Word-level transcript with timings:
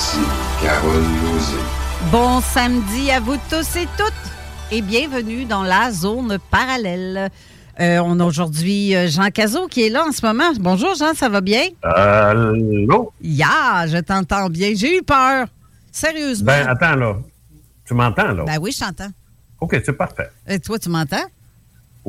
Voici 0.00 0.18
Carole 0.62 1.02
Lozé. 1.02 1.58
Bon 2.10 2.40
samedi 2.40 3.10
à 3.10 3.20
vous 3.20 3.36
tous 3.50 3.76
et 3.76 3.86
toutes 3.98 4.72
et 4.72 4.80
bienvenue 4.80 5.44
dans 5.44 5.62
la 5.62 5.90
zone 5.90 6.38
parallèle. 6.50 7.28
Euh, 7.78 8.00
on 8.02 8.18
a 8.18 8.24
aujourd'hui 8.24 8.96
euh, 8.96 9.08
Jean 9.08 9.28
Cazot 9.28 9.66
qui 9.66 9.84
est 9.84 9.90
là 9.90 10.06
en 10.08 10.12
ce 10.12 10.24
moment. 10.24 10.52
Bonjour 10.58 10.94
Jean, 10.94 11.12
ça 11.12 11.28
va 11.28 11.42
bien? 11.42 11.64
Allô? 11.82 13.12
Ya, 13.20 13.86
je 13.88 13.98
t'entends 13.98 14.48
bien. 14.48 14.70
J'ai 14.74 14.96
eu 14.96 15.02
peur. 15.02 15.48
Sérieusement. 15.92 16.46
Ben, 16.46 16.66
attends, 16.66 16.96
là. 16.96 17.16
Tu 17.84 17.92
m'entends, 17.92 18.32
là? 18.32 18.44
Ben 18.46 18.58
oui, 18.58 18.72
je 18.72 18.80
t'entends. 18.80 19.10
OK, 19.60 19.82
c'est 19.84 19.92
parfait. 19.92 20.30
Et 20.48 20.58
toi, 20.60 20.78
tu 20.78 20.88
m'entends? 20.88 21.26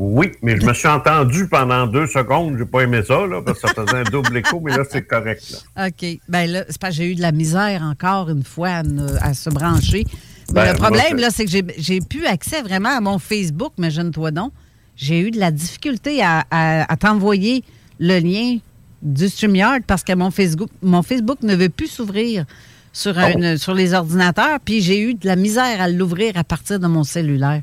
Oui, 0.04 0.32
mais 0.42 0.60
je 0.60 0.66
me 0.66 0.74
suis 0.74 0.88
entendu 0.88 1.48
pendant 1.48 1.86
deux 1.86 2.08
secondes. 2.08 2.56
J'ai 2.58 2.66
pas 2.66 2.82
aimé 2.82 3.02
ça, 3.08 3.28
là, 3.28 3.40
parce 3.46 3.60
que 3.62 3.68
ça 3.68 3.74
faisait 3.76 3.98
un 4.00 4.04
double 4.04 4.36
écho, 4.36 4.60
mais 4.60 4.76
là, 4.76 4.84
c'est 4.90 5.04
correct. 5.04 5.44
Là. 5.78 5.88
OK. 5.90 6.20
Ben 6.28 6.50
là, 6.50 6.64
c'est 6.68 6.82
parce 6.82 6.94
que 6.98 7.04
j'ai 7.04 7.12
eu 7.12 7.16
de 7.16 7.22
la 7.22 7.32
misère 7.32 7.84
encore 7.84 8.30
une 8.30 8.44
fois 8.44 8.70
à, 8.70 8.84
ne- 8.84 9.16
à 9.22 9.36
se 9.36 9.52
brancher. 9.52 10.06
Mais 10.50 10.54
Ben, 10.66 10.72
le 10.74 10.78
problème, 10.80 11.12
moi, 11.12 11.22
là, 11.22 11.30
c'est 11.30 11.46
que 11.46 11.52
j'ai- 11.52 11.64
j'ai 11.78 12.00
plus 12.02 12.26
accès 12.26 12.64
vraiment 12.64 12.90
à 12.98 13.00
mon 13.00 13.20
Facebook, 13.20 13.74
mais 13.78 13.90
toi 14.12 14.32
donc. 14.32 14.52
J'ai 14.96 15.20
eu 15.20 15.30
de 15.32 15.40
la 15.40 15.52
difficulté 15.52 16.22
à, 16.24 16.46
à- 16.50 16.92
à 16.92 16.98
t'envoyer 16.98 17.64
le 18.00 18.18
lien 18.20 18.58
du 19.04 19.30
StreamYard 19.30 19.82
parce 19.86 20.04
que 20.04 20.14
mon 20.14 20.32
Facebook, 20.32 20.70
mon 20.82 21.04
Facebook 21.04 21.44
ne 21.44 21.56
veut 21.56 21.70
plus 21.70 21.88
s'ouvrir 21.88 22.46
sur, 22.92 23.14
Oh. 23.18 23.58
sur 23.58 23.74
les 23.76 23.94
ordinateurs, 23.94 24.60
puis 24.66 24.82
j'ai 24.82 25.00
eu 25.00 25.14
de 25.14 25.28
la 25.28 25.36
misère 25.36 25.80
à 25.80 25.88
l'ouvrir 25.90 26.34
à 26.38 26.44
partir 26.44 26.80
de 26.80 26.88
mon 26.88 27.04
cellulaire. 27.04 27.62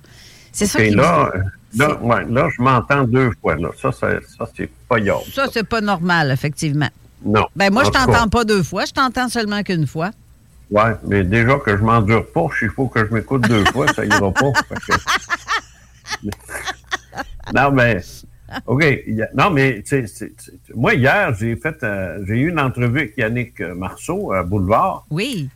C'est 0.52 0.66
ça 0.66 0.80
Et 0.82 0.88
qui 0.90 0.94
là, 0.94 1.30
me- 1.34 1.42
là, 1.76 1.96
ouais, 2.00 2.24
là, 2.28 2.48
je 2.56 2.62
m'entends 2.62 3.04
deux 3.04 3.30
fois. 3.40 3.56
Là. 3.56 3.68
Ça, 3.80 3.90
c'est 4.56 4.70
pas 4.88 4.98
yard. 4.98 5.22
Ça, 5.32 5.46
c'est 5.52 5.66
pas 5.68 5.80
normal, 5.80 6.30
effectivement. 6.30 6.88
Non. 7.24 7.46
Ben 7.56 7.72
moi, 7.72 7.84
je 7.84 7.90
t'entends 7.90 8.28
pas 8.28 8.44
deux 8.44 8.62
fois, 8.62 8.84
je 8.84 8.92
t'entends 8.92 9.28
seulement 9.28 9.62
qu'une 9.62 9.86
fois. 9.86 10.10
Ouais, 10.70 10.92
mais 11.06 11.24
déjà 11.24 11.58
que 11.58 11.76
je 11.76 11.82
m'endure 11.82 12.26
pas, 12.30 12.46
il 12.62 12.68
faut 12.68 12.86
que 12.88 13.06
je 13.06 13.12
m'écoute 13.14 13.42
deux 13.48 13.64
fois, 13.72 13.86
ça 13.92 14.04
ira 14.04 14.30
pas. 14.32 14.52
Que- 14.52 16.28
non, 17.54 17.70
mais. 17.72 18.00
OK. 18.66 18.84
Non, 19.34 19.50
mais 19.50 19.82
tu 19.82 19.88
sais, 19.88 20.06
c'est- 20.06 20.32
c'est- 20.38 20.74
moi, 20.74 20.94
hier, 20.94 21.34
j'ai 21.34 21.54
fait 21.56 21.82
euh, 21.82 22.18
j'ai 22.26 22.34
eu 22.36 22.48
une 22.50 22.58
entrevue 22.60 23.00
avec 23.00 23.14
Yannick 23.18 23.60
euh, 23.60 23.74
Marceau 23.74 24.32
à 24.32 24.42
Boulevard. 24.42 25.04
Oui. 25.10 25.50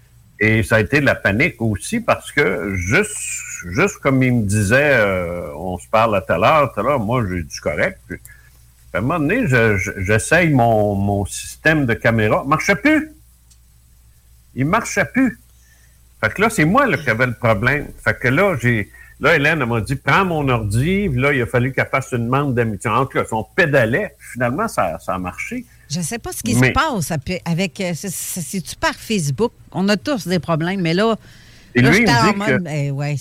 Et 0.45 0.65
ça 0.65 0.75
a 0.77 0.81
été 0.81 1.01
de 1.01 1.07
la 1.07 1.15
panique 1.15 1.63
aussi 1.63 2.01
parce 2.01 2.33
que 2.33 2.75
juste, 2.75 3.17
juste 3.71 3.99
comme 3.99 4.21
il 4.25 4.35
me 4.35 4.43
disait, 4.43 4.95
euh, 4.95 5.55
on 5.55 5.79
se 5.79 5.87
parle 5.89 6.17
à 6.17 6.21
tout 6.21 6.33
à 6.33 6.39
l'heure, 6.39 6.73
tout 6.75 6.81
à 6.81 6.83
l'heure, 6.83 6.99
moi, 6.99 7.25
j'ai 7.29 7.45
du 7.45 7.61
correct. 7.61 8.01
À 8.93 8.99
un 8.99 9.01
moment 9.03 9.21
donné, 9.21 9.47
je- 9.47 9.77
je- 9.77 9.93
j'essaye 9.99 10.51
mon, 10.51 10.97
mon 10.97 11.25
système 11.27 11.87
de 11.87 11.95
caméra. 11.95 12.43
marchait 12.45 12.75
plus. 12.75 13.13
Il 14.57 14.67
marchait 14.67 15.05
plus. 15.05 15.39
Fait 16.21 16.35
que 16.35 16.43
là, 16.43 16.51
c'est 16.51 16.65
moi 16.65 16.93
qui 16.97 17.09
avait 17.09 17.27
le 17.27 17.35
problème. 17.35 17.87
Fait 18.05 18.19
que 18.19 18.27
là, 18.27 18.57
j'ai. 18.61 18.91
Là, 19.21 19.37
Hélène, 19.37 19.65
m'a 19.65 19.81
dit, 19.81 19.95
prends 19.95 20.25
mon 20.25 20.49
ordi. 20.49 21.09
Là, 21.09 21.33
il 21.33 21.41
a 21.43 21.47
fallu 21.47 21.73
qu'elle 21.73 21.87
fasse 21.87 22.11
une 22.11 22.25
demande 22.25 22.57
d'amitié. 22.57 22.91
En 22.91 23.07
tout 23.07 23.17
cas, 23.19 23.25
on 23.31 23.45
pédalait. 23.45 24.17
Finalement, 24.33 24.67
ça, 24.67 24.99
ça 24.99 25.15
a 25.15 25.19
marché. 25.19 25.65
Je 25.93 26.01
sais 26.01 26.19
pas 26.19 26.33
ce 26.33 26.43
qui 26.43 26.55
Mais- 26.55 26.69
se 26.69 26.73
passe 26.73 27.13
avec. 27.45 27.81
euh, 27.81 27.93
c'est- 27.95 28.09
c'est- 28.11 28.41
C'est-tu 28.41 28.77
par 28.77 28.95
Facebook? 28.95 29.53
On 29.73 29.89
a 29.89 29.97
tous 29.97 30.27
des 30.27 30.39
problèmes, 30.39 30.81
mais 30.81 30.95
là. 30.95 31.17
Et 31.75 31.83
là, 31.83 31.91
lui, 31.91 31.99
il 31.99 32.01
j'étais 32.07 32.13
me 32.13 32.19
en 32.29 32.33
dit 32.33 32.39
mode. 32.39 32.65
que- 32.65 32.91
ouais. 32.91 33.17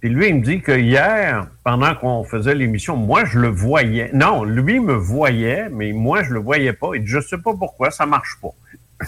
Puis 0.00 0.10
lui, 0.10 0.28
il 0.28 0.34
me 0.36 0.42
dit 0.44 0.60
que 0.60 0.72
hier, 0.78 1.46
pendant 1.64 1.94
qu'on 1.94 2.24
faisait 2.24 2.54
l'émission, 2.54 2.96
moi, 2.96 3.24
je 3.24 3.38
le 3.38 3.48
voyais. 3.48 4.10
Non, 4.12 4.42
lui 4.44 4.80
me 4.80 4.94
voyait, 4.94 5.68
mais 5.70 5.92
moi, 5.92 6.22
je 6.24 6.32
le 6.34 6.40
voyais 6.40 6.72
pas. 6.72 6.94
Et 6.94 7.02
je 7.06 7.20
sais 7.20 7.38
pas 7.38 7.54
pourquoi, 7.54 7.90
ça 7.90 8.04
marche 8.04 8.36
pas. 8.42 8.52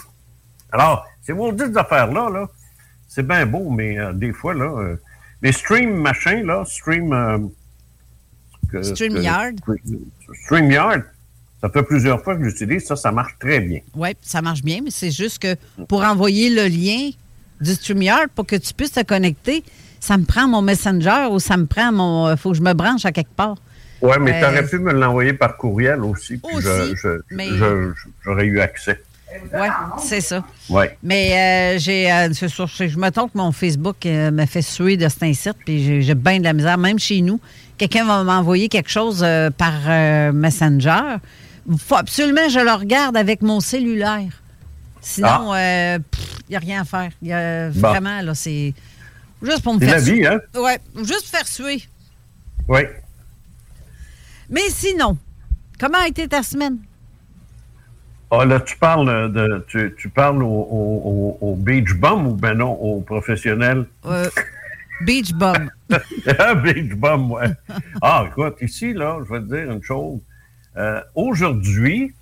Alors, 0.71 1.05
ces 1.21 1.33
maudites 1.33 1.75
affaires-là, 1.75 2.29
là, 2.29 2.47
c'est 3.07 3.27
bien 3.27 3.45
beau, 3.45 3.69
mais 3.69 3.99
euh, 3.99 4.13
des 4.13 4.31
fois, 4.31 4.53
là, 4.53 4.65
euh, 4.65 4.95
les 5.41 5.51
stream 5.51 5.95
machin, 5.95 6.43
là, 6.43 6.63
stream... 6.65 7.11
euh, 7.13 7.39
que- 8.71 8.81
StreamYard. 8.81 9.59
que- 9.61 9.73
StreamYard, 10.45 11.03
ça 11.65 11.71
fait 11.71 11.83
plusieurs 11.83 12.21
fois 12.23 12.35
que 12.35 12.43
j'utilise, 12.47 12.85
ça, 12.85 12.95
ça 12.95 13.11
marche 13.11 13.35
très 13.39 13.59
bien. 13.59 13.79
Oui, 13.95 14.09
ça 14.21 14.41
marche 14.41 14.61
bien, 14.61 14.81
mais 14.83 14.91
c'est 14.91 15.11
juste 15.11 15.39
que 15.39 15.55
pour 15.87 16.03
envoyer 16.03 16.49
le 16.49 16.67
lien 16.67 17.09
du 17.59 17.71
StreamYard 17.73 18.27
pour 18.35 18.45
que 18.45 18.55
tu 18.55 18.73
puisses 18.73 18.91
te 18.91 19.03
connecter, 19.03 19.63
ça 19.99 20.17
me 20.17 20.25
prend 20.25 20.47
mon 20.47 20.61
Messenger 20.61 21.27
ou 21.31 21.39
ça 21.39 21.57
me 21.57 21.65
prend 21.65 21.91
mon. 21.91 22.31
Il 22.31 22.37
faut 22.37 22.51
que 22.51 22.57
je 22.57 22.61
me 22.61 22.73
branche 22.73 23.05
à 23.05 23.11
quelque 23.11 23.33
part. 23.35 23.55
Ouais, 24.01 24.19
mais 24.19 24.33
Euh, 24.33 24.39
tu 24.39 24.45
aurais 24.45 24.67
pu 24.67 24.77
me 24.79 24.93
l'envoyer 24.93 25.33
par 25.33 25.57
courriel 25.57 26.01
aussi, 26.01 26.37
puis 26.37 26.55
Aussi, 26.55 26.93
j'aurais 28.23 28.45
eu 28.45 28.59
accès. 28.59 29.01
Oui, 29.53 29.67
c'est 29.99 30.21
ça. 30.21 30.43
Ouais. 30.69 30.97
Mais 31.03 31.75
euh, 31.75 31.79
j'ai, 31.79 32.11
euh, 32.11 32.29
je 32.31 32.97
me 32.97 33.09
trompe 33.09 33.33
que 33.33 33.37
mon 33.37 33.51
Facebook 33.51 34.05
euh, 34.05 34.31
me 34.31 34.45
fait 34.45 34.61
suer 34.61 34.97
de 34.97 35.09
cet 35.09 35.23
incite, 35.23 35.57
puis 35.65 36.01
j'ai, 36.03 36.15
bien 36.15 36.39
de 36.39 36.43
la 36.43 36.53
misère. 36.53 36.77
Même 36.77 36.99
chez 36.99 37.21
nous, 37.21 37.39
quelqu'un 37.77 38.05
va 38.05 38.23
m'envoyer 38.23 38.69
quelque 38.69 38.89
chose 38.89 39.21
euh, 39.23 39.49
par 39.49 39.73
euh, 39.87 40.31
Messenger, 40.31 41.17
faut 41.77 41.95
absolument 41.95 42.43
que 42.45 42.51
je 42.51 42.59
le 42.59 42.71
regarde 42.73 43.17
avec 43.17 43.41
mon 43.41 43.59
cellulaire. 43.59 44.41
Sinon, 45.01 45.51
Ah. 45.53 45.97
il 45.97 46.01
n'y 46.49 46.55
a 46.55 46.59
rien 46.59 46.81
à 46.81 46.85
faire. 46.85 47.11
Y 47.21 47.31
a, 47.33 47.69
Bon. 47.69 47.89
Vraiment, 47.89 48.21
là, 48.21 48.33
c'est 48.35 48.73
juste 49.41 49.61
pour 49.63 49.73
me 49.75 49.79
C'est 49.79 49.85
faire 49.87 49.95
la 49.95 50.01
vie, 50.01 50.25
hein? 50.25 50.39
Ouais, 50.55 50.79
juste 51.03 51.27
faire 51.29 51.47
suer. 51.47 51.83
Oui. 52.67 52.81
Mais 54.49 54.69
sinon, 54.69 55.17
comment 55.79 55.99
a 55.99 56.07
été 56.07 56.27
ta 56.27 56.43
semaine? 56.43 56.77
Ah, 58.31 58.43
là, 58.45 58.59
tu 58.59 58.75
parles 58.77 59.31
de 59.31 59.63
tu, 59.67 59.93
tu 59.97 60.09
parles 60.09 60.41
au, 60.43 60.47
au, 60.47 61.37
au- 61.41 61.51
au 61.51 61.55
beach 61.55 61.93
bum 61.93 62.27
ou 62.27 62.33
ben 62.33 62.55
non, 62.55 62.73
au 62.73 63.01
professionnel? 63.01 63.85
Euh, 64.05 64.29
beach 65.01 65.31
bum. 65.33 65.69
Ah, 66.39 66.55
beach 66.55 66.93
bum, 66.95 67.31
ouais. 67.31 67.49
Ah, 68.01 68.25
écoute, 68.27 68.55
ici, 68.61 68.93
là, 68.93 69.19
je 69.25 69.31
vais 69.33 69.39
te 69.41 69.45
dire 69.55 69.71
une 69.71 69.83
chose. 69.83 70.19
Euh, 70.77 71.01
Aujourd'hui, 71.15 72.13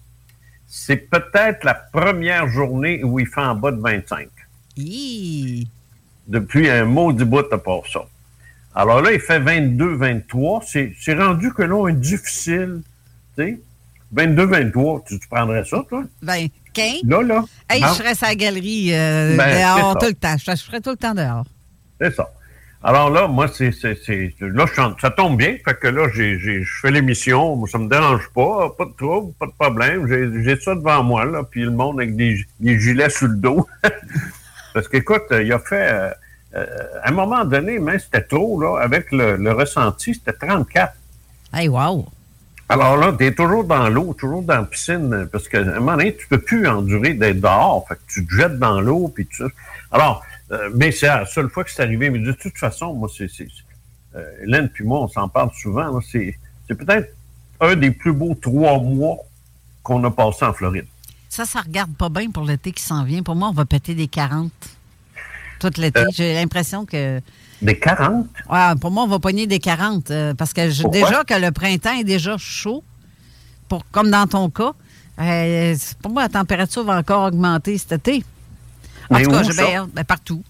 c'est 0.67 0.97
peut-être 0.97 1.63
la 1.63 1.73
première 1.73 2.47
journée 2.47 3.03
où 3.03 3.19
il 3.19 3.27
fait 3.27 3.41
en 3.41 3.55
bas 3.55 3.71
de 3.71 3.79
25. 3.79 4.27
Hi. 4.77 5.67
Depuis 6.27 6.69
un 6.69 6.85
maudit 6.85 7.25
bout 7.25 7.51
à 7.51 7.57
part 7.57 7.83
ça. 7.91 8.01
Alors 8.75 9.01
là, 9.01 9.11
il 9.11 9.19
fait 9.19 9.39
22, 9.39 9.95
23. 9.95 10.63
C'est 10.65 11.13
rendu 11.13 11.53
que 11.53 11.61
là, 11.63 11.75
on 11.75 11.87
est 11.87 11.93
difficile. 11.93 12.81
Tu 13.37 13.43
sais? 13.43 13.61
22, 14.11 14.45
23, 14.45 15.03
tu, 15.07 15.19
tu 15.19 15.27
prendrais 15.27 15.65
ça, 15.65 15.83
toi? 15.89 16.03
Ben, 16.21 16.47
15. 16.73 17.01
Là, 17.03 17.21
là. 17.23 17.45
Hey, 17.69 17.81
je 17.81 17.87
serais 17.87 18.09
à 18.09 18.29
la 18.29 18.35
galerie 18.35 18.93
euh, 18.93 19.35
Ben, 19.37 19.59
dehors 19.59 19.97
tout 19.97 20.05
le 20.07 20.13
temps. 20.13 20.35
Je, 20.37 20.51
je 20.51 20.63
ferais 20.63 20.81
tout 20.81 20.91
le 20.91 20.97
temps 20.97 21.13
dehors. 21.13 21.45
C'est 21.99 22.13
ça. 22.15 22.27
Alors 22.85 23.09
là, 23.09 23.27
moi, 23.27 23.47
c'est, 23.47 23.71
c'est, 23.71 23.95
c'est- 24.05 24.33
là, 24.41 24.65
je 24.67 24.81
ça 25.01 25.09
tombe 25.09 25.37
bien. 25.37 25.55
Fait 25.63 25.79
que 25.79 25.87
là, 25.87 26.07
j'ai, 26.13 26.37
j'ai- 26.37 26.63
je 26.63 26.71
fais 26.81 26.91
l'émission. 26.91 27.65
Ça 27.65 27.77
me 27.77 27.87
dérange 27.87 28.29
pas. 28.35 28.69
Pas 28.77 28.85
de 28.85 28.91
trouble, 28.97 29.33
pas 29.39 29.45
de 29.45 29.51
problème. 29.57 30.05
J'ai, 30.07 30.43
j'ai 30.43 30.59
ça 30.59 30.75
devant 30.75 31.01
moi, 31.03 31.23
là. 31.23 31.43
Puis 31.49 31.61
le 31.61 31.71
monde 31.71 31.99
avec 32.01 32.15
des, 32.17 32.45
des 32.59 32.77
gilets 32.79 33.09
sur 33.09 33.27
le 33.27 33.35
dos. 33.37 33.65
Parce 34.73 34.87
qu'écoute, 34.89 35.23
il 35.31 35.51
a 35.53 35.59
fait, 35.59 35.91
euh, 35.91 36.09
euh, 36.55 36.65
à 37.03 37.09
un 37.09 37.11
moment 37.13 37.45
donné, 37.45 37.79
mais 37.79 37.99
c'était 37.99 38.23
trop, 38.23 38.59
là. 38.61 38.77
Avec 38.81 39.11
le, 39.13 39.37
le 39.37 39.51
ressenti, 39.53 40.13
c'était 40.13 40.33
34. 40.33 40.93
Hey, 41.53 41.69
wow. 41.69 42.05
Alors 42.67 42.97
là, 42.97 43.13
tu 43.17 43.25
es 43.25 43.31
toujours 43.33 43.63
dans 43.65 43.87
l'eau, 43.87 44.13
toujours 44.17 44.41
dans 44.41 44.55
la 44.57 44.63
piscine, 44.63 45.27
parce 45.31 45.47
qu'à 45.47 45.59
un 45.59 45.79
moment 45.79 45.95
donné, 45.95 46.15
tu 46.15 46.27
peux 46.27 46.39
plus 46.39 46.67
endurer 46.67 47.13
d'être 47.13 47.39
dehors. 47.39 47.85
Fait 47.87 47.95
que 47.95 48.01
tu 48.07 48.25
te 48.25 48.33
jettes 48.33 48.57
dans 48.57 48.81
l'eau, 48.81 49.09
puis 49.13 49.25
tu... 49.27 49.43
Alors, 49.91 50.23
euh, 50.53 50.69
mais 50.75 50.91
c'est 50.91 51.07
la 51.07 51.25
seule 51.25 51.49
fois 51.49 51.63
que 51.63 51.71
c'est 51.71 51.81
arrivé. 51.83 52.09
Mais 52.09 52.19
de 52.19 52.31
toute 52.31 52.57
façon, 52.57 52.93
moi, 52.93 53.09
c'est... 53.15 53.27
c'est- 53.29 53.47
euh, 54.15 54.23
Hélène 54.43 54.69
puis 54.69 54.83
moi, 54.83 54.99
on 55.01 55.07
s'en 55.07 55.27
parle 55.27 55.49
souvent. 55.59 55.99
C'est 56.01 56.37
c'est 56.67 56.75
peut-être 56.75 57.15
un 57.59 57.75
des 57.75 57.89
plus 57.91 58.13
beaux 58.13 58.35
trois 58.35 58.79
mois 58.79 59.17
qu'on 59.81 60.03
a 60.03 60.11
passé 60.11 60.45
en 60.45 60.53
Floride. 60.53 60.85
Ça, 61.29 61.45
ça 61.45 61.61
regarde 61.61 61.93
pas 61.95 62.09
bien 62.09 62.29
pour 62.29 62.43
l'été 62.43 62.71
qui 62.71 62.83
s'en 62.83 63.03
vient. 63.03 63.23
Pour 63.23 63.35
moi, 63.35 63.49
on 63.49 63.53
va 63.53 63.65
péter 63.65 63.95
des 63.95 64.07
40 64.07 64.51
tout 65.59 65.71
l'été. 65.77 65.99
Euh. 66.01 66.05
J'ai 66.13 66.33
l'impression 66.35 66.85
que. 66.85 67.21
Des 67.61 67.79
40? 67.79 68.27
Ouais, 68.49 68.59
pour 68.79 68.91
moi, 68.91 69.03
on 69.03 69.07
va 69.07 69.17
pogner 69.19 69.47
des 69.47 69.59
40 69.59 70.11
euh, 70.11 70.33
parce 70.35 70.53
que 70.53 70.69
je- 70.69 70.87
déjà 70.89 71.23
que 71.23 71.33
le 71.33 71.51
printemps 71.51 71.97
est 71.97 72.03
déjà 72.03 72.37
chaud, 72.37 72.83
pour, 73.69 73.83
comme 73.91 74.11
dans 74.11 74.27
ton 74.27 74.49
cas. 74.49 74.73
euh, 75.19 75.75
pour 76.01 76.11
moi, 76.11 76.23
la 76.23 76.29
température 76.29 76.83
va 76.83 76.97
encore 76.97 77.27
augmenter 77.27 77.77
cet 77.77 77.93
été. 77.93 78.23
En 79.09 79.17
Mais 79.17 79.23
tout 79.23 79.31
cas, 79.31 79.37
hâte. 79.39 79.89
Ben, 79.93 80.03
partout. 80.03 80.43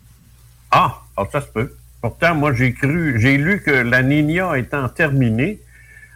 Ah, 0.71 1.01
alors 1.17 1.31
ça 1.31 1.41
se 1.41 1.47
peut. 1.47 1.73
Pourtant, 2.01 2.35
moi, 2.35 2.53
j'ai 2.53 2.73
cru, 2.73 3.19
j'ai 3.19 3.37
lu 3.37 3.61
que 3.61 3.71
la 3.71 4.03
Nina 4.03 4.57
étant 4.57 4.89
terminée, 4.89 5.59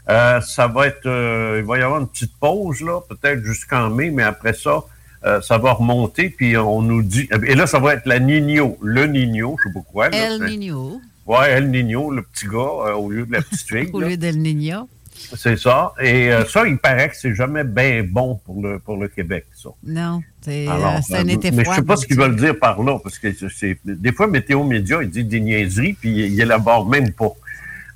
euh, 0.09 0.41
ça 0.41 0.67
va 0.67 0.87
être, 0.87 1.05
euh, 1.05 1.57
il 1.59 1.65
va 1.65 1.77
y 1.77 1.81
avoir 1.81 1.99
une 2.01 2.07
petite 2.07 2.35
pause, 2.39 2.81
là, 2.81 2.99
peut-être 3.07 3.43
jusqu'en 3.43 3.89
mai, 3.89 4.09
mais 4.09 4.23
après 4.23 4.53
ça, 4.53 4.83
euh, 5.25 5.41
ça 5.41 5.57
va 5.57 5.73
remonter, 5.73 6.29
puis 6.29 6.57
on 6.57 6.81
nous 6.81 7.01
dit, 7.03 7.27
et 7.45 7.55
là, 7.55 7.67
ça 7.67 7.79
va 7.79 7.93
être 7.93 8.05
la 8.05 8.19
Nino, 8.19 8.77
le 8.81 9.05
Nino, 9.07 9.57
je 9.63 9.69
sais 9.69 9.73
pas 9.73 9.81
quoi. 9.91 10.09
là, 10.09 10.17
El 10.35 10.43
Niño 10.43 11.01
Ouais, 11.25 11.51
El 11.51 11.69
Nino, 11.71 12.11
le 12.11 12.21
petit 12.21 12.47
gars, 12.47 12.95
au 12.95 13.09
lieu 13.09 13.25
de 13.25 13.31
la 13.33 13.41
petite 13.41 13.67
fille. 13.67 13.89
au 13.93 13.99
là. 13.99 14.09
lieu 14.09 14.17
d'El 14.17 14.37
Niño. 14.39 14.87
C'est 15.35 15.57
ça. 15.57 15.93
Et 15.99 16.31
euh, 16.31 16.45
ça, 16.45 16.67
il 16.67 16.77
paraît 16.77 17.09
que 17.09 17.15
c'est 17.15 17.35
jamais 17.35 17.63
bien 17.63 18.03
bon 18.03 18.39
pour 18.45 18.61
le, 18.61 18.79
pour 18.79 18.97
le 18.97 19.07
Québec, 19.07 19.45
ça. 19.53 19.69
Non, 19.83 20.21
c'est 20.41 20.67
euh, 20.67 20.71
un 20.71 21.01
euh, 21.11 21.27
été 21.27 21.51
mais 21.51 21.65
je 21.65 21.71
sais 21.71 21.81
pas 21.81 21.97
ce 21.97 22.05
qu'ils 22.05 22.17
veulent 22.17 22.35
dire 22.35 22.57
par 22.57 22.81
là, 22.81 22.97
parce 23.01 23.19
que 23.19 23.29
c'est 23.49 23.79
des 23.83 24.11
fois 24.11 24.27
Météo 24.27 24.63
Média, 24.63 24.99
il 25.01 25.09
dit 25.09 25.23
des 25.23 25.39
niaiseries, 25.39 25.93
puis 25.93 26.09
il 26.09 26.39
élabore 26.39 26.87
même 26.87 27.11
pas. 27.11 27.31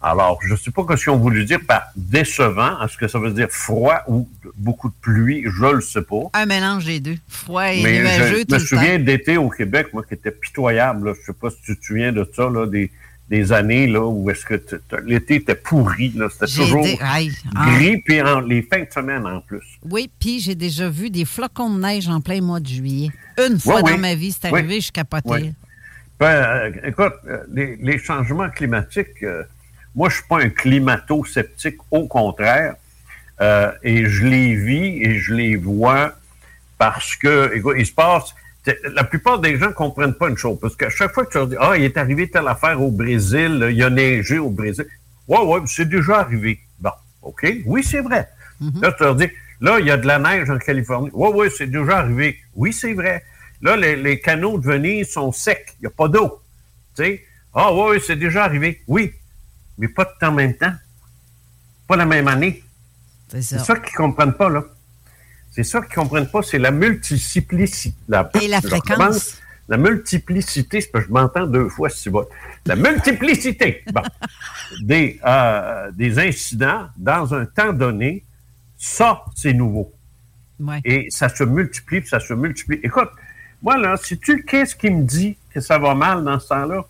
Alors, 0.04 0.40
je 0.42 0.56
sais 0.56 0.72
pas 0.72 0.84
ce 0.90 1.04
qu'ils 1.04 1.14
ont 1.14 1.18
voulu 1.18 1.46
dire 1.46 1.60
par 1.68 1.84
décevant. 1.96 2.84
Est-ce 2.84 2.98
que 2.98 3.08
ça 3.08 3.20
veut 3.20 3.32
dire 3.32 3.50
froid 3.52 4.02
ou 4.08 4.28
beaucoup 4.58 4.90
de 4.90 4.96
pluie? 5.00 5.44
Je 5.46 5.76
le 5.76 5.82
sais 5.82 6.02
pas. 6.02 6.24
Un 6.34 6.48
mélange 6.48 6.86
des 6.86 7.00
deux. 7.00 7.18
Froid 7.28 7.72
et 7.72 7.84
Mais 7.84 8.00
nuageux 8.00 8.40
je 8.40 8.44
tout 8.44 8.56
me 8.56 8.60
le 8.60 8.66
souviens 8.66 8.98
d'été 8.98 9.38
au 9.38 9.50
Québec, 9.50 9.90
moi, 9.94 10.04
qui 10.04 10.16
était 10.16 10.32
pitoyable. 10.32 11.10
Là. 11.10 11.14
Je 11.20 11.26
sais 11.28 11.38
pas 11.40 11.52
si 11.52 11.62
tu 11.62 11.78
te 11.78 11.86
souviens 11.86 12.12
de 12.12 12.28
ça, 12.36 12.50
là, 12.50 12.66
des, 12.66 12.92
des 13.32 13.54
années 13.54 13.88
là, 13.88 14.02
où 14.06 14.30
est-ce 14.30 14.44
que 14.46 14.62
l'été 15.06 15.36
était 15.36 15.56
pourri. 15.56 16.12
là. 16.16 16.28
C'était 16.30 16.48
toujours 16.64 16.86
aïe, 17.00 17.32
ah. 17.56 17.66
gris, 17.72 17.98
puis 18.06 18.22
en- 18.22 18.42
les 18.42 18.62
fins 18.62 18.82
de 18.82 18.92
semaine 18.94 19.26
en 19.26 19.40
plus. 19.40 19.64
Oui, 19.90 20.12
puis 20.20 20.42
j'ai 20.42 20.54
déjà 20.54 20.90
vu 20.90 21.10
des 21.10 21.24
flocons 21.24 21.74
de 21.74 21.80
neige 21.80 22.10
en 22.10 22.20
plein 22.20 22.42
mois 22.42 22.60
de 22.60 22.68
juillet. 22.68 23.10
Une 23.38 23.58
fois 23.58 23.78
Oui, 23.78 23.84
dans 23.84 23.96
oui. 23.96 24.02
ma 24.02 24.16
vie, 24.16 24.34
c'est 24.34 24.52
Oui. 24.52 24.60
arrivé, 24.60 24.82
je 24.82 24.92
capotais. 24.92 25.54
Ben, 26.20 26.28
euh, 26.28 26.72
écoute, 26.84 27.14
euh, 27.28 27.38
les, 27.54 27.78
les 27.78 27.98
changements 27.98 28.50
climatiques, 28.50 29.24
euh, 29.24 29.44
moi, 29.96 30.10
je 30.10 30.16
suis 30.16 30.26
pas 30.28 30.40
un 30.42 30.50
climato-sceptique, 30.50 31.78
au 31.90 32.08
contraire. 32.08 32.76
Euh, 33.40 33.72
et 33.82 34.06
je 34.08 34.26
les 34.28 34.56
vis 34.56 35.02
et 35.04 35.18
je 35.20 35.34
les 35.34 35.56
vois 35.56 36.14
parce 36.78 37.16
que, 37.16 37.56
écoute, 37.56 37.76
il 37.80 37.86
se 37.86 37.94
passe. 37.94 38.36
La 38.94 39.04
plupart 39.04 39.40
des 39.40 39.58
gens 39.58 39.72
comprennent 39.72 40.14
pas 40.14 40.30
une 40.30 40.38
chose. 40.38 40.58
Parce 40.62 40.76
qu'à 40.76 40.90
chaque 40.90 41.14
fois 41.14 41.26
que 41.26 41.32
tu 41.32 41.38
leur 41.38 41.48
dis, 41.48 41.56
ah, 41.60 41.76
il 41.78 41.84
est 41.84 41.98
arrivé 41.98 42.30
telle 42.30 42.48
affaire 42.48 42.82
au 42.82 42.92
Brésil, 42.92 43.68
il 43.72 43.84
a 43.84 43.90
neigé 43.90 44.38
au 44.38 44.50
Brésil. 44.52 44.86
Ouais, 45.28 45.40
ouais, 45.40 45.62
c'est 45.66 45.90
déjà 45.90 46.20
arrivé. 46.20 46.60
Bon, 46.80 46.92
OK. 47.24 47.48
Oui, 47.66 47.84
c'est 47.84 48.02
vrai. 48.02 48.30
Là, 48.82 48.92
tu 48.92 49.04
leur 49.04 49.16
dis, 49.16 49.28
là, 49.60 49.80
il 49.80 49.88
y 49.88 49.92
a 49.92 49.98
de 49.98 50.06
la 50.06 50.20
neige 50.20 50.50
en 50.52 50.60
Californie. 50.60 51.10
Oui, 51.14 51.30
oui, 51.34 51.48
c'est 51.58 51.66
déjà 51.68 51.98
arrivé. 52.00 52.38
Oui, 52.54 52.72
c'est 52.72 52.94
vrai. 52.94 53.24
Là, 53.64 53.76
les, 53.76 53.96
les 53.96 54.20
canaux 54.20 54.60
de 54.60 54.66
Venise 54.68 55.10
sont 55.10 55.32
secs. 55.32 55.74
Il 55.80 55.84
n'y 55.84 55.88
a 55.88 55.92
pas 55.92 56.08
d'eau. 56.08 56.40
Tu 56.96 57.04
sais? 57.04 57.26
Ah, 57.56 57.74
oui, 57.74 57.94
oui, 57.96 58.04
c'est 58.06 58.16
déjà 58.16 58.44
arrivé. 58.46 58.82
Oui. 58.88 59.12
Mais 59.80 59.88
pas 59.88 60.06
tout 60.06 60.24
en 60.26 60.32
même 60.32 60.56
temps. 60.56 60.74
Pas 61.88 61.96
la 61.96 62.06
même 62.06 62.28
année. 62.28 62.64
C'est 63.30 63.42
C'est 63.42 63.58
ça. 63.58 63.64
ça 63.64 63.76
qu'ils 63.78 63.94
ne 63.94 63.98
comprennent 63.98 64.34
pas, 64.34 64.50
là. 64.50 64.64
C'est 65.52 65.64
ça 65.64 65.82
qu'ils 65.82 65.90
ne 66.00 66.04
comprennent 66.04 66.30
pas, 66.30 66.42
c'est 66.42 66.58
la 66.58 66.72
multiplicité. 66.72 67.94
La, 68.08 68.30
Et 68.42 68.48
la 68.48 68.62
fréquence. 68.62 68.82
recommence. 68.90 69.38
La 69.68 69.78
multiplicité, 69.78 70.80
parce 70.92 71.06
que 71.06 71.10
je 71.10 71.14
m'entends 71.14 71.46
deux 71.46 71.70
fois 71.70 71.90
si 71.90 72.10
bon. 72.10 72.26
La 72.66 72.76
multiplicité 72.76 73.84
bon, 73.94 74.02
des, 74.82 75.20
euh, 75.26 75.92
des 75.92 76.20
incidents 76.20 76.88
dans 76.98 77.34
un 77.34 77.46
temps 77.46 77.72
donné, 77.72 78.24
ça, 78.78 79.24
c'est 79.36 79.54
nouveau. 79.54 79.94
Ouais. 80.60 80.82
Et 80.84 81.08
ça 81.10 81.30
se 81.30 81.44
multiplie, 81.44 82.02
puis 82.02 82.10
ça 82.10 82.20
se 82.20 82.34
multiplie. 82.34 82.80
Écoute, 82.84 83.10
moi, 83.62 83.78
là, 83.78 83.96
si 83.98 84.18
tu 84.18 84.44
qu'est-ce 84.44 84.76
qui 84.76 84.90
me 84.90 85.04
dit 85.04 85.38
que 85.54 85.60
ça 85.62 85.78
va 85.78 85.94
mal 85.96 86.24
dans 86.24 86.40
ce 86.40 86.48
temps-là? 86.50 86.86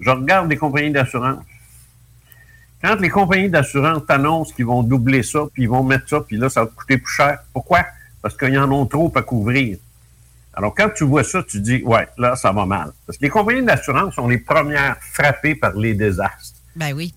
Je 0.00 0.10
regarde 0.10 0.50
les 0.50 0.56
compagnies 0.56 0.90
d'assurance. 0.90 1.44
Quand 2.82 2.96
les 2.96 3.10
compagnies 3.10 3.48
d'assurance 3.50 4.02
t'annoncent 4.06 4.52
qu'ils 4.54 4.66
vont 4.66 4.82
doubler 4.82 5.22
ça, 5.22 5.40
puis 5.52 5.64
ils 5.64 5.68
vont 5.68 5.82
mettre 5.82 6.08
ça, 6.08 6.20
puis 6.20 6.36
là, 6.36 6.48
ça 6.48 6.64
va 6.64 6.70
coûter 6.74 6.98
plus 6.98 7.12
cher. 7.12 7.38
Pourquoi? 7.52 7.84
Parce 8.24 8.38
qu'ils 8.38 8.58
en 8.58 8.72
ont 8.72 8.86
trop 8.86 9.12
à 9.16 9.20
couvrir. 9.20 9.76
Alors, 10.54 10.74
quand 10.74 10.88
tu 10.96 11.04
vois 11.04 11.24
ça, 11.24 11.42
tu 11.42 11.60
dis, 11.60 11.82
ouais, 11.84 12.08
là, 12.16 12.36
ça 12.36 12.52
va 12.52 12.64
mal. 12.64 12.90
Parce 13.06 13.18
que 13.18 13.24
les 13.24 13.28
compagnies 13.28 13.66
d'assurance 13.66 14.14
sont 14.14 14.26
les 14.28 14.38
premières 14.38 14.96
frappées 15.12 15.54
par 15.54 15.74
les 15.76 15.92
désastres. 15.92 16.54
Ben 16.74 16.94
oui. 16.94 17.12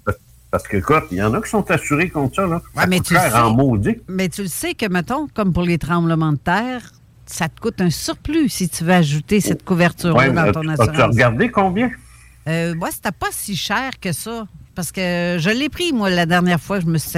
Parce 0.51 0.67
que, 0.67 0.75
écoute, 0.75 1.05
il 1.11 1.19
y 1.19 1.23
en 1.23 1.33
a 1.33 1.41
qui 1.41 1.49
sont 1.49 1.71
assurés 1.71 2.09
contre 2.09 2.35
ça, 2.35 2.45
là. 2.45 2.61
Ça 2.75 2.81
Ouais, 2.81 2.87
mais 2.87 2.97
coûte 2.97 3.07
tu 3.07 3.13
cher 3.13 3.31
sais- 3.31 3.37
en 3.37 3.53
maudit. 3.53 3.95
Mais 4.09 4.27
tu 4.27 4.41
le 4.41 4.49
sais 4.49 4.73
que, 4.73 4.85
mettons, 4.87 5.29
comme 5.33 5.53
pour 5.53 5.63
les 5.63 5.77
tremblements 5.77 6.33
de 6.33 6.39
terre, 6.39 6.81
ça 7.25 7.47
te 7.47 7.57
coûte 7.61 7.79
un 7.79 7.89
surplus 7.89 8.49
si 8.49 8.67
tu 8.67 8.83
veux 8.83 8.91
ajouter 8.91 9.39
cette 9.39 9.63
couverture-là 9.63 10.17
Ouais, 10.17 10.29
dans 10.33 10.41
as- 10.41 10.51
ton 10.51 10.67
assurance. 10.67 10.97
regardé 11.13 11.49
combien? 11.49 11.89
Euh, 12.49 12.75
moi, 12.75 12.89
c'était 12.91 13.13
pas 13.13 13.27
si 13.31 13.55
cher 13.55 13.91
que 14.01 14.11
ça. 14.11 14.45
Parce 14.75 14.91
que 14.91 15.37
je 15.39 15.49
l'ai 15.51 15.69
pris, 15.69 15.93
moi, 15.93 16.09
la 16.09 16.25
dernière 16.25 16.59
fois, 16.59 16.81
je 16.81 16.85
me 16.85 16.97
suis 16.97 17.17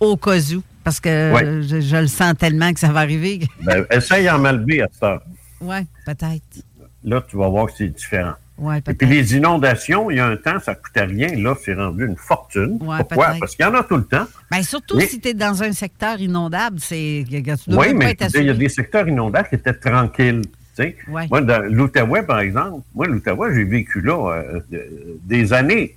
au 0.00 0.16
cas 0.16 0.38
où. 0.52 0.62
Parce 0.84 1.00
que 1.00 1.32
Ouais. 1.32 1.62
je, 1.62 1.80
je 1.80 1.96
le 1.96 2.06
sens 2.06 2.34
tellement 2.38 2.72
que 2.72 2.78
ça 2.80 2.88
va 2.92 3.00
arriver. 3.00 3.40
Ben, 3.62 3.84
essaye 3.90 4.28
en 4.30 4.38
Malbaie 4.38 4.82
à 4.82 4.88
ça. 5.00 5.22
oui, 5.60 5.76
peut-être. 6.06 6.64
Là, 7.02 7.22
tu 7.28 7.36
vas 7.36 7.48
voir 7.48 7.66
que 7.66 7.72
c'est 7.76 7.88
différent. 7.88 8.34
Oui, 8.56 8.76
Et 8.88 8.94
puis 8.94 9.08
les 9.08 9.34
inondations, 9.36 10.10
il 10.12 10.18
y 10.18 10.20
a 10.20 10.26
un 10.26 10.36
temps, 10.36 10.60
ça 10.60 10.72
ne 10.72 10.76
coûtait 10.76 11.02
rien. 11.04 11.34
Là, 11.42 11.56
c'est 11.60 11.74
rendu 11.74 12.06
une 12.06 12.16
fortune. 12.16 12.78
Ouais, 12.80 12.98
Pourquoi? 12.98 13.34
Parce 13.40 13.56
qu'il 13.56 13.64
y 13.64 13.68
en 13.68 13.74
a 13.74 13.82
tout 13.82 13.96
le 13.96 14.04
temps. 14.04 14.26
Ben, 14.50 14.62
surtout 14.62 14.96
Mais- 14.96 15.06
si 15.08 15.18
tu 15.20 15.28
es 15.30 15.34
dans 15.34 15.60
un 15.64 15.72
secteur 15.72 16.20
inondable, 16.20 16.78
c'est. 16.78 17.24
Oui, 17.68 17.94
mais 17.94 18.16
il 18.34 18.44
y 18.44 18.50
a 18.50 18.54
des 18.54 18.68
secteurs 18.68 19.08
inondables 19.08 19.48
qui 19.48 19.56
étaient 19.56 19.74
tranquilles. 19.74 20.42
Ouais. 20.78 21.26
Moi, 21.30 21.40
dans 21.40 21.62
l'Outaouais, 21.68 22.22
par 22.22 22.40
exemple, 22.40 22.82
moi, 22.94 23.06
l'Outaouais, 23.06 23.54
j'ai 23.54 23.64
vécu 23.64 24.00
là 24.00 24.32
euh, 24.38 24.60
de- 24.70 25.18
des 25.24 25.52
années. 25.52 25.94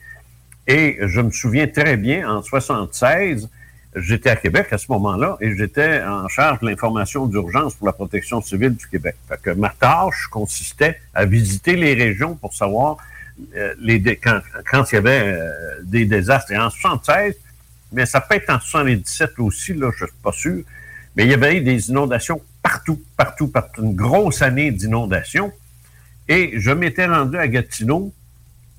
Et 0.67 0.98
je 1.01 1.22
me 1.22 1.32
souviens 1.32 1.67
très 1.67 1.96
bien, 1.96 2.29
en 2.29 2.41
76, 2.44 3.50
j'étais 3.96 4.29
à 4.29 4.36
Québec 4.36 4.67
à 4.72 4.77
ce 4.77 4.91
moment-là 4.91 5.38
et 5.41 5.56
j'étais 5.56 6.01
en 6.03 6.27
charge 6.27 6.60
de 6.60 6.67
l'information 6.67 7.25
d'urgence 7.25 7.75
pour 7.75 7.88
la 7.88 7.94
protection 7.94 8.41
civile 8.41 8.75
du 8.75 8.88
Québec. 8.88 9.15
Ma 9.56 9.70
tâche 9.70 10.27
consistait 10.29 11.00
à 11.13 11.25
visiter 11.25 11.75
les 11.75 11.94
régions 11.94 12.36
pour 12.36 12.53
savoir 12.53 12.98
euh, 13.56 13.74
quand, 14.22 14.91
il 14.91 14.96
y 14.96 14.98
avait 14.98 15.22
euh, 15.25 15.51
des 15.84 16.06
désastres. 16.06 16.51
Et 16.51 16.58
en 16.58 16.70
76, 16.70 17.36
mais 17.94 18.06
ça 18.06 18.22
peut 18.22 18.36
être 18.36 18.50
en 18.50 18.60
77 18.60 19.39
aussi, 19.39 19.74
là, 19.74 19.91
je 19.98 20.06
suis 20.06 20.13
pas 20.24 20.32
sûr, 20.32 20.63
mais 21.15 21.24
il 21.25 21.29
y 21.29 21.34
avait 21.34 21.58
eu 21.58 21.62
des 21.62 21.89
inondations 21.89 22.41
partout, 22.62 23.01
partout, 23.15 23.48
partout. 23.48 23.84
Une 23.84 23.96
grosse 23.96 24.41
année 24.41 24.72
d'inondations. 24.72 25.51
Et 26.27 26.60
je 26.60 26.72
m'étais 26.72 27.06
rendu 27.06 27.38
à 27.38 27.48
Gatineau, 27.48 28.13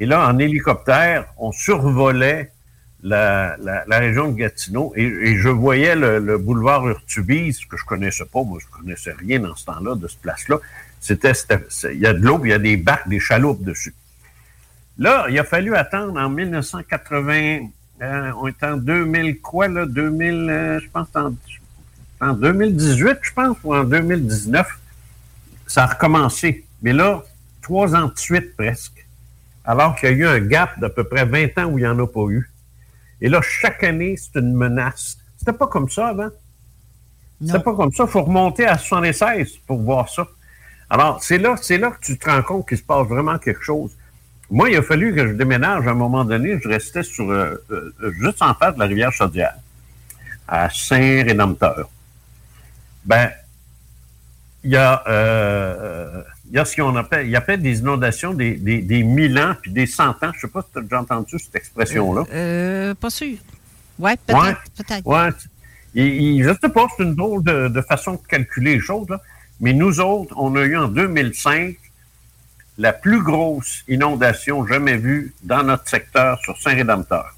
et 0.00 0.07
là, 0.07 0.29
en 0.29 0.38
hélicoptère, 0.38 1.27
on 1.38 1.50
survolait 1.50 2.53
la, 3.02 3.57
région 3.88 4.28
de 4.28 4.37
Gatineau 4.37 4.93
et, 4.97 5.37
je 5.37 5.49
voyais 5.49 5.95
le, 5.95 6.38
boulevard 6.38 6.87
Urtubise, 6.88 7.64
que 7.64 7.76
je 7.76 7.85
connaissais 7.85 8.25
pas, 8.25 8.43
moi 8.43 8.59
je 8.61 8.67
connaissais 8.67 9.12
rien 9.12 9.40
dans 9.40 9.55
ce 9.55 9.64
temps-là, 9.67 9.95
de 9.95 10.09
ce 10.09 10.17
place-là. 10.17 10.59
C'était, 11.00 11.33
il 11.93 12.00
y 12.00 12.07
a 12.07 12.12
de 12.12 12.19
l'eau, 12.19 12.40
il 12.45 12.50
y 12.50 12.52
a 12.52 12.59
des 12.59 12.76
bacs, 12.76 13.09
des 13.09 13.21
chaloupes 13.21 13.62
dessus. 13.62 13.95
Là, 14.99 15.26
il 15.31 15.38
a 15.38 15.45
fallu 15.45 15.76
attendre 15.76 16.21
en 16.21 16.28
1980, 16.28 17.69
euh, 18.02 18.33
on 18.37 18.49
est 18.49 18.62
en 18.64 18.76
2000 18.76 19.40
quoi, 19.40 19.69
là, 19.69 19.87
2000, 19.87 20.50
euh, 20.50 20.81
je 20.81 20.88
pense 20.90 21.09
en, 21.14 21.33
en 22.21 22.33
2018, 22.33 23.19
je 23.23 23.33
pense, 23.33 23.57
ou 23.62 23.75
en 23.75 23.85
2019, 23.85 24.67
ça 25.69 25.85
a 25.85 25.87
recommencé. 25.87 26.64
Mais 26.83 26.93
là, 26.93 27.23
trois 27.62 27.95
ans 27.95 28.09
de 28.09 28.19
suite 28.19 28.57
presque, 28.57 29.07
alors 29.64 29.95
qu'il 29.95 30.09
y 30.09 30.12
a 30.12 30.14
eu 30.17 30.26
un 30.26 30.40
gap 30.40 30.78
d'à 30.81 30.88
peu 30.88 31.05
près 31.05 31.25
20 31.25 31.59
ans 31.59 31.64
où 31.67 31.78
il 31.78 31.83
n'y 31.83 31.88
en 31.88 31.99
a 31.99 32.07
pas 32.07 32.26
eu. 32.28 32.50
Et 33.21 33.29
là, 33.29 33.41
chaque 33.43 33.83
année, 33.85 34.17
c'est 34.17 34.39
une 34.39 34.55
menace. 34.55 35.19
C'était 35.39 35.53
pas 35.53 35.67
comme 35.67 35.89
ça 35.89 36.09
avant. 36.09 36.29
C'était 37.45 37.61
pas 37.61 37.75
comme 37.75 37.93
ça. 37.93 38.05
Il 38.05 38.11
faut 38.11 38.23
remonter 38.23 38.67
à 38.67 38.77
76 38.77 39.59
pour 39.67 39.81
voir 39.81 40.09
ça. 40.09 40.27
Alors, 40.91 41.23
c'est 41.23 41.39
là, 41.39 41.57
c'est 41.61 41.79
là 41.79 41.91
que 41.91 42.01
tu 42.01 42.19
te 42.19 42.29
rends 42.29 42.43
compte 42.43 42.69
qu'il 42.69 42.79
se 42.79 42.83
passe 42.83 43.07
vraiment 43.07 43.39
quelque 43.39 43.63
chose. 43.63 43.93
Moi, 44.51 44.71
il 44.71 44.77
a 44.77 44.83
fallu 44.83 45.15
que 45.15 45.27
je 45.27 45.33
déménage 45.35 45.87
à 45.87 45.91
un 45.91 45.95
moment 45.95 46.25
donné. 46.25 46.59
Je 46.63 46.69
restais 46.69 47.03
sur 47.03 47.31
euh, 47.31 47.63
euh, 47.71 47.93
juste 48.19 48.41
en 48.43 48.55
face 48.55 48.75
de 48.75 48.81
la 48.81 48.87
rivière 48.87 49.13
Chaudière, 49.13 49.55
à 50.47 50.71
Saint-Rédempteur. 50.71 51.89
Ben, 53.05 53.31
il 54.65 54.71
y 54.71 54.77
a 54.77 55.03
euh, 55.07 56.23
il 56.50 56.57
y 56.57 56.59
a 56.59 56.65
ce 56.65 56.77
qu'on 56.77 56.97
appelle, 56.97 57.27
il 57.27 57.31
y 57.31 57.37
a 57.37 57.57
des 57.57 57.79
inondations 57.79 58.33
des, 58.33 58.55
des, 58.55 58.81
des 58.81 59.03
1000 59.03 59.38
ans 59.38 59.55
puis 59.61 59.71
des 59.71 59.87
100 59.87 60.09
ans. 60.11 60.15
Je 60.23 60.27
ne 60.27 60.33
sais 60.41 60.49
pas 60.49 60.62
si 60.62 60.69
tu 60.73 60.79
as 60.79 60.83
déjà 60.83 61.00
entendu 61.00 61.38
cette 61.38 61.55
expression-là. 61.55 62.23
Euh, 62.33 62.91
euh 62.91 62.95
pas 62.95 63.11
sûr. 63.11 63.37
Oui, 63.99 64.12
peut-être. 64.27 64.62
peut-être. 64.77 65.07
Ouais. 65.07 65.31
je 65.95 66.49
ne 66.49 66.55
sais 66.55 66.69
pas, 66.69 66.87
c'est 66.97 67.03
une 67.03 67.15
drôle 67.15 67.43
de, 67.43 67.81
façon 67.83 68.12
de 68.12 68.27
calculer 68.27 68.75
les 68.75 68.81
choses, 68.81 69.09
là. 69.09 69.21
mais 69.61 69.73
nous 69.73 70.00
autres, 70.00 70.35
on 70.38 70.55
a 70.57 70.62
eu 70.62 70.77
en 70.77 70.88
2005 70.88 71.77
la 72.79 72.93
plus 72.93 73.23
grosse 73.23 73.83
inondation 73.88 74.67
jamais 74.67 74.97
vue 74.97 75.35
dans 75.43 75.65
notre 75.65 75.88
secteur 75.88 76.38
sur 76.38 76.57
Saint-Rédempteur. 76.57 77.37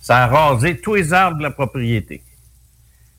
Ça 0.00 0.24
a 0.24 0.26
rasé 0.26 0.78
tous 0.78 0.96
les 0.96 1.12
arbres 1.12 1.38
de 1.38 1.44
la 1.44 1.50
propriété. 1.50 2.22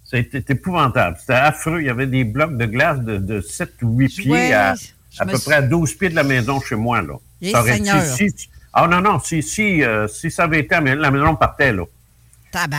C'était 0.10 0.54
épouvantable. 0.54 1.18
C'était 1.20 1.34
affreux. 1.34 1.82
Il 1.82 1.88
y 1.88 1.90
avait 1.90 2.08
des 2.08 2.24
blocs 2.24 2.58
de 2.58 2.66
glace 2.66 3.00
de, 3.00 3.18
de 3.18 3.42
7 3.42 3.74
ou 3.84 3.98
8 3.98 4.08
pieds 4.10 4.54
à 4.54 4.76
à 5.18 5.26
peu 5.26 5.38
près 5.40 5.56
à 5.56 5.62
12 5.62 5.96
pieds 5.96 6.10
de 6.10 6.16
la 6.16 6.24
maison 6.24 6.60
chez 6.62 6.76
moi. 6.76 7.02
Là. 7.02 7.16
ça 7.52 7.62
aurait 7.62 7.78
été, 7.78 8.06
si, 8.16 8.50
ah 8.74 8.88
non, 8.88 9.02
non, 9.02 9.20
si, 9.20 9.42
si, 9.42 9.84
euh, 9.84 10.08
si 10.08 10.30
ça 10.30 10.44
avait 10.44 10.60
été 10.60 10.76
la 10.80 11.12
maison 11.12 11.36
partait, 11.36 11.74
là. 11.74 11.84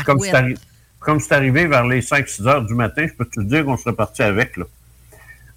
Comme 0.04 1.20
c'est, 1.20 1.34
arrivé, 1.34 1.66
vers 1.66 1.87
les 1.87 2.02
5-6 2.02 2.46
heures 2.46 2.64
du 2.64 2.75
matin, 2.75 3.06
je 3.06 3.14
peux 3.14 3.25
te 3.25 3.40
dire 3.40 3.64
qu'on 3.64 3.76
serait 3.76 3.94
parti 3.94 4.22
avec, 4.22 4.56
là. 4.56 4.64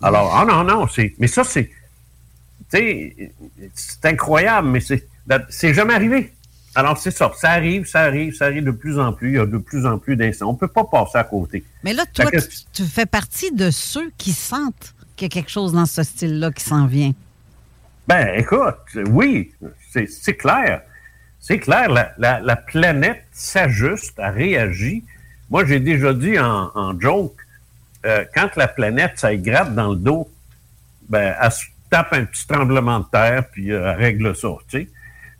Alors, 0.02 0.36
ah 0.36 0.46
non, 0.46 0.64
non, 0.64 0.88
c'est. 0.88 1.14
Mais 1.20 1.28
ça, 1.28 1.44
c'est. 1.44 1.70
c'est 2.70 4.06
incroyable, 4.06 4.68
mais 4.70 4.80
c'est, 4.80 5.08
c'est 5.50 5.74
jamais 5.74 5.94
arrivé. 5.94 6.34
Alors, 6.76 6.98
c'est 6.98 7.12
ça. 7.12 7.32
Ça 7.36 7.52
arrive, 7.52 7.86
ça 7.86 8.02
arrive, 8.02 8.34
ça 8.34 8.46
arrive 8.46 8.64
de 8.64 8.72
plus 8.72 9.00
en 9.00 9.14
plus. 9.14 9.30
Il 9.30 9.36
y 9.36 9.40
a 9.40 9.46
de 9.46 9.58
plus 9.58 9.86
en 9.86 9.98
plus 10.00 10.16
d'incidents. 10.16 10.50
On 10.50 10.54
ne 10.54 10.58
peut 10.58 10.68
pas 10.68 10.86
passer 10.86 11.18
à 11.18 11.24
côté. 11.24 11.64
Mais 11.84 11.94
là, 11.94 12.06
toi, 12.12 12.26
tu, 12.72 12.84
fais 12.84 13.06
partie 13.06 13.52
de 13.52 13.70
ceux 13.70 14.12
qui 14.18 14.32
sentent 14.32 14.96
qu'il 15.16 15.26
y 15.26 15.28
a 15.28 15.30
quelque 15.30 15.52
chose 15.52 15.74
dans 15.74 15.86
ce 15.86 16.04
style-là 16.04 16.52
qui 16.52 16.64
s'en 16.64 16.88
vient? 16.88 17.12
Ben, 18.08 18.34
écoute, 18.36 18.98
oui, 19.08 19.54
c'est 19.92 20.36
clair. 20.36 20.82
C'est 21.40 21.60
clair, 21.60 21.90
la, 22.18 22.56
planète 22.56 23.26
s'ajuste, 23.32 24.18
a 24.18 24.32
réagi. 24.32 25.04
Moi, 25.50 25.66
j'ai 25.66 25.80
déjà 25.80 26.14
dit 26.14 26.40
en, 26.40 27.00
joke, 27.00 27.36
euh, 28.06 28.24
quand 28.34 28.56
la 28.56 28.68
planète, 28.68 29.14
ça 29.18 29.36
gratte 29.36 29.76
dans 29.76 29.92
le 29.92 29.98
dos, 29.98 30.30
ben, 31.10 31.36
elle 31.40 31.52
se 31.52 31.66
tape 31.90 32.14
un 32.14 32.26
petit 32.26 32.48
tremblement 32.48 33.02
de 33.02 33.06
terre, 33.12 33.44
puis 33.52 33.72
euh, 33.72 33.92
elle 33.92 34.00
règle 34.00 34.36
ça, 34.36 34.50
tu 34.70 34.80
sais. 34.80 34.88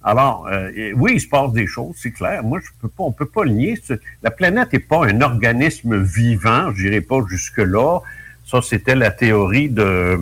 Alors, 0.04 0.48
euh, 0.48 0.92
oui, 0.96 1.14
il 1.16 1.22
se 1.22 1.28
passe 1.28 1.54
des 1.54 1.66
choses, 1.66 1.96
c'est 1.98 2.12
clair. 2.12 2.44
Moi, 2.44 2.60
je 2.62 2.70
peux 2.82 2.90
pas, 2.90 3.04
on 3.04 3.12
peut 3.12 3.26
pas 3.26 3.46
le 3.46 3.52
nier. 3.52 3.82
La 4.22 4.32
planète 4.32 4.74
n'est 4.74 4.80
pas 4.80 5.06
un 5.06 5.22
organisme 5.22 6.02
vivant, 6.02 6.74
je 6.74 6.84
n'irai 6.84 7.02
pas 7.02 7.20
jusque-là. 7.30 8.00
Ça, 8.46 8.62
c'était 8.62 8.96
la 8.96 9.12
théorie 9.12 9.70
de, 9.70 10.22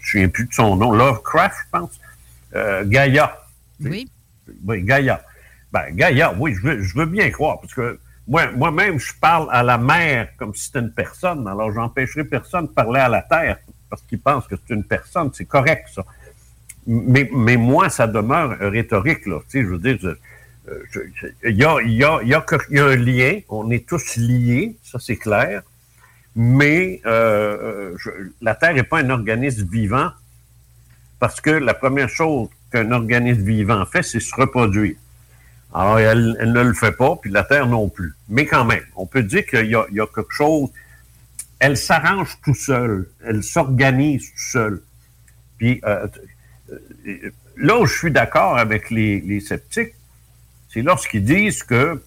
je 0.00 0.18
ne 0.18 0.24
sais 0.24 0.28
plus 0.28 0.46
de 0.46 0.52
son 0.52 0.76
nom, 0.76 0.92
Lovecraft, 0.92 1.56
je 1.64 1.70
pense. 1.78 2.00
Euh, 2.54 2.84
Gaïa. 2.84 3.38
Oui. 3.80 4.10
Oui, 4.66 4.82
Gaïa. 4.82 5.22
Ben, 5.72 5.84
Gaïa, 5.92 6.34
oui, 6.38 6.54
je 6.54 6.60
veux, 6.60 6.82
je 6.82 6.94
veux 6.94 7.06
bien 7.06 7.30
croire, 7.30 7.60
parce 7.60 7.72
que 7.72 7.98
moi, 8.26 8.50
moi-même, 8.52 8.98
je 8.98 9.12
parle 9.18 9.48
à 9.50 9.62
la 9.62 9.78
mer 9.78 10.28
comme 10.36 10.54
si 10.54 10.66
c'était 10.66 10.80
une 10.80 10.92
personne. 10.92 11.48
Alors, 11.48 11.72
j'empêcherai 11.72 12.24
personne 12.24 12.66
de 12.66 12.70
parler 12.72 13.00
à 13.00 13.08
la 13.08 13.22
terre 13.22 13.56
parce 13.88 14.02
qu'il 14.02 14.20
pense 14.20 14.46
que 14.46 14.54
c'est 14.56 14.74
une 14.74 14.84
personne. 14.84 15.30
C'est 15.32 15.46
correct, 15.46 15.88
ça. 15.94 16.04
Mais, 16.88 17.30
mais 17.32 17.56
moi, 17.56 17.90
ça 17.90 18.06
demeure 18.06 18.58
rhétorique, 18.58 19.26
là. 19.26 19.40
Tu 19.48 19.60
sais, 19.60 19.62
je 19.62 19.68
veux 19.68 19.78
dire, 19.78 20.16
il 21.44 21.56
y 21.56 21.64
a, 21.64 21.80
y, 21.82 22.04
a, 22.04 22.22
y 22.22 22.34
a 22.34 22.84
un 22.84 22.96
lien. 22.96 23.40
On 23.48 23.70
est 23.70 23.86
tous 23.86 24.16
liés, 24.16 24.76
ça, 24.82 24.98
c'est 24.98 25.16
clair 25.16 25.62
mais 26.40 27.00
euh, 27.04 27.96
euh, 28.06 28.32
la 28.40 28.54
Terre 28.54 28.72
n'est 28.72 28.84
pas 28.84 29.00
un 29.00 29.10
organisme 29.10 29.66
vivant 29.68 30.12
parce 31.18 31.40
que 31.40 31.50
la 31.50 31.74
première 31.74 32.08
chose 32.08 32.48
qu'un 32.70 32.92
organisme 32.92 33.42
vivant 33.42 33.84
fait, 33.86 34.04
c'est 34.04 34.20
se 34.20 34.32
reproduire. 34.36 34.94
Alors, 35.74 35.98
elle, 35.98 36.36
ne 36.40 36.62
le 36.62 36.74
fait 36.74 36.92
pas, 36.92 37.16
puis 37.16 37.32
la 37.32 37.42
Terre 37.42 37.66
non 37.66 37.88
plus. 37.88 38.14
Mais 38.28 38.46
quand 38.46 38.64
même, 38.64 38.84
on 38.94 39.04
peut 39.04 39.24
dire 39.24 39.44
qu'il 39.46 39.66
y, 39.66 39.74
a 39.74 40.06
quelque 40.06 40.32
chose. 40.32 40.70
Elle 41.58 41.76
s'arrange 41.76 42.38
tout 42.44 42.54
seul, 42.54 43.10
elle 43.24 43.42
s'organise 43.42 44.30
tout 44.30 44.50
seul. 44.52 44.82
Puis 45.56 45.80
euh, 45.84 46.06
là 47.56 47.78
où 47.78 47.86
je 47.86 47.94
suis 47.96 48.10
d'accord 48.10 48.58
avec 48.58 48.90
les, 48.90 49.40
sceptiques, 49.40 49.94
c'est 50.68 50.82
lorsqu'ils 50.82 51.24
disent 51.24 51.62
que 51.62 52.02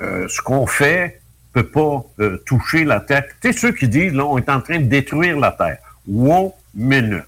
ce 0.00 0.40
qu'on 0.42 0.66
fait 0.66 1.20
peut 1.54 1.66
pas 1.66 2.04
euh, 2.18 2.36
toucher 2.44 2.84
la 2.84 3.00
Terre. 3.00 3.24
Tu 3.40 3.52
sais, 3.52 3.58
ceux 3.58 3.72
qui 3.72 3.88
disent, 3.88 4.12
là, 4.12 4.26
on 4.26 4.36
est 4.36 4.50
en 4.50 4.60
train 4.60 4.80
de 4.80 4.86
détruire 4.86 5.38
la 5.38 5.52
Terre. 5.52 5.78
One 6.12 6.50
minute. 6.74 7.24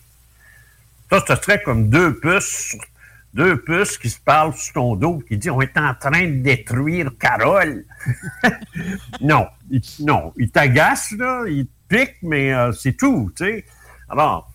Ça, 1.11 1.23
ce 1.27 1.37
serait 1.37 1.63
comme 1.63 1.89
deux 1.89 2.19
puces, 2.19 2.77
deux 3.33 3.57
puces 3.63 3.97
qui 3.97 4.11
se 4.11 4.19
parlent 4.19 4.53
sur 4.55 4.75
ton 4.75 4.97
dos, 4.97 5.23
qui 5.27 5.39
disent, 5.39 5.53
on 5.53 5.61
est 5.61 5.79
en 5.79 5.95
train 5.95 6.27
de 6.27 6.43
détruire 6.43 7.13
Carole. 7.19 7.85
non, 9.21 9.47
non, 10.01 10.35
il 10.37 10.51
t'agace, 10.51 11.13
là, 11.13 11.45
il 11.47 11.67
te 11.67 11.97
pique, 11.97 12.17
mais 12.23 12.53
euh, 12.53 12.73
c'est 12.73 12.97
tout, 12.97 13.31
tu 13.37 13.45
sais. 13.45 13.65
Alors, 14.09 14.51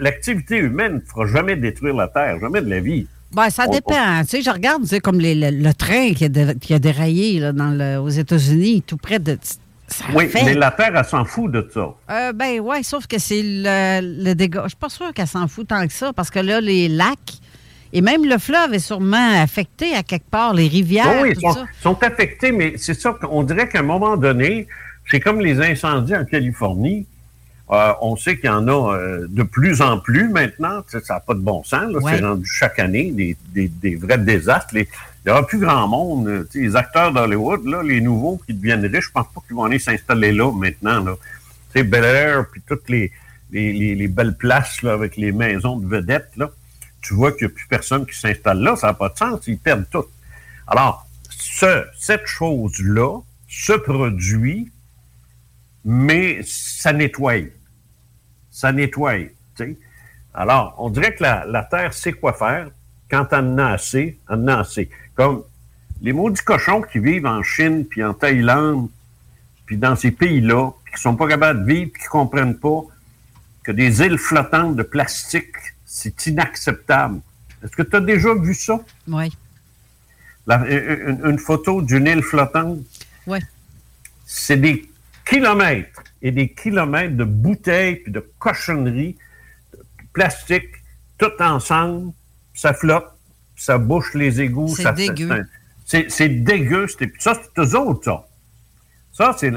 l'activité 0.00 0.58
humaine 0.58 0.94
ne 0.94 1.00
fera 1.00 1.26
jamais 1.26 1.56
détruire 1.56 1.94
la 1.94 2.08
Terre, 2.08 2.38
jamais 2.40 2.60
de 2.60 2.70
la 2.70 2.80
vie. 2.80 3.06
Ben, 3.32 3.48
ça 3.50 3.66
dépend. 3.68 4.22
Tu 4.22 4.28
sais, 4.28 4.42
je 4.42 4.50
regarde, 4.50 4.84
c'est 4.84 5.00
comme 5.00 5.20
le, 5.20 5.72
train 5.72 6.12
qui 6.12 6.24
a, 6.24 6.78
déraillé 6.78 7.38
là, 7.38 7.52
dans 7.52 8.02
aux 8.02 8.08
États-Unis, 8.08 8.82
tout 8.84 8.96
près 8.96 9.20
de. 9.20 9.38
oui, 10.14 10.28
mais 10.34 10.54
la 10.54 10.72
Terre, 10.72 10.96
elle 10.96 11.04
s'en 11.04 11.24
fout 11.24 11.50
de 11.52 11.68
ça. 11.72 11.88
Euh, 12.10 12.32
ben 12.32 12.58
oui, 12.60 12.82
sauf 12.82 13.06
que 13.06 13.18
c'est 13.18 13.42
le, 13.42 14.32
dégât. 14.34 14.62
Je 14.64 14.70
suis 14.70 14.76
pas 14.76 14.88
sûr 14.88 15.12
qu'elle 15.12 15.28
s'en 15.28 15.46
fout 15.46 15.68
tant 15.68 15.86
que 15.86 15.92
ça, 15.92 16.12
parce 16.12 16.30
que 16.30 16.40
là, 16.40 16.60
les 16.60 16.88
lacs 16.88 17.40
et 17.92 18.02
même 18.02 18.24
le 18.24 18.38
fleuve 18.38 18.74
est 18.74 18.78
sûrement 18.78 19.40
affecté 19.42 19.94
à 19.94 20.02
quelque 20.02 20.28
part, 20.30 20.54
les 20.54 20.68
rivières. 20.68 21.22
Oui, 21.22 21.32
ils 21.36 21.52
sont, 21.82 22.02
affectés, 22.02 22.52
mais 22.52 22.74
c'est 22.76 22.94
ça 22.94 23.12
qu'on 23.12 23.42
dirait 23.42 23.68
qu'à 23.68 23.80
un 23.80 23.84
moment 23.84 24.16
donné, 24.16 24.68
c'est 25.10 25.20
comme 25.20 25.40
les 25.40 25.60
incendies 25.60 26.14
en 26.14 26.24
Californie. 26.24 27.06
Euh, 27.70 27.92
on 28.00 28.16
sait 28.16 28.36
qu'il 28.36 28.46
y 28.46 28.52
en 28.52 28.66
a 28.66 28.96
euh, 28.96 29.26
de 29.28 29.44
plus 29.44 29.80
en 29.80 30.00
plus 30.00 30.28
maintenant. 30.28 30.82
Ça 30.88 31.00
n'a 31.08 31.20
pas 31.20 31.34
de 31.34 31.40
bon 31.40 31.62
sens. 31.62 31.94
C'est 32.04 32.20
rendu 32.20 32.44
chaque 32.46 32.80
année 32.80 33.36
des, 33.52 33.96
vrais 33.96 34.18
désastres. 34.18 34.74
il 34.74 34.86
n'y 35.24 35.30
aura 35.30 35.46
plus 35.46 35.58
grand 35.58 35.86
monde. 35.86 36.26
Euh, 36.26 36.48
les 36.54 36.74
acteurs 36.74 37.12
d'Hollywood, 37.12 37.64
les 37.84 38.00
nouveaux 38.00 38.40
qui 38.44 38.54
deviennent 38.54 38.84
riches, 38.84 39.06
je 39.06 39.12
pense 39.12 39.26
pas 39.32 39.40
qu'ils 39.46 39.54
vont 39.54 39.64
aller 39.64 39.78
s'installer 39.78 40.32
là 40.32 40.50
maintenant. 40.52 41.04
Là. 41.04 41.14
Bel 41.74 42.04
Air, 42.04 42.46
puis 42.50 42.60
toutes 42.66 42.88
les, 42.88 43.12
les, 43.52 44.08
belles 44.08 44.36
places 44.36 44.82
là, 44.82 44.92
avec 44.92 45.16
les 45.16 45.30
maisons 45.30 45.76
de 45.76 45.86
vedettes. 45.86 46.32
Là. 46.36 46.50
Tu 47.00 47.14
vois 47.14 47.30
qu'il 47.30 47.46
n'y 47.46 47.52
a 47.52 47.54
plus 47.54 47.68
personne 47.68 48.04
qui 48.04 48.18
s'installe 48.18 48.58
là. 48.58 48.74
Ça 48.74 48.88
n'a 48.88 48.94
pas 48.94 49.10
de 49.10 49.16
sens. 49.16 49.46
Ils 49.46 49.58
perdent 49.58 49.88
tout. 49.88 50.06
Alors, 50.66 51.06
ce, 51.30 51.84
cette 51.96 52.26
chose-là, 52.26 53.20
ce 53.48 53.74
produit, 53.74 54.72
mais 55.84 56.40
ça 56.42 56.92
nettoie. 56.92 57.42
Ça 58.50 58.72
nettoie. 58.72 59.14
Alors, 60.34 60.74
on 60.78 60.90
dirait 60.90 61.14
que 61.14 61.22
la, 61.22 61.44
la 61.46 61.62
Terre 61.64 61.92
sait 61.92 62.12
quoi 62.12 62.32
faire. 62.32 62.70
Quand 63.10 63.26
elle 63.32 63.44
en 63.44 63.58
a 63.58 63.72
assez, 63.72 64.18
elle 64.28 64.36
en 64.36 64.46
a 64.48 64.58
assez. 64.60 64.88
Comme 65.14 65.42
les 66.00 66.12
maudits 66.12 66.42
cochons 66.42 66.82
qui 66.82 66.98
vivent 66.98 67.26
en 67.26 67.42
Chine, 67.42 67.84
puis 67.84 68.02
en 68.04 68.14
Thaïlande, 68.14 68.88
puis 69.66 69.76
dans 69.76 69.96
ces 69.96 70.10
pays-là, 70.12 70.70
puis 70.84 70.94
qui 70.94 71.00
sont 71.00 71.16
pas 71.16 71.28
capables 71.28 71.64
de 71.64 71.72
vivre, 71.72 71.90
puis 71.92 72.02
qui 72.02 72.08
comprennent 72.08 72.58
pas 72.58 72.82
que 73.62 73.72
des 73.72 74.00
îles 74.02 74.18
flottantes 74.18 74.76
de 74.76 74.82
plastique, 74.82 75.54
c'est 75.84 76.26
inacceptable. 76.26 77.20
Est-ce 77.62 77.72
que 77.76 77.82
tu 77.82 77.96
as 77.96 78.00
déjà 78.00 78.32
vu 78.34 78.54
ça? 78.54 78.80
Oui. 79.08 79.30
La- 80.46 80.64
une, 80.66 81.20
une 81.24 81.38
photo 81.38 81.82
d'une 81.82 82.06
île 82.06 82.22
flottante? 82.22 82.78
Oui. 83.26 83.38
C'est 84.24 84.56
des 84.56 84.88
kilomètres 85.28 86.02
et 86.22 86.30
des 86.32 86.48
kilomètres 86.50 87.16
de 87.16 87.24
bouteilles 87.24 87.96
puis 87.96 88.12
de 88.12 88.20
cochonneries, 88.38 89.16
de 89.74 89.78
plastique, 90.12 90.68
tout 91.18 91.32
ensemble, 91.40 92.12
ça 92.54 92.72
flotte, 92.74 93.06
ça 93.56 93.78
bouche 93.78 94.14
les 94.14 94.40
égouts. 94.40 94.68
C'est 94.68 94.82
ça- 94.82 94.92
dégueu. 94.92 95.46
C'est 96.08 96.28
dégueu. 96.28 96.86
Ça, 97.18 97.34
c'est 97.34 97.60
eux 97.62 97.76
autres, 97.78 98.04
ça. 98.04 98.26
Ça, 99.12 99.36
c'est 99.38 99.52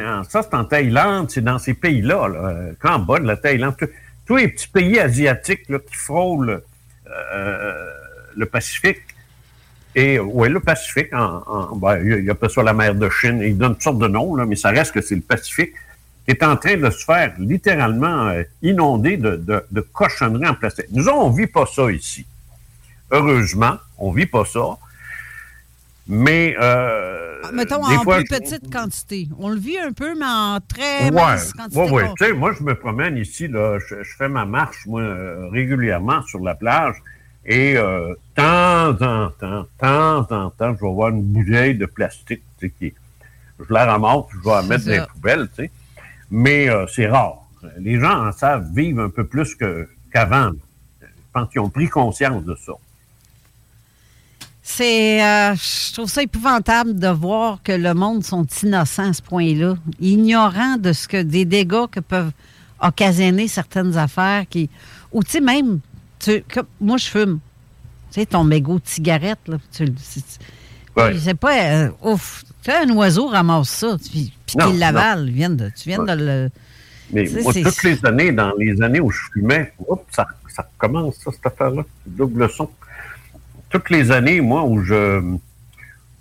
en- 0.55 0.65
Thaïlande, 0.65 1.29
c'est 1.29 1.41
dans 1.43 1.59
ces 1.59 1.73
pays-là, 1.73 2.27
là, 2.27 2.39
euh, 2.39 2.73
en 2.83 2.99
bas 2.99 3.19
de 3.19 3.25
la 3.27 3.37
Thaïlande. 3.37 3.75
Tous- 4.25 4.35
les 4.37 4.47
petits 4.47 4.67
pays 4.67 4.99
asiatiques 4.99 5.69
là, 5.69 5.79
qui 5.79 5.95
frôlent 5.95 6.61
euh, 7.33 7.89
le 8.35 8.45
Pacifique. 8.45 9.01
Et 9.95 10.19
oui, 10.19 10.49
le 10.49 10.59
Pacifique, 10.59 11.13
en, 11.13 11.43
en- 11.45 11.75
ben, 11.75 11.99
il 12.03 12.29
appelle 12.29 12.49
ça 12.49 12.63
la 12.63 12.73
mer 12.73 12.95
de 12.95 13.07
Chine, 13.09 13.39
il 13.41 13.57
donne 13.57 13.73
toutes 13.73 13.83
sortes 13.83 13.99
de 13.99 14.07
noms, 14.07 14.35
là, 14.35 14.45
mais 14.45 14.55
ça 14.55 14.69
reste 14.71 14.91
que 14.93 15.01
c'est 15.01 15.15
le 15.15 15.21
Pacifique, 15.21 15.73
est 16.27 16.41
en 16.43 16.55
train 16.55 16.77
de 16.77 16.89
se 16.89 17.03
faire 17.03 17.33
littéralement 17.37 18.27
euh, 18.27 18.43
inonder 18.61 19.17
de, 19.17 19.35
de, 19.35 19.63
de 19.71 19.81
cochonneries 19.81 20.47
en 20.47 20.53
plastique. 20.55 20.85
Nous, 20.91 21.07
on 21.09 21.29
ne 21.31 21.35
vit 21.37 21.47
pas 21.47 21.65
ça 21.65 21.91
ici. 21.91 22.25
Heureusement, 23.11 23.77
on 23.97 24.11
ne 24.11 24.17
vit 24.17 24.25
pas 24.25 24.45
ça. 24.45 24.77
Mais, 26.07 26.55
euh, 26.59 27.39
Ah, 27.45 27.51
Mettons 27.53 27.87
des 27.87 27.95
en 27.97 28.03
fois, 28.03 28.17
plus 28.17 28.25
je- 28.31 28.37
petite 28.39 28.71
quantité. 28.73 29.27
On 29.39 29.49
le 29.49 29.57
vit 29.57 29.77
un 29.77 29.91
peu, 29.93 30.15
mais 30.17 30.25
en 30.25 30.59
très 30.65 31.05
Ouais, 31.05 31.11
mince 31.11 31.53
quantité. 31.53 31.79
ouais. 31.91 32.03
pas- 32.03 32.13
Tu 32.17 32.25
sais, 32.25 32.33
moi, 32.33 32.53
je 32.57 32.63
me 32.63 32.73
promène 32.75 33.17
ici, 33.17 33.47
là, 33.47 33.79
je, 33.79 34.03
je 34.03 34.15
fais 34.17 34.29
ma 34.29 34.45
marche, 34.45 34.85
moi, 34.85 35.01
euh, 35.01 35.47
régulièrement 35.49 36.21
sur 36.23 36.39
la 36.39 36.55
plage. 36.55 36.95
Et 37.45 37.75
euh, 37.77 38.13
temps 38.35 38.91
en 39.01 39.29
temps, 39.29 39.65
temps 39.77 40.19
en 40.31 40.49
temps, 40.49 40.75
je 40.79 40.85
vais 40.85 40.93
voir 40.93 41.09
une 41.09 41.21
bouteille 41.23 41.75
de 41.75 41.85
plastique, 41.85 42.41
tu 42.59 42.67
sais, 42.67 42.73
qui, 42.79 42.93
je 43.59 43.73
la 43.73 43.85
ramasse, 43.85 44.23
puis 44.29 44.39
je 44.43 44.49
vais 44.49 44.55
la 44.55 44.61
mettre 44.63 44.85
dans 44.85 44.91
les 44.91 45.01
poubelles, 45.13 45.47
tu 45.55 45.63
sais. 45.63 45.71
Mais 46.35 46.67
euh, 46.67 46.87
c'est 46.87 47.05
rare. 47.07 47.43
Les 47.77 47.99
gens 47.99 48.27
en 48.27 48.31
savent 48.31 48.67
vivre 48.73 49.03
un 49.03 49.09
peu 49.09 49.23
plus 49.23 49.55
qu'avant. 50.11 50.49
je 50.99 51.07
pense 51.31 51.47
qu'ils 51.49 51.61
ont 51.61 51.69
pris 51.69 51.87
conscience 51.87 52.43
de 52.43 52.55
ça. 52.55 52.73
C'est, 54.63 55.23
euh, 55.23 55.53
je 55.55 55.93
trouve 55.93 56.09
ça 56.09 56.23
épouvantable 56.23 56.97
de 56.97 57.07
voir 57.09 57.61
que 57.63 57.71
le 57.73 57.93
monde 57.93 58.23
sont 58.23 58.47
innocents 58.63 59.09
à 59.09 59.13
ce 59.13 59.21
point-là, 59.21 59.75
ignorants 59.99 60.77
de 60.77 60.91
ce 60.91 61.07
que 61.07 61.21
des 61.21 61.45
dégâts 61.45 61.85
que 61.91 61.99
peuvent 61.99 62.31
occasionner 62.81 63.47
certaines 63.47 63.95
affaires 63.97 64.45
qui, 64.49 64.69
ou 65.11 65.23
tu 65.23 65.31
sais 65.31 65.41
même, 65.41 65.81
tu, 66.17 66.43
comme- 66.51 66.65
moi 66.81 66.97
je 66.97 67.05
fume, 67.07 67.39
tu 68.11 68.21
sais 68.21 68.25
ton 68.25 68.43
mégot 68.43 68.75
de 68.79 68.85
cigarette 68.87 69.39
là, 69.47 69.57
tu, 69.71 69.85
Ouais. 70.95 71.17
sais 71.19 71.33
pas, 71.35 71.61
euh, 71.61 71.89
ouf, 72.01 72.43
un 72.71 72.89
oiseau 72.91 73.27
ramasse 73.27 73.69
ça, 73.69 73.97
puis, 74.11 74.33
puis 74.45 74.55
qu'il 74.57 74.79
l'avale, 74.79 75.25
de, 75.25 75.69
tu 75.69 75.89
viens 75.89 75.99
Ouais. 75.99 76.15
de 76.15 76.23
le, 76.23 76.49
Mais 77.11 77.29
moi, 77.41 77.53
toutes 77.53 77.83
les 77.83 78.05
années, 78.05 78.31
dans 78.31 78.53
les 78.57 78.81
années 78.81 78.99
où 78.99 79.09
je 79.11 79.19
fumais, 79.33 79.73
ça, 80.11 80.25
ça 80.47 80.67
commence, 80.77 81.15
ça, 81.17 81.31
cette 81.31 81.45
affaire-là, 81.45 81.83
double 82.05 82.49
son. 82.49 82.69
Toutes 83.69 83.89
les 83.89 84.11
années, 84.11 84.39
moi, 84.41 84.63
où 84.63 84.81
je 84.83 85.21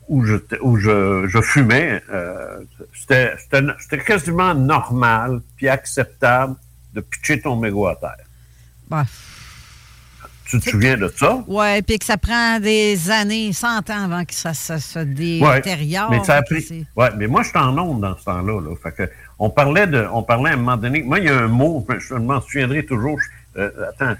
où 0.08 0.24
je, 0.24 0.36
où 0.60 0.76
je, 0.76 1.26
je 1.26 1.40
fumais, 1.40 2.02
euh, 2.10 2.60
c'était 2.92 4.04
quasiment 4.04 4.54
normal 4.54 5.40
puis 5.56 5.68
acceptable 5.68 6.56
de 6.92 7.00
pitcher 7.00 7.40
ton 7.40 7.56
mégot 7.56 7.86
à 7.86 7.96
terre. 7.96 8.26
Tu 10.58 10.64
te 10.66 10.70
souviens 10.70 10.96
de 10.96 11.12
ça? 11.16 11.42
ouais, 11.46 11.82
puis 11.82 11.98
que 11.98 12.04
ça 12.04 12.16
prend 12.16 12.60
des 12.60 13.10
années, 13.10 13.52
100 13.52 13.90
ans 13.90 14.04
avant 14.04 14.24
que 14.24 14.34
ça, 14.34 14.52
ça 14.54 14.78
se 14.78 14.98
Ouais, 14.98 15.54
détériore. 15.56 16.10
mais 16.10 16.22
ça 16.24 16.36
a 16.36 16.42
pris. 16.42 16.86
Ouais, 16.96 17.08
mais 17.16 17.26
moi, 17.26 17.42
je 17.42 17.48
suis 17.48 17.58
en 17.58 17.76
onde 17.78 18.00
dans 18.00 18.16
ce 18.16 18.24
temps-là. 18.24 18.60
Là. 18.60 18.74
Fait 18.82 18.92
que 18.92 19.10
on 19.38 19.50
parlait 19.50 19.86
de, 19.86 20.06
on 20.12 20.22
parlait 20.22 20.50
à 20.50 20.52
un 20.54 20.56
moment 20.56 20.76
donné. 20.76 21.02
Moi, 21.02 21.18
il 21.20 21.24
y 21.24 21.28
a 21.28 21.38
un 21.38 21.48
mot, 21.48 21.86
je 21.98 22.14
m'en 22.14 22.40
souviendrai 22.40 22.84
toujours. 22.84 23.18
euh, 23.56 23.70
attends, 23.90 24.14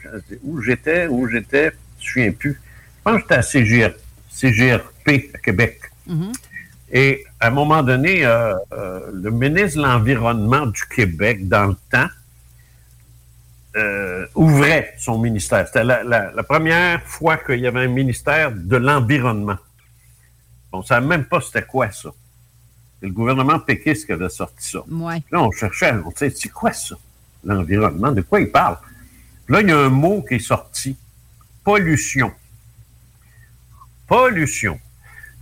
où 0.44 0.60
j'étais, 0.60 1.06
où 1.06 1.28
j'étais, 1.28 1.72
je 2.00 2.06
me 2.06 2.12
souviens 2.12 2.32
plus. 2.32 2.52
Je 2.54 3.02
pense 3.04 3.14
que 3.16 3.20
j'étais 3.22 3.34
à 3.34 3.42
CGR, 3.42 3.90
CGRP 4.30 5.30
à 5.34 5.38
Québec. 5.38 5.80
Mhm. 6.06 6.32
Et 6.92 7.24
à 7.40 7.46
un 7.48 7.50
moment 7.50 7.82
donné, 7.82 8.24
euh, 8.26 8.54
euh, 8.72 9.00
le 9.14 9.30
ministre 9.30 9.78
de 9.78 9.86
l'Environnement 9.86 10.66
du 10.66 10.82
Québec, 10.94 11.48
dans 11.48 11.66
le 11.66 11.76
temps, 11.90 12.08
euh, 13.76 14.26
ouvrait 14.34 14.94
son 14.98 15.18
ministère. 15.18 15.66
C'était 15.66 15.84
la, 15.84 16.02
la- 16.04 16.30
la 16.32 16.42
première 16.42 17.02
fois 17.02 17.36
qu'il 17.38 17.60
y 17.60 17.66
avait 17.66 17.80
un 17.84 17.88
ministère 17.88 18.52
de 18.52 18.76
l'environnement. 18.76 19.56
On 20.72 20.78
ne 20.80 20.84
savait 20.84 21.06
même 21.06 21.24
pas 21.24 21.40
c'était 21.40 21.62
quoi 21.62 21.90
ça. 21.90 22.10
C'est 23.00 23.06
le 23.06 23.12
gouvernement 23.12 23.58
péquiste 23.58 24.06
qui 24.06 24.12
avait 24.12 24.28
sorti 24.28 24.68
ça. 24.70 24.80
Ouais. 24.88 25.22
Là, 25.30 25.42
on 25.42 25.50
cherchait, 25.50 25.92
on 26.04 26.10
disait, 26.10 26.30
c'est 26.30 26.48
quoi 26.50 26.72
ça, 26.72 26.94
l'environnement? 27.44 28.12
De 28.12 28.20
quoi 28.22 28.40
il 28.40 28.50
parle? 28.50 28.78
Puis 29.44 29.54
là, 29.54 29.60
il 29.62 29.68
y 29.68 29.72
a 29.72 29.78
un 29.78 29.88
mot 29.88 30.22
qui 30.22 30.34
est 30.34 30.38
sorti. 30.38 30.96
Pollution. 31.64 32.32
Pollution. 34.06 34.78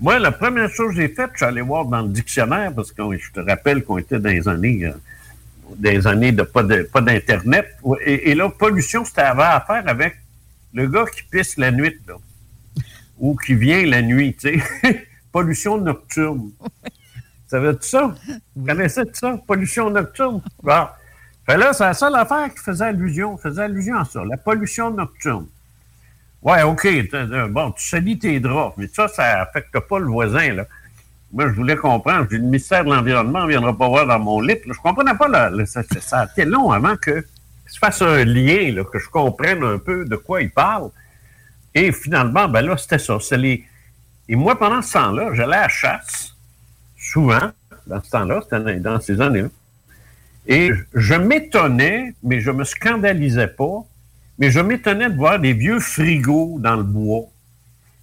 Moi, 0.01 0.19
la 0.19 0.33
première 0.33 0.71
chose 0.71 0.95
que 0.95 1.03
j'ai 1.03 1.09
faite, 1.09 1.31
je 1.33 1.39
suis 1.39 1.47
allé 1.47 1.61
voir 1.61 1.85
dans 1.85 2.01
le 2.03 2.09
dictionnaire, 2.09 2.73
parce 2.75 2.93
que 2.93 3.03
je 3.19 3.31
te 3.33 3.41
rappelle 3.41 3.85
qu'on 3.85 3.99
était 3.99 4.19
dans 4.19 4.31
les 4.31 4.49
années, 4.49 4.91
des 5.77 6.07
années 6.07 6.33
de 6.33 6.43
pas 6.43 6.63
de- 6.63 6.83
pas 6.83 7.01
d'Internet. 7.01 7.67
Et, 8.05 8.31
et 8.31 8.35
là, 8.35 8.49
pollution, 8.49 9.05
c'était 9.05 9.23
avait 9.23 9.43
affaire 9.43 9.83
avec 9.87 10.17
le 10.73 10.87
gars 10.87 11.05
qui 11.07 11.23
pisse 11.25 11.57
la 11.57 11.71
nuit, 11.71 11.97
là. 12.07 12.15
Ou 13.19 13.37
qui 13.37 13.55
vient 13.55 13.85
la 13.87 14.03
nuit, 14.03 14.35
tu 14.35 14.61
sais. 14.61 15.07
pollution 15.33 15.79
nocturne. 15.79 16.51
Savais-tu 17.47 17.89
ça? 17.89 18.15
Vous 18.55 18.67
connaissez 18.67 19.03
ça? 19.13 19.39
Pollution 19.47 19.91
nocturne? 19.91 20.41
Bon. 20.63 20.87
Fait 21.47 21.57
là, 21.57 21.73
c'est 21.73 21.85
la 21.85 21.95
seule 21.95 22.15
affaire 22.15 22.49
qui 22.55 22.61
faisait 22.63 22.85
allusion, 22.85 23.37
faisait 23.37 23.63
allusion 23.63 23.97
à 23.97 24.05
ça, 24.05 24.23
la 24.25 24.37
pollution 24.37 24.91
nocturne. 24.91 25.47
Ouais, 26.43 26.63
OK. 26.63 26.87
Bon, 27.51 27.73
tu 27.73 27.87
salis 27.87 28.19
tes 28.19 28.41
draps, 28.41 28.77
mais 28.77 28.89
ça, 28.89 29.09
ça 29.09 29.43
affecte 29.43 29.79
pas 29.81 29.99
le 29.99 30.07
voisin, 30.07 30.53
là. 30.55 30.67
Moi, 31.33 31.49
je 31.49 31.55
voulais 31.55 31.77
comprendre. 31.77 32.27
J'ai 32.31 32.39
le 32.39 32.45
ministère 32.45 32.85
de 32.85 32.91
l'Environnement 32.91 33.43
ne 33.45 33.49
viendra 33.49 33.77
pas 33.77 33.89
voir 33.89 34.07
dans 34.07 34.19
mon 34.19 34.41
lit. 34.41 34.57
Je 34.67 34.79
comprenais 34.81 35.15
pas. 35.15 35.29
ça, 35.67 35.83
ça- 36.01 36.21
a 36.21 36.25
été 36.27 36.45
long 36.45 36.71
avant 36.73 36.97
que 36.97 37.25
je 37.73 37.79
fasse 37.79 38.03
un 38.03 38.25
lien, 38.25 38.83
que 38.85 38.99
je 38.99 39.09
comprenne 39.09 39.63
un 39.63 39.79
peu 39.79 40.05
de 40.05 40.17
quoi 40.17 40.43
il 40.43 40.51
parle. 40.51 40.91
Et 41.75 41.93
finalement, 41.93 42.49
ben 42.49 42.63
là, 42.63 42.77
c'était 42.77 42.99
ça. 42.99 43.19
Et 44.29 44.37
moi, 44.37 44.59
pendant 44.59 44.83
ce 44.83 44.93
temps-là, 44.95 45.31
j'allais 45.35 45.57
à 45.57 45.63
la 45.63 45.69
chasse, 45.69 46.35
souvent, 46.99 47.51
dans 47.87 48.03
ce 48.03 48.11
temps-là, 48.11 48.43
dans 48.81 49.01
ces 49.01 49.21
années-là. 49.21 49.49
Et 50.47 50.73
je 50.95 51.15
m'étonnais, 51.15 52.15
mais 52.23 52.41
je 52.41 52.51
me 52.51 52.65
scandalisais 52.65 53.49
pas, 53.49 53.85
mais 54.39 54.51
je 54.51 54.61
m'étonnais 54.61 55.11
de 55.11 55.17
voir 55.17 55.39
des 55.39 55.53
vieux 55.53 55.81
frigos 55.81 56.59
dans 56.61 56.77
le 56.77 56.83
bois, 56.83 57.25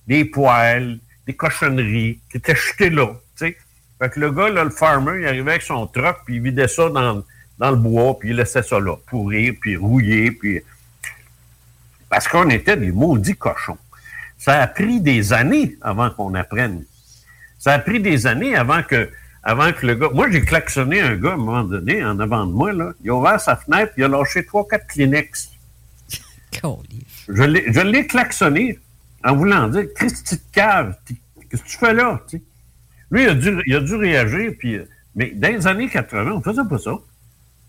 des 0.08 0.24
poêles, 0.24 1.00
des 1.28 1.36
cochonneries 1.36 2.20
qui 2.32 2.38
étaient 2.38 2.56
jetées 2.56 2.90
là. 2.90 3.14
Fait 3.36 4.10
que 4.10 4.20
le 4.20 4.32
gars, 4.32 4.50
là, 4.50 4.64
le 4.64 4.70
farmer, 4.70 5.22
il 5.22 5.28
arrivait 5.28 5.52
avec 5.52 5.62
son 5.62 5.86
truck, 5.88 6.18
puis 6.26 6.36
il 6.36 6.42
vidait 6.42 6.68
ça 6.68 6.90
dans, 6.90 7.24
dans 7.60 7.72
le 7.72 7.78
bois, 7.78 8.18
puis 8.18 8.30
il 8.30 8.36
laissait 8.36 8.64
ça 8.64 8.80
là, 8.80 8.96
pourrir, 9.08 9.54
puis 9.60 9.76
rouiller, 9.76 10.32
puis... 10.32 10.62
Parce 12.10 12.28
qu'on 12.28 12.50
était 12.50 12.78
des 12.78 12.92
maudits 12.92 13.36
cochons. 13.36 13.78
Ça 14.38 14.62
a 14.62 14.68
pris 14.68 15.02
des 15.02 15.34
années 15.34 15.76
avant 15.82 16.10
qu'on 16.10 16.34
apprenne. 16.36 16.86
Ça 17.60 17.74
a 17.74 17.80
pris 17.80 18.00
des 18.00 18.28
années 18.28 18.56
avant 18.56 18.82
que, 18.82 19.10
avant 19.44 19.74
que 19.74 19.86
le 19.86 19.96
gars. 19.96 20.10
Moi, 20.14 20.32
j'ai 20.32 20.42
klaxonné 20.42 21.02
un 21.02 21.18
gars 21.18 21.32
à 21.32 21.34
un 21.34 21.38
moment 21.38 21.64
donné, 21.64 22.06
en 22.06 22.18
avant 22.20 22.46
de 22.46 22.54
moi, 22.54 22.72
là. 22.72 22.94
Il 23.04 23.10
a 23.10 23.16
ouvert 23.16 23.42
sa 23.42 23.58
fenêtre, 23.58 23.92
puis 23.94 24.04
il 24.04 24.06
a 24.06 24.08
lâché 24.08 24.46
trois, 24.46 24.66
quatre 24.66 24.88
Kleenex. 24.88 25.50
Je 27.28 27.82
l'ai 27.82 28.08
klaxonné 28.08 28.80
en 29.28 29.36
voulant 29.36 29.68
dire 29.68 29.86
Christy 29.96 30.36
de 30.36 30.42
cave, 30.52 30.96
qu'est-ce 31.50 31.62
que 31.64 31.68
tu 31.68 31.78
fais 31.78 31.94
là? 31.94 32.22
Lui, 33.12 33.24
il 33.24 33.30
a, 33.30 33.34
dû, 33.36 33.62
il 33.66 33.76
a 33.76 33.80
dû 33.82 33.96
réagir, 33.96 34.52
puis. 34.60 34.76
euh, 34.76 34.86
Mais 35.16 35.32
dans 35.36 35.50
les 35.50 35.66
années 35.68 35.90
80, 35.90 36.32
on 36.32 36.42
faisait 36.42 36.62
pas 36.70 36.78
ça. 36.78 36.92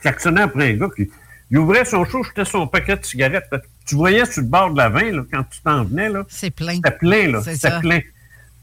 Klaxonner 0.00 0.42
après 0.42 0.70
un 0.72 0.74
gars 0.76 0.88
qui. 0.94 1.08
Il 1.50 1.58
ouvrait 1.58 1.84
son 1.86 2.04
show, 2.04 2.22
jetait 2.22 2.44
son 2.44 2.66
paquet 2.66 2.96
de 2.96 3.04
cigarettes. 3.04 3.48
Tu 3.86 3.94
voyais 3.94 4.26
sur 4.26 4.42
le 4.42 4.48
bord 4.48 4.70
de 4.72 4.76
la 4.76 4.90
20, 4.90 5.12
là, 5.12 5.22
quand 5.32 5.44
tu 5.44 5.60
t'en 5.62 5.84
venais, 5.84 6.10
là. 6.10 6.24
C'est 6.28 6.50
plein. 6.50 6.74
C'était 6.74 6.90
plein, 6.98 7.30
là. 7.32 7.40
C'est 7.42 7.54
C'était 7.56 7.80
plein. 7.80 8.00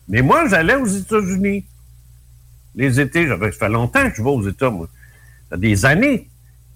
Mais 0.07 0.21
moi, 0.21 0.47
j'allais 0.47 0.75
aux 0.75 0.85
États-Unis. 0.85 1.65
Les 2.75 2.99
étés, 2.99 3.27
ça 3.27 3.37
fait 3.51 3.69
longtemps 3.69 4.07
que 4.09 4.15
je 4.17 4.21
vais 4.21 4.29
aux 4.29 4.47
États, 4.47 4.69
moi. 4.69 4.87
Ça 5.49 5.55
fait 5.55 5.61
des 5.61 5.85
années. 5.85 6.29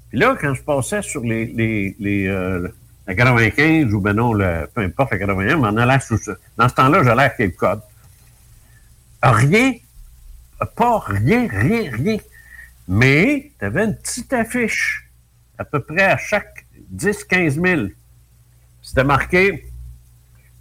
Puis 0.10 0.18
là, 0.18 0.36
quand 0.42 0.54
je 0.56 0.64
passais 0.64 1.02
sur 1.04 1.22
les, 1.22 1.46
les, 1.46 1.96
les 2.00 2.28
euh, 2.28 2.68
la 3.10 3.16
95 3.16 3.92
ou 3.92 4.02
ben 4.02 4.14
non, 4.14 4.34
le, 4.34 4.70
peu 4.72 4.82
importe 4.82 5.12
la 5.14 5.18
81, 5.18 5.58
mais 5.58 5.68
en 5.68 5.78
allant 5.78 6.00
sous 6.00 6.18
ça. 6.18 6.34
Dans 6.58 6.70
ce 6.70 6.76
temps-là, 6.76 7.04
j'allais 7.04 7.24
à 7.24 7.30
Cape 7.30 7.56
Cod. 7.56 7.82
Rien, 9.24 9.74
pas 10.76 11.00
rien, 11.00 11.48
rien, 11.50 11.92
rien. 11.92 12.18
Mais 12.88 13.52
tu 13.58 13.66
avais 13.66 13.86
une 13.86 13.96
petite 13.96 14.32
affiche 14.32 15.10
à 15.58 15.66
peu 15.66 15.80
près 15.80 16.04
à 16.04 16.18
chaque 16.18 16.68
10-15 16.96 17.50
000. 17.50 17.88
C'était 18.84 19.04
marqué. 19.04 19.66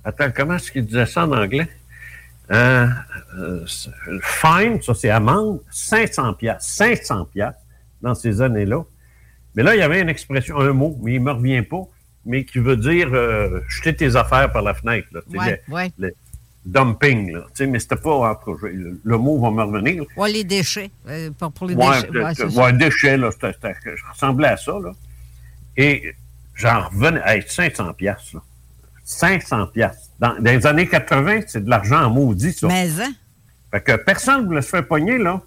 Attends, 0.03 0.31
comment 0.35 0.55
est-ce 0.55 0.73
qu'il 0.73 0.87
disait 0.87 1.05
ça 1.05 1.27
en 1.27 1.33
anglais? 1.33 1.69
Euh, 2.51 2.89
euh, 3.37 3.67
fine, 4.23 4.81
ça 4.81 4.95
c'est 4.95 5.11
amende, 5.11 5.61
500 5.71 6.33
pièces, 6.33 6.63
500 6.63 7.27
pièces 7.27 7.55
dans 8.01 8.15
ces 8.15 8.41
années-là. 8.41 8.85
Mais 9.55 9.63
là, 9.63 9.75
il 9.75 9.81
y 9.81 9.83
avait 9.83 10.01
une 10.01 10.09
expression, 10.09 10.59
un 10.59 10.73
mot, 10.73 10.99
mais 11.03 11.17
il 11.17 11.21
me 11.21 11.33
revient 11.33 11.61
pas, 11.61 11.87
mais 12.29 12.45
qui 12.45 12.59
veut 12.61 12.77
dire 12.77 13.09
euh, 13.13 13.61
jeter 13.69 13.97
tes 13.97 14.15
affaires 14.15 14.53
par 14.53 14.63
la 14.63 14.75
fenêtre. 14.75 15.09
Là, 15.13 15.21
Ouais, 15.35 15.63
le, 15.67 15.75
ouais. 15.75 15.93
le 15.99 16.15
dumping, 16.65 17.33
là. 17.33 17.41
Tu 17.49 17.65
sais, 17.65 17.67
mais 17.67 17.79
c'était 17.81 17.97
pas 17.97 18.15
entre 18.31 18.57
le, 18.67 19.01
le 19.03 19.17
mot 19.19 19.41
va 19.41 19.51
me 19.51 19.63
revenir. 19.63 20.05
Ouais, 20.17 20.31
les 20.31 20.45
déchets. 20.45 20.91
euh, 21.09 21.31
pour, 21.39 21.51
pour 21.53 21.67
les 21.67 21.75
Ouais, 21.75 22.03
déchets. 22.13 22.73
déchets, 22.75 23.17
là, 23.17 23.31
c'était, 23.33 23.53
c'était- 23.55 23.97
je 23.97 24.05
ressemblais 24.13 24.49
à 24.49 24.57
ça, 24.57 24.73
là. 24.83 24.93
Et 25.77 26.15
j'en 26.55 26.89
revenais 26.89 27.21
à 27.23 27.41
500 27.41 27.93
piastres, 27.95 28.37
là. 28.37 28.43
500 29.05 29.67
piastres. 29.69 30.11
Dans, 30.21 30.35
dans 30.35 30.51
les 30.51 30.67
années 30.67 30.87
80, 30.87 31.41
c'est 31.47 31.65
de 31.65 31.71
l'argent 31.71 32.03
en 32.05 32.11
maudit, 32.11 32.53
ça. 32.53 32.67
Mais, 32.69 32.89
hein? 33.01 33.13
Fait 33.71 33.81
que 33.81 33.97
personne 33.97 34.43
ne 34.43 34.47
voulait 34.47 34.63
se 34.63 34.69
faire 34.69 34.87
pogner, 34.87 35.17
là. 35.19 35.41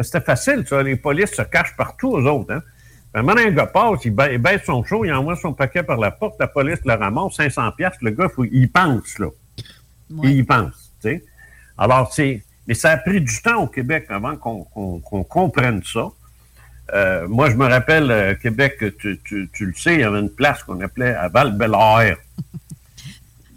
C'était 0.00 0.20
facile, 0.20 0.64
ça. 0.68 0.80
Les 0.82 0.94
polices 0.94 1.32
se 1.34 1.42
cachent 1.42 1.74
partout, 1.76 2.10
aux 2.10 2.24
autres, 2.24 2.52
hein. 2.54 2.62
Un 3.14 3.50
gars 3.50 3.66
passe, 3.66 4.04
il, 4.04 4.10
ba- 4.14 4.30
il 4.30 4.38
baisse 4.38 4.62
son 4.64 4.84
show, 4.84 5.04
il 5.04 5.12
envoie 5.12 5.34
son 5.36 5.52
paquet 5.54 5.82
par 5.82 5.96
la 5.98 6.10
porte, 6.10 6.36
la 6.38 6.46
police 6.46 6.78
le 6.84 6.94
ramasse, 6.94 7.34
500 7.36 7.72
piastres, 7.72 7.98
le 8.02 8.10
gars, 8.10 8.28
faut- 8.28 8.44
il 8.44 8.70
pense, 8.70 9.18
là. 9.18 9.28
Il 10.22 10.30
y 10.30 10.42
pense, 10.42 10.92
tu 11.02 11.08
sais. 11.10 11.24
Alors, 11.76 12.12
c'est... 12.12 12.42
Mais 12.66 12.74
ça 12.74 12.90
a 12.90 12.96
pris 12.98 13.20
du 13.20 13.40
temps 13.42 13.62
au 13.62 13.66
Québec 13.66 14.06
avant 14.10 14.36
qu'on 14.36 14.64
comprenne 15.24 15.82
ça. 15.84 16.08
Euh, 16.94 17.26
moi, 17.28 17.50
je 17.50 17.56
me 17.56 17.66
rappelle, 17.66 18.10
euh, 18.10 18.34
Québec, 18.34 18.76
tu, 18.98 19.18
tu- 19.24 19.48
tu 19.52 19.66
le 19.66 19.72
sais, 19.74 19.94
il 19.94 20.00
y 20.00 20.04
avait 20.04 20.20
une 20.20 20.30
place 20.30 20.62
qu'on 20.62 20.80
appelait 20.80 21.14
à 21.14 21.28
Val-Bélair. 21.28 22.16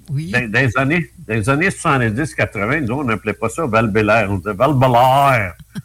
Oui. 0.10 0.30
Dans, 0.32 0.52
dans 0.52 0.60
les 0.60 0.78
années, 0.78 1.10
dans 1.26 1.34
les 1.36 1.50
années 1.50 1.70
70-80, 1.70 2.82
nous, 2.86 2.96
on 2.96 3.04
n'appelait 3.06 3.32
pas 3.32 3.48
ça 3.48 3.66
Val-Bélair, 3.66 4.30
on 4.30 4.40
disait 4.40 4.52
Val-Bélair. 4.52 5.54
tu 5.58 5.80
sais, 5.80 5.84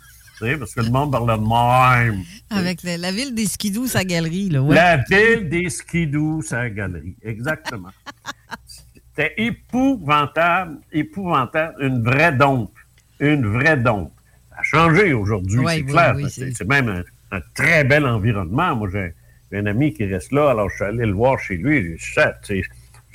parce 0.59 0.75
que 0.75 0.81
le 0.81 0.91
monde 0.91 1.13
parlait 1.13 1.37
de 1.37 2.13
même. 2.13 2.23
Avec 2.51 2.83
la, 2.83 2.97
la 2.99 3.13
ville 3.13 3.35
des 3.35 3.47
skidous, 3.47 3.87
sa 3.87 4.05
galerie, 4.05 4.51
là. 4.51 4.63
Ouais. 4.63 4.75
La 4.75 4.97
ville 4.99 5.49
des 5.49 5.69
skidous, 5.71 6.43
sa 6.43 6.69
galerie. 6.71 7.17
Exactement. 7.23 7.91
C'était 8.67 9.35
épouvantable, 9.39 10.79
épouvantable. 10.93 11.75
Une 11.81 12.03
vraie 12.03 12.33
dompe. 12.33 12.73
Une 13.21 13.47
vraie 13.47 13.77
dompe. 13.79 14.13
Ça 14.51 14.57
a 14.59 14.63
changé 14.63 15.13
aujourd'hui, 15.15 15.59
c'est 15.67 15.83
oui, 15.83 15.87
clair. 15.87 16.13
oui, 16.17 16.25
C'est- 16.31 16.65
même 16.65 16.89
un, 16.89 17.37
un 17.37 17.41
très 17.55 17.85
bel 17.85 18.05
environnement. 18.07 18.77
Moi, 18.77 18.89
j'ai 18.93 19.15
un 19.59 19.67
ami 19.67 19.95
qui 19.95 20.05
reste 20.05 20.33
là, 20.33 20.51
alors 20.51 20.69
je 20.71 20.77
suis 20.77 20.85
allé 20.85 21.07
le 21.07 21.13
voir 21.13 21.39
chez 21.39 21.57
lui. 21.57 21.97
J'ai 21.99 22.63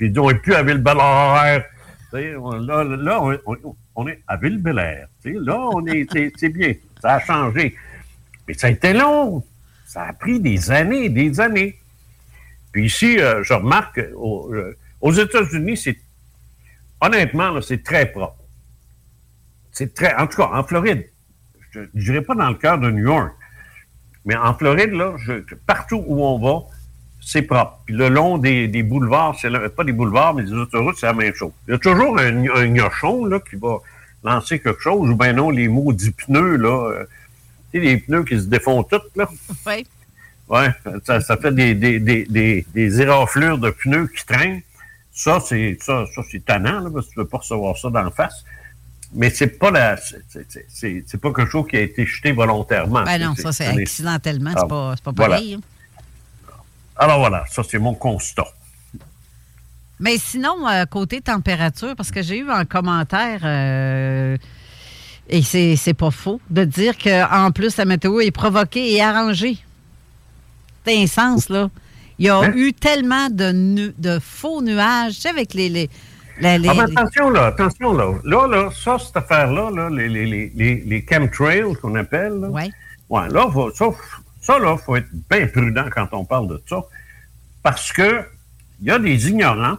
j'ai 0.00 0.08
dit, 0.08 0.18
on 0.18 0.28
n'est 0.28 0.38
plus 0.38 0.54
à 0.54 0.62
Ville-Belair. 0.64 1.64
Là, 2.12 2.84
là 2.84 3.22
on, 3.22 3.38
on- 3.46 3.76
on 3.94 4.08
est 4.08 4.20
à 4.26 4.36
Ville-Belair. 4.36 5.06
Tu 5.22 5.34
sais, 5.34 5.38
Là, 5.40 5.58
on 5.72 5.84
est, 5.86 6.06
c'est- 6.12 6.32
c'est 6.36 6.48
bien. 6.48 6.72
Ça 7.02 7.14
a 7.14 7.20
changé. 7.20 7.76
Mais 8.46 8.54
ça 8.54 8.68
a 8.68 8.70
été 8.70 8.92
long. 8.92 9.44
Ça 9.86 10.04
a 10.04 10.12
pris 10.12 10.38
des 10.38 10.70
années, 10.70 11.08
des 11.08 11.40
années. 11.40 11.76
Puis 12.70 12.86
ici, 12.86 13.18
euh, 13.18 13.42
je 13.42 13.52
remarque, 13.52 13.98
euh, 13.98 14.76
aux, 15.00 15.12
États-Unis, 15.12 15.76
c'est 15.76 15.98
honnêtement, 17.00 17.60
c'est 17.60 17.82
très 17.82 18.06
propre. 18.06 18.36
C'est 19.72 19.92
très, 19.94 20.14
en 20.14 20.28
tout 20.28 20.36
cas, 20.36 20.50
en 20.52 20.62
Floride, 20.62 21.08
je 21.72 21.80
ne 21.80 21.86
dirais 21.92 22.22
pas 22.22 22.34
dans 22.36 22.48
le 22.48 22.54
cœur 22.54 22.78
de 22.78 22.90
New 22.90 23.04
York, 23.04 23.32
mais 24.24 24.36
en 24.36 24.54
Floride, 24.54 24.92
là, 24.92 25.16
partout 25.66 26.04
où 26.06 26.22
on 26.24 26.38
va, 26.38 26.64
c'est 27.20 27.42
propre. 27.42 27.80
Puis 27.84 27.96
le 27.96 28.08
long 28.08 28.38
des, 28.38 28.82
boulevards, 28.82 29.36
c'est 29.40 29.50
pas 29.74 29.84
des 29.84 29.92
boulevards, 29.92 30.34
mais 30.34 30.44
des 30.44 30.52
autoroutes, 30.52 30.96
c'est 30.98 31.06
la 31.06 31.14
même 31.14 31.34
chose. 31.34 31.52
Il 31.66 31.72
y 31.72 31.74
a 31.74 31.78
toujours 31.78 32.16
un, 32.18 32.46
un 32.46 32.66
gnochon 32.68 33.24
là, 33.24 33.40
qui 33.40 33.56
va 33.56 33.78
lancer 34.24 34.58
quelque 34.60 34.80
chose, 34.80 35.08
ou 35.10 35.14
bien 35.16 35.32
non, 35.32 35.50
les 35.50 35.68
maudits 35.68 36.10
pneus, 36.12 36.56
là. 36.56 36.90
euh, 36.90 37.04
tu 37.72 37.78
sais, 37.80 37.84
les 37.84 37.96
pneus 37.98 38.24
qui 38.24 38.36
se 38.38 38.44
défont 38.46 38.82
tous, 38.84 39.00
là. 39.16 39.28
Oui. 39.66 39.86
Ouais, 40.48 40.68
ça, 41.04 41.20
ça 41.20 41.36
fait 41.38 41.54
des, 41.54 41.74
des, 41.74 41.98
des, 41.98 42.24
des, 42.26 42.66
des 42.74 43.00
éraflures 43.00 43.58
de 43.58 43.70
pneus 43.70 44.08
qui 44.08 44.24
traînent. 44.26 44.60
Ça, 45.14 45.40
c'est 45.40 45.78
ça, 45.80 46.04
ça, 46.14 46.22
c'est 46.30 46.44
tannant, 46.44 46.80
là, 46.80 46.90
parce 46.92 47.06
que 47.06 47.12
tu 47.12 47.18
ne 47.18 47.24
veux 47.24 47.28
pas 47.28 47.38
recevoir 47.38 47.76
ça 47.78 47.88
d'en 47.90 48.10
face. 48.10 48.44
Mais 49.14 49.30
c'est 49.30 49.58
pas 49.58 49.70
la. 49.70 49.96
c'est- 49.98 51.16
pas 51.20 51.32
quelque 51.32 51.50
chose 51.50 51.66
qui 51.68 51.76
a 51.76 51.80
été 51.80 52.04
jeté 52.06 52.32
volontairement. 52.32 53.04
Ben 53.04 53.18
non, 53.20 53.34
ça, 53.34 53.52
c'est 53.52 53.66
accidentellement. 53.66 54.52
Ah, 54.54 54.60
C'est 54.62 54.68
pas, 54.68 54.94
pas 55.04 55.12
voilà. 55.16 55.36
pareil. 55.36 55.54
hein. 55.54 55.60
Alors 56.96 57.18
voilà, 57.20 57.44
ça, 57.50 57.62
c'est 57.62 57.78
mon 57.78 57.94
constat. 57.94 58.46
Mais 60.02 60.18
sinon, 60.18 60.68
euh, 60.68 60.84
côté 60.84 61.20
température, 61.20 61.94
parce 61.96 62.10
que 62.10 62.22
j'ai 62.22 62.38
eu 62.38 62.50
un 62.50 62.64
commentaire, 62.64 63.40
euh, 63.44 64.36
et 65.28 65.42
c'est 65.42 65.94
pas 65.94 66.10
faux, 66.10 66.40
de 66.50 66.64
dire 66.64 66.98
qu'en 66.98 67.52
plus, 67.52 67.76
la 67.76 67.84
météo 67.84 68.18
est 68.20 68.32
provoquée 68.32 68.92
et 68.94 69.00
arrangée. 69.00 69.56
C'est 70.84 71.00
un 71.00 71.06
sens, 71.06 71.48
là. 71.48 71.70
Il 72.18 72.26
y 72.26 72.28
a 72.28 72.36
Hein? 72.38 72.52
eu 72.56 72.72
tellement 72.72 73.28
de, 73.30 73.52
nu- 73.52 73.94
de 73.96 74.18
faux 74.18 74.60
nuages, 74.60 75.14
tu 75.14 75.20
sais, 75.22 75.28
avec 75.30 75.54
les. 75.54 75.68
les, 75.68 75.88
la- 76.40 76.58
les- 76.58 76.68
Ah, 76.68 76.74
les- 76.74 76.80
attention, 76.98 77.30
là, 77.30 77.46
attention, 77.46 77.92
là. 77.92 78.12
Là, 78.24 78.46
là, 78.48 78.70
ça, 78.72 78.98
cette 78.98 79.16
affaire-là, 79.16 79.70
là, 79.70 79.88
les, 79.88 80.08
les, 80.08 80.26
les, 80.26 80.52
les, 80.54 80.74
les 80.84 81.06
chemtrails 81.08 81.74
qu'on 81.80 81.94
appelle, 81.94 82.32
là, 82.40 82.48
Ouais. 82.48 82.70
Ouais, 83.08 83.28
là, 83.28 83.48
faut- 83.52 83.70
ça, 83.70 83.86
ça, 84.40 84.58
là, 84.58 84.76
faut 84.76 84.96
être 84.96 85.08
bien 85.30 85.46
prudent 85.46 85.84
quand 85.94 86.08
on 86.12 86.24
parle 86.24 86.48
de 86.48 86.60
ça. 86.68 86.82
Parce 87.62 87.92
que 87.92 88.24
il 88.80 88.88
y 88.88 88.90
a 88.90 88.98
des 88.98 89.28
ignorants, 89.28 89.76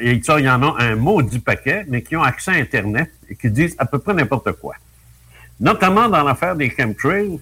et 0.00 0.22
ça, 0.22 0.38
il 0.40 0.46
y 0.46 0.50
en 0.50 0.62
a 0.62 0.82
un 0.82 0.96
maudit 0.96 1.38
paquet, 1.38 1.84
mais 1.88 2.02
qui 2.02 2.16
ont 2.16 2.22
accès 2.22 2.50
à 2.52 2.54
Internet 2.54 3.10
et 3.28 3.34
qui 3.36 3.50
disent 3.50 3.74
à 3.78 3.86
peu 3.86 3.98
près 3.98 4.14
n'importe 4.14 4.52
quoi. 4.52 4.74
Notamment 5.60 6.08
dans 6.08 6.22
l'affaire 6.22 6.54
des 6.56 6.70
chemtrails, 6.70 7.38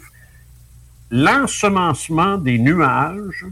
l'ensemencement 1.10 2.38
des 2.38 2.58
nuages, 2.58 3.44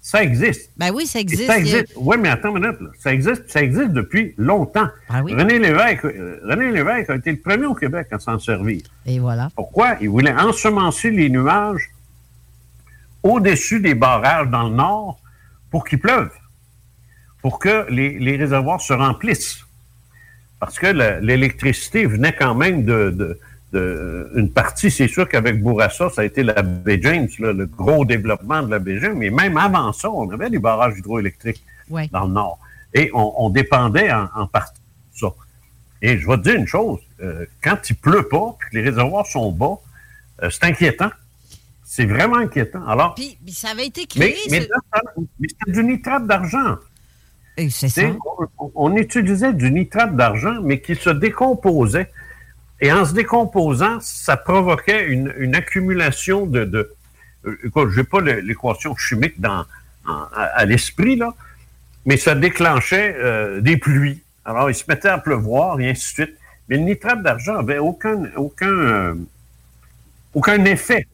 ça 0.00 0.22
existe. 0.22 0.70
Ben 0.76 0.90
oui, 0.94 1.06
ça 1.06 1.18
Et 1.18 1.22
existe. 1.22 1.46
Ça 1.46 1.54
a- 1.54 1.58
existe. 1.58 1.92
Oui, 1.96 2.16
mais 2.20 2.28
attends 2.28 2.54
une 2.54 2.62
minute. 2.62 2.80
Là. 2.80 2.88
Ça 2.98 3.12
existe, 3.12 3.48
ça 3.50 3.62
existe 3.62 3.90
depuis 3.92 4.34
longtemps. 4.36 4.88
Ah 5.08 5.22
oui. 5.22 5.32
René 5.34 5.58
Lévesque, 5.58 6.04
euh, 6.04 6.40
René 6.44 6.70
Lévesque 6.72 7.08
a 7.10 7.16
été 7.16 7.30
le 7.32 7.38
premier 7.38 7.66
au 7.66 7.74
Québec 7.74 8.08
à 8.10 8.18
s'en 8.18 8.38
servir. 8.38 8.82
Et 9.06 9.18
voilà. 9.18 9.48
Pourquoi? 9.56 9.96
Il 10.00 10.10
voulait 10.10 10.34
ensemencer 10.34 11.10
les 11.10 11.30
nuages 11.30 11.90
au-dessus 13.22 13.80
des 13.80 13.94
barrages 13.94 14.48
dans 14.48 14.64
le 14.68 14.74
nord 14.74 15.18
pour 15.70 15.84
qu'il 15.84 15.98
pleuve, 15.98 16.30
pour 17.44 17.58
que 17.58 17.84
les, 17.90 18.18
les 18.18 18.36
réservoirs 18.38 18.80
se 18.80 18.94
remplissent. 18.94 19.58
Parce 20.60 20.78
que 20.78 20.86
le- 20.86 21.18
l'électricité 21.20 22.06
venait 22.06 22.34
quand 22.34 22.54
même 22.54 22.86
de, 22.86 23.10
de- 23.10 23.38
de- 23.74 24.30
une 24.34 24.50
partie, 24.50 24.90
c'est 24.90 25.08
sûr 25.08 25.28
qu'avec 25.28 25.62
Bourassa, 25.62 26.08
ça 26.08 26.22
a 26.22 26.24
été 26.24 26.42
la 26.42 26.62
baie 26.62 26.98
James, 27.02 27.28
là, 27.40 27.52
le 27.52 27.66
gros 27.66 28.06
développement 28.06 28.62
de 28.62 28.70
la 28.70 28.78
baie 28.78 28.98
James, 28.98 29.18
mais 29.18 29.28
même 29.28 29.58
avant 29.58 29.92
ça, 29.92 30.10
on 30.10 30.30
avait 30.30 30.48
des 30.48 30.58
barrages 30.58 30.96
hydroélectriques 30.96 31.62
Ouais. 31.90 32.08
dans 32.10 32.24
le 32.24 32.32
nord. 32.32 32.58
Et 32.94 33.10
on, 33.12 33.34
on 33.44 33.50
dépendait 33.50 34.10
en, 34.10 34.26
en 34.34 34.46
partie 34.46 34.80
de 35.12 35.18
ça. 35.18 35.26
Et 36.00 36.16
je 36.16 36.26
vais 36.26 36.38
te 36.38 36.42
dire 36.44 36.54
une 36.54 36.66
chose, 36.66 37.00
euh, 37.22 37.44
quand 37.62 37.76
il 37.90 37.96
pleut 37.96 38.26
pas, 38.26 38.56
puis 38.58 38.70
que 38.70 38.76
les 38.76 38.82
réservoirs 38.88 39.26
sont 39.26 39.52
bas, 39.52 39.76
euh, 40.42 40.48
c'est 40.48 40.64
inquiétant. 40.64 41.10
C'est 41.84 42.06
vraiment 42.06 42.38
inquiétant. 42.38 42.86
Alors, 42.88 43.14
Puis, 43.14 43.36
ça 43.52 43.68
avait 43.68 43.86
été 43.86 44.06
mais, 44.16 44.32
créé. 44.32 44.40
mais, 44.50 44.60
ça- 44.62 45.02
mais 45.38 45.48
c'est 45.66 45.72
du 45.72 45.84
nitrate 45.84 46.26
d'argent. 46.26 46.76
Et 47.56 47.70
C'est 47.70 47.86
Tu 47.88 47.92
sais, 47.94 48.12
ça. 48.12 48.18
On, 48.58 48.70
on 48.74 48.96
utilisait 48.96 49.52
du 49.52 49.70
nitrate 49.70 50.16
d'argent, 50.16 50.56
mais 50.62 50.80
qui 50.80 50.94
se 50.96 51.10
décomposait. 51.10 52.10
Et 52.80 52.92
en 52.92 53.04
se 53.04 53.14
décomposant, 53.14 53.98
ça 54.00 54.36
provoquait 54.36 55.06
une, 55.06 55.32
une 55.38 55.54
accumulation 55.54 56.46
de... 56.46 56.64
de 56.64 56.92
euh, 57.46 57.58
écoute, 57.64 57.90
je 57.90 58.00
n'ai 58.00 58.04
pas 58.04 58.20
le- 58.20 58.40
l'équation 58.40 58.96
chimique 58.96 59.40
dans, 59.40 59.64
en- 60.06 60.24
à, 60.34 60.42
à 60.60 60.64
l'esprit, 60.64 61.16
là, 61.16 61.34
mais 62.06 62.16
ça 62.16 62.34
déclenchait 62.34 63.14
euh, 63.18 63.60
des 63.60 63.76
pluies. 63.76 64.20
Alors, 64.44 64.68
il 64.70 64.74
se 64.74 64.84
mettait 64.88 65.08
à 65.08 65.18
pleuvoir, 65.18 65.80
et 65.80 65.90
ainsi 65.90 66.08
de 66.08 66.24
suite. 66.26 66.38
Mais 66.68 66.76
le 66.76 66.82
nitrate 66.82 67.22
d'argent 67.22 67.54
n'avait 67.54 67.78
aucun, 67.78 68.24
aucun, 68.36 68.66
euh, 68.68 69.14
aucun 70.34 70.64
effet. 70.64 71.06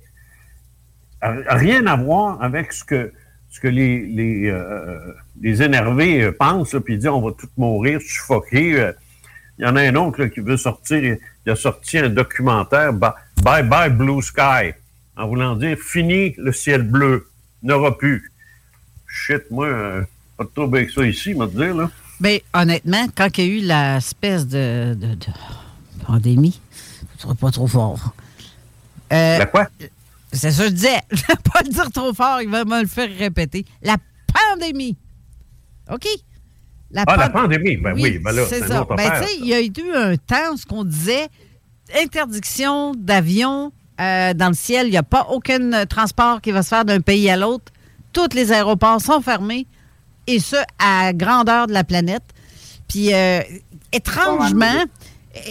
Rien 1.22 1.86
à 1.86 1.96
voir 1.96 2.42
avec 2.42 2.72
ce 2.72 2.82
que, 2.82 3.12
ce 3.50 3.60
que 3.60 3.68
les, 3.68 4.06
les, 4.06 4.46
euh, 4.48 5.12
les 5.40 5.62
énervés 5.62 6.22
euh, 6.22 6.32
pensent, 6.32 6.72
là, 6.72 6.80
puis 6.80 6.94
ils 6.94 6.98
disent 6.98 7.08
on 7.08 7.20
va 7.20 7.32
tous 7.38 7.48
mourir, 7.56 8.00
suffoquer. 8.00 8.78
euh. 8.80 8.92
il 9.58 9.64
y 9.64 9.68
en 9.68 9.76
a 9.76 9.82
un 9.82 9.94
autre 9.96 10.20
là, 10.20 10.28
qui 10.28 10.40
veut 10.40 10.56
sortir, 10.56 11.16
il 11.46 11.50
a 11.52 11.56
sorti 11.56 11.98
un 11.98 12.08
documentaire, 12.08 12.92
Bye 12.92 13.64
Bye 13.64 13.90
Blue 13.90 14.22
Sky, 14.22 14.72
en 15.16 15.26
voulant 15.28 15.56
dire 15.56 15.76
fini 15.78 16.34
le 16.38 16.52
ciel 16.52 16.82
bleu, 16.82 17.28
n'aura 17.62 17.96
plus. 17.98 18.30
Shit, 19.08 19.42
moi, 19.50 19.66
euh, 19.66 20.02
pas 20.36 20.44
de 20.44 20.50
trouble 20.54 20.78
avec 20.78 20.90
ça 20.90 21.04
ici, 21.04 21.34
me 21.34 21.46
dire, 21.46 21.74
là. 21.74 21.90
Mais 22.20 22.44
honnêtement, 22.54 23.06
quand 23.16 23.36
il 23.38 23.44
y 23.44 23.48
a 23.48 23.54
eu 23.54 23.60
l'espèce 23.66 24.46
de, 24.46 24.94
de, 24.94 25.14
de 25.14 25.26
pandémie, 26.06 26.60
ce 27.16 27.22
sera 27.22 27.34
pas 27.34 27.50
trop 27.50 27.66
fort. 27.66 28.14
Euh, 29.12 29.38
La 29.38 29.46
quoi? 29.46 29.68
C'est 30.32 30.50
ça 30.50 30.64
que 30.64 30.68
je 30.70 30.74
disais. 30.74 31.00
Je 31.12 31.22
vais 31.26 31.34
pas 31.52 31.60
le 31.64 31.70
dire 31.70 31.90
trop 31.90 32.12
fort, 32.14 32.40
il 32.42 32.48
va 32.48 32.64
me 32.64 32.80
le 32.82 32.86
faire 32.88 33.08
répéter. 33.18 33.64
La 33.82 33.96
pandémie. 34.32 34.96
OK? 35.92 36.06
Ah, 37.06 37.16
la 37.16 37.28
pan- 37.28 37.42
pandémie, 37.42 37.76
ben 37.76 37.92
oui, 37.94 38.18
ben 38.18 38.32
là, 38.32 38.42
c'est 38.48 38.66
ça. 38.66 38.82
autre 38.82 38.96
Ben, 38.96 39.10
tu 39.20 39.26
sais, 39.28 39.36
il 39.40 39.46
y 39.46 39.54
a 39.54 39.60
eu 39.60 39.72
un 39.94 40.16
temps 40.16 40.56
ce 40.56 40.66
qu'on 40.66 40.84
disait 40.84 41.28
interdiction 42.02 42.94
d'avions 42.96 43.72
euh, 44.00 44.34
dans 44.34 44.48
le 44.48 44.54
ciel. 44.54 44.86
Il 44.86 44.90
n'y 44.90 44.96
a 44.96 45.02
pas 45.02 45.26
aucun 45.30 45.84
transport 45.86 46.40
qui 46.40 46.50
va 46.52 46.62
se 46.62 46.68
faire 46.68 46.84
d'un 46.84 47.00
pays 47.00 47.28
à 47.30 47.36
l'autre. 47.36 47.72
Tous 48.12 48.28
les 48.34 48.50
aéroports 48.52 49.00
sont 49.00 49.20
fermés, 49.20 49.66
et 50.26 50.40
ce, 50.40 50.56
à 50.78 51.12
grandeur 51.12 51.66
de 51.68 51.72
la 51.72 51.84
planète. 51.84 52.24
Puis, 52.88 53.14
euh, 53.14 53.40
étrangement, 53.92 54.84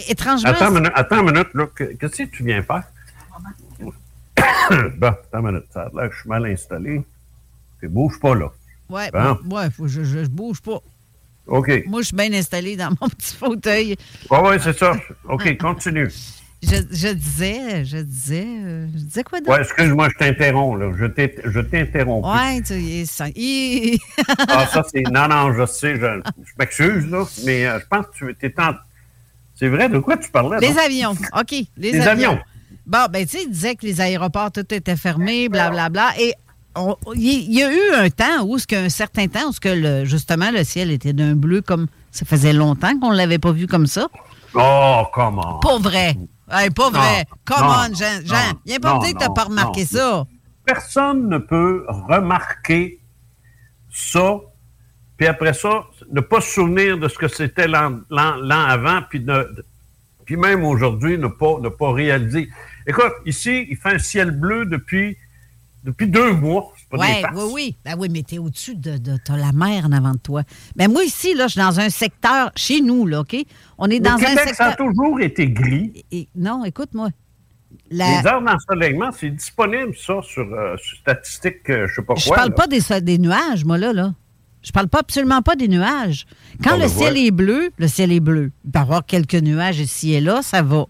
étrangement, 0.08 0.50
Attends 0.50 0.68
une 0.68 0.74
minute, 0.80 0.92
attends 0.94 1.20
une 1.26 1.32
minute, 1.32 1.48
là. 1.54 1.66
Que- 1.74 1.84
Qu'est-ce 1.96 2.22
que 2.24 2.36
tu 2.36 2.44
viens 2.44 2.62
faire? 2.62 2.84
bon, 4.98 5.08
attends 5.08 5.40
une 5.40 5.46
minute. 5.46 5.64
Ça 5.72 5.82
a 5.82 5.90
l'air 5.94 6.08
que 6.10 6.14
je 6.16 6.20
suis 6.20 6.28
mal 6.28 6.46
installé. 6.46 7.02
Tu 7.80 7.88
bouge 7.88 8.18
pas, 8.20 8.34
là. 8.34 8.50
ouais, 8.88 9.10
Bon. 9.10 9.38
ouais, 9.56 9.70
faut 9.70 9.88
je, 9.88 10.02
je, 10.04 10.24
je 10.24 10.28
bouge 10.28 10.60
pas. 10.60 10.80
OK. 11.46 11.84
Moi, 11.86 12.02
je 12.02 12.06
suis 12.08 12.16
bien 12.16 12.32
installé 12.32 12.76
dans 12.76 12.90
mon 13.00 13.08
petit 13.16 13.34
fauteuil. 13.34 13.96
Oui, 14.30 14.38
oui, 14.42 14.56
c'est 14.62 14.76
ça. 14.78 14.92
OK, 15.28 15.56
continue. 15.58 16.08
Je, 16.62 16.76
je 16.92 17.08
disais, 17.14 17.86
je 17.86 17.96
disais, 17.96 18.44
euh, 18.46 18.86
je 18.92 18.98
disais 18.98 19.22
quoi 19.24 19.40
d'autre? 19.40 19.50
Ouais, 19.52 19.62
excuse-moi, 19.62 20.10
je 20.12 20.18
t'interromps, 20.18 20.78
là. 20.78 20.92
Je 20.98 21.60
t'interromps. 21.62 22.28
Ouais, 22.28 22.60
tu 22.60 23.06
sang- 23.06 23.30
il- 23.34 23.98
Ah, 24.46 24.66
ça, 24.66 24.84
c'est. 24.92 25.00
Non, 25.10 25.26
non, 25.26 25.54
je 25.54 25.64
sais, 25.64 25.94
je, 25.96 26.20
je 26.44 26.52
m'excuse, 26.58 27.06
là, 27.10 27.24
mais 27.46 27.64
euh, 27.66 27.80
je 27.80 27.86
pense 27.86 28.04
que 28.08 28.12
tu 28.18 28.30
étais 28.30 28.52
en. 28.60 28.74
C'est 29.54 29.68
vrai, 29.68 29.88
de 29.88 30.00
quoi 30.00 30.18
tu 30.18 30.30
parlais? 30.30 30.58
Les 30.60 30.76
avions. 30.78 31.12
OK. 31.12 31.50
Les, 31.50 31.92
Les 31.92 32.00
avions. 32.06 32.38
Bon, 32.90 33.06
ben, 33.10 33.24
tu 33.24 33.38
sais, 33.38 33.44
il 33.44 33.50
disait 33.50 33.76
que 33.76 33.86
les 33.86 34.00
aéroports, 34.00 34.50
tout 34.50 34.66
était 34.74 34.96
fermé, 34.96 35.48
blablabla. 35.48 36.10
Et 36.18 36.34
on- 36.74 36.96
il 37.14 37.44
il 37.48 37.52
y 37.54 37.62
a 37.62 37.72
eu 37.72 37.94
un 37.94 38.10
temps 38.10 38.42
où, 38.44 38.58
qu'un 38.58 38.88
certain 38.88 39.28
temps, 39.28 39.48
où 39.48 39.52
ce 39.52 39.60
que 39.60 39.68
le, 39.68 40.04
justement, 40.04 40.50
le 40.50 40.64
ciel 40.64 40.90
était 40.90 41.12
d'un 41.12 41.34
bleu 41.36 41.60
comme. 41.62 41.86
Ça 42.10 42.26
faisait 42.26 42.52
longtemps 42.52 42.98
qu'on 42.98 43.12
ne 43.12 43.16
l'avait 43.16 43.38
pas 43.38 43.52
vu 43.52 43.68
comme 43.68 43.86
ça. 43.86 44.08
Oh, 44.54 45.04
comment? 45.14 45.60
Pas 45.60 45.78
vrai. 45.78 46.16
Hey, 46.50 46.70
pas 46.70 46.90
vrai. 46.90 47.24
On, 47.52 47.94
Jean. 47.94 48.20
Jean, 48.24 48.58
viens 48.66 48.80
pas 48.80 48.98
me 48.98 49.04
dire 49.04 49.14
que 49.14 49.18
tu 49.22 49.28
non, 49.28 49.34
pas 49.34 49.44
remarqué 49.44 49.82
non. 49.82 49.86
ça. 49.98 50.26
Personne 50.66 51.28
ne 51.28 51.38
peut 51.38 51.86
remarquer 51.88 52.98
ça, 53.92 54.40
puis 55.16 55.28
après 55.28 55.52
ça, 55.52 55.84
ne 56.10 56.20
pas 56.20 56.40
se 56.40 56.48
souvenir 56.54 56.98
de 56.98 57.06
ce 57.06 57.16
que 57.16 57.28
c'était 57.28 57.68
l'an 57.68 58.00
avant, 58.10 59.02
puis, 59.08 59.20
de- 59.20 59.64
puis 60.24 60.36
même 60.36 60.64
aujourd'hui, 60.64 61.18
ne 61.18 61.28
pas, 61.28 61.58
ne 61.60 61.68
pas 61.68 61.92
réaliser. 61.92 62.48
Écoute, 62.86 63.12
ici, 63.26 63.66
il 63.70 63.76
fait 63.76 63.94
un 63.94 63.98
ciel 63.98 64.30
bleu 64.30 64.64
depuis, 64.66 65.16
depuis 65.84 66.08
deux 66.08 66.32
mois. 66.32 66.72
Pas 66.90 66.96
des 66.98 67.02
Oui, 67.02 67.28
oui, 67.34 67.50
oui. 67.54 67.76
Ben 67.84 67.94
oui, 67.98 68.08
mais 68.10 68.22
t'es 68.22 68.38
au-dessus 68.38 68.74
de, 68.74 68.98
de 68.98 69.16
t'as 69.24 69.36
la 69.36 69.52
mer 69.52 69.84
en 69.86 69.92
avant 69.92 70.12
de 70.12 70.18
toi. 70.18 70.42
Ben 70.74 70.90
moi, 70.90 71.04
ici, 71.04 71.34
là, 71.34 71.46
je 71.46 71.52
suis 71.52 71.60
dans 71.60 71.78
un 71.78 71.88
secteur, 71.90 72.50
chez 72.56 72.80
nous, 72.80 73.06
là, 73.06 73.20
OK? 73.20 73.36
On 73.78 73.86
est 73.88 73.98
Le 73.98 74.00
dans 74.00 74.12
un 74.14 74.16
Québec, 74.18 74.38
ça 74.38 74.46
secteur. 74.46 74.66
a 74.68 74.74
toujours 74.74 75.20
été 75.20 75.48
gris. 75.48 76.04
Et- 76.10 76.26
non, 76.34 76.64
écoute-moi. 76.64 77.10
La- 77.92 78.20
Les 78.22 78.26
heures 78.26 78.42
d'ensoleillement, 78.42 79.10
c'est 79.12 79.30
disponible, 79.30 79.94
ça, 79.96 80.20
sur, 80.22 80.42
euh, 80.42 80.76
sur 80.78 80.98
statistique, 80.98 81.68
euh, 81.70 81.86
je 81.88 81.94
sais 81.94 82.02
pas 82.02 82.14
Je 82.16 82.26
quoi. 82.26 82.36
parle 82.36 82.48
là. 82.50 82.54
pas 82.56 82.66
des, 82.66 83.00
des 83.02 83.18
nuages, 83.18 83.64
moi, 83.64 83.78
là, 83.78 83.92
là. 83.92 84.12
Je 84.62 84.72
parle 84.72 84.88
pas 84.88 84.98
absolument 85.00 85.40
pas 85.42 85.56
des 85.56 85.68
nuages. 85.68 86.26
Quand 86.62 86.76
le 86.76 86.82
le 86.82 86.88
ciel 86.88 87.16
est 87.16 87.30
bleu, 87.30 87.70
le 87.78 87.88
ciel 87.88 88.12
est 88.12 88.20
bleu. 88.20 88.50
Il 88.64 88.70
peut 88.70 88.78
y 88.78 88.82
avoir 88.82 89.06
quelques 89.06 89.34
nuages 89.34 89.78
ici 89.80 90.12
et 90.12 90.20
là, 90.20 90.42
ça 90.42 90.60
va. 90.62 90.84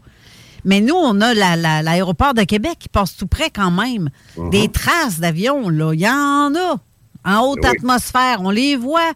Mais 0.64 0.81
nous, 0.81 0.94
on 0.94 1.20
a 1.20 1.35
la- 1.35 1.57
la- 1.57 1.83
l'aéroport 1.83 2.35
de 2.35 2.42
Québec 2.42 2.77
qui 2.79 2.88
passe 2.88 3.16
tout 3.16 3.27
près 3.27 3.51
quand 3.51 3.70
même. 3.70 4.11
Mhm. 4.37 4.51
Des 4.51 4.68
traces 4.68 5.20
d'avions, 5.20 5.68
là, 5.68 5.92
il 5.94 6.01
y 6.01 6.09
en 6.09 6.53
a. 6.55 6.77
En 7.25 7.40
haute 7.46 7.61
Oui. 7.62 7.68
atmosphère, 7.68 8.38
on 8.40 8.51
les 8.51 8.77
voit. 8.77 9.12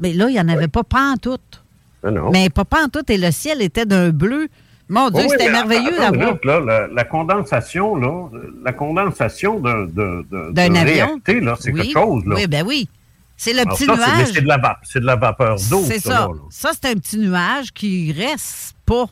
Mais 0.00 0.12
là, 0.12 0.28
il 0.28 0.34
n'y 0.34 0.40
en 0.40 0.48
avait 0.48 0.68
pas 0.68 0.84
pantoute. 0.84 1.62
Ah 2.04 2.10
non. 2.10 2.30
Mais 2.30 2.48
pas 2.50 2.64
pantoute, 2.64 3.10
et 3.10 3.18
le 3.18 3.30
ciel 3.30 3.60
était 3.62 3.86
d'un 3.86 4.10
bleu. 4.10 4.48
Mon 4.88 5.08
Dieu, 5.10 5.22
Oui, 5.22 5.28
c'était 5.30 5.50
merveilleux 5.52 5.96
d'avoir. 5.98 6.34
la, 6.44 6.86
la 6.88 7.04
condensation, 7.04 7.94
là, 7.96 8.28
la 8.64 8.72
condensation 8.72 9.60
d'un 9.60 9.84
de, 9.84 10.26
de, 10.30 10.52
D'un 10.52 10.74
avion. 10.74 11.20
c'est 11.24 11.72
Oui. 11.72 11.80
quelque 11.82 11.92
chose. 11.92 12.24
Là. 12.26 12.34
Oui, 12.36 12.46
ben 12.46 12.64
oui. 12.66 12.88
C'est 13.36 13.52
le 13.52 13.60
Alors 13.60 13.74
petit 13.76 13.84
ça, 13.86 13.94
nuage. 13.96 14.30
C'est 14.34 14.40
de, 14.42 14.48
la 14.48 14.58
vap- 14.58 14.80
c'est 14.82 15.00
de 15.00 15.06
la 15.06 15.16
vapeur 15.16 15.56
d'eau, 15.70 15.82
C'est 15.86 15.98
ça. 16.00 16.10
ça. 16.10 16.20
là, 16.20 16.26
là. 16.28 16.40
Ça, 16.50 16.70
c'est 16.74 16.90
un 16.90 16.94
petit 16.94 17.18
nuage 17.18 17.72
qui 17.72 18.12
reste 18.12 18.74
pas. 18.84 19.06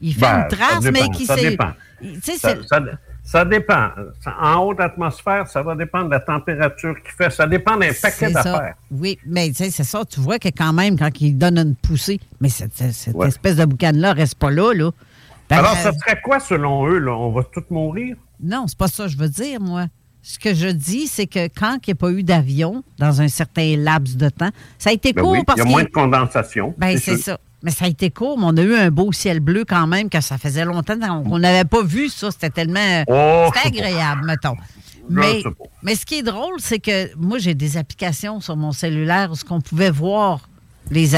Il 0.00 0.14
fait 0.14 0.20
Ben, 0.20 0.42
une 0.42 0.48
trace, 0.48 0.82
ça 0.84 0.90
dépend, 0.90 1.08
mais 1.10 1.16
qui 1.16 1.26
ça 1.26 1.36
dépend. 1.36 1.72
Ça, 2.22 2.32
c'est- 2.38 2.66
ça- 2.66 2.80
ça 3.22 3.44
dépend. 3.44 3.88
En 4.40 4.56
haute 4.64 4.80
atmosphère, 4.80 5.46
ça 5.46 5.62
va 5.62 5.74
dépendre 5.74 6.06
de 6.06 6.10
la 6.12 6.20
température 6.20 6.94
qu'il 7.02 7.12
fait. 7.12 7.30
Ça 7.30 7.46
dépend 7.46 7.76
d'un 7.76 7.90
paquet 8.00 8.30
d'affaires. 8.32 8.74
Oui, 8.90 9.18
mais 9.26 9.48
tu 9.48 9.56
sais, 9.56 9.70
c'est 9.70 9.84
ça. 9.84 10.04
Tu 10.04 10.20
vois 10.20 10.38
que 10.38 10.48
quand 10.48 10.72
même, 10.72 10.98
quand 10.98 11.10
il 11.20 11.36
donne 11.36 11.58
une 11.58 11.74
poussée, 11.76 12.18
mais 12.40 12.48
cette, 12.48 12.74
cette- 12.74 12.92
cette 12.94 13.14
Ouais. 13.14 13.28
espèce 13.28 13.56
de 13.56 13.64
boucan-là 13.66 14.14
reste 14.14 14.36
pas 14.36 14.50
là, 14.50 14.72
là. 14.72 14.90
Ben, 15.50 15.58
Alors, 15.58 15.72
euh, 15.72 15.82
ça 15.82 15.92
serait 15.92 16.20
quoi, 16.22 16.40
selon 16.40 16.86
eux? 16.88 16.98
Là? 16.98 17.12
On 17.12 17.30
va 17.32 17.42
tous 17.44 17.64
mourir? 17.70 18.16
Non, 18.42 18.64
c'est 18.68 18.78
pas 18.78 18.88
ça 18.88 19.04
que 19.04 19.10
je 19.10 19.18
veux 19.18 19.28
dire, 19.28 19.60
moi. 19.60 19.86
Ce 20.22 20.38
que 20.38 20.54
je 20.54 20.68
dis, 20.68 21.06
c'est 21.06 21.26
que 21.26 21.46
quand 21.48 21.78
il 21.86 21.90
n'y 21.90 21.92
a 21.92 21.94
pas 21.96 22.10
eu 22.10 22.22
d'avion 22.22 22.84
dans 22.98 23.20
un 23.20 23.28
certain 23.28 23.74
laps 23.76 24.16
de 24.16 24.28
temps, 24.28 24.50
ça 24.78 24.90
a 24.90 24.92
été 24.92 25.12
Ben 25.12 25.22
court 25.22 25.32
oui, 25.32 25.38
il 25.40 25.44
parce 25.44 25.58
y 25.58 25.60
a 25.60 25.64
qu'il- 25.64 25.72
moins 25.72 25.82
de 25.84 25.88
condensation. 25.88 26.74
Ben, 26.78 26.96
c'est 26.98 27.16
ça. 27.16 27.38
Mais 27.62 27.70
ça 27.70 27.84
a 27.84 27.88
été 27.88 28.10
court, 28.10 28.38
mais 28.38 28.44
on 28.46 28.56
a 28.56 28.62
eu 28.62 28.74
un 28.74 28.90
beau 28.90 29.12
ciel 29.12 29.40
bleu 29.40 29.64
quand 29.68 29.86
même, 29.86 30.08
que 30.08 30.20
ça 30.20 30.38
faisait 30.38 30.64
longtemps 30.64 30.98
qu'on 31.24 31.38
n'avait 31.38 31.64
pas 31.68 31.82
vu 31.82 32.08
ça. 32.08 32.30
C'était 32.30 32.50
tellement. 32.50 33.04
Oh, 33.06 33.50
C'était 33.54 33.78
agréable, 33.78 34.24
mettons. 34.24 34.56
Mais, 35.10 35.42
mais 35.82 35.94
ce 35.96 36.06
qui 36.06 36.16
est 36.16 36.22
drôle, 36.22 36.54
c'est 36.58 36.78
que 36.78 37.14
moi, 37.16 37.38
j'ai 37.38 37.54
des 37.54 37.76
applications 37.76 38.40
sur 38.40 38.56
mon 38.56 38.72
cellulaire 38.72 39.30
où 39.32 39.34
ce 39.34 39.44
qu'on 39.44 39.60
pouvait 39.60 39.90
voir 39.90 40.48
les, 40.90 41.10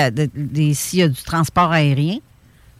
les- 0.53 0.75
s'il 0.75 0.99
y 1.01 1.03
a 1.03 1.09
du 1.09 1.23
transport 1.23 1.71
aérien. 1.71 2.19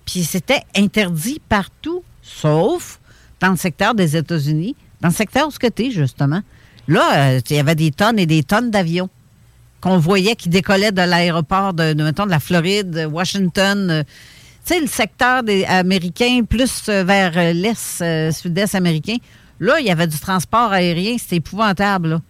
Puis 0.07 0.25
c'était 0.25 0.63
interdit 0.77 1.41
partout, 1.49 2.03
sauf 2.23 2.99
dans 3.41 3.51
le 3.51 3.57
secteur 3.57 3.95
des 3.95 4.17
États-Unis, 4.17 4.75
dans 5.01 5.09
le 5.09 5.15
secteur 5.15 5.49
où 5.49 5.53
tu 5.53 5.83
es, 5.87 5.91
justement. 5.91 6.41
Là, 6.89 7.35
euh, 7.37 7.41
il 7.51 7.57
y 7.57 7.61
avait 7.61 7.75
des 7.77 7.91
tonnes 7.93 8.19
et 8.19 8.27
des 8.27 8.43
tonnes 8.43 8.71
d'avions 8.71 9.09
qu'on 9.83 9.99
voyait 9.99 10.37
qui 10.37 10.49
décollaient 10.49 10.93
de 10.93 11.03
l'aéroport 11.03 11.75
de, 11.75 11.93
de, 11.93 12.03
mettons, 12.05 12.25
de 12.25 12.31
la 12.31 12.41
Floride, 12.41 12.91
de 12.91 13.05
Washington. 13.05 13.91
euh, 13.91 14.03
tu 14.65 14.75
sais, 14.75 14.81
le 14.81 14.87
secteur 14.87 15.43
des 15.43 15.65
Américains, 15.65 16.43
plus 16.49 16.85
euh, 16.89 17.03
vers 17.03 17.33
euh, 17.37 17.53
l'Est, 17.53 18.03
sud-est 18.33 18.75
américain. 18.77 19.17
Là, 19.59 19.81
il 19.81 19.87
y 19.87 19.91
avait 19.91 20.07
du 20.07 20.19
transport 20.19 20.73
aérien, 20.73 21.17
c'était 21.19 21.37
épouvantable. 21.37 22.21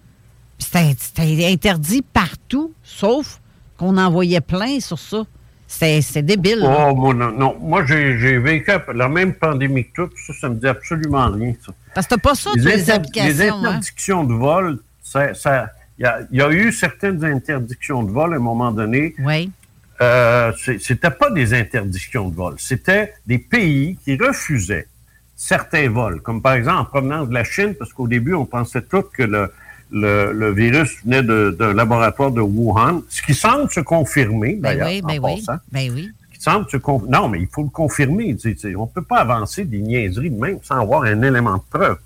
C'était 0.58 1.46
interdit 1.52 2.02
partout, 2.02 2.72
sauf 2.82 3.40
qu'on 3.76 3.96
en 3.98 4.10
voyait 4.10 4.40
plein 4.40 4.80
sur 4.80 4.98
ça. 4.98 5.24
C'était 5.66 6.00
c'était 6.02 6.22
débile. 6.22 6.58
là. 6.60 6.88
Oh, 6.90 6.94
moi, 6.94 7.14
non, 7.14 7.32
non. 7.32 7.56
Moi, 7.60 7.84
j'ai 7.86 8.38
vécu 8.38 8.70
la 8.94 9.08
même 9.08 9.34
pandémie 9.34 9.84
que 9.86 9.92
toi, 9.94 10.10
puis 10.14 10.22
ça, 10.26 10.32
ça 10.40 10.48
me 10.48 10.54
dit 10.56 10.68
absolument 10.68 11.30
rien, 11.30 11.52
ça. 11.64 11.72
Parce 11.94 12.06
que 12.06 12.14
t'as 12.14 12.20
pas 12.20 12.34
ça 12.34 12.50
les, 12.56 12.90
hein. 12.90 13.00
interdictions 13.00 14.24
de 14.24 14.34
vol, 14.34 14.78
ça, 15.02 15.34
ça- 15.34 15.70
il 16.02 16.04
y, 16.04 16.08
a, 16.08 16.18
il 16.32 16.38
y 16.38 16.42
a 16.42 16.50
eu 16.50 16.72
certaines 16.72 17.24
interdictions 17.24 18.02
de 18.02 18.10
vol 18.10 18.32
à 18.32 18.36
un 18.36 18.40
moment 18.40 18.72
donné. 18.72 19.14
Oui. 19.20 19.52
Euh, 20.00 20.50
c'était 20.80 21.10
pas 21.12 21.30
des 21.30 21.54
interdictions 21.54 22.28
de 22.28 22.34
vol, 22.34 22.54
c'était 22.58 23.14
des 23.24 23.38
pays 23.38 23.96
qui 24.04 24.16
refusaient 24.16 24.88
certains 25.36 25.88
vols, 25.88 26.20
comme 26.22 26.42
par 26.42 26.54
exemple 26.54 26.78
en 26.80 26.84
provenance 26.86 27.28
de 27.28 27.34
la 27.34 27.44
Chine, 27.44 27.74
parce 27.78 27.92
qu'au 27.92 28.08
début, 28.08 28.34
on 28.34 28.44
pensait 28.44 28.82
tous 28.82 29.04
que 29.12 29.22
le, 29.22 29.52
le, 29.92 30.32
le 30.32 30.50
virus 30.52 30.90
venait 31.04 31.22
d'un 31.22 31.72
laboratoire 31.72 32.32
de 32.32 32.40
Wuhan, 32.40 33.02
ce 33.08 33.22
qui 33.22 33.32
semble 33.34 33.70
se 33.70 33.78
confirmer, 33.80 34.54
Ben 34.54 34.76
d'ailleurs, 34.76 34.88
oui, 34.88 35.00
en 35.04 35.06
ben 35.06 35.20
oui. 35.22 35.44
passant. 35.44 35.60
Ben 35.70 35.92
oui. 35.94 36.10
qui 36.34 36.40
semble 36.40 36.68
se 36.68 36.78
con- 36.78 37.04
Non, 37.08 37.28
mais 37.28 37.40
il 37.40 37.46
faut 37.48 37.62
le 37.62 37.68
confirmer. 37.70 38.36
on 38.44 38.82
ne 38.82 38.86
peut 38.86 39.02
pas 39.02 39.18
avancer 39.18 39.64
des 39.64 39.78
niaiseries 39.78 40.30
de 40.30 40.40
même 40.40 40.58
sans 40.64 40.80
avoir 40.80 41.04
un 41.04 41.22
élément 41.22 41.58
de 41.58 41.62
preuve. 41.78 41.98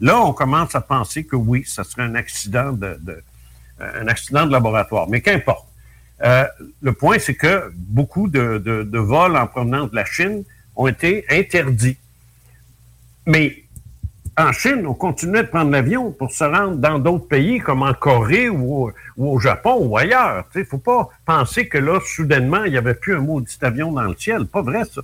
Là, 0.00 0.20
on 0.20 0.32
commence 0.32 0.76
à 0.76 0.80
penser 0.80 1.24
que 1.24 1.34
oui, 1.34 1.64
ça 1.66 1.82
serait 1.82 2.02
un 2.02 2.14
accident 2.14 2.72
de, 2.72 2.98
de- 3.00 3.22
un 3.80 4.06
accident 4.08 4.46
de 4.46 4.52
laboratoire. 4.52 5.08
Mais 5.08 5.20
qu'importe. 5.20 5.66
Euh, 6.24 6.44
le 6.82 6.92
point, 6.92 7.18
c'est 7.18 7.34
que 7.34 7.72
beaucoup 7.74 8.28
de, 8.28 8.58
de- 8.58 8.84
de 8.84 8.98
vols 8.98 9.36
en 9.36 9.46
provenance 9.48 9.90
de 9.90 9.96
la 9.96 10.04
Chine 10.04 10.44
ont 10.76 10.86
été 10.86 11.24
interdits. 11.30 11.96
Mais 13.26 13.64
en 14.38 14.52
Chine, 14.52 14.86
on 14.86 14.94
continuait 14.94 15.42
de 15.42 15.48
prendre 15.48 15.70
l'avion 15.70 16.12
pour 16.12 16.30
se 16.32 16.44
rendre 16.44 16.76
dans 16.76 16.98
d'autres 16.98 17.26
pays 17.26 17.58
comme 17.58 17.82
en 17.82 17.92
Corée 17.92 18.48
ou, 18.48 18.84
au- 18.86 18.92
ou 19.16 19.32
au 19.34 19.40
Japon 19.40 19.78
ou 19.86 19.96
ailleurs. 19.96 20.44
Il 20.54 20.60
ne 20.60 20.64
faut 20.64 20.78
pas 20.78 21.08
penser 21.26 21.66
que 21.68 21.78
là, 21.78 21.98
soudainement, 22.04 22.64
il 22.64 22.70
n'y 22.72 22.78
avait 22.78 22.94
plus 22.94 23.16
un 23.16 23.20
maudit 23.20 23.58
avion 23.60 23.92
dans 23.92 24.02
le 24.02 24.16
ciel. 24.16 24.46
Pas 24.46 24.62
vrai, 24.62 24.84
ça. 24.84 25.02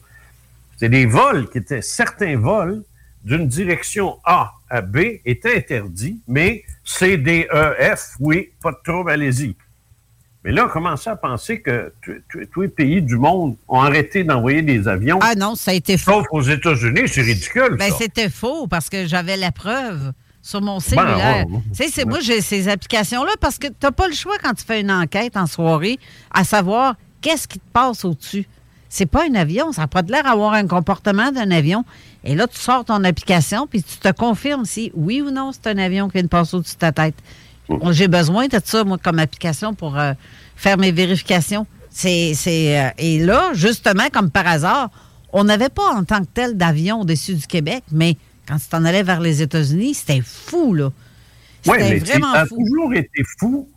C'est 0.77 0.89
des 0.89 1.07
vols 1.07 1.51
qui 1.51 1.59
étaient, 1.59 1.83
certains 1.83 2.37
vols 2.39 2.83
d'une 3.29 3.47
direction 3.47 4.19
A 4.25 4.53
à 4.71 4.81
B 4.81 4.99
étaient 5.25 5.57
interdits, 5.57 6.19
mais 6.27 6.65
C, 6.85 7.17
D, 7.19 7.47
E, 7.53 7.75
F, 7.97 8.17
oui, 8.21 8.49
pas 8.63 8.73
de 8.73 8.79
trouble, 8.83 9.11
allez-y. 9.11 9.55
Mais 10.45 10.53
là, 10.53 10.65
on 10.67 10.69
commençait 10.69 11.11
à 11.11 11.17
penser 11.17 11.61
que 11.61 11.93
tous- 12.51 12.61
les 12.61 12.69
pays 12.69 13.03
du 13.03 13.17
monde 13.17 13.57
ont 13.69 13.81
arrêté 13.83 14.25
d'envoyer 14.25 14.63
des 14.63 14.89
avions. 14.89 15.19
Ah 15.21 15.35
non, 15.35 15.55
ça 15.57 15.73
a 15.73 15.75
été 15.75 15.99
faux. 15.99 16.13
Sauf 16.13 16.27
aux 16.31 16.43
États-Unis, 16.43 17.03
c'est 17.07 17.23
ridicule. 17.23 17.77
Ben, 17.79 17.93
c'était 17.99 18.31
faux 18.31 18.67
parce 18.67 18.89
que 18.89 19.07
j'avais 19.07 19.37
la 19.37 19.53
preuve 19.53 20.13
sur 20.41 20.63
mon 20.63 20.81
cellulaire. 20.81 21.45
Ben, 21.45 21.51
ouais, 21.51 21.57
ouais. 21.57 21.63
Tu 21.77 21.85
sais, 21.85 21.91
c'est 21.93 22.05
moi, 22.07 22.21
j'ai 22.21 22.41
ces 22.41 22.69
applications-là 22.69 23.33
parce 23.41 23.59
que 23.59 23.67
tu 23.67 23.75
n'as 23.83 23.91
pas 23.91 24.07
le 24.09 24.15
choix 24.15 24.37
quand 24.43 24.55
tu 24.55 24.65
fais 24.65 24.81
une 24.81 24.91
enquête 24.93 25.37
en 25.37 25.47
soirée 25.47 25.99
à 26.31 26.45
savoir 26.45 26.95
qu'est-ce 27.21 27.47
qui 27.49 27.59
te 27.59 27.71
passe 27.73 28.05
au-dessus. 28.05 28.47
C'est 28.89 29.05
pas 29.07 29.25
un 29.31 29.35
avion, 29.35 29.73
ça 29.73 29.83
n'a 29.83 29.87
pas 29.89 30.01
de 30.03 30.11
l'air 30.11 30.23
d'avoir 30.23 30.55
un 30.55 30.67
comportement 30.67 31.31
d'un 31.31 31.51
avion. 31.51 31.85
Et 32.29 32.35
là, 32.35 32.47
tu 32.47 32.59
sors 32.59 32.85
ton 32.85 33.03
application 33.05 33.67
puis 33.67 33.83
tu 33.83 33.97
te 33.97 34.13
confirmes 34.13 34.65
si 34.67 34.93
oui 34.95 35.23
ou 35.23 35.31
non 35.31 35.51
c'est 35.53 35.67
un 35.69 35.79
avion 35.79 36.09
qui 36.09 36.15
vient 36.15 36.23
de 36.25 36.29
passer 36.29 36.57
au-dessus 36.57 36.75
de 36.75 36.79
ta 36.81 36.93
tête. 36.93 37.15
J'ai 37.91 38.07
besoin 38.09 38.47
de 38.49 38.59
ça, 38.65 38.85
moi, 38.85 38.99
comme 38.99 39.19
application 39.19 39.75
pour 39.75 39.99
euh, 39.99 40.13
faire 40.57 40.77
mes 40.79 40.93
vérifications. 40.93 41.67
C'est, 41.91 42.35
euh, 42.47 42.91
et 42.99 43.19
là, 43.19 43.51
justement, 43.55 44.09
comme 44.13 44.31
par 44.31 44.47
hasard, 44.47 44.91
on 45.33 45.45
n'avait 45.45 45.69
pas 45.71 45.89
en 45.95 46.05
tant 46.05 46.21
que 46.21 46.29
tel 46.33 46.57
d'avion 46.57 47.01
au-dessus 47.01 47.35
du 47.35 47.47
Québec, 47.47 47.83
mais 47.91 48.17
quand 48.47 48.57
tu 48.59 48.69
t'en 48.69 48.85
allais 48.85 49.03
vers 49.03 49.21
les 49.21 49.43
États-Unis, 49.43 49.95
c'était 49.95 50.23
fou, 50.23 50.75
là. 50.75 50.91
Oui, 51.67 51.77
C'était 51.79 51.91
mais 51.91 51.99
vraiment 51.99 52.33
ça 52.33 52.41
a 52.43 52.47
fou. 52.47 52.57
toujours 52.57 52.95
été 52.95 53.23
fou. 53.39 53.69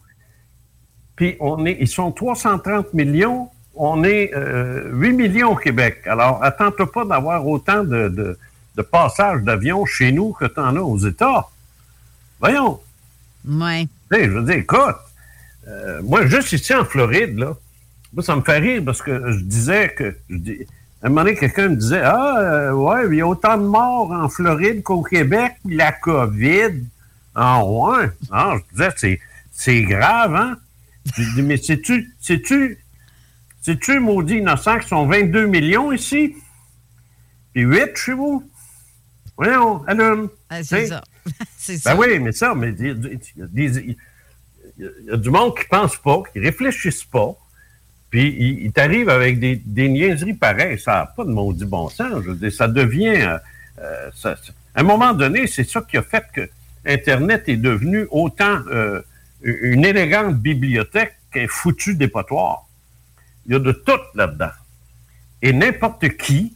Puis 1.15 1.35
on 1.39 1.65
est, 1.65 1.77
ils 1.79 1.87
sont 1.87 2.11
330 2.11 2.93
millions, 2.93 3.49
on 3.75 4.03
est 4.03 4.31
euh, 4.35 4.89
8 4.93 5.13
millions 5.13 5.51
au 5.51 5.55
Québec. 5.55 6.01
Alors, 6.05 6.43
attends-toi 6.43 6.91
pas 6.91 7.05
d'avoir 7.05 7.47
autant 7.47 7.83
de, 7.83 8.09
de, 8.09 8.37
de 8.75 8.81
passages 8.81 9.41
d'avions 9.41 9.85
chez 9.85 10.11
nous 10.11 10.33
que 10.33 10.45
tu 10.45 10.59
en 10.59 10.75
as 10.75 10.81
aux 10.81 10.97
États. 10.97 11.47
Voyons. 12.39 12.79
Sais, 14.11 14.25
je 14.25 14.29
veux 14.29 14.43
dire, 14.43 14.55
écoute, 14.55 14.97
euh, 15.67 16.01
moi, 16.03 16.25
juste 16.25 16.51
ici 16.53 16.73
en 16.73 16.85
Floride, 16.85 17.37
là, 17.37 17.55
moi, 18.13 18.23
ça 18.23 18.35
me 18.35 18.41
fait 18.41 18.57
rire 18.57 18.81
parce 18.85 19.01
que 19.01 19.31
je 19.31 19.39
disais 19.39 19.93
que. 19.95 20.15
Je 20.29 20.35
dis, 20.35 20.67
à 21.01 21.07
un 21.07 21.09
moment 21.09 21.23
donné, 21.23 21.35
quelqu'un 21.35 21.69
me 21.69 21.75
disait 21.75 22.01
Ah, 22.03 22.39
euh, 22.39 22.71
ouais, 22.73 23.07
il 23.09 23.15
y 23.15 23.21
a 23.21 23.27
autant 23.27 23.57
de 23.57 23.63
morts 23.63 24.11
en 24.11 24.29
Floride 24.29 24.83
qu'au 24.83 25.01
Québec, 25.01 25.53
la 25.65 25.91
COVID. 25.91 26.83
Ah, 27.33 27.63
ouais. 27.63 28.09
Ah, 28.31 28.55
je 28.57 28.75
disais, 28.75 28.89
c'est, 28.97 29.19
c'est 29.51 29.81
grave, 29.83 30.35
hein? 30.35 30.57
Je 31.17 31.23
dis, 31.35 31.41
mais 31.41 31.57
sais-tu, 31.57 32.13
sais-tu, 32.19 32.77
sais-tu, 33.61 33.99
maudit 33.99 34.37
innocent, 34.37 34.79
qui 34.79 34.87
sont 34.87 35.05
22 35.07 35.45
millions 35.47 35.91
ici? 35.91 36.35
Puis 37.53 37.61
8 37.63 37.95
chez 37.95 38.13
vous? 38.13 38.43
Voyons, 39.37 39.83
allume. 39.87 40.29
Ah, 40.49 40.63
c'est 40.63 40.87
ça. 40.87 41.03
c'est 41.57 41.77
ça. 41.77 41.93
ben 41.95 41.99
oui, 42.01 42.19
mais 42.19 42.31
ça, 42.31 42.53
mais 42.55 42.73
il 42.79 42.85
y 43.37 43.41
a- 43.41 45.15
y 45.15 45.17
du 45.17 45.29
monde 45.29 45.57
qui 45.57 45.65
pense 45.69 45.95
pas, 45.97 46.23
qui 46.31 46.39
réfléchissent 46.39 47.03
pas, 47.03 47.35
puis 48.09 48.35
il, 48.39 48.65
il 48.65 48.71
t'arrive 48.71 49.09
avec 49.09 49.39
des, 49.39 49.55
des 49.63 49.89
niaiseries 49.89 50.33
pareilles. 50.33 50.79
Ça 50.79 50.91
n'a 50.93 51.05
pas 51.05 51.23
de 51.23 51.29
maudit 51.31 51.65
bon 51.65 51.87
sens. 51.89 52.23
Je 52.23 52.29
veux 52.31 52.35
dire, 52.35 52.51
ça 52.51 52.67
devient... 52.67 53.07
euh, 53.21 53.37
euh, 53.79 54.09
ça- 54.15 54.35
à 54.73 54.79
un 54.81 54.83
moment 54.83 55.13
donné, 55.13 55.47
c'est 55.47 55.67
ça 55.67 55.81
qui 55.81 55.97
a 55.97 56.01
fait 56.01 56.23
que 56.33 56.49
Internet 56.85 57.43
est 57.47 57.57
devenu 57.57 58.07
autant 58.09 58.59
euh, 58.71 59.01
une 59.43 59.83
élégante 59.85 60.37
bibliothèque 60.37 61.13
qu'un 61.31 61.47
foutu 61.47 61.95
dépotoir. 61.95 62.67
Il 63.45 63.53
y 63.53 63.55
a 63.55 63.59
de 63.59 63.71
tout 63.71 63.99
là-dedans. 64.15 64.51
Et 65.41 65.53
n'importe 65.53 66.07
qui, 66.17 66.53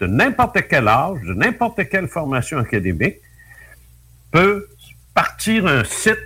de 0.00 0.06
n'importe 0.06 0.58
quel 0.68 0.88
âge, 0.88 1.20
de 1.22 1.34
n'importe 1.34 1.88
quelle 1.88 2.08
formation 2.08 2.58
académique, 2.58 3.16
peut 4.30 4.66
partir 5.14 5.66
un 5.66 5.84
site 5.84 6.18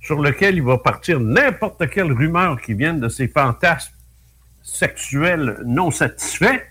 sur 0.00 0.20
lequel 0.20 0.56
il 0.56 0.62
va 0.62 0.78
partir 0.78 1.20
n'importe 1.20 1.88
quelle 1.90 2.12
rumeur 2.12 2.60
qui 2.60 2.74
vienne 2.74 3.00
de 3.00 3.08
ses 3.08 3.28
fantasmes 3.28 3.94
sexuels 4.62 5.58
non 5.64 5.90
satisfaits 5.90 6.62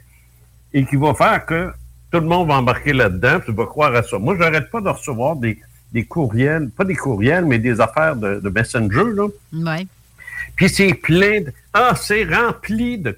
et 0.73 0.85
qui 0.85 0.95
va 0.95 1.13
faire 1.13 1.45
que 1.45 1.71
tout 2.11 2.19
le 2.19 2.25
monde 2.25 2.47
va 2.47 2.55
embarquer 2.55 2.93
là-dedans, 2.93 3.39
puis 3.39 3.53
va 3.53 3.65
croire 3.65 3.93
à 3.95 4.03
ça. 4.03 4.17
Moi, 4.17 4.35
j'arrête 4.37 4.69
pas 4.71 4.81
de 4.81 4.89
recevoir 4.89 5.35
des, 5.35 5.59
courriels, 6.07 6.69
pas 6.69 6.85
des 6.85 6.95
courriels, 6.95 7.45
mais 7.45 7.59
des 7.59 7.79
affaires 7.79 8.15
de, 8.15 8.49
Messenger, 8.49 9.13
là. 9.15 9.27
Puis 10.55 10.69
c'est 10.69 10.93
plein 10.93 11.41
de... 11.41 11.53
Ah, 11.73 11.93
c'est 11.95 12.23
rempli 12.23 12.97
de 12.97 13.17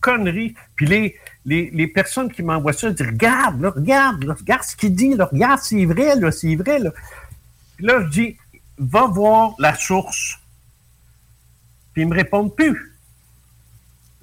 conneries. 0.00 0.54
Puis 0.76 1.14
les, 1.44 1.86
personnes 1.86 2.30
qui 2.30 2.42
m'envoient 2.42 2.72
ça 2.72 2.90
disent 2.90 3.06
Regarde, 3.06 3.64
regarde, 3.64 4.24
regarde 4.24 4.62
ce 4.62 4.76
qu'il 4.76 4.94
dit, 4.94 5.14
regarde, 5.14 5.60
c'est 5.62 5.84
vrai, 5.84 6.16
là, 6.16 6.30
c'est 6.30 6.54
vrai. 6.56 6.78
Là. 6.78 6.90
Puis 7.76 7.86
là, 7.86 8.02
je 8.02 8.08
dis 8.08 8.36
Va 8.78 9.06
voir 9.06 9.54
la 9.58 9.74
source. 9.74 10.38
Puis 11.92 12.02
ils 12.02 12.08
me 12.08 12.14
répondent 12.14 12.54
plus. 12.54 12.92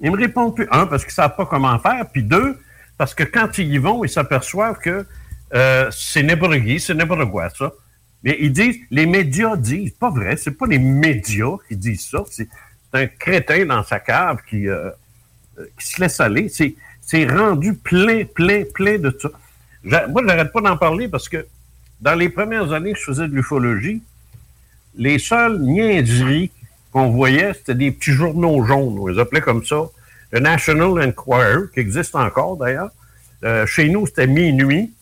Ils 0.00 0.10
me 0.10 0.16
répondent 0.16 0.54
plus. 0.54 0.68
Un, 0.70 0.86
parce 0.86 1.04
qu'ils 1.04 1.12
ne 1.12 1.14
savent 1.14 1.36
pas 1.36 1.46
comment 1.46 1.78
faire. 1.78 2.06
Puis 2.10 2.22
deux, 2.22 2.58
parce 2.98 3.14
que 3.14 3.22
quand 3.22 3.58
ils 3.58 3.72
y 3.72 3.78
vont, 3.78 4.04
ils 4.04 4.10
s'aperçoivent 4.10 4.78
que 4.78 5.06
euh, 5.54 5.90
c'est 5.90 6.22
n'importe 6.22 6.54
c'est 6.78 6.94
n'importe 6.94 7.56
ça. 7.56 7.72
Mais 8.22 8.36
ils 8.40 8.52
disent, 8.52 8.76
les 8.90 9.06
médias 9.06 9.56
disent, 9.56 9.92
pas 9.92 10.10
vrai, 10.10 10.36
c'est 10.36 10.50
pas 10.50 10.66
les 10.66 10.78
médias 10.78 11.56
qui 11.68 11.76
disent 11.76 12.06
ça, 12.08 12.24
c'est 12.30 12.48
un 12.92 13.06
crétin 13.06 13.64
dans 13.64 13.82
sa 13.82 14.00
cave 14.00 14.38
qui, 14.48 14.68
euh, 14.68 14.90
euh, 15.58 15.66
qui 15.78 15.86
se 15.86 16.00
laisse 16.00 16.20
aller. 16.20 16.48
C'est 16.48 17.26
rendu 17.26 17.74
plein, 17.74 18.24
plein, 18.24 18.64
plein 18.72 18.98
de 18.98 19.16
ça. 19.20 19.30
Moi, 20.08 20.22
j'arrête 20.26 20.52
pas 20.52 20.60
d'en 20.60 20.76
parler 20.76 21.08
parce 21.08 21.28
que 21.28 21.46
dans 22.00 22.14
les 22.14 22.28
premières 22.28 22.72
années 22.72 22.92
que 22.92 22.98
je 22.98 23.04
faisais 23.04 23.28
de 23.28 23.34
l'ufologie, 23.34 24.02
les 24.96 25.18
seules 25.18 25.60
niaiseries 25.60 26.50
qu'on 26.92 27.10
voyait, 27.10 27.54
c'était 27.54 27.74
des 27.74 27.90
petits 27.90 28.12
journaux 28.12 28.64
jaunes. 28.64 28.98
On 28.98 29.06
les 29.06 29.18
appelait 29.18 29.40
comme 29.40 29.64
ça. 29.64 29.84
Le 30.32 30.40
National 30.40 30.90
Enquirer, 31.02 31.68
qui 31.72 31.80
existe 31.80 32.14
encore 32.14 32.56
d'ailleurs. 32.56 32.90
Euh, 33.44 33.66
chez 33.66 33.88
nous, 33.88 34.06
c'était 34.06 34.26
Minuit. 34.26 34.92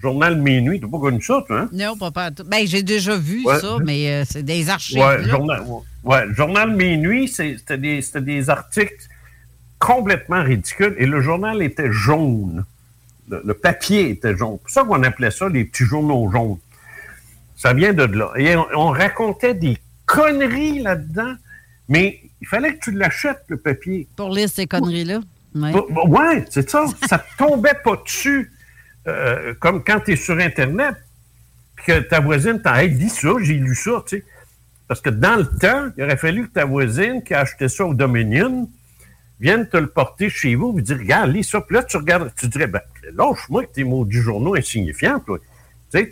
Journal 0.00 0.36
Minuit. 0.36 0.80
Tu 0.80 0.86
n'as 0.86 0.90
pas 0.90 0.98
connu 0.98 1.22
ça, 1.22 1.42
toi, 1.46 1.60
hein? 1.60 1.68
Non, 1.72 1.96
pas, 1.96 2.10
pas. 2.10 2.30
Ben, 2.30 2.66
j'ai 2.66 2.82
déjà 2.82 3.16
vu 3.16 3.42
Ouais. 3.44 3.58
ça, 3.60 3.76
mais 3.84 4.10
euh, 4.10 4.24
c'est 4.28 4.42
des 4.42 4.68
archives. 4.68 4.98
Ouais, 4.98 5.18
là. 5.18 5.28
journal, 5.28 5.62
ouais, 5.62 5.80
ouais, 6.04 6.34
journal 6.34 6.70
Minuit, 6.74 7.28
c'était 7.28 7.78
des, 7.78 8.00
des 8.20 8.50
articles 8.50 9.06
complètement 9.78 10.42
ridicules 10.42 10.94
et 10.98 11.06
le 11.06 11.20
journal 11.20 11.62
était 11.62 11.92
jaune. 11.92 12.64
Le, 13.28 13.42
le 13.44 13.54
papier 13.54 14.10
était 14.10 14.36
jaune. 14.36 14.58
C'est 14.58 14.62
pour 14.62 14.70
ça 14.70 14.84
qu'on 14.84 15.02
appelait 15.02 15.30
ça 15.30 15.48
les 15.48 15.64
petits 15.64 15.84
journaux 15.84 16.30
jaunes. 16.30 16.58
Ça 17.56 17.72
vient 17.72 17.92
de 17.94 18.02
là. 18.04 18.30
Et 18.36 18.56
on, 18.56 18.66
on 18.76 18.88
racontait 18.90 19.54
des 19.54 19.78
conneries 20.06 20.80
là-dedans, 20.82 21.34
mais 21.88 22.20
il 22.40 22.46
fallait 22.48 22.74
que 22.74 22.84
tu 22.84 22.90
l'achètes, 22.92 23.44
le 23.48 23.56
papier. 23.56 24.06
Pour 24.16 24.30
lire 24.30 24.48
ces 24.48 24.66
conneries-là. 24.66 25.20
Ouais. 25.54 25.72
Bah, 25.72 26.02
ouais, 26.06 26.44
c'est 26.50 26.68
ça. 26.68 26.84
ça 27.08 27.18
te 27.18 27.36
tombait 27.38 27.78
pas 27.82 27.96
dessus. 28.04 28.50
Euh, 29.06 29.54
comme 29.60 29.82
quand 29.84 30.00
tu 30.00 30.12
es 30.12 30.16
sur 30.16 30.38
Internet, 30.38 30.94
puis 31.76 31.86
que 31.86 31.98
ta 32.00 32.20
voisine 32.20 32.60
t'a 32.62 32.82
hey, 32.84 33.08
ça, 33.08 33.28
j'ai 33.40 33.54
lu 33.54 33.74
ça, 33.74 34.02
tu 34.06 34.18
sais. 34.18 34.24
Parce 34.88 35.00
que 35.00 35.10
dans 35.10 35.36
le 35.36 35.46
temps, 35.46 35.90
il 35.96 36.04
aurait 36.04 36.16
fallu 36.16 36.46
que 36.48 36.52
ta 36.52 36.64
voisine 36.66 37.22
qui 37.22 37.32
a 37.34 37.40
acheté 37.40 37.68
ça 37.68 37.86
au 37.86 37.94
Dominion 37.94 38.68
vienne 39.40 39.68
te 39.68 39.76
le 39.76 39.86
porter 39.88 40.28
chez 40.30 40.54
vous 40.54 40.78
et 40.78 40.82
dire 40.82 40.98
Regarde, 40.98 41.30
lis 41.32 41.44
ça. 41.44 41.60
Puis 41.60 41.74
là, 41.76 41.82
tu 41.82 41.96
regardes, 41.96 42.32
tu 42.36 42.48
dirais 42.48 42.66
ben, 42.66 42.80
lâche-moi 43.14 43.64
tes 43.72 43.84
mots 43.84 44.04
du 44.04 44.20
journaux 44.22 44.54
insignifiants. 44.54 45.20
Tu 45.20 45.32
sais, 45.90 46.10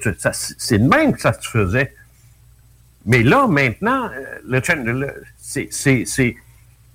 c'est 0.59 0.79
de 0.79 0.89
même 0.89 1.13
que 1.13 1.21
ça 1.21 1.33
se 1.33 1.49
faisait. 1.49 1.95
Mais 3.07 3.23
là, 3.23 3.47
maintenant, 3.47 4.07
euh, 4.11 4.39
le, 4.47 4.93
le- 4.93 5.23
c'est- 5.39 5.69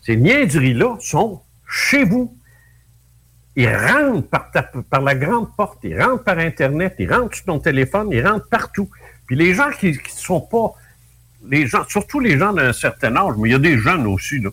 ces 0.01 0.15
niaiseries-là 0.15 0.97
sont 1.01 1.41
chez 1.69 2.05
vous. 2.05 2.37
Ils 3.57 3.75
rentrent 3.75 4.27
par, 4.89 5.01
la 5.01 5.15
grande 5.15 5.53
porte, 5.55 5.79
ils 5.83 5.99
rentrent 5.99 6.23
par 6.23 6.37
Internet, 6.37 6.93
ils 6.99 7.12
rentrent 7.12 7.35
sur 7.35 7.45
ton 7.45 7.60
téléphone, 7.60 8.10
ils 8.12 8.25
rentrent 8.25 8.47
partout. 8.47 8.87
Puis 9.25 9.35
les 9.35 9.55
gens 9.55 9.71
qui 9.71 9.93
ne 9.93 9.97
sont 10.05 10.41
pas, 10.41 10.73
les 11.43 11.65
gens, 11.65 11.83
surtout 11.89 12.19
les 12.19 12.37
gens 12.37 12.53
d'un 12.53 12.71
certain 12.71 13.15
âge, 13.15 13.33
mais 13.39 13.49
il 13.49 13.51
y 13.53 13.55
a 13.55 13.60
des 13.60 13.79
jeunes 13.79 14.05
aussi, 14.05 14.43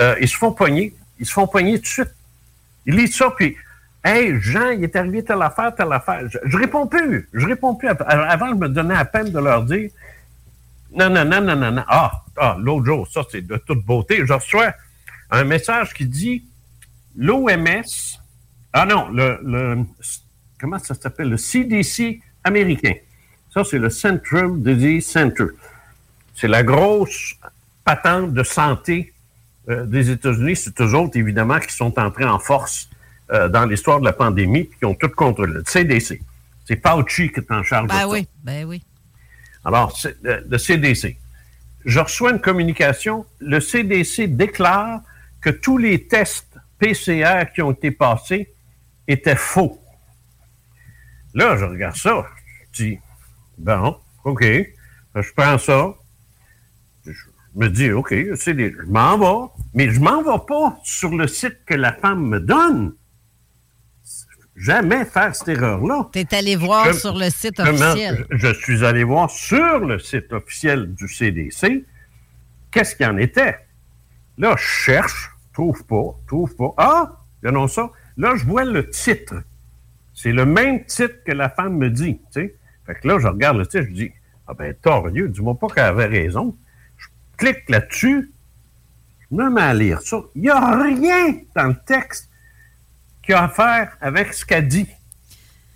euh, 0.00 0.16
ils 0.20 0.28
se 0.28 0.36
font 0.36 0.52
pogner. 0.52 0.94
Ils 1.20 1.26
se 1.26 1.32
font 1.32 1.46
pogner 1.46 1.76
tout 1.76 1.82
de 1.82 1.86
suite. 1.86 2.14
Ils 2.86 2.96
lisent 2.96 3.16
ça, 3.16 3.32
puis 3.36 3.56
Hey, 4.04 4.40
Jean, 4.40 4.70
il 4.70 4.84
est 4.84 4.96
arrivé 4.96 5.24
telle 5.24 5.42
affaire, 5.42 5.74
telle 5.74 5.92
affaire. 5.92 6.22
Je, 6.28 6.38
je 6.44 6.56
réponds 6.56 6.86
plus. 6.86 7.28
Je 7.32 7.46
réponds 7.46 7.74
plus. 7.74 7.88
Avant, 7.88 8.48
je 8.48 8.54
me 8.54 8.68
donnais 8.68 8.94
à 8.94 9.04
peine 9.04 9.30
de 9.30 9.38
leur 9.38 9.64
dire 9.64 9.90
non, 10.92 11.10
non, 11.10 11.24
non, 11.24 11.40
non, 11.40 11.56
non, 11.56 11.70
non. 11.70 11.84
Ah, 11.86 12.24
ah 12.36 12.56
l'autre 12.58 12.86
jour, 12.86 13.08
ça, 13.08 13.22
c'est 13.30 13.46
de 13.46 13.56
toute 13.58 13.84
beauté. 13.84 14.24
Je 14.24 14.32
reçois 14.32 14.72
un 15.30 15.44
message 15.44 15.94
qui 15.94 16.06
dit 16.06 16.44
l'OMS, 17.18 17.82
ah 18.72 18.86
non, 18.86 19.08
le, 19.08 19.38
le- 19.44 19.84
comment 20.60 20.78
ça 20.78 20.94
s'appelle? 20.94 21.28
Le 21.30 21.36
CDC 21.36 22.20
américain. 22.44 22.94
Ça, 23.52 23.64
c'est 23.64 23.78
le 23.78 23.90
Central 23.90 24.62
Disease 24.62 25.06
Center. 25.06 25.46
C'est 26.34 26.48
la 26.48 26.62
grosse 26.62 27.34
patente 27.84 28.32
de 28.32 28.42
santé 28.44 29.12
euh, 29.68 29.84
des 29.86 30.10
États-Unis. 30.10 30.54
C'est 30.56 30.80
eux 30.80 30.94
autres, 30.94 31.16
évidemment, 31.18 31.58
qui 31.58 31.74
sont 31.74 31.98
entrés 31.98 32.24
en 32.24 32.38
force 32.38 32.88
euh, 33.32 33.48
dans 33.48 33.66
l'histoire 33.66 33.98
de 34.00 34.04
la 34.04 34.12
pandémie 34.12 34.64
puis 34.64 34.78
qui 34.78 34.84
ont 34.84 34.94
tout 34.94 35.08
contrôlé. 35.08 35.54
Le 35.54 35.64
CDC. 35.66 36.20
C'est 36.66 36.80
Fauci 36.86 37.32
qui 37.32 37.40
est 37.40 37.50
en 37.50 37.62
charge 37.62 37.88
de 37.88 37.92
Ben 37.92 38.00
ça. 38.00 38.08
oui, 38.08 38.28
ben 38.44 38.64
oui. 38.66 38.82
Alors, 39.64 39.98
le 40.22 40.58
CDC. 40.58 41.16
Je 41.84 41.98
reçois 42.00 42.30
une 42.32 42.40
communication. 42.40 43.24
Le 43.40 43.58
CDC 43.60 44.26
déclare 44.28 45.00
que 45.40 45.50
tous 45.50 45.78
les 45.78 46.04
tests 46.06 46.47
PCR 46.78 47.52
qui 47.54 47.62
ont 47.62 47.72
été 47.72 47.90
passés 47.90 48.52
étaient 49.06 49.36
faux. 49.36 49.80
Là, 51.34 51.56
je 51.56 51.64
regarde 51.64 51.96
ça. 51.96 52.26
Je 52.72 52.84
dis, 52.84 52.98
bon, 53.58 53.96
OK, 54.24 54.42
je 54.42 55.32
prends 55.36 55.58
ça. 55.58 55.94
Je 57.04 57.12
me 57.54 57.68
dis, 57.68 57.90
OK, 57.90 58.12
je 58.12 58.86
m'en 58.86 59.18
vais. 59.18 59.52
Mais 59.74 59.90
je 59.90 60.00
m'en 60.00 60.22
vais 60.22 60.44
pas 60.46 60.78
sur 60.84 61.10
le 61.10 61.26
site 61.26 61.64
que 61.66 61.74
la 61.74 61.92
femme 61.92 62.26
me 62.26 62.40
donne. 62.40 62.94
Jamais 64.56 65.04
faire 65.04 65.34
cette 65.36 65.48
erreur-là. 65.48 66.08
Tu 66.12 66.18
es 66.18 66.34
allé 66.34 66.56
voir 66.56 66.92
sur 66.92 67.16
le 67.16 67.30
site 67.30 67.60
officiel. 67.60 68.26
Je, 68.30 68.48
je 68.48 68.52
suis 68.54 68.84
allé 68.84 69.04
voir 69.04 69.30
sur 69.30 69.78
le 69.78 69.98
site 69.98 70.32
officiel 70.32 70.94
du 70.94 71.08
CDC 71.08 71.84
qu'est-ce 72.70 72.96
qu'il 72.96 73.06
y 73.06 73.08
en 73.08 73.16
était? 73.16 73.58
Là, 74.36 74.54
je 74.56 74.62
cherche, 74.62 75.30
trouve 75.58 75.84
pas, 75.86 76.16
trouve 76.28 76.54
pas. 76.54 76.72
Ah, 76.76 77.16
il 77.42 77.48
annonce 77.48 77.74
ça. 77.74 77.90
Là, 78.16 78.36
je 78.36 78.44
vois 78.44 78.64
le 78.64 78.88
titre. 78.88 79.34
C'est 80.14 80.30
le 80.30 80.46
même 80.46 80.84
titre 80.84 81.16
que 81.26 81.32
la 81.32 81.48
femme 81.48 81.76
me 81.76 81.90
dit. 81.90 82.20
Fait 82.32 82.54
que 82.94 83.08
là, 83.08 83.18
je 83.18 83.26
regarde 83.26 83.56
le 83.56 83.66
titre, 83.66 83.86
je 83.88 83.94
dis 83.94 84.12
Ah 84.46 84.54
ben, 84.54 84.72
torieux, 84.80 85.28
dis-moi 85.28 85.58
pas 85.58 85.66
qu'elle 85.66 85.84
avait 85.84 86.06
raison. 86.06 86.56
Je 86.96 87.06
clique 87.36 87.68
là-dessus, 87.68 88.30
je 89.20 89.36
me 89.36 89.50
mets 89.50 89.62
à 89.62 89.74
lire 89.74 90.00
ça. 90.00 90.20
Il 90.36 90.42
n'y 90.42 90.48
a 90.48 90.80
rien 90.80 91.40
dans 91.56 91.66
le 91.66 91.76
texte 91.84 92.30
qui 93.24 93.32
a 93.32 93.42
à 93.42 93.48
faire 93.48 93.96
avec 94.00 94.32
ce 94.34 94.46
qu'elle 94.46 94.68
dit. 94.68 94.88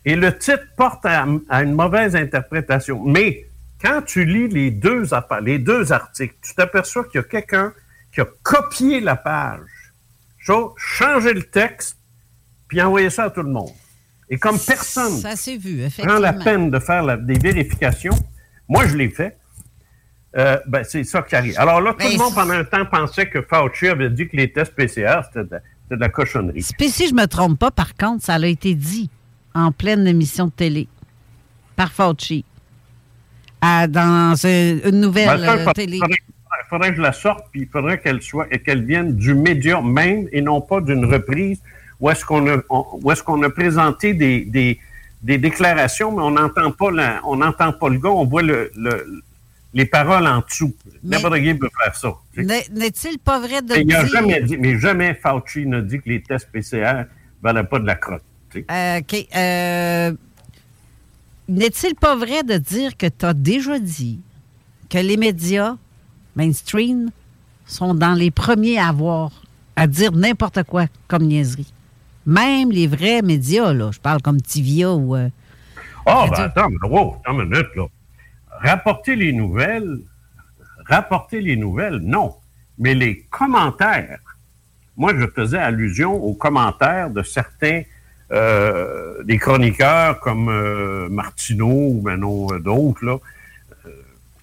Et 0.04 0.14
le 0.14 0.36
titre 0.38 0.64
porte 0.76 1.04
à, 1.06 1.24
une 1.24 1.74
mauvaise 1.74 2.14
interprétation. 2.14 3.02
Mais 3.04 3.46
quand 3.80 4.02
tu 4.02 4.24
lis 4.24 4.46
les 4.46 4.70
deux, 4.70 5.06
les 5.40 5.58
deux 5.58 5.92
articles, 5.92 6.36
tu 6.40 6.54
t'aperçois 6.54 7.04
qu'il 7.04 7.16
y 7.16 7.24
a 7.24 7.24
quelqu'un 7.24 7.72
qui 8.12 8.20
a 8.20 8.26
copié 8.42 9.00
la 9.00 9.16
page, 9.16 9.60
changé 10.76 11.32
le 11.32 11.42
texte, 11.42 11.96
puis 12.68 12.80
envoyé 12.82 13.10
ça 13.10 13.24
à 13.24 13.30
tout 13.30 13.42
le 13.42 13.50
monde. 13.50 13.70
Et 14.28 14.38
comme 14.38 14.58
personne 14.58 15.12
Ça 15.18 15.34
vu, 15.58 15.86
prend 15.98 16.18
la 16.18 16.32
peine 16.32 16.70
de 16.70 16.78
faire 16.78 17.02
la- 17.02 17.16
des 17.16 17.38
vérifications, 17.38 18.14
moi 18.68 18.86
je 18.86 18.96
l'ai 18.96 19.10
fait, 19.10 19.36
euh, 20.38 20.58
ben, 20.66 20.82
c'est 20.84 21.04
ça 21.04 21.20
qui 21.22 21.36
arrive. 21.36 21.54
Alors 21.58 21.80
là, 21.82 21.92
tout 21.92 21.98
Mais 22.00 22.12
le 22.12 22.18
monde 22.18 22.34
pendant 22.34 22.54
un 22.54 22.64
temps 22.64 22.86
pensait 22.86 23.28
que 23.28 23.42
Fauci 23.42 23.88
avait 23.88 24.08
dit 24.10 24.28
que 24.28 24.36
les 24.36 24.50
tests 24.50 24.74
PCR, 24.74 25.20
c'était 25.26 25.44
de, 25.44 25.50
la- 25.54 25.60
c'était 25.82 25.96
de 25.96 26.00
la 26.00 26.08
cochonnerie. 26.08 26.62
Si 26.62 27.08
je 27.08 27.14
me 27.14 27.26
trompe 27.26 27.58
pas, 27.58 27.70
par 27.70 27.94
contre, 27.94 28.24
ça 28.24 28.34
a 28.34 28.46
été 28.46 28.74
dit 28.74 29.10
en 29.54 29.70
pleine 29.72 30.06
émission 30.06 30.46
de 30.46 30.52
télé 30.52 30.88
par 31.76 31.92
Fauci. 31.92 32.44
À- 33.60 33.86
dans 33.86 34.34
une 34.44 35.00
nouvelle 35.00 35.40
Ben, 35.40 35.44
ça, 35.64 35.68
euh, 35.68 35.72
télé. 35.74 36.00
Faudrait- 36.68 36.88
Il 36.88 36.90
faudrait 36.90 36.90
que 36.90 36.96
je 36.96 37.02
la 37.02 37.12
sorte, 37.12 37.44
puis 37.50 37.60
il 37.62 37.68
faudrait 37.68 37.98
qu'elle 38.00 38.22
soit 38.22 38.46
et 38.50 38.58
qu'elle 38.60 38.84
vienne 38.84 39.14
du 39.16 39.34
média 39.34 39.80
même 39.82 40.28
et 40.32 40.40
non 40.40 40.60
pas 40.60 40.80
d'une 40.80 41.04
reprise 41.04 41.60
où 42.00 42.10
est-ce 42.10 42.24
qu'on 42.24 42.46
a, 42.48 42.58
où 42.70 43.10
est-ce 43.12 43.22
qu'on 43.22 43.42
a 43.42 43.50
présenté 43.50 44.12
des, 44.14 44.44
des, 44.44 44.78
des 45.22 45.38
déclarations, 45.38 46.10
mais 46.10 46.22
on 46.22 46.32
n'entend 46.32 46.72
pas 46.72 46.90
la- 46.90 47.20
on 47.24 47.36
n'entend 47.36 47.72
pas 47.72 47.88
le 47.88 47.98
gars, 47.98 48.10
on 48.10 48.26
voit 48.26 48.42
le, 48.42 48.70
le- 48.76 49.22
les 49.74 49.86
paroles 49.86 50.26
en 50.26 50.40
dessous. 50.40 50.74
N'importe 51.04 51.36
qui 51.40 51.54
peut 51.54 51.68
faire 51.82 51.94
ça. 51.96 52.12
N'est- 52.36 52.68
N'est-il 52.72 53.18
pas 53.18 53.38
vrai 53.38 53.62
de 53.62 53.74
dire... 53.84 54.06
jamais 54.06 54.40
dit, 54.42 54.56
mais 54.58 54.78
jamais 54.78 55.14
Fauci 55.14 55.64
n'a 55.66 55.80
dit 55.80 55.98
que 56.00 56.08
les 56.08 56.22
tests 56.22 56.48
PCR 56.52 57.04
valaient 57.42 57.64
pas 57.64 57.78
de 57.78 57.86
la 57.86 57.94
crotte. 57.94 58.22
tu 58.50 58.58
sais. 58.58 58.66
Euh, 58.70 58.98
OK. 58.98 59.26
euh, 59.36 60.12
N'est-il 61.48 61.94
pas 61.94 62.16
vrai 62.16 62.42
de 62.42 62.56
dire 62.56 62.96
que 62.96 63.06
tu 63.06 63.24
as 63.26 63.34
déjà 63.34 63.78
dit 63.78 64.20
que 64.88 64.98
les 64.98 65.16
médias 65.16 65.76
mainstream 66.36 67.10
sont 67.66 67.94
dans 67.94 68.14
les 68.14 68.30
premiers 68.30 68.78
à 68.78 68.88
avoir 68.88 69.30
à 69.76 69.86
dire 69.86 70.12
n'importe 70.12 70.62
quoi 70.64 70.86
comme 71.08 71.24
niaiserie? 71.24 71.72
Même 72.26 72.70
les 72.70 72.86
vrais 72.86 73.22
médias, 73.22 73.72
là, 73.72 73.90
je 73.92 73.98
parle 73.98 74.22
comme 74.22 74.40
Tivia 74.40 74.92
ou... 74.92 75.16
euh, 75.16 75.28
Ah, 76.06 76.26
ben 76.30 76.44
attends, 76.44 76.68
mais 76.70 76.88
wow, 76.88 77.16
attends 77.24 77.40
une 77.40 77.48
minute, 77.48 77.68
là. 77.74 77.84
Rapporter 78.60 79.16
les 79.16 79.32
nouvelles, 79.32 79.98
rapporter 80.86 81.40
les 81.40 81.56
nouvelles, 81.56 81.98
non. 81.98 82.34
Mais 82.78 82.94
les 82.94 83.22
commentaires, 83.30 84.20
moi, 84.96 85.12
je 85.18 85.26
faisais 85.26 85.58
allusion 85.58 86.14
aux 86.14 86.34
commentaires 86.34 87.10
de 87.10 87.22
certains 87.22 87.82
euh, 88.30 89.22
des 89.24 89.38
chroniqueurs 89.38 90.20
comme 90.20 90.48
euh, 90.48 91.08
Martineau 91.08 91.88
ou 91.90 92.00
ben 92.02 92.22
euh, 92.22 92.58
d'autres, 92.60 93.04
là. 93.04 93.18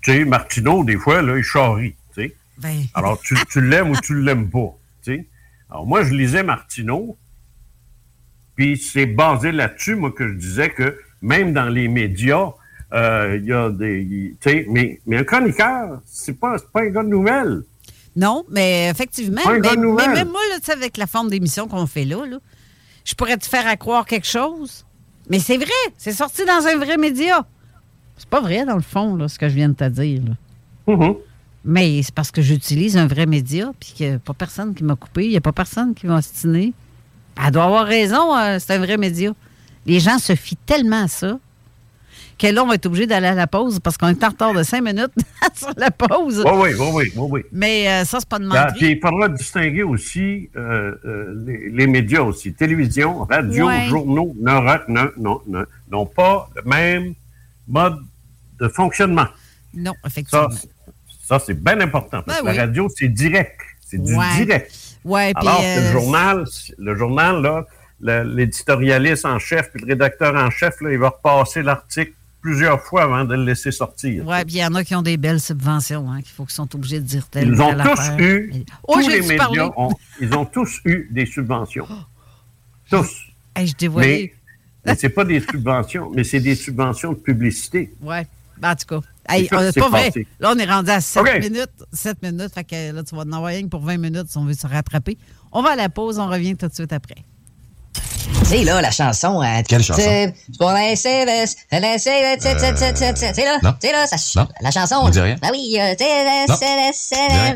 Tu 0.02 0.12
sais, 0.12 0.26
Martineau, 0.26 0.84
des 0.84 0.98
fois, 0.98 1.22
là, 1.22 1.38
il 1.38 1.44
charrie, 1.44 1.96
tu 2.16 2.24
sais. 2.24 2.36
ben, 2.58 2.84
Alors, 2.94 3.20
tu, 3.20 3.36
tu 3.50 3.62
l'aimes 3.62 3.92
ou 3.92 3.98
tu 3.98 4.16
l'aimes 4.22 4.50
pas. 4.50 4.78
tu 5.04 5.14
sais. 5.16 5.28
Alors, 5.70 5.86
moi, 5.86 6.04
je 6.04 6.14
lisais 6.14 6.44
Martineau, 6.44 7.18
puis 8.56 8.78
c'est 8.78 9.06
basé 9.06 9.52
là-dessus, 9.52 9.96
moi, 9.96 10.12
que 10.12 10.28
je 10.28 10.34
disais 10.34 10.70
que 10.70 10.98
même 11.22 11.54
dans 11.54 11.70
les 11.70 11.88
médias, 11.88 12.52
euh, 12.94 13.38
il 13.40 13.48
y 13.48 13.54
a 13.54 13.70
des. 13.70 14.36
sais, 14.42 14.66
mais, 14.70 15.00
mais 15.06 15.18
un 15.18 15.24
chroniqueur, 15.24 16.02
c'est 16.06 16.40
pas, 16.40 16.56
pas 16.74 16.82
un 16.82 16.90
gars 16.90 17.04
de 17.04 17.10
nouvelles. 17.10 17.62
Non, 18.16 18.46
mais 18.50 18.90
effectivement. 18.90 19.42
Pas 19.44 19.56
une 19.56 19.62
mais, 19.62 19.70
bonne 19.70 19.82
nouvelle. 19.82 20.10
mais 20.10 20.16
même 20.16 20.30
moi, 20.30 20.42
là, 20.50 20.60
tu 20.60 20.66
sais, 20.66 20.72
avec 20.74 20.98
la 20.98 21.08
forme 21.08 21.30
d'émission 21.30 21.68
qu'on 21.68 21.86
fait 21.86 22.06
là, 22.06 22.26
là, 22.26 22.40
je 23.06 23.14
pourrais 23.14 23.38
te 23.38 23.46
faire 23.46 23.68
à 23.68 23.78
croire 23.78 24.06
quelque 24.06 24.28
chose. 24.28 24.86
Mais 25.30 25.40
c'est 25.40 25.58
vrai, 25.58 25.70
c'est 25.98 26.12
sorti 26.12 26.44
dans 26.46 26.66
un 26.66 26.78
vrai 26.78 26.98
média. 26.98 27.46
C'est 28.20 28.30
pas 28.30 28.42
vrai, 28.42 28.66
dans 28.66 28.76
le 28.76 28.82
fond, 28.82 29.16
là, 29.16 29.28
ce 29.28 29.40
que 29.40 29.50
je 29.50 29.56
viens 29.56 29.70
de 29.70 29.74
te 29.74 29.90
dire. 29.90 30.22
là. 30.24 30.94
Mhm. 30.96 31.16
Mais 31.66 32.02
c'est 32.04 32.14
parce 32.14 32.32
que 32.32 32.42
j'utilise 32.42 32.96
un 32.98 33.08
vrai 33.08 33.26
média, 33.26 33.72
puis 33.80 33.94
qu'il 33.96 34.10
n'y 34.10 34.16
a 34.16 34.20
pas 34.20 34.34
personne 34.34 34.74
qui 34.76 34.84
m'a 34.84 34.96
coupé, 34.96 35.26
il 35.26 35.30
n'y 35.32 35.38
a 35.38 35.42
pas 35.42 35.52
personne 35.52 35.94
qui 35.96 36.06
m'a 36.08 36.18
ostiné. 36.18 36.74
Elle 37.44 37.52
doit 37.52 37.64
avoir 37.66 37.86
raison, 37.86 38.36
euh, 38.38 38.58
c'est 38.60 38.74
un 38.76 38.80
vrai 38.80 38.98
média. 38.98 39.32
Les 39.86 40.00
gens 40.00 40.20
se 40.20 40.36
fient 40.36 40.58
tellement 40.66 41.04
à 41.04 41.08
ça 41.08 41.40
que 42.38 42.48
là, 42.48 42.64
on 42.64 42.68
va 42.68 42.76
être 42.76 42.86
obligé 42.86 43.06
d'aller 43.08 43.28
à 43.28 43.34
la 43.36 43.48
pause 43.48 43.80
parce 43.82 43.98
qu'on 43.98 44.08
est 44.08 44.24
en 44.24 44.30
retard 44.30 44.54
de 44.54 44.64
cinq 44.64 44.82
minutes 44.82 45.12
sur 45.54 45.72
la 45.76 45.92
pause. 45.92 46.42
Oui, 46.46 46.70
oui, 46.80 46.86
oui, 46.94 47.12
oui, 47.16 47.28
oui. 47.32 47.42
Mais 47.52 47.88
euh, 47.90 48.06
ça, 48.06 48.20
c'est 48.20 48.30
pas 48.30 48.40
de 48.40 48.46
mentir. 48.46 48.74
Puis 48.78 48.92
il 48.92 49.00
faudra 49.02 49.28
distinguer 49.28 49.84
aussi 49.84 50.50
euh, 50.56 50.96
euh, 51.06 51.44
les, 51.46 51.70
les 51.70 51.88
médias 51.88 52.22
aussi. 52.22 52.54
Télévision, 52.54 53.26
radio, 53.26 53.68
Ouais. 53.68 53.86
journaux 53.88 54.34
n'ont 54.40 56.06
pas 56.06 56.50
le 56.56 56.62
même 56.70 57.14
mode 57.70 57.98
de 58.60 58.68
fonctionnement. 58.68 59.28
Non, 59.74 59.94
effectivement. 60.06 60.50
ça 61.26 61.40
c'est 61.40 61.54
bien 61.62 61.80
important. 61.80 62.22
Parce 62.24 62.40
Ben 62.40 62.46
que 62.46 62.50
oui. 62.52 62.56
la 62.58 62.64
radio, 62.64 62.90
c'est 62.96 63.08
direct. 63.08 63.62
C'est 63.86 64.02
du 64.04 64.16
Ouais. 64.16 64.46
direct. 64.46 64.72
Ouais, 65.06 65.34
puis, 65.34 65.48
Alors 65.48 65.62
que 65.62 65.66
euh, 65.66 65.86
le 65.88 65.92
journal, 65.92 66.46
le 66.78 66.96
journal, 66.98 67.42
là, 68.02 68.24
l'éditorialiste 68.24 69.26
en 69.26 69.40
chef 69.40 69.72
puis 69.72 69.82
le 69.82 69.88
rédacteur 69.88 70.36
en 70.36 70.50
chef, 70.50 70.82
là, 70.82 70.92
il 70.92 70.98
va 71.00 71.10
repasser 71.10 71.62
l'article 71.62 72.14
plusieurs 72.42 72.82
fois 72.82 73.04
avant 73.04 73.26
de 73.26 73.36
le 73.36 73.44
laisser 73.44 73.72
sortir. 73.72 74.26
Ouais, 74.26 74.46
puis 74.46 74.56
il 74.56 74.60
y 74.60 74.66
en 74.66 74.74
a 74.76 74.84
qui 74.84 74.96
ont 74.96 75.02
des 75.02 75.18
belles 75.18 75.42
subventions, 75.42 76.10
hein, 76.10 76.22
qu'il 76.22 76.32
faut 76.32 76.46
qu'ils 76.46 76.54
sont 76.56 76.74
obligés 76.76 77.00
de 77.00 77.06
dire 77.06 77.28
tel 77.28 77.48
Ils 77.50 77.62
ont 77.62 77.74
tous 77.78 78.10
eu, 78.18 78.50
Mais- 78.54 78.66
Oh, 78.88 78.94
tous 79.02 79.10
les 79.10 79.22
médias, 79.22 79.70
ont, 79.76 79.94
ils 80.22 80.34
ont 80.34 80.46
tous 80.46 80.80
eu 80.86 81.08
des 81.12 81.26
subventions. 81.26 81.88
Tous. 82.90 83.26
Hey, 83.56 83.68
je 83.68 83.76
dévoilais. 83.76 84.34
Mais, 84.86 84.92
mais 84.92 84.98
c'est 84.98 85.10
pas 85.10 85.26
des 85.26 85.40
subventions, 85.40 86.12
mais 86.16 86.24
c'est 86.24 86.40
des 86.40 86.56
subventions 86.56 87.14
de 87.14 87.18
publicité. 87.18 87.94
Ouais. 88.02 88.28
Ben, 88.60 88.72
en 88.72 88.76
tout 88.76 88.86
cas. 88.88 89.08
Hey, 89.28 89.48
pas 89.48 89.72
vrai. 89.72 90.12
Là, 90.40 90.54
on 90.56 90.58
est 90.58 90.66
rendu 90.66 90.90
à 90.90 91.02
7 91.02 91.22
OK. 91.22 91.40
minutes. 91.42 91.86
7 91.94 92.22
minutes. 92.24 92.54
Fait 92.54 92.64
que 92.64 92.92
là, 92.92 93.04
tu 93.04 93.16
vas 93.16 93.22
en 93.22 93.48
une 93.50 93.70
pour 93.70 93.82
20 93.82 93.98
minutes 93.98 94.30
si 94.30 94.38
on 94.38 94.46
veut 94.46 94.54
se 94.54 94.68
rattraper. 94.68 95.18
On 95.52 95.62
va 95.62 95.72
à 95.72 95.76
la 95.76 95.90
pause. 95.90 96.20
On 96.20 96.28
revient 96.28 96.56
tout 96.56 96.68
de 96.68 96.74
suite 96.74 96.92
après. 96.92 97.24
Tu 98.44 98.46
sais, 98.58 98.64
là, 98.64 98.82
la 98.82 98.92
chanson. 98.92 99.42
euh, 99.42 99.62
Quelle 99.68 99.84
chanson? 99.84 100.02
c'est 100.04 100.34
Pour 100.58 100.72
la 100.72 100.96
CVS, 100.96 101.56
la 101.72 101.98
CVS, 101.98 102.38
tu 102.38 102.44
sais, 102.48 102.56
tu 102.56 102.60
sais, 102.60 102.72
tu 102.74 102.78
sais, 102.80 102.94
tu 102.94 103.20
sais, 103.20 103.30
tu 103.34 103.36
sais, 103.36 103.46
là, 103.46 103.58
non. 103.64 103.72
tu 103.80 103.88
sais, 103.88 103.94
là, 103.94 104.08
ça, 104.08 104.16
Non. 104.40 104.48
la 104.62 104.72
chanson. 104.72 104.96
On 105.02 105.10
dit 105.10 105.20
rien. 105.20 105.36
Ben 105.42 105.50
oui, 105.52 105.78
euh, 105.80 105.94
tu 105.98 106.04
sais, 106.06 106.26
la 106.26 107.56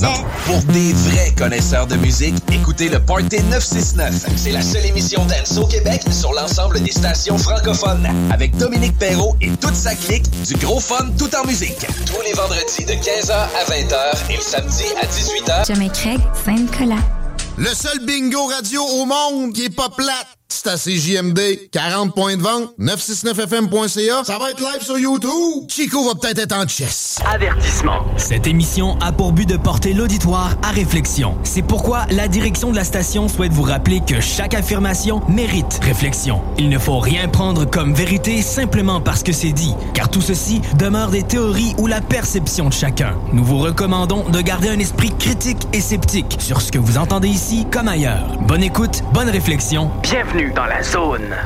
Non. 0.00 0.12
Pour 0.46 0.58
des 0.72 0.92
vrais 0.92 1.30
connaisseurs 1.36 1.86
de 1.86 1.96
musique, 1.96 2.34
écoutez 2.52 2.88
le 2.88 3.00
Party 3.00 3.42
969. 3.50 4.26
C'est 4.36 4.52
la 4.52 4.62
seule 4.62 4.86
émission 4.86 5.24
dance 5.24 5.56
au 5.58 5.66
Québec 5.66 6.02
sur 6.10 6.32
l'ensemble 6.32 6.80
des 6.82 6.92
stations 6.92 7.36
francophones. 7.38 8.08
Avec 8.32 8.56
Dominique 8.56 8.96
Perrault 8.98 9.36
et 9.40 9.50
toute 9.50 9.74
sa 9.74 9.94
clique, 9.94 10.24
du 10.46 10.54
gros 10.56 10.80
fun 10.80 11.06
tout 11.18 11.30
en 11.34 11.46
musique. 11.46 11.86
Tous 12.06 12.20
les 12.24 12.32
vendredis 12.32 12.84
de 12.84 12.92
15h 12.92 13.32
à 13.32 13.70
20h 13.70 14.30
et 14.30 14.36
le 14.36 14.42
samedi 14.42 14.84
à 15.02 15.06
18h. 15.06 15.72
Je 15.74 15.78
m'écris 15.78 16.18
Saint-Nicolas. 16.44 17.19
Le 17.60 17.74
seul 17.74 17.98
bingo 18.06 18.46
radio 18.46 18.82
au 18.82 19.04
monde 19.04 19.52
qui 19.52 19.66
est 19.66 19.76
pas 19.76 19.90
plate. 19.90 20.39
C'est 20.52 20.66
à 20.66 20.76
CJMD, 20.76 21.70
40 21.70 22.12
points 22.12 22.36
de 22.36 22.42
vente, 22.42 22.74
969fm.ca. 22.80 24.24
Ça 24.24 24.36
va 24.36 24.50
être 24.50 24.58
live 24.58 24.82
sur 24.82 24.98
YouTube. 24.98 25.64
Chico 25.68 26.04
va 26.08 26.16
peut-être 26.16 26.40
être 26.40 26.56
en 26.56 26.66
chess. 26.66 27.18
Avertissement. 27.24 28.04
Cette 28.16 28.48
émission 28.48 28.98
a 28.98 29.12
pour 29.12 29.32
but 29.32 29.48
de 29.48 29.56
porter 29.56 29.94
l'auditoire 29.94 30.56
à 30.62 30.72
réflexion. 30.72 31.38
C'est 31.44 31.62
pourquoi 31.62 32.04
la 32.10 32.26
direction 32.26 32.72
de 32.72 32.76
la 32.76 32.82
station 32.82 33.28
souhaite 33.28 33.52
vous 33.52 33.62
rappeler 33.62 34.00
que 34.04 34.20
chaque 34.20 34.54
affirmation 34.54 35.22
mérite 35.28 35.78
réflexion. 35.82 36.42
Il 36.58 36.68
ne 36.68 36.78
faut 36.78 36.98
rien 36.98 37.28
prendre 37.28 37.64
comme 37.64 37.94
vérité 37.94 38.42
simplement 38.42 39.00
parce 39.00 39.22
que 39.22 39.32
c'est 39.32 39.52
dit, 39.52 39.74
car 39.94 40.10
tout 40.10 40.20
ceci 40.20 40.60
demeure 40.78 41.10
des 41.10 41.22
théories 41.22 41.74
ou 41.78 41.86
la 41.86 42.00
perception 42.00 42.68
de 42.68 42.74
chacun. 42.74 43.14
Nous 43.32 43.44
vous 43.44 43.58
recommandons 43.58 44.28
de 44.28 44.40
garder 44.40 44.68
un 44.68 44.80
esprit 44.80 45.12
critique 45.16 45.62
et 45.72 45.80
sceptique 45.80 46.36
sur 46.40 46.60
ce 46.60 46.72
que 46.72 46.78
vous 46.78 46.98
entendez 46.98 47.28
ici 47.28 47.66
comme 47.70 47.86
ailleurs. 47.86 48.36
Bonne 48.48 48.64
écoute, 48.64 49.02
bonne 49.14 49.30
réflexion. 49.30 49.90
Bienvenue 50.02 50.39
dans 50.48 50.64
la 50.64 50.82
zone. 50.82 51.36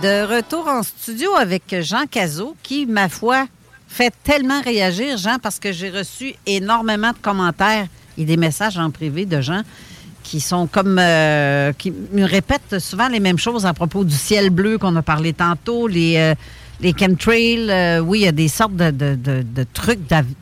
De 0.00 0.24
retour 0.24 0.66
en 0.68 0.82
studio 0.82 1.34
avec 1.34 1.62
Jean 1.80 2.06
Cazot, 2.10 2.56
qui, 2.62 2.86
ma 2.86 3.08
foi, 3.08 3.46
fait 3.92 4.12
tellement 4.24 4.60
réagir, 4.62 5.16
Jean, 5.18 5.38
parce 5.40 5.58
que 5.58 5.72
j'ai 5.72 5.90
reçu 5.90 6.34
énormément 6.46 7.10
de 7.12 7.18
commentaires 7.20 7.86
et 8.18 8.24
des 8.24 8.36
messages 8.36 8.78
en 8.78 8.90
privé 8.90 9.26
de 9.26 9.40
gens 9.40 9.62
qui 10.22 10.40
sont 10.40 10.66
comme. 10.66 10.98
euh, 10.98 11.72
qui 11.76 11.92
me 12.12 12.24
répètent 12.24 12.78
souvent 12.78 13.08
les 13.08 13.20
mêmes 13.20 13.38
choses 13.38 13.66
à 13.66 13.74
propos 13.74 14.04
du 14.04 14.14
ciel 14.14 14.50
bleu 14.50 14.78
qu'on 14.78 14.94
a 14.96 15.02
parlé 15.02 15.32
tantôt, 15.32 15.86
les. 15.86 16.16
euh, 16.16 16.34
les 16.80 16.92
chemtrails, 16.98 17.70
euh, 17.70 18.00
oui, 18.00 18.20
il 18.20 18.24
y 18.24 18.26
a 18.28 18.32
des 18.32 18.48
sortes 18.48 18.74
de, 18.74 18.90
de- 18.90 19.66
trucs 19.72 20.00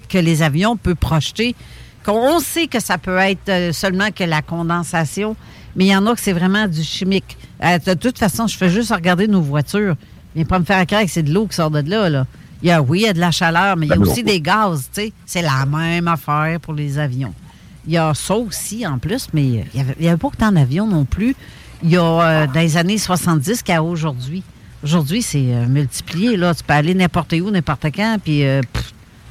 que 0.09 0.17
les 0.17 0.41
avions 0.43 0.75
peuvent 0.75 0.95
projeter. 0.95 1.55
qu'on- 2.03 2.13
On 2.37 2.41
sait 2.41 2.67
que 2.67 2.81
ça 2.81 2.97
peut 2.97 3.19
être 3.19 3.75
seulement 3.75 4.11
que 4.11 4.25
la 4.25 4.41
condensation, 4.41 5.37
mais 5.77 5.85
il 5.87 5.89
y 5.89 5.97
en 5.97 6.07
a 6.07 6.15
que 6.15 6.21
c'est 6.21 6.33
vraiment 6.33 6.67
du 6.67 6.83
chimique. 6.83 7.37
De 7.63 7.93
toute 7.93 8.19
façon, 8.19 8.47
je 8.47 8.57
fais 8.57 8.71
juste 8.71 8.91
regarder 8.91 9.29
nos 9.29 9.43
voitures. 9.43 9.97
Mais 10.35 10.47
pas 10.47 10.59
me 10.59 10.65
faire 10.65 10.87
croire 10.87 11.03
que 11.03 11.11
c'est 11.11 11.23
de 11.25 11.31
l'eau 11.35 11.47
qui 11.47 11.57
sort 11.57 11.71
de 11.71 11.81
là. 11.91 12.09
là. 12.09 12.27
Il 12.63 12.69
y 12.69 12.71
a, 12.71 12.83
oui, 12.83 13.01
il 13.01 13.07
y 13.07 13.09
a 13.09 13.13
de 13.13 13.21
la 13.21 13.31
chaleur, 13.31 13.77
mais 13.77 13.87
il 13.87 13.89
y 13.89 13.93
a 13.93 13.97
Ben 13.97 14.03
aussi 14.03 14.23
des 14.23 14.41
gaz. 14.41 14.91
tu 14.93 15.03
sais. 15.03 15.13
C'est 15.25 15.43
la 15.43 15.65
même 15.67 16.09
affaire 16.09 16.61
pour 16.61 16.75
les 16.75 16.99
avions. 16.99 17.33
Il 17.87 17.95
y 17.95 17.99
a 17.99 18.13
ça 18.15 18.35
aussi 18.35 18.87
en 18.87 18.99
plus, 18.99 19.29
mais 19.33 19.45
il 19.45 19.85
n'y 19.99 20.09
avait, 20.09 20.17
pas 20.17 20.29
autant 20.29 20.53
d'avions 20.53 20.87
non 20.87 21.05
plus. 21.05 21.35
Il 21.83 21.91
y 21.91 21.97
a 21.97 22.03
euh, 22.03 22.47
dans 22.47 22.61
les 22.61 22.77
années 22.77 22.99
70 22.99 23.63
qu'à 23.63 23.83
aujourd'hui. 23.83 24.43
Aujourd'hui, 24.83 25.23
c'est 25.23 25.55
euh, 25.55 25.67
multiplié. 25.67 26.37
Là. 26.37 26.55
Tu 26.55 26.63
peux 26.63 26.75
aller 26.75 26.95
n'importe 26.95 27.33
où, 27.33 27.51
n'importe 27.51 27.87
quand, 27.95 28.19
puis 28.23 28.45
euh, 28.45 28.61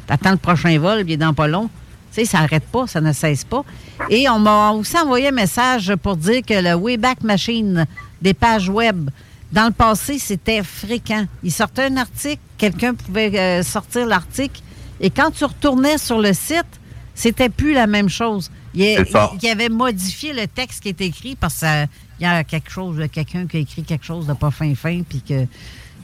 t'attends 0.08 0.32
le 0.32 0.38
prochain 0.38 0.78
vol, 0.80 1.04
puis 1.04 1.12
il 1.12 1.14
est 1.14 1.18
dans 1.18 1.34
pas 1.34 1.48
long. 1.48 1.70
Tu 2.12 2.22
sais, 2.22 2.26
ça 2.26 2.40
n'arrête 2.40 2.66
pas, 2.66 2.88
ça 2.88 3.02
ne 3.02 3.14
cesse 3.14 3.44
pas. 3.44 3.64
Et 4.10 4.28
on 4.30 4.40
m'a 4.40 4.72
aussi 4.72 4.98
envoyé 4.98 5.28
un 5.28 5.32
message 5.32 5.94
pour 6.02 6.18
dire 6.18 6.42
que 6.44 6.56
le 6.56 6.74
Wayback 6.74 7.22
Machine 7.22 7.86
des 8.20 8.34
pages 8.34 8.70
web, 8.70 9.10
dans 9.52 9.66
le 9.66 9.72
passé, 9.72 10.18
c'était 10.20 10.64
fréquent. 10.64 11.26
Il 11.44 11.52
sortait 11.52 11.86
un 11.86 11.98
article, 11.98 12.42
quelqu'un 12.60 12.94
pouvait 12.94 13.36
euh, 13.40 13.64
sortir 13.64 14.06
l'article, 14.06 14.62
et 15.02 15.10
quand 15.10 15.32
tu 15.32 15.46
retournais 15.46 15.98
sur 15.98 16.20
le 16.20 16.34
site, 16.34 16.68
c'était 17.16 17.50
plus 17.50 17.74
la 17.74 17.88
même 17.88 18.10
chose. 18.10 18.52
Il, 18.76 19.04
il 19.42 19.50
avait 19.50 19.70
modifié 19.70 20.32
le 20.34 20.46
texte 20.46 20.84
qui 20.84 20.90
est 20.90 21.02
écrit 21.02 21.36
parce 21.36 21.60
qu'il 21.62 21.88
y 22.20 22.26
a 22.26 22.44
quelque 22.44 22.70
chose, 22.70 23.02
quelqu'un 23.12 23.48
qui 23.48 23.58
a 23.58 23.60
écrit 23.62 23.84
quelque 23.84 24.06
chose 24.06 24.28
de 24.28 24.34
pas 24.34 24.52
fin 24.52 24.76
fin, 24.76 25.02
puis 25.02 25.22
qu'il 25.22 25.48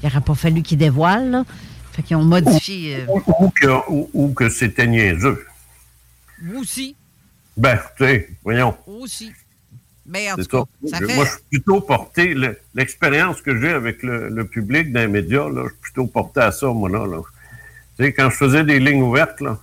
n'aurait 0.04 0.22
pas 0.22 0.34
fallu 0.36 0.64
qu'il 0.64 0.80
dévoile. 0.80 1.30
Là. 1.30 1.44
Fait 1.94 2.02
qu'ils 2.04 2.16
ont 2.18 2.24
modifié. 2.26 2.96
euh, 2.98 3.06
Ou, 3.08 3.22
ou 3.46 3.50
que, 3.52 3.68
ou- 3.90 4.10
ou 4.14 4.34
que 4.34 4.50
c'était 4.50 4.88
niaiseux. 4.88 5.46
aussi. 6.58 6.96
Ben, 7.56 7.80
tu 7.98 8.04
sais, 8.04 8.30
voyons. 8.44 8.76
Aussi. 8.88 9.32
Mais 10.08 10.32
en 10.32 10.36
C'est 10.36 10.46
tout 10.48 10.58
ça. 10.58 10.64
cas, 10.92 10.98
ça 11.00 11.00
Moi, 11.16 11.26
fait. 11.26 11.32
je 11.32 11.36
suis 11.36 11.44
plutôt 11.52 11.82
porté, 11.82 12.34
le- 12.34 12.60
l'expérience 12.76 13.42
que 13.42 13.60
j'ai 13.60 13.70
avec 13.72 14.04
le, 14.04 14.30
le 14.30 14.46
public 14.46 14.92
d'un 14.92 15.08
média, 15.08 15.48
là, 15.50 15.64
je 15.64 15.70
suis 15.70 15.80
plutôt 15.82 16.06
porté 16.08 16.42
à 16.42 16.52
ça, 16.52 16.68
moi, 16.68 16.90
là. 16.90 17.06
là. 17.08 17.22
Tu 17.98 18.06
sais, 18.06 18.14
quand 18.14 18.30
je 18.30 18.36
faisais 18.36 18.64
des 18.64 18.80
lignes 18.80 19.02
ouvertes, 19.02 19.42
là, 19.42 19.58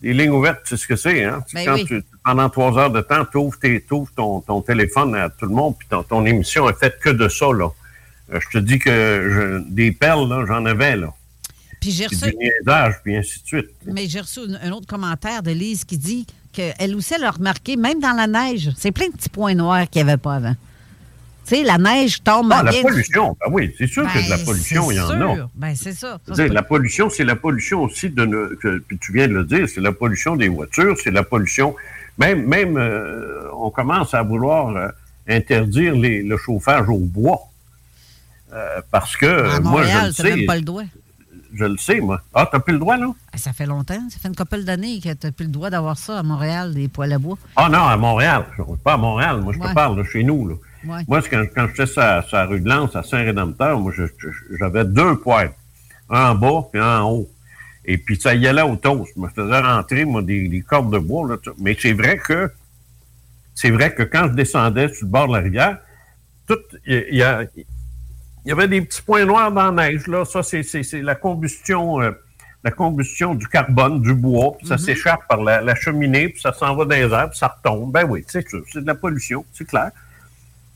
des 0.00 0.12
lignes 0.14 0.30
ouvertes, 0.30 0.62
c'est 0.64 0.76
ce 0.76 0.86
que 0.86 0.96
c'est, 0.96 1.24
hein? 1.24 1.44
Ben 1.54 1.64
quand 1.66 1.74
oui. 1.74 1.84
tu, 1.84 2.02
pendant 2.24 2.48
trois 2.50 2.76
heures 2.78 2.90
de 2.90 3.00
temps, 3.02 3.24
tu 3.24 3.36
ouvres, 3.36 3.58
ton, 4.16 4.40
ton 4.40 4.62
téléphone 4.62 5.14
à 5.14 5.28
tout 5.28 5.46
le 5.46 5.52
monde, 5.54 5.76
puis 5.78 5.86
ton, 5.88 6.02
ton 6.02 6.24
émission 6.24 6.68
est 6.70 6.78
faite 6.78 6.98
que 7.00 7.10
de 7.10 7.28
ça, 7.28 7.46
là. 7.52 7.68
Euh, 8.32 8.40
je 8.40 8.48
te 8.48 8.58
dis 8.58 8.78
que 8.78 8.90
je- 8.90 9.70
des 9.70 9.92
perles, 9.92 10.28
là, 10.28 10.44
j'en 10.46 10.64
avais, 10.64 10.96
là. 10.96 11.12
Puis 11.80 11.90
j'ai 11.90 12.06
reçu, 12.06 12.30
du 12.30 12.36
niaisage, 12.36 12.94
puis 13.02 13.16
ainsi 13.16 13.42
de 13.42 13.46
suite. 13.46 13.70
mais 13.84 14.06
j'ai 14.08 14.20
reçu 14.20 14.40
un, 14.40 14.68
un 14.68 14.72
autre 14.72 14.86
commentaire 14.86 15.42
de 15.42 15.50
Lise 15.50 15.84
qui 15.84 15.98
dit 15.98 16.26
qu'elle 16.52 16.94
aussi, 16.94 17.14
elle 17.14 17.24
a 17.24 17.30
remarqué, 17.30 17.76
même 17.76 18.00
dans 18.00 18.12
la 18.12 18.26
neige, 18.26 18.70
c'est 18.76 18.92
plein 18.92 19.08
de 19.08 19.12
petits 19.12 19.28
points 19.28 19.54
noirs 19.54 19.88
qu'il 19.90 20.04
n'y 20.04 20.10
avait 20.10 20.20
pas 20.20 20.34
avant. 20.36 20.54
Tu 21.44 21.56
sais, 21.56 21.62
la 21.64 21.76
neige 21.78 22.22
tombe 22.22 22.52
Ah, 22.54 22.62
la 22.62 22.72
pollution, 22.72 23.36
ben 23.40 23.50
oui, 23.52 23.74
c'est 23.76 23.88
sûr 23.88 24.04
que 24.04 24.24
de 24.24 24.30
la 24.30 24.36
Ben, 24.36 24.44
pollution, 24.44 24.90
il 24.92 24.96
y 24.96 25.00
en 25.00 25.08
sûr. 25.08 25.30
a. 25.44 25.50
Ben, 25.56 25.74
c'est 25.74 25.92
ça. 25.92 26.20
Ça, 26.28 26.34
pas- 26.46 26.48
la 26.52 26.62
pollution, 26.62 27.10
c'est 27.10 27.24
la 27.24 27.34
pollution 27.34 27.82
aussi 27.82 28.10
de 28.10 28.24
ne- 28.24 28.54
que, 28.54 28.78
puis 28.78 28.96
tu 28.98 29.12
viens 29.12 29.26
de 29.26 29.32
le 29.34 29.44
dire, 29.44 29.68
c'est 29.68 29.80
la 29.80 29.90
pollution 29.92 30.36
des 30.36 30.48
voitures, 30.48 30.96
c'est 31.02 31.10
la 31.10 31.24
pollution. 31.24 31.74
Même, 32.18 32.46
même 32.46 32.76
euh, 32.76 33.48
on 33.56 33.70
commence 33.70 34.14
à 34.14 34.22
vouloir 34.22 34.68
euh, 34.76 34.88
interdire 35.28 35.94
les- 35.96 36.22
le 36.22 36.36
chauffage 36.36 36.88
au 36.88 36.98
bois. 36.98 37.40
Euh, 38.52 38.80
parce 38.90 39.16
que 39.16 39.26
à 39.26 39.60
moi, 39.60 39.82
je 39.82 39.88
le 39.88 40.02
même 40.30 40.38
sais. 40.40 40.44
pas 40.46 40.56
le 40.56 40.62
droit. 40.62 40.82
Je 41.54 41.64
le 41.64 41.76
sais, 41.76 42.00
moi. 42.00 42.20
Ah, 42.34 42.48
t'as 42.50 42.60
plus 42.60 42.72
le 42.72 42.78
droit, 42.78 42.96
là? 42.96 43.06
Ben, 43.32 43.38
Ça 43.38 43.52
fait 43.52 43.66
longtemps, 43.66 44.00
ça 44.08 44.18
fait 44.18 44.28
une 44.28 44.34
couple 44.36 44.62
d'années 44.64 45.00
que 45.00 45.12
tu 45.12 45.26
n'as 45.26 45.32
plus 45.32 45.44
le 45.46 45.50
droit 45.52 45.68
d'avoir 45.70 45.98
ça 45.98 46.18
à 46.18 46.22
Montréal, 46.22 46.72
des 46.74 46.88
poêles 46.88 47.12
à 47.12 47.18
bois. 47.18 47.36
Ah 47.56 47.68
non, 47.68 47.84
à 47.84 47.96
Montréal. 47.96 48.44
Je 48.56 48.62
ne 48.62 48.76
pas 48.76 48.94
à 48.94 48.96
Montréal. 48.96 49.40
Moi, 49.42 49.52
je 49.52 49.58
Ouais. 49.58 49.68
te 49.68 49.74
parle 49.74 49.96
de 49.98 50.02
chez 50.04 50.24
nous. 50.24 50.48
Là. 50.48 50.54
Ouais. 50.86 51.04
Moi, 51.06 51.20
quand, 51.30 51.44
quand 51.54 51.66
j'étais 51.68 51.86
sur, 51.86 52.00
la- 52.00 52.22
sur 52.22 52.36
la 52.38 52.46
rue 52.46 52.60
de 52.60 52.68
Lens, 52.68 52.96
à 52.96 53.02
Saint-Rédempteur, 53.02 53.78
moi, 53.78 53.92
j'avais 54.58 54.84
deux 54.84 55.16
poêles. 55.18 55.52
Un 56.08 56.30
en 56.30 56.34
bas 56.34 56.68
et 56.74 56.78
un 56.78 57.00
en 57.02 57.10
haut. 57.10 57.30
Et 57.84 57.98
puis, 57.98 58.16
ça 58.20 58.34
y 58.34 58.46
allait 58.46 58.62
au 58.62 58.76
toast. 58.76 59.12
Je 59.14 59.20
me 59.20 59.28
faisais 59.28 59.60
rentrer, 59.60 60.04
moi, 60.04 60.22
des, 60.22 60.48
des 60.48 60.62
cordes 60.62 60.92
de 60.92 60.98
bois. 60.98 61.28
Là. 61.28 61.36
Mais 61.58 61.76
c'est 61.78 61.92
vrai 61.92 62.16
que 62.18 62.50
c'est 63.54 63.70
vrai 63.70 63.94
que 63.94 64.02
quand 64.04 64.28
je 64.28 64.32
descendais 64.34 64.88
sur 64.94 65.04
le 65.06 65.10
bord 65.10 65.28
de 65.28 65.34
la 65.34 65.40
rivière, 65.40 65.78
tout, 66.48 66.56
il 66.86 67.14
y, 67.16 67.22
a- 67.22 67.44
il 68.44 68.48
y 68.48 68.52
avait 68.52 68.68
des 68.68 68.80
petits 68.82 69.02
points 69.02 69.24
noirs 69.24 69.52
dans 69.52 69.70
la 69.70 69.90
neige. 69.90 70.06
Là. 70.06 70.24
Ça, 70.24 70.42
c'est, 70.42 70.62
c'est- 70.62 70.82
c'est 70.82 71.02
la 71.02 71.14
combustion, 71.14 72.00
euh, 72.02 72.10
la 72.64 72.70
combustion 72.70 73.34
du 73.34 73.48
carbone, 73.48 74.00
du 74.02 74.14
bois, 74.14 74.52
puis 74.58 74.66
ça 74.66 74.78
s'échappe 74.78 75.20
par 75.28 75.42
la, 75.42 75.60
la 75.60 75.74
cheminée, 75.74 76.28
puis 76.28 76.40
ça 76.40 76.52
s'en 76.52 76.74
va 76.76 76.84
dans 76.84 76.94
les 76.94 77.12
airs, 77.12 77.28
puis 77.30 77.38
ça 77.38 77.48
retombe. 77.56 77.90
Ben 77.92 78.04
oui, 78.08 78.24
c'est 78.28 78.48
sûr, 78.48 78.62
c'est 78.72 78.82
de 78.82 78.86
la 78.86 78.94
pollution, 78.94 79.44
c'est 79.52 79.64
clair. 79.66 79.90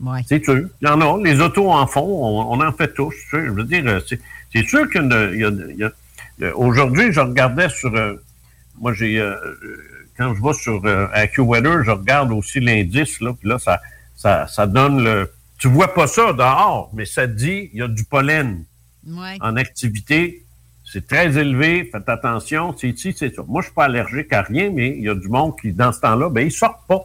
Ouais. 0.00 0.20
C'est 0.28 0.44
sûr. 0.44 0.68
Il 0.82 0.88
y 0.88 0.90
en 0.90 1.00
a. 1.00 1.18
Les 1.22 1.40
autos 1.40 1.70
en 1.70 1.86
font, 1.86 2.02
on, 2.02 2.52
on 2.52 2.66
en 2.66 2.72
fait 2.72 2.92
tous. 2.92 3.14
tu 3.14 3.30
sais. 3.30 3.46
Je 3.46 3.50
veux 3.50 3.64
dire, 3.64 3.82
euh, 3.86 4.00
c'est, 4.06 4.20
c'est 4.52 4.64
sûr 4.66 4.88
qu'il 4.90 5.06
y 5.38 5.44
a... 5.44 5.48
a- 5.48 5.86
a- 5.86 6.48
a- 6.50 6.56
Aujourd'hui, 6.56 7.12
je 7.12 7.20
regardais 7.20 7.68
sur... 7.70 7.94
euh, 7.96 8.14
moi, 8.78 8.92
j'ai... 8.92 9.18
euh, 9.18 9.30
euh, 9.62 9.82
quand 10.18 10.34
je 10.34 10.42
vais 10.42 10.52
sur 10.52 10.84
euh, 10.84 11.06
AccuWeather, 11.14 11.82
je 11.84 11.90
regarde 11.92 12.30
aussi 12.32 12.60
l'indice, 12.60 13.20
là, 13.20 13.32
puis 13.38 13.48
là, 13.48 13.58
ça, 13.58 13.80
ça, 14.14 14.46
ça 14.46 14.66
donne 14.66 15.02
le... 15.02 15.30
Tu 15.58 15.68
vois 15.68 15.92
pas 15.94 16.06
ça 16.06 16.32
dehors, 16.32 16.90
mais 16.92 17.04
ça 17.06 17.26
dit 17.26 17.70
il 17.72 17.78
y 17.78 17.82
a 17.82 17.88
du 17.88 18.04
pollen 18.04 18.64
Ouais. 19.06 19.36
en 19.40 19.56
activité. 19.56 20.42
C'est 20.84 21.06
très 21.06 21.36
élevé, 21.38 21.88
faites 21.90 22.08
attention, 22.08 22.74
c'est 22.76 22.88
ici, 22.90 23.14
c'est 23.16 23.34
ça. 23.34 23.42
Moi, 23.46 23.60
je 23.62 23.66
suis 23.66 23.74
pas 23.74 23.84
allergique 23.84 24.32
à 24.32 24.42
rien, 24.42 24.70
mais 24.70 24.90
il 24.96 25.02
y 25.04 25.08
a 25.08 25.14
du 25.14 25.28
monde 25.28 25.58
qui, 25.60 25.72
dans 25.72 25.92
ce 25.92 26.00
temps-là, 26.00 26.28
ben, 26.30 26.42
ils 26.46 26.52
sortent 26.52 26.86
pas. 26.86 27.00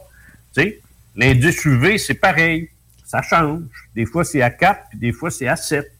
Tu 0.54 0.62
sais, 0.62 0.80
l'indice 1.16 1.64
UV, 1.64 1.98
c'est 1.98 2.14
pareil. 2.14 2.68
Ça 3.04 3.22
change. 3.22 3.62
Des 3.94 4.06
fois, 4.06 4.24
c'est 4.24 4.40
à 4.42 4.50
4, 4.50 4.80
puis 4.90 4.98
des 4.98 5.12
fois, 5.12 5.30
c'est 5.30 5.48
à 5.48 5.56
7. 5.56 5.90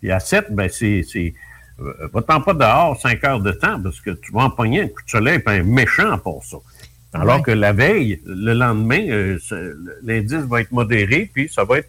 Puis 0.00 0.10
à 0.10 0.18
7, 0.20 0.46
ben, 0.52 0.68
c'est, 0.68 1.04
c'est, 1.08 1.32
euh, 1.80 2.08
va-t'en 2.12 2.40
pas 2.40 2.54
dehors 2.54 3.00
5 3.00 3.22
heures 3.24 3.40
de 3.40 3.52
temps, 3.52 3.80
parce 3.80 4.00
que 4.00 4.10
tu 4.10 4.32
vas 4.32 4.42
empoigner 4.42 4.82
un 4.82 4.88
coup 4.88 5.02
de 5.04 5.10
soleil, 5.10 5.38
puis 5.38 5.56
un 5.56 5.62
méchant 5.62 6.18
pour 6.18 6.44
ça. 6.44 6.56
Alors 7.12 7.36
Ouais. 7.36 7.42
que 7.42 7.50
la 7.52 7.72
veille, 7.72 8.20
le 8.26 8.52
lendemain, 8.52 9.08
euh, 9.08 9.38
l'indice 10.02 10.40
va 10.40 10.60
être 10.60 10.72
modéré, 10.72 11.30
puis 11.32 11.48
ça 11.48 11.64
va 11.64 11.78
être 11.78 11.88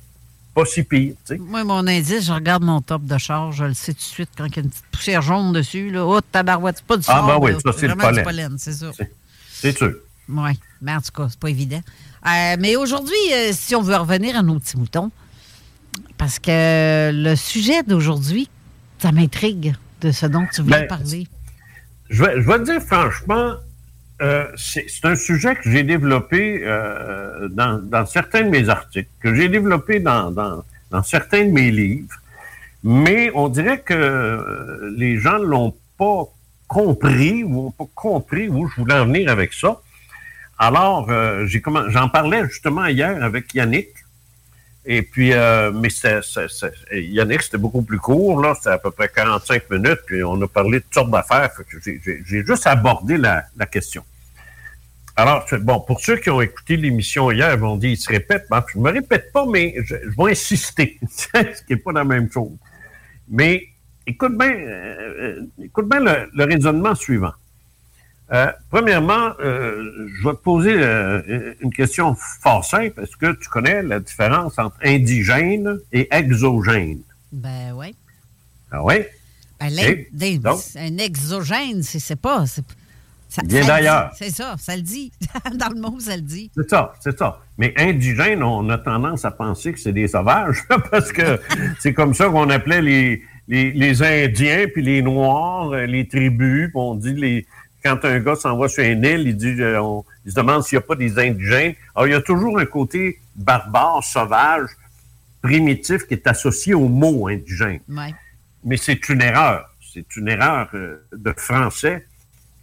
pas 0.54 0.66
si 0.66 0.84
pire, 0.84 1.14
tu 1.26 1.36
sais. 1.36 1.38
Moi, 1.38 1.64
mon 1.64 1.86
indice, 1.88 2.26
je 2.26 2.32
regarde 2.34 2.64
mon 2.64 2.82
top 2.82 3.04
de 3.06 3.18
charge, 3.18 3.58
je 3.58 3.66
le 3.66 3.74
sais 3.74 3.94
tout 3.94 4.00
de 4.00 4.04
suite 4.04 4.30
quand 4.38 4.46
il 4.46 4.56
y 4.56 4.60
a 4.60 4.62
une 4.64 4.70
petite 4.70 4.86
poussière 4.92 5.22
jaune 5.22 5.54
dessus. 5.54 5.90
Là. 5.92 6.06
Oh, 6.06 6.20
tabarouette, 6.22 6.78
c'est 6.78 6.86
pas 6.86 6.98
du 6.98 7.06
Ah, 7.08 7.24
ben 7.28 7.38
oui, 7.42 7.52
ça, 7.64 7.72
c'est 7.78 7.88
le 7.88 7.96
pollen. 7.96 8.24
pollen, 8.24 8.56
c'est 8.58 8.74
ça. 8.74 8.92
C'est 9.52 9.78
sûr. 9.78 9.94
Oui, 10.28 10.52
mais 10.82 10.94
en 10.96 11.02
tout 11.02 11.12
cas, 11.12 11.28
c'est 11.30 11.40
pas 11.40 11.50
évident. 11.50 11.82
Euh, 12.28 12.56
mais 12.60 12.76
aujourd'hui, 12.76 13.16
euh, 13.34 13.52
si 13.54 13.76
on 13.76 13.82
veut 13.82 13.96
revenir 13.96 14.36
à 14.38 14.42
nos 14.44 14.60
petits 14.60 14.78
moutons, 14.78 15.12
parce 16.18 16.40
que 16.40 17.12
le 17.14 17.36
sujet 17.36 17.84
d'aujourd'hui, 17.84 18.50
ça 19.00 19.12
m'intrigue 19.12 19.76
de 20.02 20.12
ce 20.12 20.26
dont 20.26 20.46
tu 20.54 20.62
voulais 20.62 20.82
Ben, 20.82 20.88
parler. 20.88 21.28
Je 22.10 22.24
vais, 22.24 22.42
je 22.42 22.48
vais 22.48 22.60
te 22.60 22.64
dire 22.72 22.82
franchement, 22.82 23.54
euh, 24.22 24.48
c'est 24.58 24.86
un 25.04 25.16
sujet 25.16 25.56
que 25.56 25.70
j'ai 25.70 25.84
développé 25.84 26.62
euh, 26.64 27.48
dans, 27.50 27.80
dans 27.82 28.06
certains 28.06 28.42
de 28.44 28.50
mes 28.50 28.68
articles, 28.70 29.10
que 29.22 29.34
j'ai 29.34 29.50
développé 29.50 30.00
dans, 30.00 30.32
dans, 30.32 30.64
dans 30.92 31.04
certains 31.04 31.46
de 31.46 31.52
mes 31.52 31.72
livres, 31.72 32.16
mais 32.84 33.32
on 33.34 33.48
dirait 33.50 33.80
que 33.82 34.94
les 34.98 35.18
gens 35.18 35.40
ne 35.40 35.46
l'ont 35.46 35.76
pas 35.98 36.24
compris 36.68 37.44
ou 37.44 37.50
n'ont 37.66 37.72
pas 37.72 37.88
compris 37.96 38.48
où 38.50 38.68
je 38.68 38.76
voulais 38.82 38.96
en 39.00 39.06
venir 39.06 39.30
avec 39.30 39.54
ça. 39.54 39.82
Alors, 40.58 41.10
euh, 41.10 41.48
j'en 41.88 42.10
parlais 42.10 42.44
justement 42.46 42.86
hier 42.88 43.24
avec 43.24 43.54
Yannick. 43.54 43.90
Et 44.86 45.02
puis, 45.04 45.34
euh, 45.34 45.72
mais 45.72 45.90
c'est- 45.90 46.22
Yannick, 46.92 47.42
c'était 47.44 47.58
beaucoup 47.58 47.82
plus 47.82 48.00
court, 48.00 48.42
là, 48.42 48.54
c'était 48.56 48.72
à 48.72 48.78
peu 48.78 48.92
près 48.92 49.10
45 49.10 49.70
minutes, 49.70 50.00
puis 50.06 50.24
on 50.24 50.42
a 50.42 50.48
parlé 50.48 50.80
de 50.80 50.84
toutes 50.84 50.94
sortes 50.94 51.12
d'affaires. 51.12 51.52
J'ai 51.86 52.46
juste 52.46 52.66
abordé 52.66 53.18
la, 53.18 53.44
la 53.58 53.66
question. 53.66 54.04
Alors, 55.20 55.46
bon, 55.62 55.82
pour 55.82 56.00
ceux 56.00 56.16
qui 56.16 56.30
ont 56.30 56.40
écouté 56.42 56.78
l'émission 56.78 57.30
hier, 57.30 57.54
ils 57.54 57.60
vont 57.60 57.76
dire, 57.76 57.90
il 57.90 57.98
se 57.98 58.08
répète. 58.10 58.46
Ben, 58.50 58.64
je 58.74 58.80
me 58.80 58.90
répète 58.90 59.34
pas, 59.34 59.46
mais 59.46 59.76
je, 59.84 59.96
je 60.02 60.16
vais 60.24 60.32
insister, 60.32 60.98
ce 61.10 61.62
qui 61.68 61.74
n'est 61.74 61.76
pas 61.76 61.92
la 61.92 62.06
même 62.06 62.32
chose. 62.32 62.52
Mais 63.28 63.68
écoute 64.08 64.38
bien, 64.38 64.50
euh, 64.50 65.42
euh, 65.60 65.64
écoute 65.66 65.90
bien 65.90 66.00
le, 66.00 66.30
le 66.34 66.44
raisonnement 66.46 66.96
suivant. 66.96 67.34
Euh, 68.32 68.50
premièrement, 68.70 69.32
euh, 69.42 70.08
je 70.08 70.24
vais 70.26 70.36
te 70.36 70.42
poser 70.42 70.74
une 71.62 71.74
question 71.74 72.16
fort 72.16 72.64
simple. 72.64 73.02
Est-ce 73.02 73.18
que 73.18 73.34
tu 73.42 73.50
connais 73.50 73.82
la 73.84 74.00
différence 74.00 74.58
entre 74.58 74.78
indigène 74.84 75.80
et 75.92 76.08
exogène? 76.16 77.02
Ben 77.34 77.74
oui. 77.76 77.94
Ah 78.72 78.84
oui? 78.86 78.96
Ben, 79.60 79.70
des- 80.14 80.40
un 80.78 80.98
exogène, 81.00 81.84
c'est 81.84 82.00
c'est 82.00 82.16
pas. 82.16 82.46
c'est- 82.46 82.64
Ça, 83.30 83.44
Bien 83.44 83.64
d'ailleurs. 83.66 84.12
C'est 84.18 84.32
ça, 84.32 84.56
ça 84.58 84.76
le 84.76 84.82
dit. 84.82 85.12
Dans 85.56 85.70
le 85.70 85.80
mot, 85.80 86.00
ça 86.00 86.16
le 86.16 86.24
dit. 86.24 86.50
C'est 86.56 86.68
ça, 86.68 86.94
c'est 87.00 87.18
ça. 87.18 87.40
Mais 87.60 87.74
indigène, 87.78 88.42
on 88.42 88.68
a 88.70 88.78
tendance 88.80 89.24
à 89.24 89.30
penser 89.30 89.72
que 89.72 89.80
c'est 89.80 89.94
des 89.94 90.08
sauvages, 90.08 90.64
parce 90.92 91.12
que 91.12 91.40
c'est 91.80 91.94
comme 91.94 92.16
ça 92.16 92.26
qu'on 92.26 92.50
appelait 92.50 92.82
les, 92.82 93.24
les, 93.48 93.72
les 93.72 94.02
Indiens, 94.02 94.66
puis 94.74 94.82
les 94.82 95.04
Noirs, 95.04 95.72
euh, 95.74 95.86
les 95.86 96.08
tribus, 96.08 96.70
puis 96.70 96.76
on 96.76 96.96
dit 96.96 97.14
les. 97.14 97.46
Quand 97.84 98.04
un 98.04 98.20
gars 98.20 98.36
s'en 98.36 98.58
va 98.58 98.68
sur 98.68 98.84
une 98.84 99.06
île, 99.06 99.28
il 99.28 99.38
dit, 99.38 99.56
euh, 99.62 99.82
on, 99.82 100.04
il 100.26 100.32
se 100.32 100.36
demande 100.36 100.64
s'il 100.64 100.78
n'y 100.78 100.84
a 100.84 100.88
pas 100.88 100.96
des 100.96 101.18
indigènes. 101.18 101.76
Alors, 101.96 102.08
il 102.08 102.12
y 102.12 102.16
a 102.16 102.22
toujours 102.22 102.60
un 102.60 102.66
côté 102.66 103.22
barbare, 103.38 104.04
sauvage, 104.04 104.70
primitif 105.42 106.06
qui 106.06 106.16
est 106.16 106.28
associé 106.28 106.74
au 106.74 106.90
mot 106.90 107.30
indigène. 107.30 107.80
Ouais. 107.88 108.14
Mais 108.66 108.76
c'est 108.76 109.08
une 109.08 109.22
erreur. 109.22 109.70
C'est 109.94 110.18
une 110.18 110.28
erreur 110.28 110.68
euh, 110.74 111.06
de 111.14 111.34
français 111.38 112.06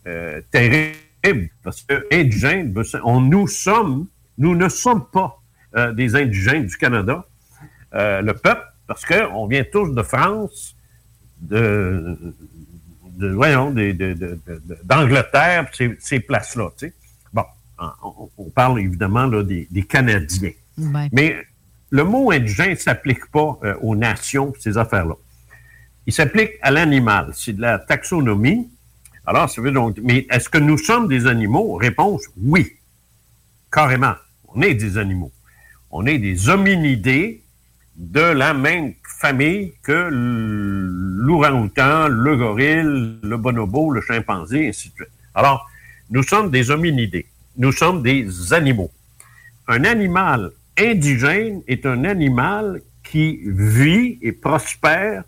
euh, 0.07 0.41
terrible. 0.51 1.51
Parce 1.63 1.83
que 1.83 2.07
indigène, 2.13 2.73
ben, 2.73 2.85
on, 3.03 3.21
nous 3.21 3.49
sommes, 3.49 4.07
nous 4.39 4.55
ne 4.55 4.69
sommes 4.69 5.07
pas 5.13 5.43
euh, 5.75 5.93
des 5.93 6.15
indigènes 6.15 6.67
du 6.67 6.77
Canada, 6.77 7.27
euh, 7.95 8.23
le 8.23 8.35
peuple, 8.35 8.63
parce 8.87 9.05
qu'on 9.05 9.47
vient 9.49 9.65
tous 9.65 9.93
de 9.93 10.03
France, 10.03 10.77
de, 11.41 12.17
de 13.19 13.29
voyons, 13.33 13.75
d'Angleterre, 14.85 15.69
ces, 15.73 15.97
ces 15.99 16.21
places-là. 16.21 16.71
tu 16.79 16.87
sais. 16.87 16.95
Bon, 17.33 17.45
on, 18.39 18.51
parle 18.51 18.79
évidemment 18.81 19.27
là, 19.27 19.43
des, 19.43 19.67
des 19.71 19.83
Canadiens. 19.83 20.53
Ouais. 20.79 21.09
Mais 21.13 21.37
le 21.91 22.05
mot 22.05 22.31
indigène 22.31 22.71
ne 22.71 22.77
s'applique 22.77 23.27
pas 23.33 23.59
aux 23.81 23.97
nations, 23.97 24.53
ces 24.61 24.79
affaires-là. 24.79 25.15
Il 26.07 26.13
s'applique 26.13 26.53
à 26.63 26.71
l'animal. 26.71 27.31
C'est 27.35 27.55
de 27.55 27.61
la 27.61 27.81
taxonomie. 27.81 28.71
Alors, 29.27 29.51
ça 29.51 29.61
veut 29.61 29.73
donc. 29.73 29.99
Mais 30.03 30.27
est-ce 30.31 30.49
que 30.49 30.59
nous 30.59 30.79
sommes 30.79 31.09
des 31.09 31.27
animaux? 31.27 31.75
Réponse 31.75 32.23
oui. 32.41 32.73
Carrément. 33.73 34.15
On 34.49 34.63
est 34.63 34.75
des 34.75 34.99
animaux. 34.99 35.33
On 35.91 36.07
est 36.07 36.19
des 36.19 36.49
hominidés 36.49 37.43
de 37.97 38.21
la 38.21 38.55
même 38.55 38.95
famille 39.21 39.73
que 39.83 40.09
l'ourang-outan, 40.11 42.09
le 42.09 42.37
gorille, 42.37 43.19
le 43.23 43.37
bonobo, 43.37 43.91
le 43.91 44.01
chimpanzé, 44.01 44.69
ainsi 44.69 44.91
de 44.91 44.95
suite. 44.95 45.09
Alors, 45.35 45.69
nous 46.11 46.23
sommes 46.23 46.51
des 46.51 46.71
hominidés. 46.71 47.27
Nous 47.57 47.73
sommes 47.73 48.03
des 48.03 48.53
animaux. 48.53 48.91
Un 49.67 49.85
animal 49.85 50.53
indigène 50.79 51.63
est 51.67 51.87
un 51.87 52.05
animal 52.05 52.83
qui 53.03 53.41
vit 53.45 54.19
et 54.21 54.33
prospère 54.33 55.25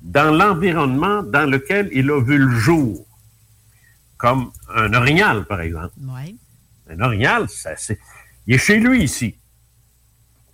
dans 0.00 0.34
l'environnement 0.34 1.22
dans 1.22 1.48
lequel 1.48 1.90
il 1.92 2.10
a 2.10 2.20
vu 2.20 2.38
le 2.38 2.50
jour, 2.50 3.06
comme 4.20 4.50
un 4.74 4.92
orignal, 4.94 5.44
par 5.46 5.60
exemple. 5.62 5.94
Ouais. 6.02 6.34
Un 6.90 7.00
orignal, 7.00 7.48
ça, 7.48 7.70
c'est, 7.76 7.98
il 8.46 8.54
est 8.54 8.58
chez 8.58 8.78
lui 8.78 9.02
ici. 9.04 9.34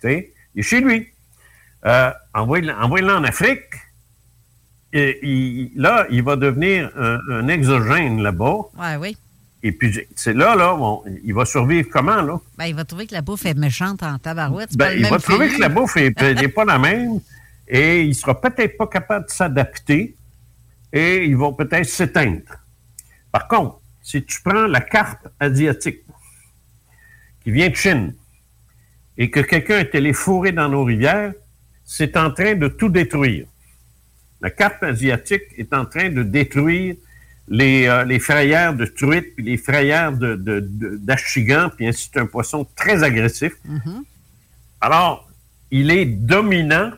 Tu 0.01 0.07
sais, 0.07 0.33
il 0.55 0.59
est 0.59 0.63
chez 0.63 0.79
lui. 0.81 1.07
Euh, 1.85 2.11
envoyez-le 2.33 2.73
envoyez-le 2.73 3.13
en 3.13 3.23
Afrique. 3.23 3.63
Et, 4.93 5.19
il- 5.21 5.71
là, 5.75 6.05
il 6.09 6.23
va 6.23 6.35
devenir 6.37 6.89
un, 6.97 7.19
un 7.29 7.47
exogène 7.49 8.21
là-bas. 8.23 8.57
Ouais, 8.77 8.95
oui. 8.95 9.17
Et 9.63 9.71
puis, 9.71 9.99
c'est 10.15 10.33
là, 10.33 10.55
là, 10.55 10.77
il 11.23 11.33
va 11.33 11.43
survivre 11.45 11.89
comment, 11.91 12.21
là? 12.21 12.39
Ben, 12.57 12.65
il 12.67 12.75
va 12.75 12.83
trouver 12.83 13.05
que 13.07 13.13
la 13.13 13.21
bouffe 13.21 13.45
est 13.45 13.53
méchante 13.57 14.01
en 14.03 14.17
tabarouette. 14.17 14.77
Ben, 14.77 14.93
il 14.97 15.05
va 15.07 15.19
trouver 15.19 15.49
que 15.49 15.59
la 15.59 15.69
bouffe 15.69 15.95
n'est 15.97 16.11
pas 16.47 16.63
la 16.65 16.77
même 16.77 17.19
et 17.67 18.03
il 18.03 18.15
sera 18.15 18.39
peut-être 18.39 18.77
pas 18.77 18.87
capable 18.87 19.25
de 19.25 19.31
s'adapter 19.31 20.15
et 20.93 21.25
il 21.25 21.35
va 21.35 21.51
peut-être 21.51 21.85
s'éteindre. 21.89 22.43
Par 23.37 23.47
contre, 23.47 23.79
si 24.01 24.23
tu 24.25 24.41
prends 24.41 24.65
la 24.65 24.81
carpe 24.81 25.27
asiatique 25.39 25.99
qui 27.43 27.51
vient 27.51 27.69
de 27.69 27.75
Chine 27.75 28.15
et 29.15 29.29
que 29.29 29.41
quelqu'un 29.41 29.77
est 29.77 29.93
allé 29.93 30.11
fourrer 30.11 30.51
dans 30.53 30.67
nos 30.69 30.83
rivières, 30.83 31.33
c'est 31.85 32.17
en 32.17 32.31
train 32.31 32.55
de 32.55 32.67
tout 32.67 32.89
détruire. 32.89 33.45
La 34.41 34.49
carpe 34.49 34.81
asiatique 34.81 35.43
est 35.55 35.71
en 35.71 35.85
train 35.85 36.09
de 36.09 36.23
détruire 36.23 36.95
les, 37.47 37.85
euh, 37.85 38.05
les 38.05 38.17
frayères 38.17 38.73
de 38.73 38.85
truite, 38.85 39.35
puis 39.35 39.45
les 39.45 39.57
frayères 39.57 40.11
de, 40.13 40.35
de, 40.35 40.59
de- 40.59 40.97
d'achigan, 40.97 41.69
puis 41.75 41.85
ainsi 41.87 42.09
c'est 42.11 42.19
un 42.19 42.25
poisson 42.25 42.65
très 42.75 43.03
agressif. 43.03 43.53
Mhm. 43.65 44.03
Alors, 44.81 45.29
il 45.69 45.91
est 45.91 46.05
dominant, 46.05 46.89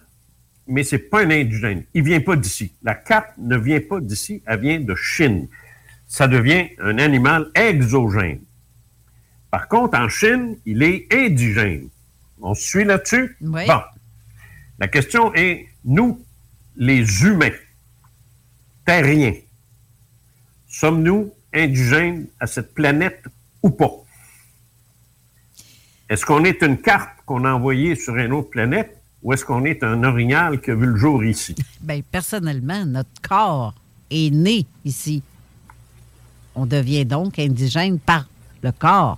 mais 0.68 0.86
c'est 0.86 1.00
pas 1.00 1.20
un 1.26 1.32
indigène. 1.32 1.84
Il 1.94 2.04
vient 2.04 2.22
pas 2.22 2.38
d'ici. 2.38 2.72
La 2.82 2.96
carpe 2.96 3.34
ne 3.38 3.58
vient 3.58 3.82
pas 3.82 4.00
d'ici, 4.00 4.42
elle 4.46 4.62
vient 4.62 4.80
de 4.80 4.96
Chine. 4.96 5.50
Ça 6.10 6.28
devient 6.28 6.70
un 6.80 6.97
animal 6.97 7.51
exogène. 7.53 8.41
Par 9.51 9.68
contre, 9.68 9.97
en 9.97 10.10
Chine, 10.10 10.57
il 10.66 10.82
est 10.82 11.07
indigène. 11.14 11.88
On 12.41 12.55
se 12.55 12.64
suit 12.64 12.84
là-dessus? 12.84 13.38
Oui. 13.41 13.68
Bon. 13.68 13.80
La 14.80 14.88
question 14.88 15.34
est, 15.36 15.68
nous, 15.86 16.20
les 16.76 17.24
humains, 17.24 17.51
terriens, 18.86 19.36
sommes-nous 20.68 21.32
indigènes 21.53 22.28
à 22.39 22.47
cette 22.47 22.74
planète 22.74 23.24
ou 23.62 23.70
pas? 23.70 23.91
Est-ce 26.10 26.26
qu'on 26.26 26.43
est 26.43 26.64
une 26.64 26.82
carte 26.82 27.10
qu'on 27.28 27.45
a 27.45 27.53
envoyée 27.53 27.93
sur 27.95 28.16
une 28.16 28.34
autre 28.34 28.49
planète 28.49 28.97
ou 29.22 29.34
est-ce 29.34 29.45
qu'on 29.45 29.64
est 29.64 29.84
un 29.84 30.03
orignal 30.03 30.60
qui 30.60 30.72
a 30.72 30.76
vu 30.76 30.88
le 30.88 30.97
jour 30.97 31.24
ici? 31.24 31.53
Ben, 31.82 32.01
personnellement, 32.01 32.84
notre 32.84 33.22
corps 33.22 33.76
est 34.10 34.34
né 34.34 34.66
ici. 34.84 35.22
On 36.62 36.66
devient 36.66 37.05
donc 37.05 37.39
indigène 37.39 37.99
par 37.99 38.26
le 38.62 38.72
corps. 38.74 39.18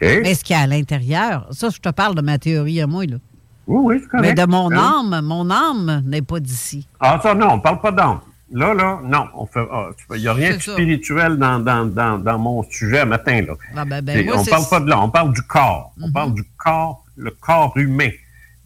Mais 0.00 0.34
ce 0.34 0.42
qu'il 0.42 0.54
y 0.56 0.58
a 0.58 0.62
à 0.62 0.66
l'intérieur, 0.66 1.46
ça, 1.52 1.70
je 1.70 1.78
te 1.78 1.88
parle 1.88 2.14
de 2.16 2.20
ma 2.20 2.36
théorie 2.38 2.80
à 2.80 2.86
moi, 2.88 3.04
là. 3.06 3.16
Oui, 3.68 3.80
oui, 3.84 3.96
c'est 4.00 4.20
Mais 4.20 4.34
correct. 4.34 4.38
de 4.38 4.44
mon 4.50 4.72
Hein? 4.72 4.94
âme, 5.12 5.20
mon 5.24 5.50
âme 5.50 6.02
n'est 6.06 6.22
pas 6.22 6.40
d'ici. 6.40 6.86
Ah, 6.98 7.20
ça, 7.22 7.34
non, 7.34 7.52
on 7.54 7.60
parle 7.60 7.80
pas 7.80 7.92
d'âme. 7.92 8.20
Là, 8.50 8.72
là, 8.74 8.98
non. 9.04 9.26
on 9.34 9.46
fait, 9.46 9.64
ah, 9.70 9.90
Il 10.16 10.20
n'y 10.22 10.26
a 10.26 10.32
rien 10.32 10.56
de 10.56 10.60
spirituel 10.60 11.36
dans, 11.36 11.60
dans, 11.60 11.84
dans, 11.84 12.18
dans 12.18 12.38
mon 12.38 12.62
sujet 12.70 13.00
à 13.00 13.04
matin, 13.04 13.42
là. 13.42 13.54
Ah, 13.76 13.84
ben, 13.84 14.00
ben, 14.02 14.24
moi, 14.24 14.36
on 14.38 14.44
c'est- 14.44 14.50
parle 14.50 14.68
pas 14.68 14.80
de 14.80 14.88
là, 14.88 15.00
on 15.00 15.10
parle 15.10 15.32
du 15.34 15.42
corps. 15.42 15.92
On 16.00 16.06
Mhm. 16.08 16.12
parle 16.12 16.34
du 16.34 16.44
corps, 16.56 17.04
le 17.16 17.30
corps 17.30 17.76
humain. 17.76 18.10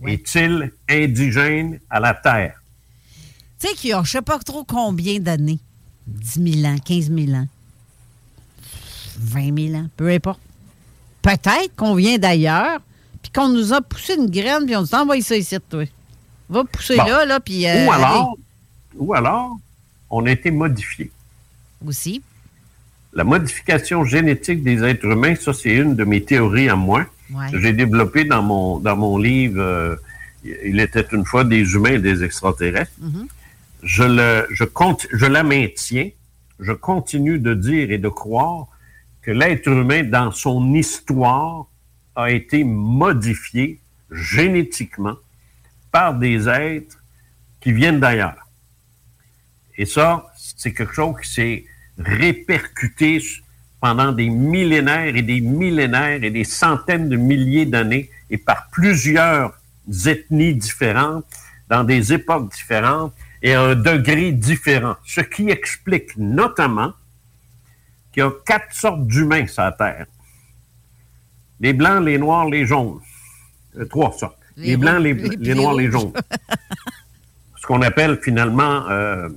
Est-il 0.06 0.72
indigène 0.88 1.78
à 1.90 2.00
la 2.00 2.14
Terre? 2.14 2.54
Tu 3.60 3.68
sais 3.68 3.74
qu'il 3.74 3.90
y 3.90 3.92
a 3.92 4.02
je 4.04 4.10
sais 4.12 4.22
pas 4.22 4.38
trop 4.38 4.64
combien 4.64 5.18
d'années. 5.20 5.58
10 6.06 6.60
000 6.62 6.72
ans, 6.72 6.76
15 6.84 7.10
000 7.12 7.32
ans, 7.36 7.46
20 9.22 9.70
000 9.70 9.74
ans, 9.82 9.86
peu 9.96 10.08
importe. 10.10 10.40
Peut-être 11.22 11.74
qu'on 11.76 11.94
vient 11.94 12.18
d'ailleurs, 12.18 12.80
puis 13.22 13.30
qu'on 13.32 13.48
nous 13.48 13.72
a 13.72 13.80
poussé 13.80 14.14
une 14.16 14.28
graine, 14.30 14.66
puis 14.66 14.74
on 14.76 14.82
dit 14.82 14.94
envoie 14.94 15.20
ça 15.20 15.36
ici, 15.36 15.56
toi. 15.70 15.84
Va 16.48 16.64
pousser 16.64 16.96
Bon. 16.96 17.04
là, 17.04 17.24
là, 17.24 17.40
puis. 17.40 17.66
euh, 17.66 17.86
ou 17.86 17.92
alors, 17.92 18.36
ou 18.96 19.14
alors, 19.14 19.56
on 20.10 20.26
a 20.26 20.30
été 20.30 20.50
modifié. 20.50 21.10
Aussi. 21.86 22.22
La 23.14 23.24
modification 23.24 24.04
génétique 24.04 24.62
des 24.62 24.82
êtres 24.82 25.04
humains, 25.06 25.34
ça, 25.36 25.52
c'est 25.52 25.74
une 25.74 25.94
de 25.94 26.04
mes 26.04 26.22
théories 26.22 26.68
à 26.68 26.76
moi. 26.76 27.04
Ouais. 27.32 27.46
J'ai 27.54 27.72
développé 27.72 28.24
dans 28.24 28.42
mon, 28.42 28.78
dans 28.78 28.96
mon 28.96 29.16
livre 29.18 29.60
euh, 29.60 29.96
Il 30.64 30.80
était 30.80 31.06
une 31.12 31.24
fois 31.24 31.44
des 31.44 31.62
humains 31.74 31.92
et 31.94 31.98
des 31.98 32.24
extraterrestres. 32.24 32.92
Mhm. 33.00 33.26
Je, 33.82 34.02
le, 34.02 34.46
je, 34.50 34.64
compte, 34.64 35.06
je 35.12 35.26
la 35.26 35.42
maintiens. 35.42 36.08
Je 36.60 36.72
continue 36.72 37.38
de 37.38 37.54
dire 37.54 37.90
et 37.90 37.98
de 37.98 38.08
croire 38.08 38.66
que 39.22 39.30
l'être 39.30 39.68
humain, 39.68 40.02
dans 40.02 40.32
son 40.32 40.74
histoire, 40.74 41.66
a 42.14 42.30
été 42.30 42.64
modifié 42.64 43.78
génétiquement 44.10 45.16
par 45.90 46.14
des 46.14 46.48
êtres 46.48 46.98
qui 47.60 47.72
viennent 47.72 48.00
d'ailleurs. 48.00 48.46
Et 49.78 49.86
ça, 49.86 50.26
c'est 50.36 50.72
quelque 50.72 50.92
chose 50.92 51.14
qui 51.22 51.30
s'est 51.30 51.64
répercuté 51.98 53.22
pendant 53.80 54.12
des 54.12 54.28
millénaires 54.28 55.16
et 55.16 55.22
des 55.22 55.40
millénaires 55.40 56.22
et 56.22 56.30
des 56.30 56.44
centaines 56.44 57.08
de 57.08 57.16
milliers 57.16 57.66
d'années 57.66 58.10
et 58.30 58.38
par 58.38 58.68
plusieurs 58.70 59.58
ethnies 60.06 60.54
différentes, 60.54 61.24
dans 61.68 61.84
des 61.84 62.12
époques 62.12 62.52
différentes 62.52 63.14
et 63.42 63.54
à 63.54 63.62
un 63.62 63.74
degré 63.74 64.32
différent. 64.32 64.96
Ce 65.04 65.20
qui 65.20 65.48
explique 65.48 66.16
notamment 66.16 66.92
qu'il 68.12 68.22
y 68.22 68.26
a 68.26 68.30
quatre 68.44 68.72
sortes 68.72 69.06
d'humains 69.06 69.46
sur 69.46 69.62
la 69.62 69.72
Terre. 69.72 70.06
Les 71.60 71.72
blancs, 71.72 72.04
les 72.04 72.18
noirs, 72.18 72.46
les 72.48 72.66
jaunes. 72.66 73.00
Euh, 73.78 73.84
trois 73.86 74.12
sortes. 74.12 74.38
Les, 74.56 74.76
blancs, 74.76 75.00
les, 75.00 75.14
les 75.14 75.54
noirs, 75.54 75.74
les 75.74 75.90
jaunes. 75.90 76.12
Ce 77.56 77.66
qu'on 77.66 77.80
appelle 77.82 78.18
finalement 78.20 78.88
euh, 78.90 79.28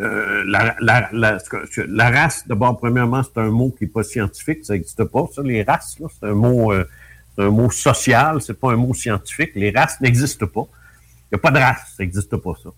euh, 0.00 0.44
la, 0.46 0.74
la, 0.80 1.08
la, 1.12 1.38
la, 1.86 2.10
race, 2.10 2.48
d'abord, 2.48 2.78
premièrement, 2.78 3.22
c'est 3.22 3.40
un 3.40 3.50
mot 3.50 3.74
qui 3.76 3.84
n'est 3.84 3.90
pas 3.90 4.02
scientifique, 4.02 4.64
ça 4.64 4.72
n'existe 4.72 5.04
pas, 5.04 5.24
ça, 5.34 5.42
les 5.42 5.62
races, 5.62 5.98
c'est 5.98 6.26
un 6.26 6.34
mot 6.34 6.72
un 7.38 7.50
mot 7.50 7.70
social, 7.70 8.40
c'est 8.40 8.58
pas 8.58 8.72
un 8.72 8.76
mot 8.76 8.94
scientifique. 8.94 9.52
Les 9.54 9.70
races 9.70 10.00
n'existent 10.00 10.46
pas. 10.46 10.66
Il 11.30 11.34
n'y 11.34 11.36
a 11.36 11.38
pas 11.38 11.50
de 11.50 11.58
race, 11.58 11.94
ça 11.96 12.02
n'existe 12.02 12.36
pas, 12.36 12.52
ça. 12.62 12.70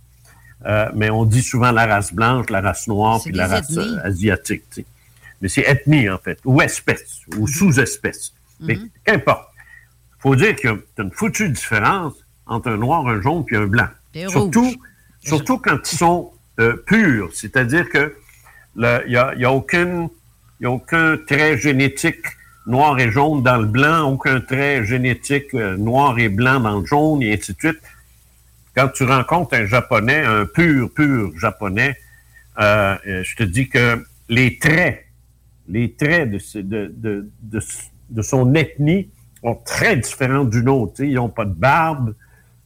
Euh, 0.66 0.90
mais 0.94 1.10
on 1.10 1.24
dit 1.24 1.42
souvent 1.42 1.70
la 1.70 1.86
race 1.86 2.12
blanche, 2.12 2.50
la 2.50 2.60
race 2.60 2.88
noire, 2.88 3.20
puis 3.22 3.32
la 3.32 3.46
race 3.46 3.76
euh, 3.76 3.98
asiatique. 4.02 4.68
T'sais. 4.70 4.84
Mais 5.40 5.48
c'est 5.48 5.62
ethnie, 5.62 6.08
en 6.08 6.18
fait, 6.18 6.38
ou 6.44 6.60
espèce, 6.60 7.20
ou 7.36 7.42
Mhm. 7.42 7.46
sous-espèce. 7.46 8.32
Mais 8.60 8.78
qu'importe. 9.04 9.48
Il 10.18 10.22
faut 10.22 10.34
dire 10.36 10.56
qu'il 10.56 10.70
y 10.70 10.72
a 10.72 11.02
une 11.02 11.12
foutue 11.12 11.48
différence 11.48 12.14
entre 12.46 12.70
un 12.70 12.76
noir, 12.76 13.06
un 13.06 13.20
jaune, 13.20 13.44
puis 13.44 13.56
un 13.56 13.66
blanc. 13.66 13.86
Surtout, 14.28 14.62
rouge. 14.64 14.76
surtout 15.22 15.58
quand 15.58 15.78
ils 15.92 15.96
sont 15.96 16.32
euh, 16.58 16.76
purs, 16.86 17.30
c'est-à-dire 17.34 17.88
que 17.88 18.16
il 18.74 19.04
n'y 19.08 19.16
a, 19.16 19.32
y 19.36 19.44
a 19.44 19.52
aucune, 19.52 20.08
y 20.60 20.66
a 20.66 20.70
aucun 20.72 21.16
trait 21.18 21.56
génétique 21.56 22.24
noir 22.66 22.98
et 22.98 23.10
jaune 23.12 23.42
dans 23.44 23.58
le 23.58 23.66
blanc, 23.66 24.10
aucun 24.10 24.40
trait 24.40 24.84
génétique 24.84 25.54
euh, 25.54 25.76
noir 25.76 26.18
et 26.18 26.28
blanc 26.28 26.58
dans 26.60 26.80
le 26.80 26.84
jaune, 26.86 27.22
et 27.22 27.32
ainsi 27.32 27.52
de 27.54 27.58
suite. 27.58 27.80
Quand 28.74 28.88
tu 28.88 29.04
rencontres 29.04 29.54
un 29.54 29.66
japonais, 29.66 30.22
un 30.24 30.46
pur, 30.46 30.90
pur 30.92 31.30
japonais, 31.38 31.96
euh, 32.60 32.96
je 33.22 33.36
te 33.36 33.42
dis 33.44 33.68
que 33.68 34.04
les 34.28 34.58
traits, 34.58 35.06
les 35.68 35.92
traits 35.92 36.30
de, 36.30 36.38
ce- 36.38 36.58
de, 36.58 36.92
de, 36.96 37.28
de, 37.42 37.60
de 38.10 38.22
son 38.22 38.54
ethnie 38.54 39.08
sont 39.42 39.54
très 39.64 39.96
différents 39.96 40.44
d'une 40.44 40.68
autre. 40.68 40.94
tu 40.94 41.02
sais. 41.04 41.08
Ils 41.10 41.14
n'ont 41.14 41.28
pas 41.28 41.44
de 41.44 41.52
barbe, 41.54 42.14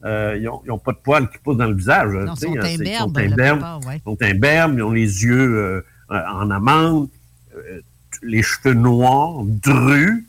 euh, 0.05 0.36
ils 0.38 0.68
n'ont 0.68 0.78
pas 0.78 0.92
de 0.92 0.98
poils 0.98 1.28
qui 1.30 1.38
poussent 1.38 1.57
dans 1.57 1.66
le 1.68 1.74
visage. 1.76 2.12
Non, 2.12 2.34
sais. 2.36 2.46
sont 2.46 2.57
imberbes, 2.59 3.18
Ils 3.18 3.28
sont 3.30 3.32
imberbes, 3.32 3.84
ouais. 3.86 3.96
ils 3.96 4.03
sont 4.03 4.22
imberbes, 4.22 4.74
ils 4.78 4.82
ont 4.82 4.90
les 4.92 5.24
yeux 5.24 5.57
euh, 5.57 5.80
euh, 6.11 6.22
en 6.32 6.50
amande, 6.50 7.09
euh, 7.57 7.80
les 8.22 8.42
cheveux 8.42 8.74
noirs, 8.74 9.42
drus, 9.44 10.24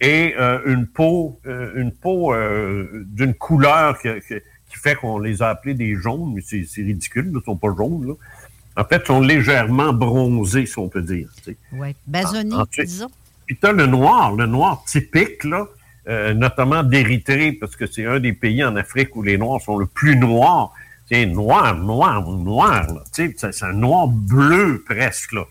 et 0.00 0.34
une 0.66 0.86
peau, 0.86 1.40
une 1.44 1.90
peau 1.90 2.32
d'une 3.06 3.34
couleur 3.34 3.98
que- 4.00 4.20
que- 4.20 4.38
qui 4.68 4.78
fait 4.78 4.94
qu'on 4.94 5.18
les 5.18 5.42
a 5.42 5.48
appelés 5.48 5.74
des 5.74 5.96
jaunes, 5.96 6.32
mais 6.36 6.40
c'est 6.44 6.62
c'est 6.64 6.82
ridicule, 6.82 7.26
ils 7.26 7.32
ne 7.34 7.40
sont 7.40 7.56
pas 7.56 7.74
jaunes. 7.76 8.06
Là. 8.06 8.14
En 8.78 8.84
fait, 8.84 9.02
ils 9.04 9.06
sont 9.06 9.20
légèrement 9.20 9.92
bronzés, 9.92 10.64
si 10.66 10.78
on 10.78 10.88
peut 10.88 11.02
dire. 11.02 11.28
Oui. 11.72 11.94
Basonie, 12.06 12.54
Ensuite- 12.54 12.86
disons. 12.86 13.10
Puis 13.46 13.56
tu 13.60 13.66
as 13.66 13.72
le 13.72 13.86
noir, 13.86 14.34
le 14.34 14.46
noir 14.46 14.84
typique, 14.86 15.42
là, 15.44 15.66
euh, 16.08 16.32
notamment 16.32 16.82
d'Érythrée, 16.82 17.52
parce 17.52 17.74
que 17.76 17.86
c'est 17.86 18.06
un 18.06 18.20
des 18.20 18.32
pays 18.32 18.62
en 18.64 18.76
Afrique 18.76 19.14
où 19.16 19.22
les 19.22 19.36
noirs 19.36 19.60
sont 19.60 19.76
le 19.78 19.86
plus 19.86 20.16
noirs. 20.16 20.72
C'est 21.10 21.26
noir, 21.26 21.74
noir, 21.76 22.22
noir. 22.28 22.86
C'est 23.12 23.34
un 23.62 23.72
noir 23.72 24.06
bleu 24.08 24.84
presque. 24.86 25.32
Là. 25.32 25.44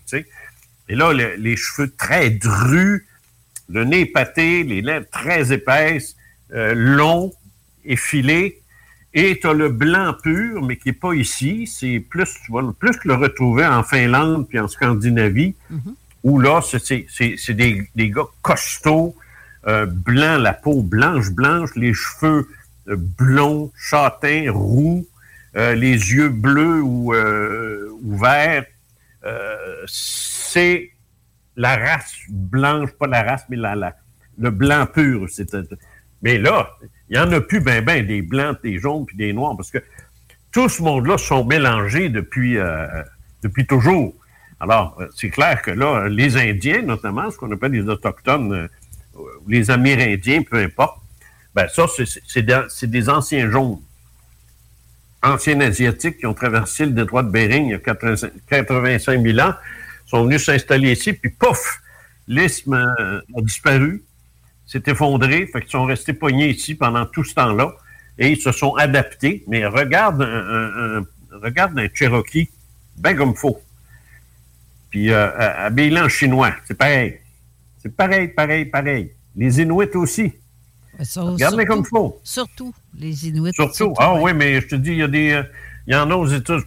Et 0.88 0.94
là, 0.94 1.12
le- 1.12 1.34
les 1.36 1.56
cheveux 1.56 1.90
très 1.90 2.30
drus, 2.30 3.06
le 3.68 3.84
nez 3.84 4.00
épaté, 4.00 4.62
les 4.62 4.80
lèvres 4.80 5.06
très 5.12 5.52
épaisses, 5.52 6.16
euh, 6.54 6.72
longs, 6.74 7.32
effilés. 7.84 8.62
Et 9.14 9.38
tu 9.40 9.46
as 9.46 9.54
le 9.54 9.68
blanc 9.70 10.14
pur, 10.22 10.62
mais 10.62 10.76
qui 10.76 10.88
n'est 10.88 10.92
pas 10.94 11.14
ici. 11.14 11.66
C'est 11.66 11.98
plus, 12.00 12.28
tu 12.44 12.52
vas 12.52 12.60
le- 12.62 12.72
plus 12.72 12.96
le 13.04 13.14
retrouver 13.14 13.64
en 13.66 13.82
Finlande 13.82 14.46
puis 14.48 14.58
en 14.60 14.68
Scandinavie 14.68 15.54
où 16.22 16.38
là, 16.40 16.60
c'est- 16.62 16.78
c'est 16.84 17.06
c'est- 17.08 17.36
c'est 17.38 17.54
des, 17.54 17.88
des 17.94 18.10
gars 18.10 18.26
costauds, 18.42 19.16
euh, 19.66 19.86
blancs, 19.86 20.40
la 20.40 20.52
peau 20.52 20.82
blanche, 20.82 21.30
blanche, 21.30 21.70
les 21.76 21.94
cheveux 21.94 22.48
euh, 22.88 22.96
blonds, 22.96 23.70
châtains, 23.76 24.46
roux, 24.50 25.06
euh, 25.56 25.74
les 25.74 25.92
yeux 26.12 26.28
bleus 26.30 26.80
ou, 26.82 27.12
euh, 27.14 27.88
ou 28.02 28.16
verts. 28.18 28.64
Euh, 29.24 29.56
c'est 29.86 30.90
la 31.56 31.76
race 31.76 32.14
blanche, 32.28 32.90
pas 32.92 33.06
la 33.06 33.22
race, 33.22 33.44
mais 33.48 33.56
la, 33.56 33.74
la- 33.74 33.96
le 34.38 34.50
blanc 34.50 34.86
pur. 34.86 35.26
c'est- 35.30 35.54
Mais 36.22 36.38
là, 36.38 36.70
il 37.10 37.16
n'y 37.16 37.18
en 37.18 37.32
a 37.32 37.40
plus 37.40 37.60
ben 37.60 37.84
ben 37.84 38.06
des 38.06 38.22
blancs, 38.22 38.58
des 38.62 38.78
jaunes, 38.78 39.06
puis 39.06 39.16
des 39.16 39.32
noirs, 39.32 39.56
parce 39.56 39.70
que 39.70 39.78
tout 40.52 40.68
ce 40.68 40.82
monde-là 40.82 41.18
sont 41.18 41.44
mélangés 41.44 42.08
depuis, 42.08 42.58
euh, 42.58 42.86
depuis 43.42 43.66
toujours. 43.66 44.14
Alors, 44.60 44.96
euh, 45.00 45.06
c'est 45.14 45.30
clair 45.30 45.62
que 45.62 45.70
là, 45.70 46.08
les 46.08 46.36
Indiens, 46.36 46.82
notamment, 46.82 47.30
ce 47.30 47.36
qu'on 47.36 47.50
appelle 47.52 47.72
les 47.72 47.88
Autochtones, 47.88 48.52
euh, 48.52 48.68
les 49.46 49.70
Amérindiens, 49.70 50.42
peu 50.42 50.56
importe, 50.56 51.00
ben 51.54 51.68
ça, 51.68 51.86
c'est- 51.88 52.86
des, 52.86 53.08
anciens 53.08 53.50
jaunes. 53.50 53.80
Anciens 55.22 55.60
Asiatiques 55.60 56.18
qui 56.18 56.26
ont 56.26 56.34
traversé 56.34 56.86
le 56.86 56.92
détroit 56.92 57.22
de 57.24 57.30
Bering 57.30 57.66
il 57.66 57.70
y 57.70 57.74
a 57.74 57.78
85 57.78 58.32
85 58.48 59.20
000 59.20 59.38
ans, 59.40 59.54
sont 60.06 60.24
venus 60.24 60.44
s'installer 60.44 60.92
ici, 60.92 61.12
puis 61.12 61.30
pouf, 61.30 61.80
l'isthme 62.28 62.74
euh, 62.74 63.20
a 63.36 63.40
disparu, 63.40 64.02
s'est 64.68 64.82
effondré, 64.86 65.46
fait 65.46 65.62
qu'ils 65.62 65.70
sont 65.70 65.84
restés 65.84 66.12
poignés 66.12 66.50
ici 66.50 66.74
pendant 66.76 67.06
tout 67.06 67.24
ce 67.24 67.34
temps-là, 67.34 67.74
et 68.18 68.30
ils 68.30 68.40
se 68.40 68.52
sont 68.52 68.74
adaptés. 68.74 69.42
Mais 69.48 69.66
regarde 69.66 70.22
un, 70.22 70.26
un- 70.26 70.98
un- 71.00 71.06
regarde 71.42 71.76
un 71.78 71.88
Cherokee, 71.92 72.48
bien 72.96 73.14
comme 73.16 73.34
faut. 73.34 73.60
Puis 74.90 75.10
euh, 75.10 75.68
en 76.04 76.08
chinois, 76.08 76.52
c'est 76.66 76.76
pareil. 76.76 77.18
C'est 77.82 77.94
pareil, 77.94 78.28
pareil, 78.28 78.64
pareil. 78.66 79.12
Les 79.36 79.60
Inuits 79.60 79.94
aussi. 79.96 80.32
Regarde-les 80.98 81.38
surtout- 81.38 81.66
comme 81.66 81.84
faut. 81.84 82.20
Surtout, 82.24 82.74
les 82.98 83.28
Inuits. 83.28 83.52
Surtout. 83.54 83.94
Ah 83.98 84.14
oui, 84.14 84.32
mais 84.34 84.60
je 84.60 84.66
te 84.68 84.74
dis, 84.74 84.90
il 84.92 84.98
y 84.98 85.02
a 85.02 85.08
des. 85.08 85.42
Il 85.86 85.94
y 85.94 85.96
en 85.96 86.10
a 86.10 86.14
aux 86.14 86.26
États- 86.26 86.58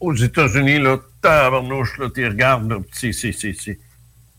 aux 0.00 0.14
États-Unis, 0.14 0.78
là, 0.80 0.98
tabarnouche, 1.22 1.98
là, 1.98 2.08
tu 2.14 2.26
regardes, 2.26 2.70
là, 2.70 2.78
c'est, 2.92 3.12
c'est, 3.12 3.32
c'est, 3.32 3.52
c'est, 3.52 3.78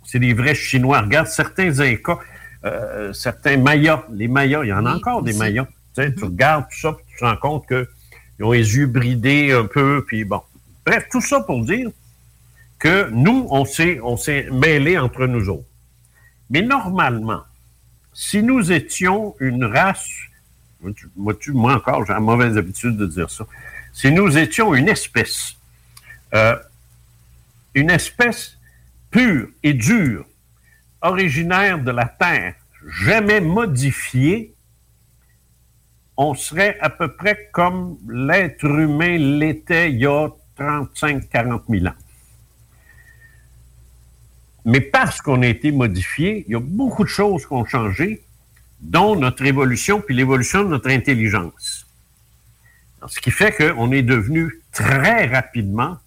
c'est 0.04 0.20
des 0.20 0.34
vrais 0.34 0.54
Chinois. 0.56 1.02
Regarde 1.02 1.28
certains 1.28 1.80
Incas, 1.80 2.18
euh, 2.66 3.12
certains 3.14 3.58
Mayas. 3.58 4.04
Les 4.12 4.28
Mayas, 4.28 4.64
il 4.64 4.70
y 4.70 4.74
en 4.74 4.86
a 4.86 4.96
encore 4.96 5.24
des. 5.24 5.34
Mayas. 5.34 5.66
Tu 5.96 6.04
sais, 6.04 6.14
Tu 6.16 6.24
regardes 6.24 6.66
tout 6.70 6.78
ça, 6.80 6.94
puis 6.94 7.06
tu 7.10 7.18
te 7.18 7.26
rends 7.26 7.38
compte 7.38 7.68
qu'ils 7.68 7.88
ont 8.46 8.52
les 8.52 8.76
yeux 8.78 8.88
bridés 8.88 9.52
un 9.52 9.66
peu, 9.66 10.04
puis 10.08 10.24
bon. 10.24 10.42
Bref, 10.86 11.08
tout 11.12 11.22
ça 11.22 11.42
pour 11.42 11.64
dire 11.66 11.90
que 12.80 13.10
nous, 13.12 13.46
on 13.52 13.66
s'est, 13.66 14.00
on 14.02 14.18
s'est 14.18 14.48
mêlés 14.52 14.98
entre 14.98 15.28
nous 15.28 15.50
autres. 15.50 15.68
Mais 16.50 16.62
normalement, 16.62 17.42
si 18.14 18.42
nous 18.42 18.72
étions 18.72 19.36
une 19.40 19.64
race, 19.66 20.08
moi, 21.16 21.34
tu- 21.36 21.52
moi 21.52 21.76
encore, 21.76 22.06
j'ai 22.06 22.14
la 22.14 22.20
mauvaise 22.20 22.58
habitude 22.58 22.98
de 22.98 23.06
dire 23.06 23.30
ça, 23.30 23.46
si 23.94 24.12
nous 24.12 24.38
étions 24.38 24.74
une 24.74 24.90
espèce, 24.90 25.56
euh, 26.34 26.56
une 27.76 27.90
espèce 27.92 28.58
pure 29.12 29.48
et 29.64 29.74
dure, 29.74 30.26
originaire 31.02 31.80
de 31.80 31.92
la 31.92 32.06
Terre, 32.06 32.56
jamais 33.04 33.42
modifiée, 33.42 34.54
on 36.18 36.34
serait 36.34 36.78
à 36.82 36.90
peu 36.90 37.16
près 37.16 37.50
comme 37.52 37.98
l'être 38.08 38.66
humain 38.66 39.18
l'était 39.18 39.92
il 39.92 40.00
y 40.00 40.06
a 40.06 40.30
35-40 40.58 41.62
000 41.70 41.88
ans. 41.88 41.96
Mais 44.66 44.82
parce 44.82 45.22
qu'on 45.22 45.42
a 45.42 45.48
été 45.48 45.72
modifié, 45.72 46.46
il 46.48 46.52
y 46.52 46.56
a 46.56 46.60
beaucoup 46.60 47.04
de 47.04 47.10
choses 47.10 47.48
qui 47.48 47.54
ont 47.54 47.66
changé, 47.66 48.22
dont 48.80 49.16
notre 49.16 49.44
évolution 49.46 50.02
puis 50.02 50.16
l'évolution 50.16 50.64
de 50.64 50.70
notre 50.70 50.90
intelligence. 50.90 51.88
Ce 53.08 53.20
qui 53.20 53.32
fait 53.32 53.52
qu'on 53.52 53.92
est 53.92 54.04
devenu 54.04 54.62
très 54.72 55.26
rapidement 55.26 55.98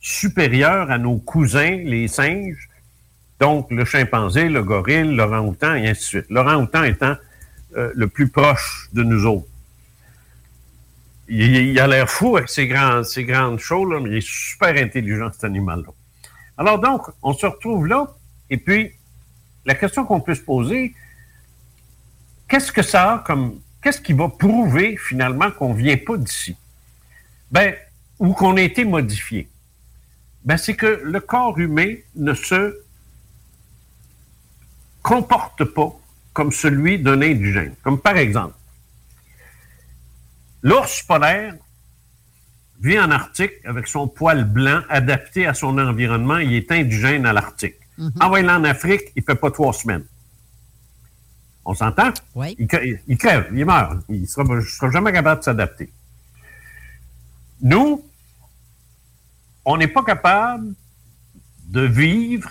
supérieur 0.00 0.90
à 0.90 0.98
nos 0.98 1.16
cousins, 1.16 1.76
les 1.84 2.08
singes, 2.08 2.68
donc 3.42 3.72
le 3.72 3.84
chimpanzé, 3.84 4.48
le 4.48 4.62
gorille, 4.62 5.16
l'orang-outan, 5.16 5.74
et 5.74 5.88
ainsi 5.88 6.00
de 6.00 6.06
suite. 6.06 6.26
L'orang-outan 6.30 6.84
étant 6.84 7.16
euh, 7.76 7.90
le 7.92 8.06
plus 8.06 8.28
proche 8.28 8.88
de 8.92 9.02
nous 9.02 9.26
autres. 9.26 9.48
Il, 11.26 11.80
a 11.80 11.88
l'air 11.88 12.08
fou 12.08 12.36
avec 12.36 12.48
ses, 12.48 12.68
grands, 12.68 13.02
grandes 13.02 13.58
choses, 13.58 13.92
là, 13.92 13.98
mais 13.98 14.10
il 14.10 14.16
est 14.18 14.28
super 14.28 14.76
intelligent, 14.80 15.32
cet 15.32 15.42
animal-là. 15.42 15.88
Alors 16.56 16.78
donc, 16.78 17.02
on 17.20 17.32
se 17.32 17.44
retrouve 17.44 17.88
là, 17.88 18.06
Et 18.48 18.58
puis, 18.58 18.92
la 19.66 19.74
question 19.74 20.04
qu'on 20.04 20.20
peut 20.20 20.36
se 20.36 20.42
poser, 20.42 20.94
qu'est-ce 22.48 22.70
que 22.70 22.82
ça 22.82 23.14
a 23.14 23.18
comme. 23.18 23.58
Qu'est-ce 23.82 24.00
qui 24.00 24.12
va 24.12 24.28
prouver 24.28 24.96
finalement 24.96 25.50
qu'on 25.50 25.74
ne 25.74 25.78
vient 25.78 25.96
pas 25.96 26.16
d'ici? 26.16 26.56
Ben, 27.50 27.74
ou 28.20 28.34
qu'on 28.34 28.56
a 28.56 28.62
été 28.62 28.84
modifié? 28.84 29.48
Ben, 30.44 30.56
c'est 30.56 30.74
que 30.74 31.00
le 31.02 31.18
corps 31.18 31.58
humain 31.58 31.96
ne 32.14 32.34
se 32.34 32.81
comporte 35.02 35.64
pas 35.64 35.92
comme 36.32 36.52
celui 36.52 36.98
d'un 36.98 37.20
indigène. 37.20 37.74
Comme 37.82 38.00
par 38.00 38.16
exemple, 38.16 38.54
l'ours 40.62 41.02
polaire 41.02 41.54
vit 42.80 42.98
en 42.98 43.10
Arctique 43.10 43.52
avec 43.64 43.86
son 43.86 44.08
poil 44.08 44.44
blanc 44.44 44.82
adapté 44.88 45.46
à 45.46 45.54
son 45.54 45.78
environnement. 45.78 46.38
Il 46.38 46.52
est 46.54 46.70
indigène 46.72 47.26
à 47.26 47.32
l'Arctique. 47.32 47.76
Envoyez-le 48.20 48.50
en 48.50 48.64
Afrique, 48.64 49.12
il 49.14 49.20
ne 49.20 49.24
fait 49.24 49.38
pas 49.38 49.50
trois 49.50 49.72
semaines. 49.72 50.04
On 51.64 51.74
s'entend? 51.74 52.12
Oui. 52.34 52.56
Il, 52.58 52.66
crève, 53.16 53.48
il 53.54 53.64
meurt. 53.64 53.98
Il 54.08 54.22
ne 54.22 54.26
sera, 54.26 54.44
sera 54.62 54.90
jamais 54.90 55.12
capable 55.12 55.40
de 55.40 55.44
s'adapter. 55.44 55.92
Nous, 57.60 58.04
on 59.64 59.76
n'est 59.76 59.88
pas 59.88 60.02
capable 60.02 60.74
de 61.68 61.82
vivre 61.82 62.50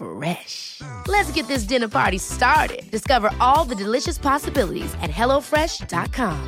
Fresh. 0.00 0.80
Let's 1.06 1.30
get 1.30 1.46
this 1.46 1.64
dinner 1.64 1.88
party 1.88 2.16
started. 2.16 2.90
Discover 2.90 3.30
all 3.38 3.66
the 3.66 3.74
delicious 3.74 4.16
possibilities 4.16 4.94
at 5.02 5.10
hellofresh.com. 5.10 6.38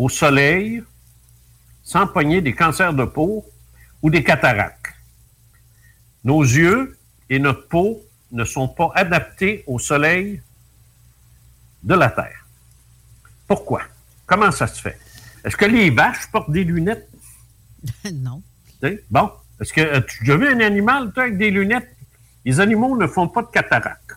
au 0.00 0.08
soleil 0.08 0.82
sans 1.82 2.06
pogner 2.06 2.40
des 2.40 2.54
cancers 2.54 2.94
de 2.94 3.04
peau 3.04 3.44
ou 4.00 4.08
des 4.08 4.24
cataractes. 4.24 4.94
Nos 6.24 6.42
yeux 6.42 6.96
et 7.28 7.38
notre 7.38 7.68
peau 7.68 8.00
ne 8.32 8.44
sont 8.44 8.68
pas 8.68 8.90
adaptés 8.94 9.62
au 9.66 9.78
soleil 9.78 10.40
de 11.82 11.94
la 11.94 12.08
Terre. 12.08 12.46
Pourquoi? 13.46 13.82
Comment 14.24 14.50
ça 14.50 14.66
se 14.66 14.80
fait? 14.80 14.98
Est-ce 15.44 15.56
que 15.56 15.66
les 15.66 15.90
vaches 15.90 16.30
portent 16.32 16.50
des 16.50 16.64
lunettes? 16.64 17.06
non. 18.12 18.42
Bon. 19.10 19.30
Est-ce 19.60 19.72
que 19.74 19.80
as 19.96 20.00
tu 20.00 20.20
déjà 20.20 20.36
vu 20.38 20.48
un 20.48 20.60
animal, 20.60 21.12
toi, 21.12 21.24
avec 21.24 21.36
des 21.36 21.50
lunettes? 21.50 21.88
Les 22.46 22.60
animaux 22.60 22.96
ne 22.96 23.06
font 23.06 23.28
pas 23.28 23.42
de 23.42 23.48
cataractes. 23.48 24.12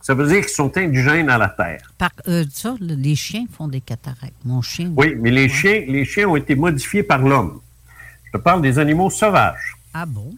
Ça 0.00 0.14
veut 0.14 0.26
dire 0.26 0.40
qu'ils 0.40 0.48
sont 0.54 0.74
indigènes 0.78 1.28
à 1.28 1.36
la 1.36 1.48
Terre. 1.50 1.92
Par, 1.98 2.10
euh, 2.26 2.44
ça, 2.50 2.74
le- 2.80 2.94
les 2.94 3.14
chiens 3.14 3.44
font 3.52 3.68
des 3.68 3.82
cataractes. 3.82 4.32
Mon 4.46 4.62
chien. 4.62 4.90
Oui, 4.96 5.14
mais 5.18 5.30
les 5.30 5.50
chiens, 5.50 5.84
les 5.86 6.06
chiens 6.06 6.26
ont 6.28 6.36
été 6.36 6.54
modifiés 6.54 7.02
par 7.02 7.18
l'homme. 7.18 7.60
Je 8.24 8.32
te 8.32 8.38
parle 8.38 8.62
des 8.62 8.78
animaux 8.78 9.10
sauvages. 9.10 9.76
Ah 9.92 10.06
bon? 10.06 10.34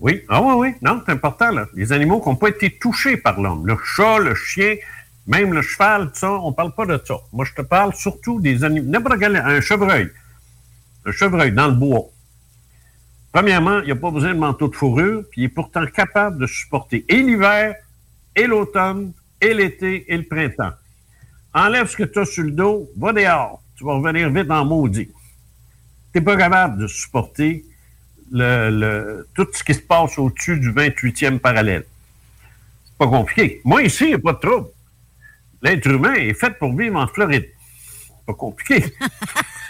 Oui, 0.00 0.22
ah 0.28 0.42
oui, 0.42 0.52
oui, 0.58 0.74
non, 0.82 1.00
c'est 1.06 1.12
important, 1.12 1.50
là. 1.50 1.66
Les 1.74 1.92
animaux 1.92 2.20
qui 2.20 2.28
n'ont 2.28 2.36
pas 2.36 2.48
été 2.48 2.76
touchés 2.78 3.16
par 3.16 3.40
l'homme. 3.40 3.66
Le 3.66 3.78
chat, 3.82 4.18
le 4.18 4.34
chien, 4.34 4.74
même 5.26 5.54
le 5.54 5.62
cheval, 5.62 6.10
ça, 6.12 6.30
on 6.30 6.50
ne 6.50 6.54
parle 6.54 6.74
pas 6.74 6.84
de 6.84 7.00
ça. 7.02 7.14
Moi, 7.32 7.46
je 7.46 7.54
te 7.54 7.62
parle 7.62 7.94
surtout 7.94 8.38
des 8.38 8.64
animaux. 8.64 8.90
N'importe 8.90 9.18
quel, 9.18 9.36
un 9.36 9.60
chevreuil. 9.62 10.10
Un 11.06 11.12
chevreuil 11.12 11.52
dans 11.52 11.68
le 11.68 11.74
bois. 11.74 12.06
Premièrement, 13.32 13.80
il 13.80 13.88
n'a 13.88 13.96
pas 13.96 14.10
besoin 14.10 14.32
de 14.32 14.38
manteau 14.38 14.68
de 14.68 14.76
fourrure, 14.76 15.24
puis 15.30 15.42
il 15.42 15.44
est 15.46 15.48
pourtant 15.48 15.84
capable 15.86 16.38
de 16.38 16.46
supporter 16.46 17.04
et 17.08 17.20
l'hiver, 17.20 17.74
et 18.36 18.46
l'automne, 18.46 19.12
et 19.40 19.54
l'été, 19.54 20.04
et 20.12 20.16
le 20.16 20.22
printemps. 20.22 20.72
Enlève 21.52 21.88
ce 21.88 21.96
que 21.96 22.04
tu 22.04 22.18
as 22.18 22.24
sur 22.24 22.44
le 22.44 22.52
dos, 22.52 22.88
va 22.96 23.12
dehors. 23.12 23.60
Tu 23.76 23.84
vas 23.84 23.94
revenir 23.94 24.30
vite 24.30 24.50
en 24.50 24.64
maudit. 24.64 25.08
Tu 26.12 26.18
n'es 26.18 26.20
pas 26.20 26.36
capable 26.36 26.82
de 26.82 26.86
supporter 26.86 27.64
le, 28.30 29.26
tout 29.34 29.46
ce 29.52 29.64
qui 29.64 29.74
se 29.74 29.80
passe 29.80 30.18
au-dessus 30.18 30.58
du 30.58 30.72
28e 30.72 31.38
parallèle. 31.38 31.84
C'est 32.84 32.98
pas 32.98 33.08
compliqué. 33.08 33.60
Moi, 33.64 33.82
ici, 33.82 34.04
il 34.04 34.08
n'y 34.10 34.14
a 34.14 34.18
pas 34.18 34.32
de 34.32 34.38
trouble. 34.38 34.68
L'être 35.62 35.86
humain 35.88 36.14
est 36.14 36.34
fait 36.34 36.56
pour 36.58 36.76
vivre 36.76 36.96
en 36.96 37.06
Floride. 37.08 37.48
C'est 38.06 38.26
pas 38.26 38.34
compliqué. 38.34 38.84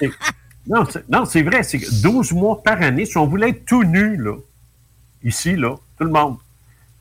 Non, 0.67 0.87
c'est, 1.27 1.43
vrai. 1.43 1.63
C'est 1.63 1.79
que 1.79 2.03
12 2.03 2.33
mois 2.33 2.63
par 2.63 2.81
année, 2.81 3.05
si 3.05 3.19
on 3.19 3.27
voulait 3.27 3.51
être 3.51 3.67
tout 3.67 3.85
nu, 3.85 4.19
ici, 5.23 5.57
là, 5.57 5.77
tout 5.99 6.05
le 6.05 6.11
monde. 6.11 6.39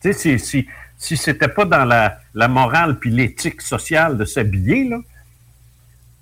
Tu 0.01 0.14
sais, 0.14 0.38
si, 0.38 0.68
si, 0.97 1.18
c'était 1.18 1.47
pas 1.47 1.66
dans 1.66 1.86
la, 1.86 2.47
morale 2.47 2.99
puis 2.99 3.09
l'éthique 3.09 3.61
sociale 3.61 4.18
de 4.18 4.26
s'habiller, 4.26 4.89
là, 4.89 4.99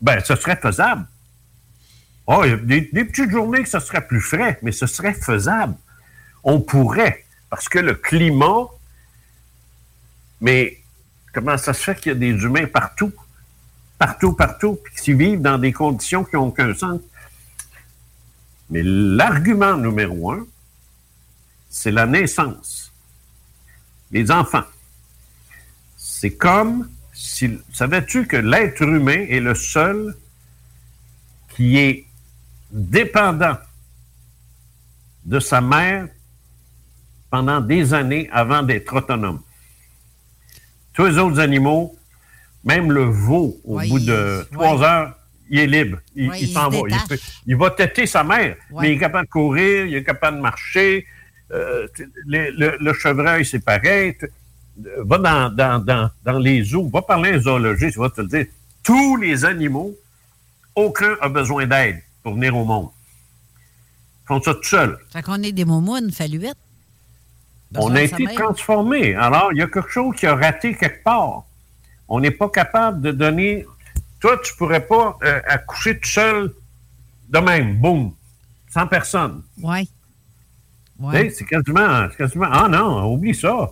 ben, 0.01 0.19
ce 0.23 0.35
serait 0.35 0.55
faisable. 0.55 1.05
Oh, 2.27 2.43
il 2.43 2.51
y 2.51 2.53
a 2.53 2.57
des, 2.57 2.89
des 2.93 3.05
petites 3.05 3.31
journées 3.31 3.63
que 3.63 3.69
ce 3.69 3.79
serait 3.79 4.05
plus 4.05 4.21
frais, 4.21 4.59
mais 4.61 4.71
ce 4.71 4.85
serait 4.85 5.13
faisable. 5.13 5.75
On 6.43 6.61
pourrait, 6.61 7.25
parce 7.49 7.67
que 7.67 7.79
le 7.79 7.95
climat, 7.95 8.67
mais 10.39 10.77
comment 11.33 11.57
ça 11.57 11.73
se 11.73 11.83
fait 11.83 11.95
qu'il 11.95 12.11
y 12.11 12.15
a 12.15 12.17
des 12.17 12.43
humains 12.43 12.67
partout, 12.67 13.11
partout, 13.97 14.33
partout, 14.33 14.79
puis 14.83 14.93
qui 14.95 15.13
vivent 15.13 15.41
dans 15.41 15.57
des 15.57 15.71
conditions 15.71 16.23
qui 16.23 16.35
n'ont 16.35 16.47
aucun 16.47 16.73
sens? 16.73 16.99
Mais 18.71 18.81
l'argument 18.83 19.75
numéro 19.75 20.31
un, 20.31 20.47
c'est 21.69 21.91
la 21.91 22.05
naissance. 22.05 22.91
Les 24.11 24.31
enfants. 24.31 24.63
C'est 25.97 26.35
comme 26.35 26.89
si. 27.13 27.59
Savais-tu 27.73 28.27
que 28.27 28.37
l'être 28.37 28.81
humain 28.81 29.25
est 29.29 29.41
le 29.41 29.55
seul 29.55 30.15
qui 31.49 31.77
est 31.77 32.05
dépendant 32.71 33.57
de 35.25 35.39
sa 35.39 35.59
mère 35.61 36.07
pendant 37.29 37.59
des 37.59 37.93
années 37.93 38.29
avant 38.31 38.63
d'être 38.63 38.95
autonome? 38.95 39.41
Tous 40.93 41.05
les 41.05 41.17
autres 41.17 41.39
animaux, 41.39 41.97
même 42.63 42.91
le 42.91 43.03
veau, 43.03 43.59
au 43.65 43.79
bout 43.79 43.99
de 43.99 44.47
trois 44.51 44.81
heures, 44.81 45.17
il 45.51 45.59
est 45.59 45.67
libre. 45.67 45.97
Il, 46.15 46.29
Ouais, 46.29 46.39
il 46.39 46.47
il 46.47 46.53
s'en 46.53 46.71
se 46.71 46.77
va. 46.77 47.15
Il, 47.45 47.55
va 47.57 47.69
têter 47.71 48.05
sa 48.07 48.23
mère, 48.23 48.55
Ouais. 48.71 48.81
mais 48.81 48.91
il 48.91 48.95
est 48.95 48.99
capable 48.99 49.25
de 49.27 49.31
courir, 49.31 49.85
il 49.85 49.95
est 49.95 50.03
capable 50.03 50.37
de 50.37 50.41
marcher. 50.41 51.05
Euh, 51.51 51.87
le, 52.25 52.93
chevreuil, 52.93 53.45
c'est 53.45 53.59
pareil. 53.63 54.15
Euh, 54.21 55.03
Va 55.03 55.17
dans, 55.17 55.49
dans, 55.53 55.79
dans, 55.83 56.09
dans 56.23 56.39
les 56.39 56.63
zoos, 56.63 56.89
va 56.89 57.01
parler 57.01 57.31
à 57.31 57.35
un 57.35 57.39
zoologiste, 57.39 57.97
il 57.97 57.99
va 57.99 58.09
te 58.09 58.21
le 58.21 58.27
dire. 58.27 58.45
Tous 58.81 59.17
les 59.17 59.43
animaux, 59.43 59.93
aucun 60.73 61.15
a 61.19 61.27
besoin 61.27 61.67
d'aide 61.67 62.01
pour 62.23 62.35
venir 62.35 62.55
au 62.55 62.63
monde. 62.63 62.89
Ils 64.23 64.27
font 64.27 64.41
ça 64.41 64.53
tout 64.53 64.63
seuls. 64.63 64.97
Fait 65.11 65.21
qu'on 65.21 65.43
est 65.43 65.51
des 65.51 65.65
momounes 65.65 66.11
faluettes. 66.11 66.55
On 67.75 67.93
a 67.93 68.01
été 68.03 68.23
transformés. 68.35 69.15
Alors, 69.15 69.49
il 69.51 69.59
y 69.59 69.61
a 69.61 69.67
quelque 69.67 69.89
chose 69.89 70.15
qui 70.15 70.25
a 70.27 70.35
raté 70.35 70.75
quelque 70.75 71.03
part. 71.03 71.43
On 72.07 72.21
n'est 72.21 72.31
pas 72.31 72.49
capable 72.49 73.01
de 73.01 73.11
donner. 73.11 73.65
Toi, 74.21 74.39
tu 74.43 74.55
pourrais 74.55 74.85
pas 74.85 75.17
euh, 75.23 75.41
accoucher 75.47 75.99
tout 75.99 76.07
seul 76.07 76.53
de 77.27 77.39
même, 77.39 77.77
boum, 77.77 78.13
sans 78.69 78.87
personne. 78.87 79.41
Oui. 79.61 79.89
Tu 80.99 81.17
sais, 81.17 81.29
C'est 81.31 81.45
quasiment, 81.45 82.07
quasiment. 82.15 82.47
Ah 82.51 82.67
non, 82.69 83.11
oublie 83.11 83.33
ça. 83.33 83.71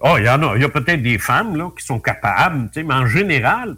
Oh, 0.00 0.14
il 0.18 0.24
y 0.24 0.28
en 0.28 0.42
a. 0.42 0.56
Il 0.56 0.62
y 0.62 0.64
a 0.64 0.68
peut-être 0.68 1.02
des 1.02 1.18
femmes 1.18 1.56
là, 1.56 1.70
qui 1.76 1.84
sont 1.84 2.00
capables, 2.00 2.68
mais 2.74 2.94
en 2.94 3.06
général, 3.06 3.76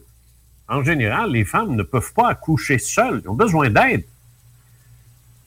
en 0.66 0.82
général, 0.82 1.30
les 1.32 1.44
femmes 1.44 1.76
ne 1.76 1.82
peuvent 1.82 2.12
pas 2.14 2.30
accoucher 2.30 2.78
seules. 2.78 3.20
Ils 3.24 3.28
ont 3.28 3.34
besoin 3.34 3.68
d'aide. 3.68 4.04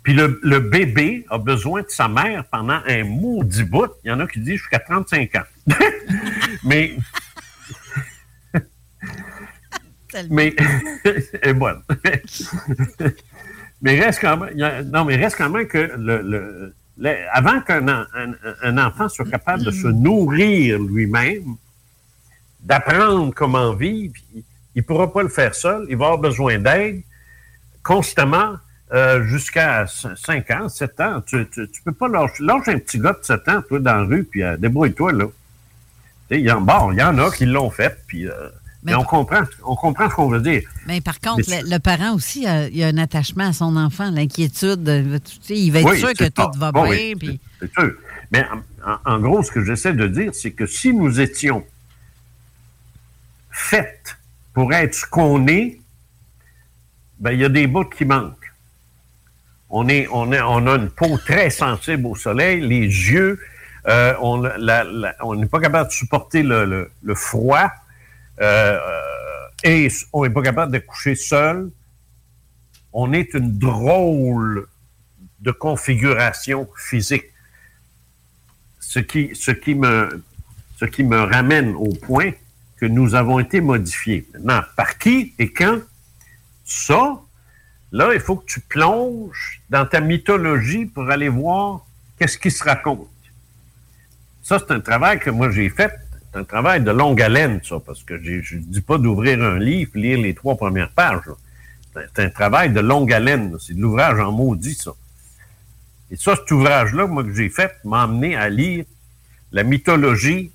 Puis 0.03 0.13
le, 0.13 0.39
le 0.43 0.59
bébé 0.59 1.25
a 1.29 1.37
besoin 1.39 1.81
de 1.81 1.89
sa 1.89 2.07
mère 2.07 2.45
pendant 2.51 2.81
un 2.85 3.03
maudit 3.03 3.63
bout. 3.63 3.91
Il 4.03 4.09
y 4.09 4.11
en 4.11 4.19
a 4.19 4.27
qui 4.27 4.39
disent 4.39 4.59
jusqu'à 4.59 4.79
35 4.79 5.35
ans. 5.35 5.43
mais. 6.63 6.97
Mais. 10.29 10.55
est 11.41 11.53
bonne. 11.53 11.81
mais 13.81 13.99
reste 13.99 14.19
quand 14.21 14.37
même. 14.37 14.89
non, 14.91 15.05
mais 15.05 15.15
reste 15.15 15.37
quand 15.37 15.49
même 15.49 15.67
que 15.67 15.77
le. 15.97 16.21
le- 16.21 16.73
le- 16.97 17.15
avant 17.31 17.59
qu'un 17.61 17.87
un, 17.87 18.05
un 18.61 18.77
enfant 18.77 19.09
soit 19.09 19.25
capable 19.29 19.63
de 19.63 19.71
se 19.71 19.87
nourrir 19.87 20.79
lui-même, 20.79 21.55
d'apprendre 22.61 23.33
comment 23.33 23.73
vivre, 23.73 24.13
il 24.35 24.43
ne 24.75 24.81
pourra 24.83 25.11
pas 25.11 25.23
le 25.23 25.29
faire 25.29 25.55
seul. 25.55 25.85
Il 25.89 25.97
va 25.97 26.05
avoir 26.05 26.19
besoin 26.19 26.59
d'aide 26.59 27.01
constamment 27.81 28.57
euh, 28.93 29.23
jusqu'à 29.23 29.85
5 29.87 30.51
ans, 30.51 30.69
7 30.69 30.99
ans. 31.01 31.21
Tu 31.25 31.37
ne 31.37 31.65
peux 31.83 31.91
pas 31.93 32.07
lâcher, 32.07 32.43
lâche 32.43 32.67
un 32.67 32.77
petit 32.77 32.99
gars 32.99 33.13
de 33.13 33.25
7 33.25 33.49
ans, 33.49 33.61
toi, 33.67 33.79
dans 33.79 33.95
la 33.95 34.03
rue, 34.03 34.23
puis 34.23 34.43
euh, 34.43 34.55
débrouille-toi, 34.57 35.13
là. 35.13 35.25
Tu 35.25 36.35
sais, 36.35 36.41
Il 36.41 36.45
y, 36.45 36.51
en, 36.51 36.61
bon, 36.61 36.91
il 36.91 36.99
y 36.99 37.03
en 37.03 37.17
a 37.17 37.31
qui 37.31 37.45
l'ont 37.47 37.71
fait, 37.71 37.97
puis 38.07 38.27
euh, 38.29 38.49
mais 38.83 38.93
on 38.95 39.03
comprend, 39.03 39.41
on 39.65 39.75
comprend 39.75 40.09
ce 40.09 40.15
qu'on 40.15 40.29
veut 40.29 40.41
dire. 40.41 40.61
Mais 40.87 40.99
par 41.01 41.19
contre, 41.19 41.41
Mais 41.49 41.61
le, 41.63 41.69
le 41.69 41.79
parent 41.79 42.13
aussi, 42.13 42.47
euh, 42.47 42.69
il 42.71 42.83
a 42.83 42.87
un 42.87 42.97
attachement 42.97 43.47
à 43.47 43.53
son 43.53 43.75
enfant, 43.77 44.11
l'inquiétude. 44.11 44.87
euh, 44.89 45.19
Il 45.49 45.71
va 45.71 45.79
être 45.79 45.89
Oui, 45.89 45.99
sûr 45.99 46.13
que 46.13 46.25
tout 46.29 46.51
va 46.57 46.71
Bon, 46.71 46.83
bien. 46.83 46.91
oui, 46.91 47.15
puis- 47.15 47.39
c'est 47.59 47.71
sûr. 47.73 47.93
Mais 48.31 48.45
en, 49.05 49.19
gros, 49.19 49.41
ce 49.43 49.51
que 49.51 49.63
j'essaie 49.63 49.93
de 49.93 50.07
dire, 50.07 50.31
c'est 50.33 50.51
que 50.51 50.65
si 50.65 50.93
nous 50.93 51.19
étions 51.19 51.63
faits 53.51 54.17
pour 54.53 54.73
être 54.73 54.95
ce 54.95 55.05
qu'on 55.05 55.47
est, 55.47 55.79
ben, 57.19 57.31
il 57.31 57.39
y 57.39 57.45
a 57.45 57.49
des 57.49 57.67
bouts 57.67 57.85
qui 57.85 58.05
manquent. 58.05 58.51
On, 59.69 59.87
est, 59.87 60.07
on, 60.11 60.31
est- 60.31 60.41
on 60.41 60.67
a 60.67 60.75
une 60.75 60.89
peau 60.89 61.17
très 61.17 61.49
sensible 61.49 62.05
au 62.07 62.15
soleil, 62.15 62.61
les 62.61 62.81
yeux, 62.81 63.39
euh, 63.87 64.13
on 64.21 65.35
n'est 65.35 65.45
pas 65.47 65.59
capable 65.59 65.89
de 65.89 65.93
supporter 65.93 66.43
le, 66.43 66.65
le- 66.65 66.91
le 67.03 67.15
froid 67.15 67.69
et 68.39 69.87
on 70.11 70.23
n'est 70.23 70.29
pas 70.29 70.41
capable 70.41 70.71
de 70.71 70.79
coucher 70.79 71.15
seul. 71.15 71.71
On 72.91 73.13
est 73.13 73.33
une 73.33 73.57
drôle 73.57 74.67
de 75.39 75.51
configuration 75.51 76.69
physique. 76.77 77.25
Ce 78.79 78.99
qui, 78.99 79.31
ce 79.33 79.51
qui, 79.51 79.75
me, 79.75 80.23
ce 80.77 80.85
qui 80.85 81.03
me 81.03 81.21
ramène 81.21 81.73
au 81.75 81.93
point 81.93 82.31
que 82.77 82.85
nous 82.85 83.15
avons 83.15 83.39
été 83.39 83.61
modifiés. 83.61 84.27
Maintenant, 84.33 84.61
par 84.75 84.97
qui 84.97 85.33
et 85.39 85.51
quand? 85.51 85.79
Ça, 86.65 87.19
là, 87.91 88.13
il 88.13 88.19
faut 88.19 88.35
que 88.35 88.45
tu 88.45 88.59
plonges 88.59 89.61
dans 89.69 89.85
ta 89.85 89.99
mythologie 89.99 90.85
pour 90.85 91.09
aller 91.09 91.29
voir 91.29 91.85
qu'est-ce 92.17 92.37
qui 92.37 92.51
se 92.51 92.63
raconte. 92.63 93.07
Ça, 94.43 94.59
c'est 94.59 94.73
un 94.73 94.81
travail 94.81 95.19
que 95.19 95.29
moi 95.29 95.49
j'ai 95.49 95.69
fait. 95.69 95.93
C'est 96.33 96.39
un 96.39 96.43
travail 96.43 96.81
de 96.83 96.89
longue 96.89 97.21
haleine, 97.21 97.61
ça, 97.63 97.79
parce 97.85 98.03
que 98.03 98.21
je 98.21 98.55
ne 98.55 98.61
dis 98.61 98.81
pas 98.81 98.97
d'ouvrir 98.97 99.41
un 99.43 99.59
livre 99.59 99.91
lire 99.93 100.17
les 100.17 100.33
trois 100.33 100.55
premières 100.55 100.89
pages. 100.89 101.21
C'est- 101.93 102.23
un 102.23 102.29
travail 102.29 102.73
de 102.73 102.79
longue 102.79 103.13
haleine. 103.13 103.55
C'est 103.59 103.75
de 103.75 103.81
l'ouvrage 103.81 104.19
en 104.19 104.31
maudit, 104.31 104.73
ça. 104.73 104.93
Et 106.09 106.15
ça, 106.15 106.35
cet 106.35 106.49
ouvrage-là, 106.49 107.05
moi, 107.05 107.23
que 107.23 107.33
j'ai 107.33 107.49
fait, 107.49 107.71
m'a 107.83 108.03
amené 108.03 108.35
à 108.35 108.49
lire 108.49 108.85
la 109.51 109.63
mythologie 109.63 110.51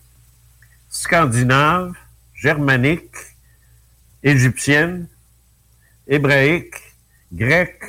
scandinave, 0.91 1.93
germanique, 2.35 3.15
égyptienne, 4.23 5.07
hébraïque, 6.09 6.75
grecque, 7.33 7.85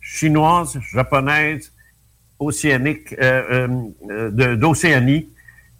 chinoise, 0.00 0.78
japonaise, 0.92 1.72
océanique, 2.38 3.14
euh, 3.14 3.68
euh, 3.68 4.30
euh, 4.40 4.56
d'Océanie, 4.56 5.28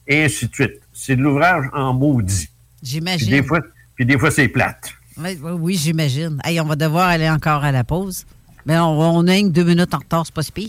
et 0.07 0.25
ainsi 0.25 0.49
de 0.49 0.55
suite. 0.55 0.81
C'est 1.03 1.17
de 1.17 1.23
l'ouvrage 1.23 1.65
en 1.73 1.95
maudit. 1.95 2.47
Puis 2.83 2.91
J'imagine. 2.91 3.31
des 3.31 3.43
fois, 3.43 3.61
puis 3.95 4.05
des 4.05 4.19
fois 4.19 4.31
c'est 4.31 4.49
plate. 4.49 4.91
Oui, 5.17 5.39
oui, 5.43 5.53
oui, 5.53 5.77
j'imagine. 5.77 6.39
Hey, 6.45 6.61
on 6.61 6.65
va 6.67 6.77
devoir 6.77 7.09
aller 7.09 7.29
encore 7.31 7.65
à 7.65 7.73
la 7.73 7.85
pause. 7.85 8.25
Mais 8.67 8.79
on, 8.79 8.99
on 9.01 9.27
a 9.27 9.37
une 9.37 9.51
deux 9.51 9.65
minutes 9.65 9.95
en 9.95 9.99
retard, 9.99 10.25
c'est 10.27 10.35
pas 10.35 10.43
si 10.43 10.53
pire. 10.53 10.69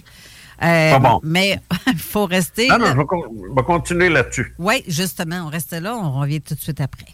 Euh, 0.64 0.92
Pas 0.92 1.00
bon. 1.00 1.20
Mais 1.24 1.60
il 1.88 1.98
faut 1.98 2.26
rester. 2.26 2.68
Non, 2.70 2.78
non, 2.78 2.86
là. 2.86 2.92
je 2.92 2.98
vais, 2.98 3.56
vais 3.56 3.64
continuer 3.64 4.10
là-dessus. 4.10 4.54
Oui, 4.58 4.84
justement, 4.88 5.44
on 5.46 5.50
reste 5.50 5.74
là. 5.74 5.96
On 5.98 6.20
revient 6.20 6.40
tout 6.42 6.56
de 6.56 6.60
suite 6.62 6.80
après. 6.80 7.08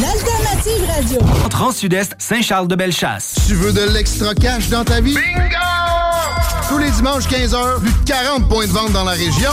L'alternative 0.00 0.88
radio. 0.88 1.48
Trans-Sud-Est, 1.50 2.14
Saint-Charles-de-Bellechasse. 2.18 3.34
Tu 3.46 3.54
veux 3.54 3.72
de 3.72 3.92
l'extra 3.92 4.34
cash 4.34 4.68
dans 4.70 4.84
ta 4.84 5.00
vie? 5.00 5.14
Bingo! 5.14 6.68
Tous 6.68 6.78
les 6.78 6.90
dimanches 6.90 7.26
15h, 7.28 7.80
plus 7.80 7.92
de 7.92 8.04
40 8.06 8.48
points 8.48 8.66
de 8.66 8.72
vente 8.72 8.92
dans 8.92 9.04
la 9.04 9.12
région. 9.12 9.52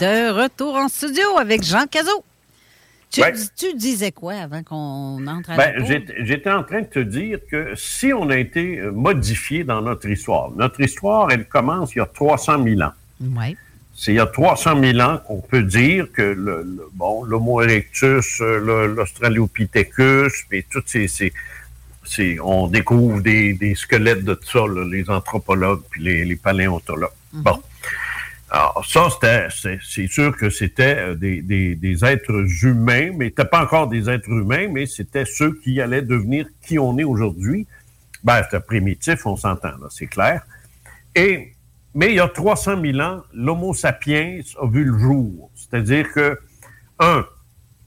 De 0.00 0.30
retour 0.32 0.76
en 0.76 0.88
studio 0.88 1.36
avec 1.38 1.62
Jean 1.62 1.86
Cazot. 1.86 2.24
Tu, 3.10 3.20
Ouais. 3.22 3.32
tu 3.56 3.74
disais 3.74 4.12
quoi 4.12 4.34
avant 4.34 4.62
qu'on 4.62 5.26
entre 5.26 5.50
à 5.50 5.56
la 5.56 5.70
Ben, 5.80 6.04
j'étais 6.20 6.50
en 6.50 6.62
train 6.62 6.82
de 6.82 6.86
te 6.86 7.00
dire 7.00 7.38
que 7.50 7.74
si 7.76 8.12
on 8.12 8.30
a 8.30 8.36
été 8.36 8.78
euh, 8.78 8.92
modifié 8.92 9.64
dans 9.64 9.82
notre 9.82 10.08
histoire, 10.08 10.50
notre 10.52 10.80
histoire, 10.80 11.30
elle 11.32 11.44
commence 11.46 11.94
il 11.94 11.98
y 11.98 12.00
a 12.00 12.06
300 12.06 12.62
000 12.62 12.80
ans. 12.82 12.92
Ouais. 13.36 13.56
C'est 13.94 14.12
il 14.12 14.16
y 14.16 14.20
a 14.20 14.26
300 14.26 14.80
000 14.80 15.00
ans 15.00 15.18
qu'on 15.26 15.40
peut 15.40 15.64
dire 15.64 16.06
que 16.12 16.22
le, 16.22 16.62
le- 16.62 16.88
bon, 16.94 17.24
l'Homo 17.24 17.60
erectus, 17.60 18.40
euh, 18.40 18.86
l'Australopithecus, 18.94 20.44
puis 20.48 20.64
toutes 20.70 20.88
ces, 20.88 21.08
ces- 21.08 21.32
on 22.40 22.68
découvre 22.68 23.20
des, 23.20 23.52
des 23.54 23.74
squelettes 23.74 24.24
de 24.24 24.38
ça, 24.50 24.60
là, 24.60 24.84
les 24.90 25.10
anthropologues 25.10 25.82
puis 25.90 26.02
les, 26.02 26.24
les 26.24 26.36
paléontologues. 26.36 27.10
Bon. 27.32 27.60
Alors, 28.52 28.84
ça, 28.84 29.08
c'était, 29.10 29.46
c'est, 29.80 30.08
sûr 30.08 30.36
que 30.36 30.50
c'était 30.50 30.96
euh, 30.98 31.14
des, 31.14 31.40
des- 31.40 31.76
des 31.76 32.04
êtres 32.04 32.44
humains, 32.64 33.12
mais 33.16 33.26
c'était 33.26 33.44
pas 33.44 33.62
encore 33.62 33.86
des 33.86 34.10
êtres 34.10 34.28
humains, 34.28 34.66
mais 34.68 34.86
c'était 34.86 35.24
ceux 35.24 35.54
qui 35.60 35.80
allaient 35.80 36.02
devenir 36.02 36.46
qui 36.60 36.76
on 36.78 36.98
est 36.98 37.04
aujourd'hui. 37.04 37.66
Ben, 38.24 38.42
c'était 38.42 38.60
primitif, 38.60 39.24
on 39.24 39.36
s'entend, 39.36 39.70
c'est 39.88 40.08
clair. 40.08 40.44
Et, 41.14 41.54
mais 41.94 42.08
il 42.08 42.14
y 42.16 42.20
a 42.20 42.28
300 42.28 42.80
000 42.82 42.98
ans, 43.00 43.22
l'Homo 43.32 43.72
sapiens 43.72 44.40
a 44.60 44.66
vu 44.66 44.84
le 44.84 44.98
jour. 44.98 45.50
C'est-à-dire 45.54 46.10
que, 46.12 46.38
un, 46.98 47.24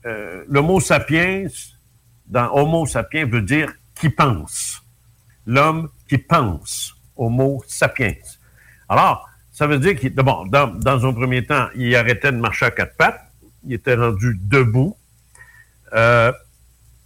euh, 0.06 0.44
l'Homo 0.48 0.80
sapiens, 0.80 1.46
dans 2.28 2.50
Homo 2.54 2.86
sapiens 2.86 3.26
veut 3.26 3.42
dire 3.42 3.72
qui 3.96 4.10
pense. 4.10 4.82
L'homme 5.46 5.90
qui 6.08 6.18
pense. 6.18 6.96
Homo 7.18 7.62
sapiens. 7.68 8.16
Alors, 8.90 9.30
ça 9.54 9.68
veut 9.68 9.78
dire 9.78 9.96
qu'il, 9.96 10.14
bon, 10.16 10.46
dans, 10.48 10.68
dans 10.68 11.06
un 11.06 11.14
premier 11.14 11.46
temps, 11.46 11.68
il 11.76 11.96
arrêtait 11.96 12.32
de 12.32 12.38
marcher 12.38 12.66
à 12.66 12.72
quatre 12.72 12.98
pattes. 12.98 13.22
Il 13.66 13.74
était 13.74 13.94
rendu 13.94 14.38
debout. 14.42 14.98
Euh, 15.94 16.32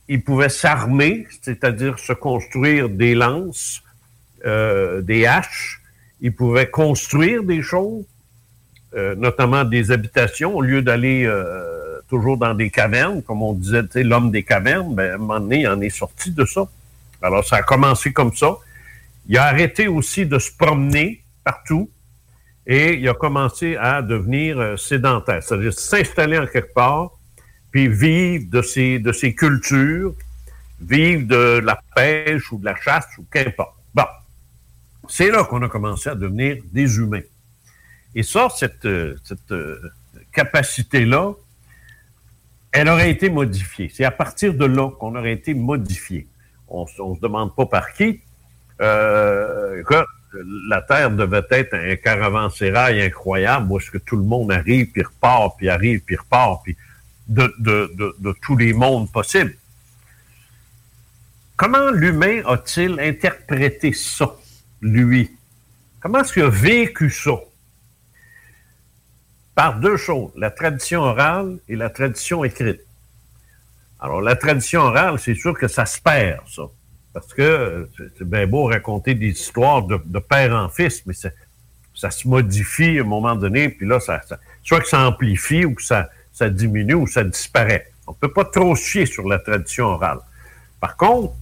il 0.08 0.24
pouvait 0.24 0.48
s'armer, 0.48 1.28
c'est-à-dire 1.41 2.00
se 2.00 2.14
construire 2.14 2.88
des 2.88 3.16
lances, 3.16 3.84
euh, 4.45 5.02
des 5.02 5.26
haches. 5.26 5.82
Il 6.22 6.34
pouvait 6.34 6.70
construire 6.70 7.43
des 7.43 7.62
choses, 7.62 8.06
euh, 8.95 9.14
notamment 9.16 9.66
des 9.66 9.91
habitations, 9.91 10.56
au 10.56 10.62
lieu 10.62 10.82
d'aller 10.82 11.30
toujours 12.08 12.38
dans 12.38 12.54
des 12.54 12.70
cavernes, 12.70 13.22
comme 13.24 13.41
on 13.41 13.52
disait, 13.52 13.84
l'homme 13.95 14.32
des 14.32 14.43
cavernes, 14.43 14.95
ben, 14.95 15.12
à 15.12 15.16
un 15.16 15.18
moment 15.18 15.39
donné, 15.41 15.62
il 15.62 15.68
en 15.68 15.82
est 15.82 15.89
sorti 15.89 16.32
de 16.32 16.45
ça. 16.45 16.66
Alors, 17.22 17.45
ça 17.45 17.58
a 17.58 17.62
commencé 17.64 18.14
comme 18.14 18.34
ça. 18.34 18.56
Il 19.28 19.38
a 19.38 19.43
arrêté 19.43 19.89
aussi 19.89 20.26
de 20.26 20.39
se 20.39 20.50
promener 20.58 21.22
partout 21.43 21.89
et 22.68 22.95
il 22.95 23.07
a 23.07 23.13
commencé 23.13 23.78
à 23.78 24.01
devenir 24.01 24.59
euh, 24.59 24.76
sédentaire, 24.76 25.41
c'est-à-dire 25.41 25.74
s'installer 25.74 26.38
en 26.38 26.45
quelque 26.45 26.74
part, 26.74 27.11
puis 27.72 27.88
vivre 27.88 28.45
de 28.49 28.61
ses, 28.61 28.99
de 28.99 29.13
ses 29.13 29.34
cultures, 29.34 30.13
vivent 30.82 31.28
de 31.28 31.59
la 31.63 31.80
pêche 31.95 32.51
ou 32.51 32.59
de 32.59 32.65
la 32.65 32.76
chasse 32.76 33.07
ou 33.18 33.26
qu'importe. 33.32 33.74
Bon, 33.95 34.03
c'est 35.07 35.32
là 35.32 35.45
qu'on 35.45 35.63
a 35.63 35.70
commencé 35.70 36.09
à 36.09 36.15
devenir 36.15 36.57
des 36.74 36.97
humains. 36.97 37.22
Et 38.13 38.24
ça, 38.24 38.49
cette, 38.53 38.86
euh, 38.86 39.15
cette 39.24 39.51
euh, 39.51 39.80
capacité-là, 40.34 41.34
elle 42.74 42.89
aurait 42.89 43.11
été 43.11 43.30
modifiée. 43.30 43.89
C'est 43.93 44.03
à 44.03 44.11
partir 44.11 44.53
de 44.53 44.65
là 44.65 44.91
qu'on 44.99 45.15
aurait 45.15 45.32
été 45.32 45.53
modifié. 45.53 46.28
On 46.68 46.82
ne 46.82 47.15
se 47.15 47.22
demande 47.22 47.55
pas 47.55 47.65
par 47.65 47.93
qui. 47.93 48.20
La 50.34 50.82
Terre 50.82 51.11
devait 51.11 51.45
être 51.51 51.73
un 51.73 51.95
caravansérail 51.95 53.01
incroyable 53.01 53.71
où 53.71 53.80
est-ce 53.80 53.91
que 53.91 53.97
tout 53.97 54.17
le 54.17 54.23
monde 54.23 54.51
arrive, 54.51 54.91
puis 54.91 55.03
repart, 55.03 55.57
puis 55.57 55.69
arrive, 55.69 56.01
puis 56.01 56.15
repart, 56.15 56.63
puis 56.63 56.75
de, 57.28 57.53
de, 57.59 58.36
tous 58.41 58.55
les 58.57 58.73
mondes 58.73 59.11
possibles. 59.11 59.55
Comment 61.55 61.89
l'humain 61.91 62.41
a-t-il 62.45 62.99
interprété 62.99 63.91
ça, 63.93 64.36
lui? 64.82 65.32
Comment 65.99 66.19
est-ce 66.19 66.34
qu'il 66.34 66.43
a 66.43 66.49
vécu 66.49 67.09
ça? 67.09 67.34
Par 69.55 69.80
deux 69.80 69.97
choses, 69.97 70.32
la 70.36 70.51
tradition 70.51 71.01
orale 71.01 71.57
et 71.67 71.75
la 71.75 71.89
tradition 71.89 72.43
écrite. 72.43 72.82
Alors, 73.99 74.21
la 74.21 74.36
tradition 74.36 74.82
orale, 74.82 75.17
c'est 75.17 75.34
sûr 75.34 75.57
que 75.57 75.67
ça 75.67 75.88
se 75.88 75.99
perd, 75.99 76.47
ça. 76.47 76.63
Parce 77.20 77.34
que 77.34 77.89
c'est 78.18 78.30
bien 78.30 78.45
beau 78.45 78.65
raconter 78.65 79.15
des 79.15 79.30
histoires 79.30 79.82
de, 79.84 79.99
de 80.05 80.20
père 80.20 80.53
en 80.53 80.70
fils, 80.70 81.03
mais 81.07 81.13
ça, 81.13 81.30
ça 81.95 82.11
se 82.11 82.28
modifie 82.28 82.99
à 82.99 83.01
un 83.01 83.05
moment 83.05 83.36
donné, 83.36 83.70
puis 83.70 83.88
là, 83.88 83.99
ça, 83.99 84.22
ça, 84.28 84.38
soit 84.63 84.82
que 84.82 84.88
ça 84.88 85.07
amplifie 85.07 85.65
ou 85.65 85.74
que 85.74 85.82
ça, 85.82 86.09
ça 86.32 86.47
diminue 86.47 86.93
ou 86.93 87.07
ça 87.07 87.24
disparaît. 87.24 87.88
On 88.05 88.11
ne 88.11 88.18
peut 88.18 88.32
pas 88.32 88.45
trop 88.45 88.76
se 88.76 88.84
fier 88.84 89.05
sur 89.07 89.28
la 89.28 89.39
tradition 89.39 89.86
orale. 89.86 90.20
Par 90.80 90.95
contre, 90.95 91.34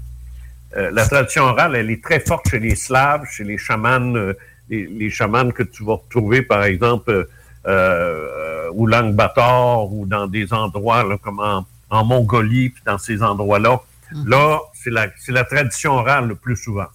euh, 0.77 0.91
la 0.91 1.05
tradition 1.05 1.43
orale, 1.43 1.75
elle 1.75 1.89
est 1.89 2.01
très 2.01 2.21
forte 2.21 2.49
chez 2.49 2.59
les 2.59 2.75
Slaves, 2.75 3.25
chez 3.29 3.43
les 3.43 3.57
chamans, 3.57 4.15
euh, 4.15 4.33
les, 4.69 4.87
les, 4.87 5.09
chamans 5.09 5.51
que 5.51 5.63
tu 5.63 5.83
vas 5.83 5.95
retrouver, 5.95 6.41
par 6.41 6.63
exemple, 6.63 7.27
euh, 7.67 8.69
ou 8.73 8.87
Bator, 9.13 9.91
ou 9.91 10.05
dans 10.05 10.27
des 10.27 10.53
endroits 10.53 11.03
là, 11.03 11.17
comme 11.21 11.39
en, 11.39 11.65
en 11.89 12.05
Mongolie, 12.05 12.69
puis 12.69 12.81
dans 12.85 12.97
ces 12.97 13.21
endroits-là. 13.21 13.81
Mm-hmm. 14.13 14.29
Là, 14.29 14.59
c'est 14.85 15.31
la, 15.31 15.43
tradition 15.43 15.93
orale 15.93 16.27
le 16.27 16.35
plus 16.35 16.55
souvent. 16.55 16.87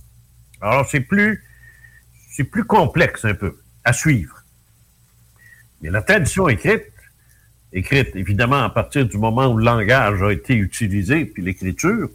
Alors, 0.61 0.89
c'est 0.89 1.01
plus, 1.01 1.43
complexe 2.67 3.25
un 3.25 3.35
peu 3.35 3.59
à 3.85 3.93
suivre. 3.93 4.37
Mais 5.83 5.91
la 5.91 6.03
tradition 6.03 6.49
écrite, 6.49 6.85
écrite 7.73 8.15
évidemment 8.15 8.63
à 8.63 8.71
partir 8.71 9.07
du 9.07 9.19
moment 9.19 9.47
où 9.47 9.57
le 9.57 9.65
langage 9.65 10.23
a 10.23 10.33
été 10.33 10.55
utilisé, 10.55 11.25
puis 11.25 11.43
l'écriture, 11.43 12.11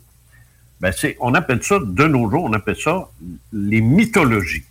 ben 0.79 0.93
on 1.19 1.33
appelle 1.33 1.63
ça, 1.63 1.79
de 1.79 2.03
nos 2.05 2.29
jours, 2.29 2.45
on 2.45 2.53
appelle 2.53 2.77
ça 2.77 3.09
les 3.51 3.81
mythologies. 3.81 4.65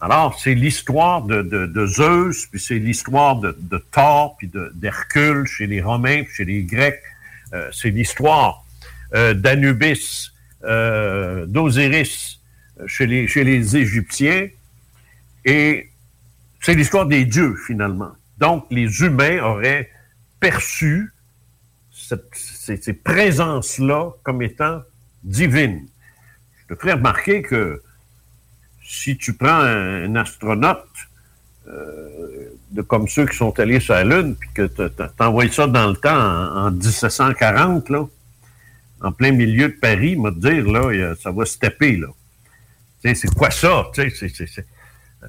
Alors, 0.00 0.38
c'est 0.38 0.54
l'histoire 0.54 1.22
de, 1.22 1.86
Zeus, 1.86 2.46
puis 2.46 2.60
c'est 2.60 2.78
l'histoire 2.78 3.36
de, 3.36 3.56
de 3.58 3.78
Thor, 3.90 4.36
puis 4.36 4.50
d'Hercule 4.74 5.46
chez 5.46 5.66
les 5.66 5.80
Romains, 5.80 6.24
puis 6.24 6.34
chez 6.34 6.44
les 6.44 6.62
Grecs. 6.62 7.00
Euh, 7.54 7.70
c'est 7.72 7.90
l'histoire 7.90 8.63
d'Anubis, 9.34 10.32
euh, 10.64 11.46
d'Osiris 11.46 12.40
chez 12.86 13.06
les, 13.06 13.28
chez 13.28 13.44
les 13.44 13.76
Égyptiens. 13.76 14.48
Et 15.44 15.90
c'est 16.60 16.74
l'histoire 16.74 17.06
des 17.06 17.24
dieux, 17.24 17.54
finalement. 17.66 18.12
Donc, 18.38 18.66
les 18.70 19.02
humains 19.02 19.42
auraient 19.42 19.90
perçu 20.40 21.12
ces, 21.92 22.76
ces 22.76 22.92
présences-là 22.92 24.10
comme 24.22 24.42
étant 24.42 24.82
divines. 25.22 25.86
Je 26.62 26.74
te 26.74 26.80
ferai 26.80 26.92
remarquer 26.94 27.42
que 27.42 27.82
si 28.82 29.16
tu 29.16 29.34
prends 29.34 29.60
un, 29.60 30.14
astronaute 30.16 30.78
euh, 31.68 32.48
de, 32.70 32.82
comme 32.82 33.06
ceux 33.08 33.26
qui 33.26 33.36
sont 33.36 33.58
allés 33.60 33.80
sur 33.80 33.94
la 33.94 34.04
Lune, 34.04 34.34
puis 34.34 34.48
que 34.54 34.66
tu 34.66 35.02
envoies 35.18 35.50
ça 35.50 35.66
dans 35.66 35.88
le 35.88 35.96
temps 35.96 36.16
en, 36.16 36.66
en 36.66 36.70
1740, 36.70 37.90
là, 37.90 38.06
en 39.04 39.12
plein 39.12 39.32
milieu 39.32 39.68
de 39.68 39.74
Paris, 39.74 40.16
me 40.16 40.30
dire, 40.30 40.66
là, 40.70 41.14
ça 41.20 41.30
va 41.30 41.44
se 41.44 41.58
taper, 41.58 41.96
là. 41.96 42.08
C'est 43.02 43.34
quoi 43.34 43.50
ça? 43.50 43.90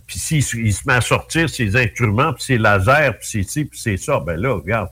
Puis 0.08 0.20
s'il 0.20 0.38
il 0.38 0.74
se 0.74 0.88
met 0.88 0.94
à 0.94 1.02
sortir 1.02 1.50
ses 1.50 1.76
instruments, 1.76 2.34
puis 2.34 2.44
ses 2.44 2.58
lasers, 2.58 3.12
puis 3.20 3.28
c'est 3.30 3.44
ci, 3.44 3.66
puis 3.66 3.80
c'est 3.80 3.98
ça, 3.98 4.20
ben 4.20 4.40
là, 4.40 4.54
regarde, 4.54 4.90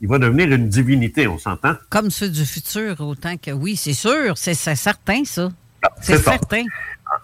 il 0.00 0.08
va 0.08 0.18
devenir 0.18 0.50
une 0.50 0.68
divinité, 0.68 1.28
on 1.28 1.38
s'entend? 1.38 1.74
Comme 1.90 2.10
ceux 2.10 2.30
du 2.30 2.44
futur, 2.44 3.00
autant 3.00 3.36
que 3.36 3.50
oui, 3.50 3.76
c'est 3.76 3.92
sûr, 3.92 4.36
c'est 4.36 4.54
certain, 4.54 5.24
ça. 5.24 5.50
Ah, 5.82 5.90
c'est 6.00 6.18
certain. 6.18 6.64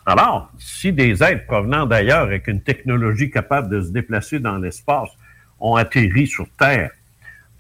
Alors, 0.05 0.53
si 0.59 0.93
des 0.93 1.23
êtres 1.23 1.47
provenant 1.47 1.87
d'ailleurs 1.87 2.23
avec 2.23 2.47
une 2.47 2.61
technologie 2.61 3.31
capable 3.31 3.71
de 3.71 3.81
se 3.81 3.89
déplacer 3.89 4.39
dans 4.39 4.59
l'espace 4.59 5.09
ont 5.61 5.77
atterri 5.77 6.27
sur 6.27 6.47
Terre 6.59 6.91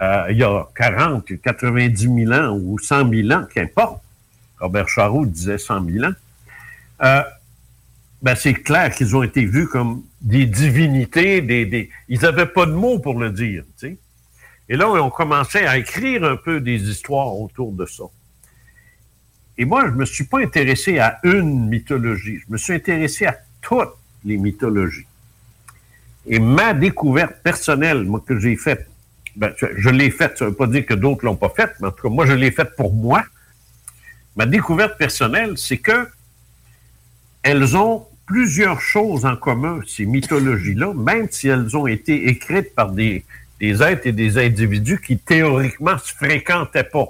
euh, 0.00 0.26
il 0.30 0.38
y 0.38 0.44
a 0.44 0.66
40, 0.76 1.40
90 1.42 2.24
000 2.26 2.32
ans 2.32 2.56
ou 2.56 2.78
100 2.78 3.10
000 3.10 3.32
ans, 3.32 3.44
qu'importe, 3.52 4.02
Robert 4.60 4.88
Charroux 4.88 5.26
disait 5.26 5.58
100 5.58 5.84
000 5.84 6.04
ans, 6.06 6.12
euh, 7.02 7.22
ben 8.22 8.34
c'est 8.34 8.54
clair 8.54 8.94
qu'ils 8.94 9.14
ont 9.16 9.22
été 9.22 9.44
vus 9.44 9.68
comme 9.68 10.02
des 10.20 10.46
divinités, 10.46 11.40
des, 11.40 11.66
des... 11.66 11.90
ils 12.08 12.20
n'avaient 12.20 12.46
pas 12.46 12.66
de 12.66 12.72
mots 12.72 12.98
pour 12.98 13.18
le 13.18 13.30
dire. 13.30 13.64
Tu 13.78 13.88
sais. 13.88 13.98
Et 14.68 14.76
là, 14.76 14.90
on 14.90 15.10
commençait 15.10 15.66
à 15.66 15.78
écrire 15.78 16.24
un 16.24 16.36
peu 16.36 16.60
des 16.60 16.90
histoires 16.90 17.34
autour 17.34 17.72
de 17.72 17.86
ça. 17.86 18.04
Et 19.56 19.64
moi, 19.64 19.86
je 19.86 19.92
ne 19.92 19.96
me 19.96 20.04
suis 20.04 20.24
pas 20.24 20.40
intéressé 20.40 20.98
à 20.98 21.18
une 21.24 21.68
mythologie, 21.68 22.38
je 22.46 22.52
me 22.52 22.58
suis 22.58 22.74
intéressé 22.74 23.26
à 23.26 23.36
toutes 23.60 23.94
les 24.24 24.36
mythologies. 24.36 25.06
Et 26.26 26.38
ma 26.38 26.74
découverte 26.74 27.42
personnelle, 27.42 28.04
moi, 28.04 28.22
que 28.24 28.38
j'ai 28.38 28.56
faite, 28.56 28.88
ben, 29.38 29.54
je 29.60 29.88
l'ai 29.88 30.10
faite, 30.10 30.36
ça 30.36 30.44
ne 30.44 30.50
veut 30.50 30.56
pas 30.56 30.66
dire 30.66 30.84
que 30.84 30.94
d'autres 30.94 31.24
ne 31.24 31.30
l'ont 31.30 31.36
pas 31.36 31.50
faite, 31.50 31.74
mais 31.80 31.86
en 31.86 31.90
tout 31.92 32.08
cas, 32.08 32.12
moi, 32.12 32.26
je 32.26 32.32
l'ai 32.32 32.50
faite 32.50 32.74
pour 32.76 32.92
moi. 32.92 33.22
Ma 34.34 34.46
découverte 34.46 34.98
personnelle, 34.98 35.56
c'est 35.56 35.78
que 35.78 36.08
elles 37.44 37.76
ont 37.76 38.04
plusieurs 38.26 38.80
choses 38.80 39.24
en 39.24 39.36
commun, 39.36 39.80
ces 39.86 40.06
mythologies-là, 40.06 40.92
même 40.92 41.28
si 41.30 41.46
elles 41.46 41.76
ont 41.76 41.86
été 41.86 42.28
écrites 42.28 42.74
par 42.74 42.90
des, 42.90 43.24
des 43.60 43.80
êtres 43.80 44.08
et 44.08 44.12
des 44.12 44.38
individus 44.38 45.00
qui 45.00 45.18
théoriquement 45.18 45.96
se 45.98 46.12
fréquentaient 46.12 46.82
pas. 46.82 47.06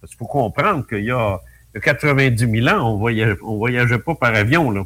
Parce 0.00 0.10
qu'il 0.10 0.18
faut 0.18 0.26
comprendre 0.26 0.84
qu'il 0.84 1.04
y 1.04 1.12
a 1.12 1.40
90 1.80 2.50
000 2.50 2.68
ans, 2.68 2.94
on 2.94 2.96
voyageait, 2.98 3.38
on 3.42 3.56
voyageait 3.56 3.98
pas 3.98 4.16
par 4.16 4.34
avion. 4.34 4.72
Là. 4.72 4.84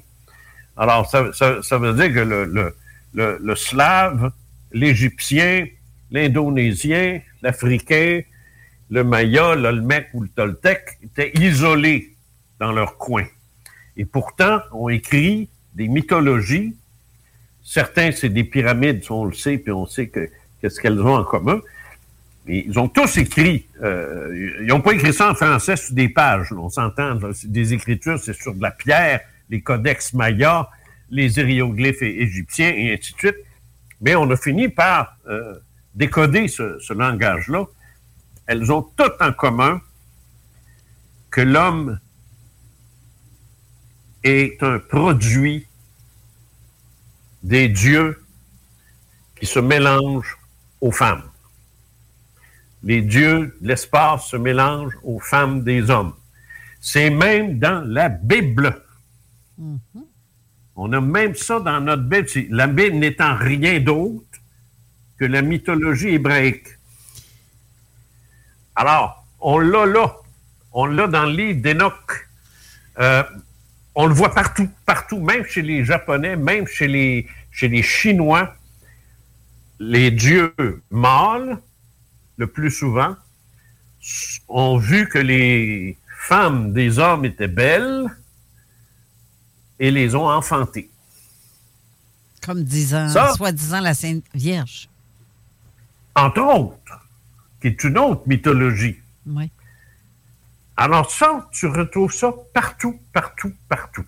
Alors, 0.76 1.10
ça, 1.10 1.32
ça, 1.32 1.78
veut 1.78 1.94
dire 1.94 2.12
que 2.12 2.20
le, 2.20 2.76
le, 3.14 3.38
le 3.42 3.56
slave, 3.56 4.30
l'égyptien, 4.72 5.66
l'indonésien, 6.10 7.20
l'africain, 7.42 8.22
le 8.90 9.04
maya, 9.04 9.54
l'olmec 9.54 10.08
ou 10.14 10.22
le 10.22 10.28
toltec 10.28 10.98
étaient 11.02 11.32
isolés 11.38 12.14
dans 12.60 12.72
leur 12.72 12.96
coin. 12.96 13.24
Et 13.96 14.04
pourtant, 14.04 14.60
on 14.72 14.88
écrit 14.88 15.48
des 15.74 15.88
mythologies. 15.88 16.76
Certains, 17.62 18.12
c'est 18.12 18.28
des 18.28 18.44
pyramides, 18.44 19.02
on 19.10 19.24
le 19.24 19.32
sait, 19.32 19.58
puis 19.58 19.72
on 19.72 19.86
sait 19.86 20.08
que 20.08 20.28
qu'est-ce 20.60 20.80
qu'elles 20.80 21.00
ont 21.00 21.16
en 21.16 21.24
commun. 21.24 21.60
Ils 22.46 22.78
ont 22.78 22.88
tous 22.88 23.16
écrit. 23.16 23.66
Euh, 23.82 24.58
ils 24.60 24.66
n'ont 24.66 24.82
pas 24.82 24.92
écrit 24.92 25.14
ça 25.14 25.30
en 25.30 25.34
français 25.34 25.76
sur 25.76 25.94
des 25.94 26.10
pages. 26.10 26.52
On 26.52 26.68
s'entend. 26.68 27.18
Des 27.44 27.72
écritures, 27.72 28.18
c'est 28.18 28.34
sur 28.34 28.54
de 28.54 28.60
la 28.60 28.70
pierre, 28.70 29.20
les 29.48 29.62
codex 29.62 30.12
mayas, 30.12 30.68
les 31.10 31.38
hiéroglyphes 31.38 32.02
égyptiens 32.02 32.72
et 32.76 32.92
ainsi 32.92 33.14
de 33.14 33.18
suite. 33.18 33.36
Mais 34.02 34.14
on 34.14 34.30
a 34.30 34.36
fini 34.36 34.68
par 34.68 35.16
euh, 35.26 35.54
décoder 35.94 36.48
ce, 36.48 36.78
ce 36.78 36.92
langage-là. 36.92 37.66
Elles 38.46 38.70
ont 38.72 38.82
toutes 38.82 39.20
en 39.20 39.32
commun 39.32 39.80
que 41.30 41.40
l'homme 41.40 41.98
est 44.22 44.62
un 44.62 44.78
produit 44.78 45.66
des 47.42 47.68
dieux 47.68 48.24
qui 49.38 49.46
se 49.46 49.58
mélangent 49.58 50.38
aux 50.80 50.92
femmes 50.92 51.30
les 52.84 53.00
dieux 53.00 53.56
de 53.60 53.68
l'espace 53.68 54.28
se 54.28 54.36
mélangent 54.36 54.98
aux 55.02 55.18
femmes 55.18 55.64
des 55.64 55.90
hommes. 55.90 56.12
C'est 56.80 57.10
même 57.10 57.58
dans 57.58 57.80
la 57.86 58.08
Bible. 58.10 58.82
Mm 59.58 59.76
-hmm. 59.76 60.04
On 60.76 60.92
a 60.92 61.00
même 61.00 61.34
ça 61.34 61.60
dans 61.60 61.80
notre 61.80 62.02
Bible. 62.02 62.28
La 62.50 62.66
Bible 62.66 62.96
n'étant 62.96 63.36
rien 63.36 63.80
d'autre 63.80 64.38
que 65.18 65.24
la 65.24 65.42
mythologie 65.42 66.10
hébraïque. 66.10 66.68
Alors, 68.74 69.24
on 69.40 69.58
l'a 69.58 69.86
là. 69.86 70.16
On 70.72 70.86
l'a 70.86 71.06
dans 71.06 71.24
le 71.24 71.32
livre 71.32 71.62
d'Enoch. 71.62 72.28
Euh, 72.98 73.22
on 73.94 74.06
le 74.06 74.14
voit 74.14 74.34
partout, 74.34 74.68
partout, 74.86 75.20
même 75.20 75.44
chez 75.46 75.62
les 75.62 75.84
Japonais, 75.84 76.36
même 76.36 76.66
chez 76.66 76.88
les, 76.88 77.28
chez 77.52 77.68
les 77.68 77.82
Chinois. 77.82 78.56
Les 79.78 80.10
dieux 80.10 80.54
mâles 80.90 81.58
le 82.36 82.46
plus 82.46 82.70
souvent, 82.70 83.16
ont 84.48 84.76
vu 84.76 85.08
que 85.08 85.18
les 85.18 85.96
femmes 86.26 86.72
des 86.72 86.98
hommes 86.98 87.24
étaient 87.24 87.48
belles 87.48 88.06
et 89.78 89.90
les 89.90 90.14
ont 90.14 90.28
enfantées. 90.28 90.90
Comme 92.42 92.62
disant, 92.62 93.08
soi-disant 93.34 93.80
la 93.80 93.94
Sainte 93.94 94.24
Vierge. 94.34 94.88
Entre 96.16 96.40
autres, 96.40 97.08
qui 97.60 97.68
est 97.68 97.84
une 97.84 97.98
autre 97.98 98.22
mythologie. 98.26 98.96
Oui. 99.26 99.50
Alors 100.76 101.10
ça, 101.10 101.48
tu 101.52 101.66
retrouves 101.66 102.12
ça 102.12 102.32
partout, 102.52 103.00
partout, 103.12 103.52
partout. 103.68 104.04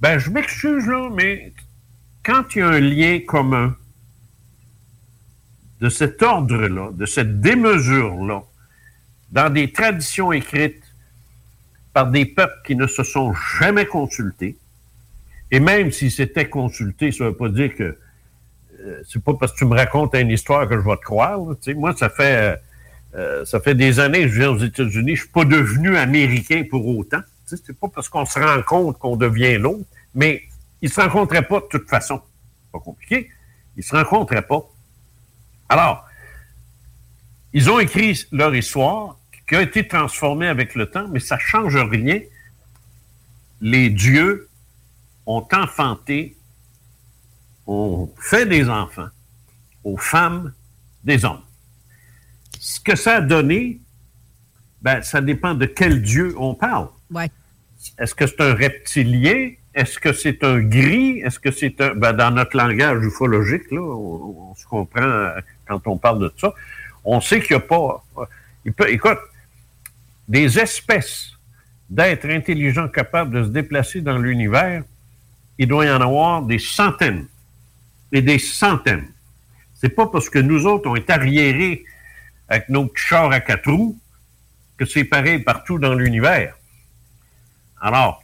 Ben, 0.00 0.18
je 0.18 0.30
m'excuse 0.30 0.86
là, 0.86 1.10
mais 1.12 1.52
quand 2.24 2.54
il 2.54 2.58
y 2.58 2.62
a 2.62 2.68
un 2.68 2.80
lien 2.80 3.20
commun 3.26 3.76
de 5.80 5.88
cet 5.88 6.22
ordre-là, 6.22 6.90
de 6.92 7.06
cette 7.06 7.40
démesure-là, 7.40 8.42
dans 9.30 9.50
des 9.50 9.72
traditions 9.72 10.32
écrites 10.32 10.82
par 11.92 12.10
des 12.10 12.24
peuples 12.24 12.60
qui 12.64 12.76
ne 12.76 12.86
se 12.86 13.02
sont 13.02 13.34
jamais 13.58 13.86
consultés, 13.86 14.56
et 15.50 15.60
même 15.60 15.92
s'ils 15.92 16.12
s'étaient 16.12 16.48
consultés, 16.48 17.12
ça 17.12 17.24
ne 17.24 17.28
veut 17.30 17.36
pas 17.36 17.48
dire 17.48 17.74
que 17.74 17.98
c'est 19.06 19.22
pas 19.22 19.34
parce 19.34 19.52
que 19.52 19.58
tu 19.58 19.64
me 19.64 19.74
racontes 19.74 20.14
une 20.14 20.30
histoire 20.30 20.68
que 20.68 20.74
je 20.74 20.84
vais 20.84 20.96
te 20.96 21.02
croire. 21.02 21.38
moi, 21.74 21.94
ça 21.96 22.08
fait 22.08 22.36
euh, 22.36 22.56
euh, 23.16 23.44
ça 23.44 23.60
fait 23.60 23.74
des 23.74 23.98
années 23.98 24.22
que 24.22 24.28
je 24.28 24.40
viens 24.40 24.50
aux 24.50 24.58
États-Unis. 24.58 25.16
Je 25.16 25.22
suis 25.22 25.30
pas 25.30 25.44
devenu 25.44 25.96
américain 25.96 26.64
pour 26.68 26.86
autant. 26.86 27.20
C'est 27.46 27.78
pas 27.78 27.88
parce 27.88 28.08
qu'on 28.08 28.26
se 28.26 28.38
rend 28.38 28.62
compte 28.62 28.98
qu'on 28.98 29.16
devient 29.16 29.56
l'autre, 29.56 29.84
mais 30.14 30.42
ils 30.82 30.90
se 30.90 31.00
rencontraient 31.00 31.46
pas 31.46 31.60
de 31.60 31.66
toute 31.70 31.88
façon. 31.88 32.20
Pas 32.72 32.80
compliqué. 32.80 33.30
Ils 33.76 33.84
se 33.84 33.94
rencontraient 33.94 34.42
pas. 34.42 34.68
Alors, 35.68 36.06
ils 37.52 37.70
ont 37.70 37.78
écrit 37.78 38.26
leur 38.32 38.54
histoire 38.54 39.16
qui 39.48 39.54
a 39.54 39.62
été 39.62 39.86
transformée 39.86 40.48
avec 40.48 40.74
le 40.74 40.90
temps, 40.90 41.08
mais 41.08 41.20
ça 41.20 41.38
change 41.38 41.76
rien. 41.76 42.20
Les 43.60 43.88
dieux 43.88 44.48
ont 45.24 45.46
enfanté, 45.52 46.36
ont 47.66 48.10
fait 48.18 48.46
des 48.46 48.68
enfants 48.68 49.08
aux 49.84 49.96
femmes 49.96 50.52
des 51.04 51.24
hommes. 51.24 51.42
Ce 52.58 52.80
que 52.80 52.96
ça 52.96 53.16
a 53.16 53.20
donné, 53.20 53.80
ben, 54.82 55.02
ça 55.02 55.20
dépend 55.20 55.54
de 55.54 55.66
quel 55.66 56.02
dieu 56.02 56.34
on 56.38 56.54
parle. 56.54 56.88
Ouais. 57.10 57.30
Est-ce 57.98 58.14
que 58.14 58.26
c'est 58.26 58.40
un 58.40 58.54
reptilien? 58.54 59.52
Est-ce 59.74 59.98
que 59.98 60.12
c'est 60.12 60.42
un 60.42 60.60
gris? 60.60 61.20
Est-ce 61.20 61.38
que 61.38 61.50
c'est 61.50 61.80
un... 61.80 61.94
Ben, 61.94 62.12
dans 62.12 62.30
notre 62.30 62.56
langage 62.56 63.04
ufologique, 63.04 63.70
là, 63.70 63.80
on, 63.80 64.50
on 64.50 64.54
se 64.54 64.66
comprend 64.66 65.02
euh, 65.02 65.40
quand 65.66 65.86
on 65.86 65.98
parle 65.98 66.20
de 66.20 66.32
ça. 66.36 66.52
On 67.04 67.20
sait 67.20 67.40
qu'il 67.40 67.56
n'y 67.56 67.62
a 67.62 67.66
pas... 67.66 68.04
euh, 68.18 68.24
il 68.64 68.72
peut, 68.72 68.90
écoute, 68.90 69.18
des 70.26 70.58
espèces 70.58 71.32
d'êtres 71.88 72.28
intelligents 72.28 72.88
capables 72.88 73.30
de 73.32 73.44
se 73.44 73.48
déplacer 73.48 74.00
dans 74.00 74.18
l'univers, 74.18 74.82
il 75.58 75.68
doit 75.68 75.86
y 75.86 75.90
en 75.90 76.00
avoir 76.00 76.42
des 76.42 76.58
centaines 76.58 77.26
et 78.12 78.22
des 78.22 78.38
centaines. 78.38 79.08
C'est 79.74 79.90
pas 79.90 80.06
parce 80.06 80.30
que 80.30 80.38
nous 80.38 80.66
autres, 80.66 80.88
on 80.88 80.96
est 80.96 81.10
arriérés 81.10 81.84
avec 82.48 82.68
nos 82.68 82.86
petits 82.86 83.04
chars 83.06 83.30
à 83.32 83.40
quatre 83.40 83.70
roues 83.70 83.98
que 84.76 84.84
c'est 84.84 85.04
pareil 85.04 85.40
partout 85.40 85.78
dans 85.78 85.94
l'univers. 85.94 86.54
Alors, 87.80 88.22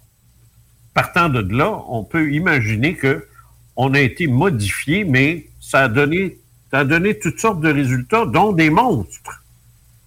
partant 0.94 1.28
de 1.28 1.40
là, 1.54 1.82
on 1.88 2.04
peut 2.04 2.32
imaginer 2.32 2.94
que 2.94 3.26
on 3.76 3.94
a 3.94 4.00
été 4.00 4.26
modifié, 4.26 5.04
mais 5.04 5.46
ça 5.60 5.84
a 5.84 5.88
donné, 5.88 6.38
ça 6.70 6.80
a 6.80 6.84
donné 6.84 7.18
toutes 7.18 7.40
sortes 7.40 7.60
de 7.60 7.72
résultats, 7.72 8.26
dont 8.26 8.52
des 8.52 8.68
monstres, 8.70 9.42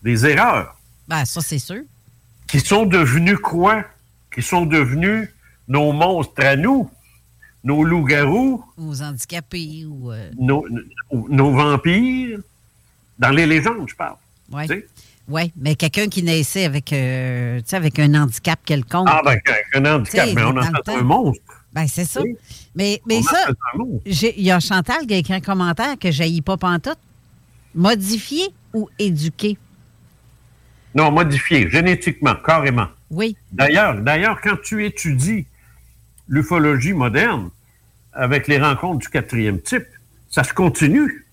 des 0.04 0.26
erreurs, 0.28 0.78
Ben, 1.08 1.26
ça, 1.26 1.42
c'est 1.42 1.58
sûr. 1.60 1.82
qui 2.48 2.60
sont 2.60 2.86
devenus 2.86 3.38
quoi? 3.40 3.84
Qui 4.32 4.44
sont 4.44 4.66
devenus 4.68 5.30
nos 5.68 5.92
monstres 5.94 6.46
à 6.46 6.56
nous, 6.56 6.90
nos 7.66 7.84
loups-garous, 7.84 8.64
Aux 8.78 9.02
handicapés 9.02 9.86
ou. 9.86 10.12
euh, 10.12 10.30
nos, 10.40 10.66
nos- 10.70 11.28
nos 11.30 11.52
vampires, 11.52 12.40
dans 13.20 13.32
les 13.32 13.46
légendes, 13.46 13.88
je 13.90 13.96
parle. 13.96 14.16
sais? 14.68 14.88
Oui, 15.28 15.52
mais 15.58 15.76
quelqu'un 15.76 16.08
qui 16.08 16.22
naissait 16.22 16.66
avec, 16.66 16.94
euh, 16.94 17.60
avec 17.72 17.98
un 17.98 18.14
handicap 18.14 18.60
quelconque. 18.64 19.08
Ah, 19.10 19.22
ben, 19.26 19.32
avec 19.32 19.66
un 19.74 19.86
handicap, 19.96 20.30
mais 20.36 20.44
on 20.44 20.62
fait 20.62 20.72
temps. 20.86 20.98
un 21.00 21.02
monstre. 21.02 21.42
Ben, 21.74 21.88
c'est 21.88 22.06
ça. 22.06 22.22
Mais, 22.76 23.02
mais 23.08 23.18
On 23.18 23.24
ça, 23.24 23.48
il 24.06 24.42
y 24.44 24.52
a 24.52 24.60
Chantal 24.60 25.08
qui 25.08 25.16
a 25.16 25.18
écrit 25.18 25.34
un 25.34 25.42
commentaire 25.42 25.98
que 26.00 26.12
j'ai 26.12 26.40
pas 26.42 26.56
pantoute. 26.58 27.00
Modifié 27.74 28.50
ou 28.74 28.88
éduqué? 29.00 29.58
Non, 30.94 31.12
modifié, 31.12 31.70
génétiquement, 31.70 32.36
carrément. 32.36 32.88
Oui. 33.10 33.36
D'ailleurs, 33.52 34.00
d'ailleurs, 34.02 34.40
quand 34.42 34.56
tu 34.64 34.86
étudies 34.86 35.46
l'ufologie 36.28 36.94
moderne 36.94 37.50
avec 38.16 38.48
les 38.48 38.58
rencontres 38.60 39.00
du 39.00 39.10
quatrième 39.10 39.62
type, 39.62 39.86
ça 40.30 40.44
se 40.44 40.54
continue. 40.54 41.26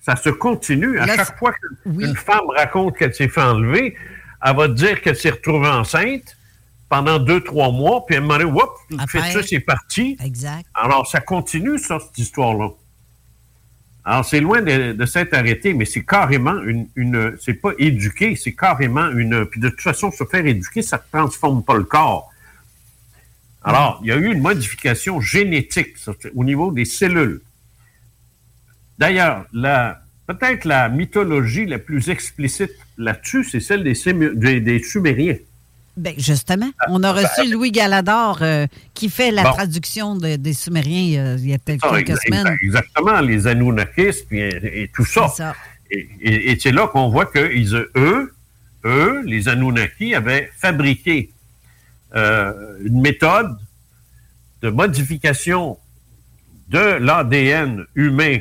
Ça 0.00 0.16
se 0.16 0.28
continue. 0.30 0.98
À 0.98 1.06
Là, 1.06 1.16
chaque 1.16 1.38
fois 1.38 1.52
qu'une 1.82 2.16
femme 2.16 2.46
raconte 2.56 2.96
qu'elle 2.96 3.14
s'est 3.14 3.28
fait 3.28 3.40
enlever, 3.42 3.96
elle 4.44 4.56
va 4.56 4.68
te 4.68 4.72
dire 4.74 5.00
qu'elle 5.00 5.16
s'est 5.16 5.30
retrouvée 5.30 5.68
enceinte 5.68 6.36
pendant 6.90 7.18
deux, 7.18 7.40
trois 7.40 7.70
mois, 7.72 8.04
puis 8.06 8.16
un 8.16 8.20
moment 8.20 8.34
donné, 8.38 8.44
whoop, 8.50 8.70
le 8.90 8.98
Après. 9.00 9.32
fœtus 9.32 9.52
est 9.52 9.60
parti. 9.60 10.16
Exact. 10.22 10.66
Alors, 10.74 11.06
ça 11.06 11.20
continue, 11.20 11.78
ça, 11.78 11.98
cette 11.98 12.18
histoire-là. 12.18 12.68
Alors, 14.04 14.24
c'est 14.24 14.40
loin 14.40 14.60
de, 14.60 14.92
de 14.92 15.06
s'être 15.06 15.32
arrêté, 15.32 15.72
mais 15.72 15.86
c'est 15.86 16.04
carrément 16.04 16.60
une, 16.62 16.86
une 16.94 17.38
c'est 17.40 17.54
pas 17.54 17.70
éduqué, 17.78 18.36
c'est 18.36 18.52
carrément 18.52 19.08
une, 19.10 19.46
puis 19.46 19.60
de 19.60 19.70
toute 19.70 19.80
façon, 19.80 20.10
se 20.10 20.24
faire 20.24 20.44
éduquer, 20.44 20.82
ça 20.82 20.98
ne 20.98 21.18
transforme 21.18 21.64
pas 21.64 21.74
le 21.76 21.84
corps. 21.84 22.30
Alors, 23.64 24.00
il 24.02 24.08
y 24.08 24.12
a 24.12 24.16
eu 24.16 24.26
une 24.32 24.40
modification 24.40 25.20
génétique 25.20 25.96
au 26.34 26.44
niveau 26.44 26.70
des 26.70 26.84
cellules. 26.84 27.40
D'ailleurs, 28.98 29.46
peut-être 30.26 30.64
la 30.64 30.88
mythologie 30.88 31.66
la 31.66 31.78
plus 31.78 32.08
explicite 32.10 32.70
là-dessus, 32.98 33.44
c'est 33.44 33.60
celle 33.60 33.82
des, 33.82 33.94
Sému- 33.94 34.34
des, 34.34 34.60
des 34.60 34.82
Sumériens. 34.82 35.36
Ben, 35.96 36.14
justement, 36.18 36.70
on 36.88 37.02
a 37.04 37.12
reçu 37.12 37.50
Louis 37.52 37.70
Galador 37.70 38.38
euh, 38.42 38.66
qui 38.94 39.08
fait 39.08 39.30
la 39.30 39.44
Bon. 39.44 39.52
traduction 39.52 40.16
de- 40.16 40.36
des 40.36 40.52
Sumériens 40.52 41.20
euh, 41.20 41.36
il 41.38 41.50
y 41.50 41.54
a 41.54 41.58
peut-être 41.58 41.86
Ah, 41.88 42.02
quelques 42.02 42.20
semaines. 42.20 42.56
Exactement, 42.62 43.20
les 43.20 43.46
Anunnakis 43.46 44.24
puis, 44.28 44.40
et, 44.40 44.82
et 44.82 44.90
tout 44.92 45.04
ça. 45.04 45.32
Et, 45.90 46.08
et- 46.20 46.50
et 46.50 46.58
c'est 46.58 46.72
là 46.72 46.88
qu'on 46.88 47.08
voit 47.10 47.26
que 47.26 47.52
ils, 47.54 47.74
eux, 47.94 48.34
eux, 48.84 49.22
les 49.24 49.48
Anunnaki, 49.48 50.16
avaient 50.16 50.50
fabriqué 50.58 51.30
une 52.14 53.00
méthode 53.00 53.56
de 54.62 54.70
modification 54.70 55.78
de 56.68 56.78
l'ADN 56.78 57.84
humain 57.94 58.38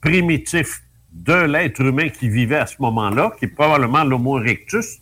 primitif 0.00 0.82
de 1.12 1.32
l'être 1.32 1.80
humain 1.80 2.08
qui 2.08 2.28
vivait 2.28 2.56
à 2.56 2.66
ce 2.66 2.76
moment-là, 2.80 3.32
qui 3.38 3.46
est 3.46 3.48
probablement 3.48 4.04
l'Homo 4.04 4.38
erectus. 4.38 4.98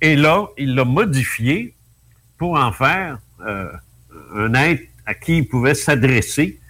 Et 0.00 0.16
là, 0.16 0.46
il 0.56 0.74
l'a 0.74 0.84
modifié 0.84 1.74
pour 2.38 2.56
en 2.56 2.72
faire 2.72 3.18
euh, 3.44 3.68
un 4.34 4.54
être 4.54 4.88
à 5.04 5.14
qui 5.14 5.38
il 5.38 5.48
pouvait 5.48 5.74
s'adresser 5.74 6.60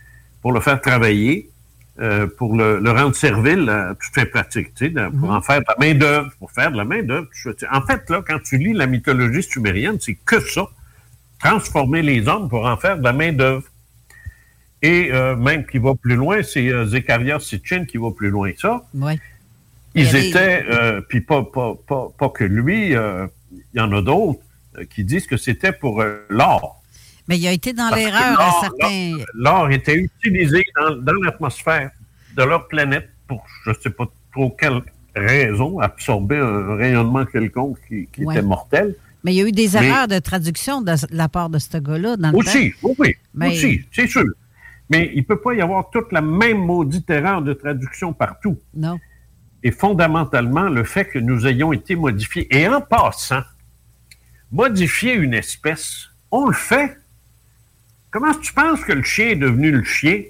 pour 0.40 0.52
le 0.52 0.60
faire 0.60 0.80
travailler, 0.80 1.50
euh, 2.00 2.26
pour 2.26 2.56
le, 2.56 2.78
le 2.78 2.90
rendre 2.90 3.16
servile 3.16 3.68
à 3.68 3.94
toute 3.94 4.14
fin 4.14 4.24
pratique, 4.24 4.72
tu 4.74 4.86
sais, 4.86 4.94
pour 5.18 5.30
en 5.30 5.42
faire 5.42 5.60
de 5.60 5.66
la 5.68 5.76
main-d'œuvre, 5.78 6.30
pour 6.38 6.52
faire 6.52 6.70
de 6.70 6.76
la 6.76 6.84
main-d'œuvre. 6.84 7.26
En 7.72 7.82
fait, 7.82 8.08
là, 8.08 8.22
quand 8.26 8.38
tu 8.38 8.56
lis 8.56 8.72
la 8.72 8.86
mythologie 8.86 9.42
sumérienne, 9.42 9.98
c'est 10.00 10.14
que 10.14 10.40
ça. 10.40 10.68
Transformer 11.40 12.02
les 12.02 12.26
hommes 12.28 12.48
pour 12.48 12.66
en 12.66 12.76
faire 12.76 12.98
de 12.98 13.04
la 13.04 13.12
main-d'œuvre. 13.12 13.64
Et 14.82 15.10
euh, 15.12 15.34
même 15.34 15.66
qui 15.66 15.78
va 15.78 15.94
plus 15.94 16.14
loin, 16.14 16.42
c'est 16.42 16.68
euh, 16.68 16.86
Zechariah 16.86 17.40
Sitchin 17.40 17.84
qui 17.84 17.96
va 17.96 18.10
plus 18.12 18.30
loin 18.30 18.52
que 18.52 18.60
ça. 18.60 18.84
Oui. 18.94 19.18
Ils 19.94 20.14
étaient, 20.14 20.64
euh, 20.70 21.00
puis 21.00 21.20
pas, 21.20 21.42
pas, 21.42 21.74
pas, 21.86 22.08
pas 22.16 22.28
que 22.28 22.44
lui, 22.44 22.90
il 22.90 23.28
y 23.74 23.80
en 23.80 23.92
a 23.92 24.02
d'autres 24.02 24.40
qui 24.90 25.02
disent 25.02 25.26
que 25.26 25.36
c'était 25.36 25.72
pour 25.72 26.04
l'or. 26.28 26.77
Mais 27.28 27.38
il 27.38 27.46
a 27.46 27.52
été 27.52 27.72
dans 27.72 27.94
l'erreur 27.94 28.40
à 28.40 28.50
certains. 28.62 29.16
l'or- 29.34 29.70
était 29.70 29.94
utilisé 29.96 30.64
dans, 30.76 30.96
dans 30.96 31.12
l'atmosphère 31.22 31.90
de 32.36 32.42
leur 32.42 32.66
planète 32.68 33.10
pour, 33.26 33.44
je 33.64 33.70
ne 33.70 33.74
sais 33.74 33.90
pas 33.90 34.06
trop 34.32 34.50
quelle 34.58 34.80
raison, 35.14 35.78
absorber 35.80 36.38
un 36.38 36.76
rayonnement 36.76 37.24
quelconque 37.26 37.78
qui, 37.86 38.08
qui 38.12 38.24
Ouais. 38.24 38.34
était 38.36 38.42
mortel. 38.46 38.94
Mais 39.24 39.34
il 39.34 39.36
y 39.38 39.42
a 39.42 39.48
eu 39.48 39.52
des 39.52 39.68
Mais- 39.74 39.86
erreurs 39.86 40.08
de 40.08 40.18
traduction 40.20 40.80
de, 40.80 40.94
la 41.10 41.28
part 41.28 41.50
de 41.50 41.58
ce 41.58 41.76
gars-là 41.76 42.16
dans 42.16 42.30
le 42.30 42.36
Aussi, 42.36 42.70
temps. 42.72 42.76
oui, 42.84 42.94
oui, 42.98 43.14
Mais- 43.34 43.48
aussi, 43.48 43.84
c'est 43.92 44.06
sûr. 44.06 44.24
Mais 44.90 45.10
il 45.12 45.18
ne 45.18 45.24
peut 45.24 45.40
pas 45.40 45.52
y 45.54 45.60
avoir 45.60 45.90
toute 45.90 46.10
la 46.12 46.22
même 46.22 46.58
maudite 46.58 47.10
erreur 47.10 47.42
de 47.42 47.52
traduction 47.52 48.14
partout. 48.14 48.58
Non. 48.74 48.98
Et 49.62 49.70
fondamentalement, 49.72 50.68
le 50.70 50.84
fait 50.84 51.04
que 51.04 51.18
nous 51.18 51.46
ayons 51.46 51.72
été 51.74 51.94
modifiés. 51.96 52.46
Et 52.56 52.66
en 52.68 52.80
passant, 52.80 53.42
modifier 54.50 55.14
une 55.14 55.34
espèce, 55.34 56.08
on 56.30 56.46
le 56.46 56.54
fait. 56.54 56.96
Comment 58.10 58.34
tu 58.34 58.52
penses 58.52 58.82
que 58.84 58.92
le 58.92 59.02
chien 59.02 59.28
est 59.30 59.36
devenu 59.36 59.70
le 59.70 59.84
chien? 59.84 60.22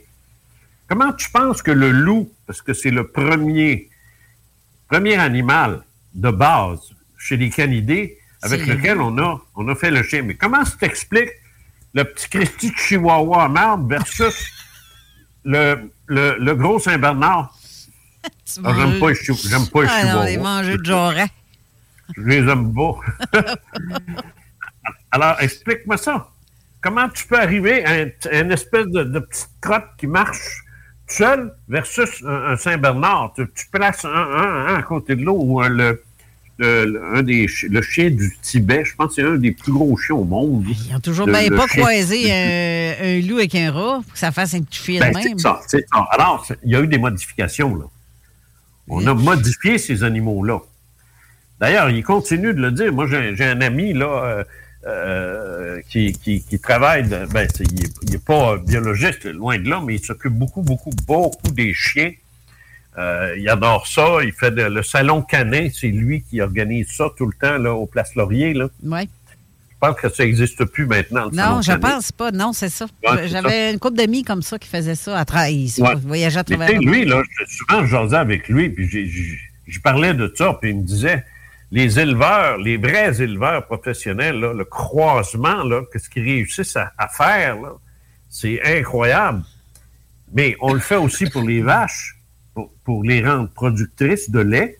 Comment 0.89 1.13
tu 1.13 1.31
penses 1.31 1.63
que 1.63 1.71
le 1.71 1.91
loup, 1.91 2.33
parce 2.47 2.63
que 2.63 2.73
c'est 2.73 2.91
le 2.91 3.07
premier 3.07 3.89
premier 4.89 5.17
animal 5.17 5.83
de 6.15 6.31
base 6.31 6.81
chez 7.19 7.37
les 7.37 7.51
canidés 7.51 8.19
avec 8.43 8.67
lequel 8.67 9.01
on 9.01 9.17
a, 9.19 9.41
on 9.55 9.69
a 9.69 9.75
fait 9.75 9.91
le 9.91 10.03
chien. 10.03 10.23
Mais 10.23 10.35
comment 10.35 10.65
tu 10.65 10.77
t'expliques 10.79 11.31
le 11.95 12.05
petit 12.05 12.29
Christy 12.29 12.71
de 12.71 12.77
Chihuahua 12.77 13.45
à 13.45 13.49
marde 13.49 13.89
versus 13.89 14.53
le, 15.45 15.91
le, 16.07 16.37
le 16.39 16.55
gros 16.55 16.79
Saint-Bernard? 16.79 17.55
Ah, 18.65 18.75
j'aime 18.75 18.99
pas 18.99 19.11
les 19.11 19.15
j'aime 19.15 19.69
pas 19.69 19.83
les 19.83 19.89
Ah 19.91 20.15
non, 20.15 20.23
les 20.25 20.77
de 20.79 20.85
Joran. 20.85 21.27
Je 22.17 22.23
les 22.23 22.39
aime 22.39 22.75
pas. 22.75 22.99
Alors, 25.13 25.41
explique-moi 25.41 25.97
ça. 25.99 26.29
Comment 26.89 27.09
tu 27.10 27.27
peux 27.27 27.39
arriver 27.39 27.85
à 27.85 27.90
un- 27.93 28.40
une 28.44 28.51
espèce 28.52 28.86
de, 28.86 29.05
de 29.05 29.19
petite 29.19 29.51
crotte 29.60 29.85
qui 29.98 30.06
marche 30.06 30.62
seule 31.06 31.52
versus 31.69 32.09
un, 32.27 32.52
un 32.52 32.56
Saint-Bernard? 32.56 33.35
Tu, 33.36 33.47
tu 33.55 33.66
places 33.70 34.06
un, 34.06 34.09
un- 34.09 34.66
un 34.69 34.74
à 34.77 34.82
côté 34.82 35.15
de 35.15 35.23
l'autre 35.23 35.44
ou 35.44 35.60
un, 35.60 35.69
le, 35.69 36.02
le- 36.59 37.02
un 37.15 37.23
des, 37.23 37.47
le 37.69 37.82
chien 37.82 38.09
du 38.10 38.35
Tibet. 38.40 38.85
Je 38.86 38.94
pense 38.97 39.09
que 39.09 39.15
c'est 39.23 39.28
un 39.28 39.36
des 39.36 39.52
plus 39.52 39.70
gros 39.73 39.94
chiens 39.98 40.16
au 40.16 40.24
monde. 40.24 40.65
Ils 40.66 40.97
ont 40.97 41.01
toujours 41.01 41.27
Le- 41.27 41.32
bien 41.35 41.51
le 41.51 41.56
pas 41.56 41.66
croisé 41.66 42.32
un, 42.32 42.94
un 43.05 43.20
loup 43.20 43.36
avec 43.36 43.55
un 43.55 43.70
rat 43.70 44.01
pour 44.02 44.12
que 44.15 44.19
ça 44.19 44.32
fasse 44.32 44.55
un 44.55 44.62
petit 44.62 44.81
fil 44.81 45.01
Ben, 45.01 45.12
même. 45.12 45.39
ça. 45.39 45.60
Alors, 46.12 46.47
il 46.65 46.70
y 46.73 46.77
a 46.77 46.81
eu 46.81 46.86
des 46.86 46.98
modifications, 46.98 47.74
là. 47.77 47.85
On 48.89 49.06
a 49.06 49.12
modifié 49.12 49.77
ces 49.77 50.02
animaux-là. 50.05 50.60
D'ailleurs, 51.60 51.90
il 51.90 52.02
continue 52.02 52.55
de 52.55 52.62
le 52.62 52.73
dire. 52.73 52.90
Moi, 52.94 53.06
j'ai 53.06 53.36
j'ai 53.36 53.44
un 53.44 53.60
ami, 53.60 53.93
là, 53.93 54.44
euh, 54.89 55.81
qui, 55.89 56.12
qui, 56.12 56.43
qui 56.43 56.59
travaille, 56.59 57.06
de- 57.09 57.27
ben, 57.32 57.47
il 57.60 58.10
n'est 58.10 58.19
pas 58.19 58.56
biologiste, 58.56 59.24
loin 59.27 59.59
de 59.59 59.69
là, 59.69 59.82
mais 59.85 59.97
il 59.97 60.05
s'occupe 60.05 60.32
beaucoup, 60.32 60.62
beaucoup, 60.62 60.90
beaucoup 61.06 61.51
des 61.51 61.74
chiens. 61.74 62.12
Euh, 62.97 63.36
il 63.39 63.48
adore 63.48 63.86
ça. 63.86 64.19
Il 64.24 64.32
fait 64.32 64.51
de- 64.51 64.62
le 64.62 64.82
salon 64.82 65.23
canin. 65.23 65.69
C'est 65.73 65.89
lui 65.89 66.23
qui 66.23 66.40
organise 66.40 66.89
ça 66.90 67.09
tout 67.16 67.27
le 67.27 67.35
temps, 67.40 67.59
là, 67.59 67.74
au 67.74 67.86
Place 67.86 68.15
Laurier, 68.16 68.55
là. 68.55 68.69
Ouais. 68.82 69.06
Je 69.70 69.86
pense 69.86 70.01
que 70.01 70.09
ça 70.09 70.24
n'existe 70.24 70.65
plus 70.65 70.86
maintenant, 70.86 71.27
le 71.31 71.36
salon 71.36 71.56
Non, 71.56 71.62
je 71.62 71.69
canin. 71.69 71.90
pense 71.90 72.10
pas. 72.10 72.32
Non, 72.32 72.52
c'est 72.52 72.69
ça. 72.69 72.86
Ouais, 73.09 73.28
J'avais 73.28 73.73
une 73.73 73.78
couple 73.78 73.97
d'amis 73.98 74.24
comme 74.24 74.43
ça 74.43 74.59
qui 74.59 74.69
faisaient 74.69 74.97
ça 74.97 75.16
à 75.16 75.24
travers. 75.24 75.52
Ouais. 75.52 75.94
Voyageaient 76.02 76.39
à 76.40 76.44
Mais 76.48 76.56
travers. 76.56 76.81
le 76.81 76.90
lui, 76.90 77.05
là, 77.05 77.23
souvent, 77.47 77.85
je 77.85 77.90
jasais 77.90 78.16
avec 78.16 78.48
lui, 78.48 78.70
puis 78.70 78.89
j'ai- 78.89 79.09
je 79.69 79.81
parlais 79.81 80.15
de 80.15 80.32
ça, 80.36 80.59
puis 80.60 80.70
il 80.70 80.78
me 80.78 80.82
disait, 80.82 81.24
les 81.70 81.99
éleveurs, 82.01 82.57
les 82.59 82.77
vrais 82.78 83.20
éleveurs 83.20 83.66
professionnels, 83.66 84.40
là, 84.40 84.53
le 84.55 84.65
croisement, 84.65 85.62
là, 85.65 85.82
que 85.93 85.99
ce 85.99 86.09
qu'ils 86.09 86.24
réussissent 86.24 86.77
à, 86.77 87.09
faire, 87.09 87.59
c'est 88.31 88.62
incroyable. 88.78 89.43
Mais 90.32 90.57
on 90.61 90.73
le 90.73 90.81
fait 90.81 90.97
aussi 90.97 91.28
pour 91.28 91.43
les 91.43 91.61
vaches, 91.61 92.16
pour, 92.85 93.03
les 93.05 93.23
rendre 93.24 93.51
productrices 93.51 94.31
de 94.31 94.40
lait. 94.40 94.78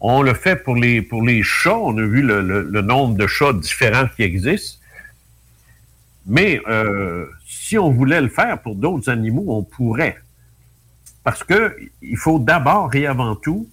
On 0.00 0.22
le 0.22 0.34
fait 0.34 0.56
pour 0.56 0.76
les, 0.76 1.02
pour 1.02 1.22
les 1.22 1.42
chats. 1.42 1.76
On 1.76 1.96
a 1.98 2.02
vu 2.02 2.22
le, 2.22 2.40
le- 2.40 2.62
le 2.62 2.80
nombre 2.82 3.16
de 3.16 3.26
chats 3.26 3.52
différents 3.52 4.08
qui 4.16 4.22
existent. 4.22 4.78
Mais 6.26 6.60
euh, 6.68 7.26
si 7.46 7.78
on 7.78 7.90
voulait 7.90 8.20
le 8.20 8.28
faire 8.28 8.60
pour 8.62 8.74
d'autres 8.74 9.08
animaux, 9.10 9.44
on 9.48 9.62
pourrait. 9.62 10.16
Parce 11.24 11.44
que 11.44 11.76
il 12.02 12.16
faut 12.16 12.38
d'abord 12.38 12.94
et 12.94 13.06
avant 13.06 13.36
tout 13.36 13.68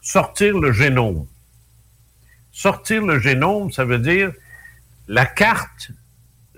sortir 0.00 0.58
le 0.58 0.72
génome. 0.72 1.26
Sortir 2.58 3.06
le 3.06 3.20
génome, 3.20 3.70
ça 3.70 3.84
veut 3.84 4.00
dire 4.00 4.32
la 5.06 5.26
carte 5.26 5.92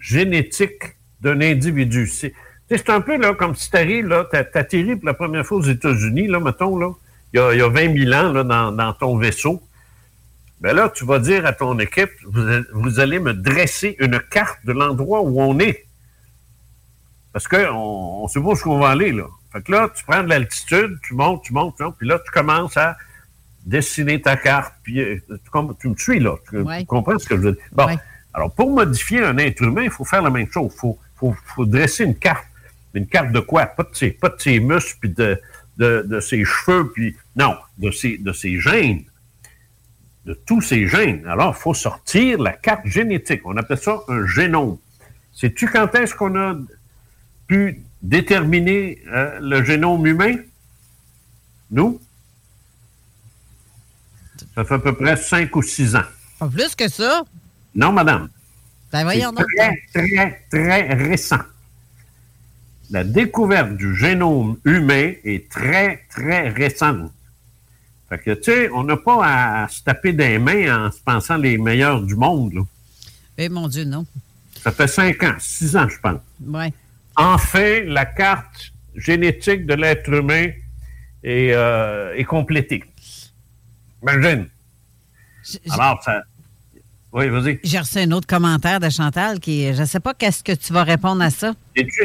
génétique 0.01 0.97
d'un 1.21 1.43
individu. 1.43 2.07
C'est 2.07 2.89
un 2.89 3.03
peu 3.03 3.21
comme 3.35 3.55
si 3.55 3.71
tu 3.71 3.77
arrives, 3.77 4.07
là, 4.07 4.25
t'atterris 4.25 4.97
pour 4.97 5.05
la 5.05 5.13
première 5.13 5.45
fois 5.45 5.59
aux 5.59 5.63
États-Unis, 5.63 6.27
là, 6.27 6.41
mettons, 6.41 6.81
il 7.35 7.37
y 7.37 7.39
a, 7.39 7.53
il 7.53 7.59
y 7.59 7.63
a 7.63 7.69
20 7.69 7.99
000 7.99 8.15
ans, 8.15 8.73
dans, 8.73 8.93
ton 8.95 9.19
vaisseau. 9.19 9.63
Ben 10.63 10.75
là, 10.75 10.89
tu 10.89 11.05
vas 11.05 11.19
dire 11.19 11.45
à 11.45 11.53
ton 11.53 11.79
équipe, 11.79 12.13
vous 12.25 12.99
allez 12.99 13.19
me 13.19 13.35
dresser 13.35 13.97
une 13.99 14.21
carte 14.21 14.65
de 14.65 14.73
l'endroit 14.73 15.21
où 15.21 15.39
on 15.43 15.59
est. 15.59 15.85
Parce 17.35 17.47
qu'on 17.47 18.23
on 18.23 18.29
sait 18.29 18.41
pas 18.41 18.47
où 18.47 18.71
on 18.73 18.79
va 18.79 18.89
aller, 18.89 19.13
là. 19.13 19.27
Fait 19.53 19.61
que 19.61 19.71
là, 19.71 19.91
tu 19.95 20.03
prends 20.05 20.23
de 20.23 20.31
l'altitude, 20.31 20.99
tu 21.03 21.13
montes, 21.13 21.43
tu 21.43 21.53
montes, 21.53 21.77
tu 21.77 21.83
montes, 21.83 21.99
puis 21.99 22.09
là, 22.09 22.19
tu 22.25 22.31
commences 22.31 22.79
à 22.79 22.97
dessiner 23.65 24.21
ta 24.21 24.37
carte, 24.37 24.75
puis 24.83 25.01
euh, 25.01 25.21
tu, 25.81 25.89
me 25.89 25.97
suis, 25.97 26.21
là. 26.21 26.37
Tu, 26.49 26.59
Ouais. 26.59 26.81
tu 26.81 26.87
comprends 26.87 27.19
ce 27.19 27.29
que 27.29 27.37
je 27.37 27.41
veux 27.43 27.53
dire? 27.53 27.63
Bon. 27.73 27.87
Ouais. 27.87 27.99
Alors, 28.33 28.53
pour 28.55 28.71
modifier 28.71 29.25
un 29.25 29.37
être 29.39 29.63
humain, 29.63 29.83
il 29.83 29.91
faut 29.91 30.05
faire 30.05 30.23
la 30.23 30.31
même 30.31 30.51
chose. 30.51 30.71
Il 30.75 30.79
faut, 30.79 30.99
faut, 31.17 31.35
faut 31.45 31.67
dresser 31.67 32.05
une 32.05 32.15
carte. 32.17 32.45
Une 32.95 33.07
carte 33.07 33.33
de 33.33 33.41
quoi? 33.41 33.67
Pas 33.67 33.83
de 33.85 33.95
ses, 33.95 34.11
pas 34.11 34.29
de 34.31 34.41
ses 34.41 34.61
muscles, 34.61 34.97
puis 35.01 35.11
de, 35.11 35.41
de, 35.79 36.05
de 36.07 36.21
ses 36.21 36.45
cheveux, 36.45 36.91
puis... 36.93 37.17
Non, 37.37 37.57
de 37.79 37.91
ses, 37.91 38.19
de 38.19 38.33
ses 38.33 38.59
gènes 38.59 39.05
de 40.27 40.35
tous 40.35 40.61
ces 40.61 40.87
gènes. 40.87 41.27
Alors, 41.27 41.55
il 41.57 41.61
faut 41.61 41.75
sortir 41.75 42.39
la 42.41 42.53
carte 42.53 42.87
génétique. 42.87 43.41
On 43.45 43.57
appelle 43.57 43.79
ça 43.79 44.01
un 44.09 44.27
génome. 44.27 44.77
Sais-tu 45.33 45.67
quand 45.67 45.95
est-ce 45.95 46.15
qu'on 46.15 46.37
a 46.37 46.57
pu 47.47 47.81
déterminer 48.03 49.03
euh, 49.09 49.39
le 49.41 49.65
génome 49.65 50.07
humain? 50.07 50.37
Nous? 51.71 52.01
Ça 54.55 54.65
fait 54.65 54.75
à 54.75 54.79
peu 54.79 54.95
près 54.95 55.17
5 55.17 55.55
ou 55.57 55.63
6 55.63 55.97
ans. 55.97 56.03
Pas 56.39 56.49
plus 56.49 56.75
que 56.75 56.89
ça? 56.89 57.25
Non, 57.75 57.93
madame. 57.93 58.29
Ben 58.93 58.99
C'est 58.99 59.05
voyons 59.05 59.33
donc. 59.33 59.47
très, 59.57 59.79
très, 59.95 60.43
très 60.51 60.95
récent. 60.95 61.39
La 62.91 63.05
découverte 63.05 63.77
du 63.77 63.95
génome 63.95 64.57
humain 64.65 65.13
est 65.25 65.49
très, 65.49 66.05
très 66.11 66.49
récente. 66.49 67.13
Fait 68.09 68.19
que, 68.19 68.33
tu 68.33 68.43
sais, 68.51 68.71
on 68.71 68.83
n'a 68.83 68.97
pas 68.97 69.63
à 69.63 69.69
se 69.69 69.83
taper 69.85 70.13
des 70.13 70.39
mains 70.39 70.87
en 70.87 70.91
se 70.91 70.99
pensant 71.01 71.37
les 71.37 71.57
meilleurs 71.57 72.03
du 72.03 72.17
monde. 72.17 72.55
là. 72.55 72.63
Eh 73.39 73.49
mon 73.49 73.69
Dieu, 73.69 73.85
non. 73.85 74.05
Ça 74.61 74.73
fait 74.73 74.89
cinq 74.89 75.23
ans, 75.23 75.37
six 75.39 75.77
ans, 75.77 75.89
je 75.89 75.99
pense. 76.01 76.21
Ouais. 76.45 76.73
Enfin, 77.17 77.83
la 77.87 78.05
carte 78.05 78.73
génétique 78.97 79.65
de 79.67 79.75
l'être 79.75 80.09
humain 80.13 80.49
est, 81.23 81.53
euh, 81.53 82.15
est 82.17 82.25
complétée. 82.25 82.83
Imagine. 84.03 84.49
Alors, 85.71 86.03
ça... 86.05 86.23
Oui, 87.13 87.29
vas-y. 87.29 87.59
J'ai 87.65 87.81
reçu 87.81 87.99
un 87.99 88.13
autre 88.13 88.29
commentaire 88.29 88.79
de 88.79 88.89
Chantal 88.89 89.41
qui, 89.41 89.75
je 89.75 89.81
ne 89.81 89.85
sais 89.87 89.99
pas 89.99 90.15
qu'est-ce 90.15 90.45
que 90.45 90.53
tu 90.53 90.73
vas 90.73 90.85
répondre 90.85 91.21
à 91.25 91.31
ça. 91.31 91.55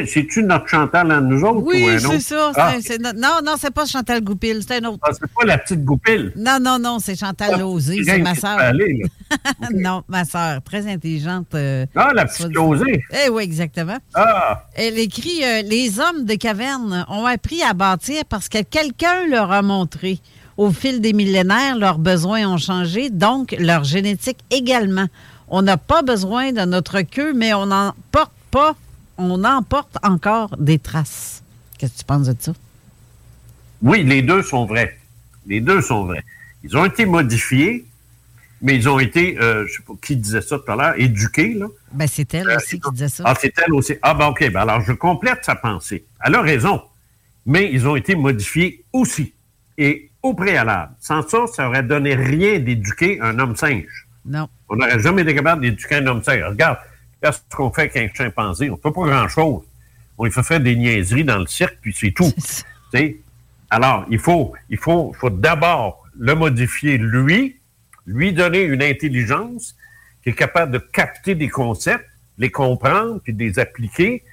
C'est-tu 0.04 0.42
notre 0.42 0.66
Chantal 0.66 1.12
à 1.12 1.20
nous 1.20 1.42
autres 1.44 1.62
Oui, 1.64 1.84
ou 1.84 1.88
un 1.90 1.98
c'est 2.00 2.06
autre? 2.06 2.20
ça. 2.20 2.50
c'est- 2.52 2.60
Ah, 2.60 2.74
c'est 2.82 2.98
notre- 3.00 3.18
non, 3.20 3.38
non, 3.44 3.54
c'est 3.56 3.70
pas 3.72 3.86
Chantal 3.86 4.20
Goupil, 4.24 4.62
c'est 4.66 4.82
un 4.84 4.88
autre. 4.88 4.98
ah, 5.02 5.10
c'est 5.12 5.30
pas 5.32 5.44
la 5.44 5.58
petite 5.58 5.84
goupille. 5.84 6.32
Non, 6.34 6.58
non, 6.60 6.80
non, 6.80 6.98
c'est 6.98 7.14
Chantal 7.14 7.60
Lozé, 7.60 8.02
c'est 8.02 8.18
ma 8.18 8.34
sœur. 8.34 8.58
aller, 8.58 9.00
non, 9.74 10.02
ma 10.08 10.24
sœur, 10.24 10.60
très 10.62 10.88
intelligente. 10.92 11.54
euh, 11.54 11.86
Ah, 11.94 12.10
la 12.12 12.24
petite 12.24 12.52
Lozé. 12.52 13.04
Eh 13.24 13.28
oui, 13.28 13.44
exactement. 13.44 13.98
Ah, 14.12 14.66
Elle 14.74 14.98
écrit 14.98 15.44
euh, 15.44 15.62
Les 15.62 16.00
hommes 16.00 16.24
de 16.24 16.34
caverne 16.34 17.06
ont 17.08 17.26
appris 17.26 17.62
à 17.62 17.74
bâtir 17.74 18.24
parce 18.28 18.48
que 18.48 18.60
quelqu'un 18.62 19.28
leur 19.30 19.52
a 19.52 19.62
montré. 19.62 20.18
Au 20.56 20.70
fil 20.70 21.00
des 21.00 21.12
millénaires, 21.12 21.76
leurs 21.76 21.98
besoins 21.98 22.46
ont 22.48 22.58
changé, 22.58 23.10
donc 23.10 23.54
leur 23.58 23.84
génétique 23.84 24.38
également. 24.50 25.06
On 25.48 25.62
n'a 25.62 25.76
pas 25.76 26.02
besoin 26.02 26.52
de 26.52 26.62
notre 26.62 27.02
queue, 27.02 27.34
mais 27.34 27.52
on 27.54 27.66
n'en 27.66 27.94
porte 28.10 28.32
pas, 28.50 28.74
on 29.18 29.44
emporte 29.44 29.96
encore 30.02 30.56
des 30.58 30.78
traces. 30.78 31.42
Qu'est-ce 31.78 31.92
que 31.92 31.98
tu 31.98 32.04
penses 32.04 32.26
de 32.28 32.36
ça? 32.38 32.52
oui, 33.82 34.02
les 34.02 34.22
deux 34.22 34.42
sont 34.42 34.66
vrais. 34.66 34.98
Les 35.46 35.60
deux 35.60 35.80
sont 35.80 36.04
vrais. 36.04 36.24
Ils 36.64 36.76
ont 36.76 36.84
été 36.84 37.06
modifiés, 37.06 37.84
mais 38.62 38.74
ils 38.74 38.88
ont 38.88 38.98
été, 38.98 39.38
euh, 39.38 39.66
je 39.66 39.74
sais 39.74 39.82
pas 39.86 39.92
qui 40.02 40.16
disait 40.16 40.40
ça 40.40 40.58
tout 40.58 40.70
à 40.70 40.76
l'heure, 40.76 40.94
éduqués, 40.96 41.54
là? 41.54 41.66
Ben, 41.92 42.08
c'est 42.08 42.32
elle 42.34 42.50
aussi 42.50 42.80
qui 42.80 42.90
disait 42.92 43.08
ça. 43.08 43.22
Ah, 43.26 43.34
c'est 43.38 43.52
elle 43.64 43.72
aussi. 43.74 43.94
Ah, 44.02 44.14
ben, 44.14 44.28
OK. 44.28 44.50
Ben, 44.50 44.60
alors, 44.60 44.80
je 44.80 44.92
complète 44.92 45.44
sa 45.44 45.54
pensée. 45.54 46.04
Elle 46.24 46.34
a 46.34 46.40
raison. 46.40 46.82
Mais 47.44 47.70
ils 47.72 47.86
ont 47.86 47.94
été 47.94 48.16
modifiés 48.16 48.84
aussi. 48.92 49.34
Et 49.78 50.10
au 50.26 50.34
préalable. 50.34 50.92
Sans 51.00 51.26
ça, 51.26 51.46
ça 51.46 51.68
aurait 51.68 51.82
donné 51.82 52.14
rien 52.14 52.58
d'éduquer 52.58 53.20
un 53.20 53.38
homme 53.38 53.56
singe. 53.56 54.06
Non. 54.24 54.48
On 54.68 54.76
n'aurait 54.76 54.98
jamais 54.98 55.22
été 55.22 55.34
capable 55.34 55.62
d'éduquer 55.62 55.96
un 55.96 56.06
homme 56.06 56.22
singe. 56.22 56.42
Regarde, 56.42 56.78
qu'est-ce 57.22 57.40
qu'on 57.54 57.70
fait 57.70 57.82
avec 57.82 57.96
un 57.96 58.08
chimpanzé? 58.14 58.70
On 58.70 58.74
ne 58.74 58.80
fait 58.80 58.90
pas 58.90 59.06
grand-chose. 59.06 59.62
On 60.18 60.24
lui 60.24 60.32
fait 60.32 60.42
faire 60.42 60.60
des 60.60 60.76
niaiseries 60.76 61.24
dans 61.24 61.38
le 61.38 61.46
cirque, 61.46 61.78
puis 61.80 61.94
c'est 61.98 62.12
tout. 62.12 62.32
Alors, 63.70 64.06
il 64.10 64.18
faut, 64.18 64.54
il 64.70 64.78
faut, 64.78 65.12
faut 65.18 65.30
d'abord 65.30 66.04
le 66.18 66.34
modifier 66.34 66.98
lui, 66.98 67.56
lui 68.06 68.32
donner 68.32 68.62
une 68.62 68.82
intelligence 68.82 69.76
qui 70.22 70.30
est 70.30 70.34
capable 70.34 70.72
de 70.72 70.78
capter 70.78 71.34
des 71.34 71.48
concepts, 71.48 72.08
les 72.38 72.50
comprendre, 72.50 73.20
puis 73.22 73.32
de 73.32 73.44
les 73.44 73.58
appliquer. 73.58 74.24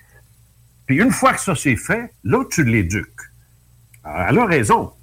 Puis 0.86 0.98
une 0.98 1.12
fois 1.12 1.34
que 1.34 1.42
ça 1.42 1.56
c'est 1.56 1.76
fait, 1.76 2.14
là, 2.24 2.44
tu 2.50 2.64
l'éduques. 2.64 3.08
Alors, 4.04 4.28
elle 4.30 4.40
a 4.40 4.46
raison. 4.46 4.94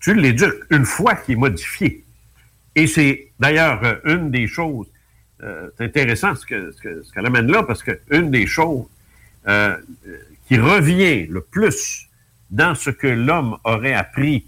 Tu 0.00 0.14
l'éduques 0.14 0.64
une 0.70 0.84
fois 0.84 1.14
qu'il 1.14 1.34
est 1.34 1.38
modifié. 1.38 2.04
Et 2.74 2.86
c'est 2.86 3.28
d'ailleurs 3.38 3.80
euh, 3.84 3.96
une 4.04 4.30
des 4.30 4.46
choses, 4.46 4.86
euh, 5.42 5.68
c'est 5.76 5.84
intéressant 5.84 6.34
ce 6.34 6.46
que- 6.46 6.72
ce 6.72 6.80
que- 6.80 7.02
ce 7.02 7.12
qu'elle 7.12 7.26
amène 7.26 7.50
là, 7.50 7.62
parce 7.62 7.82
qu'une 7.82 8.30
des 8.30 8.46
choses 8.46 8.86
euh, 9.48 9.76
qui 10.46 10.58
revient 10.58 11.26
le 11.26 11.40
plus 11.40 12.06
dans 12.50 12.74
ce 12.74 12.90
que 12.90 13.06
l'homme 13.06 13.56
aurait 13.64 13.94
appris 13.94 14.46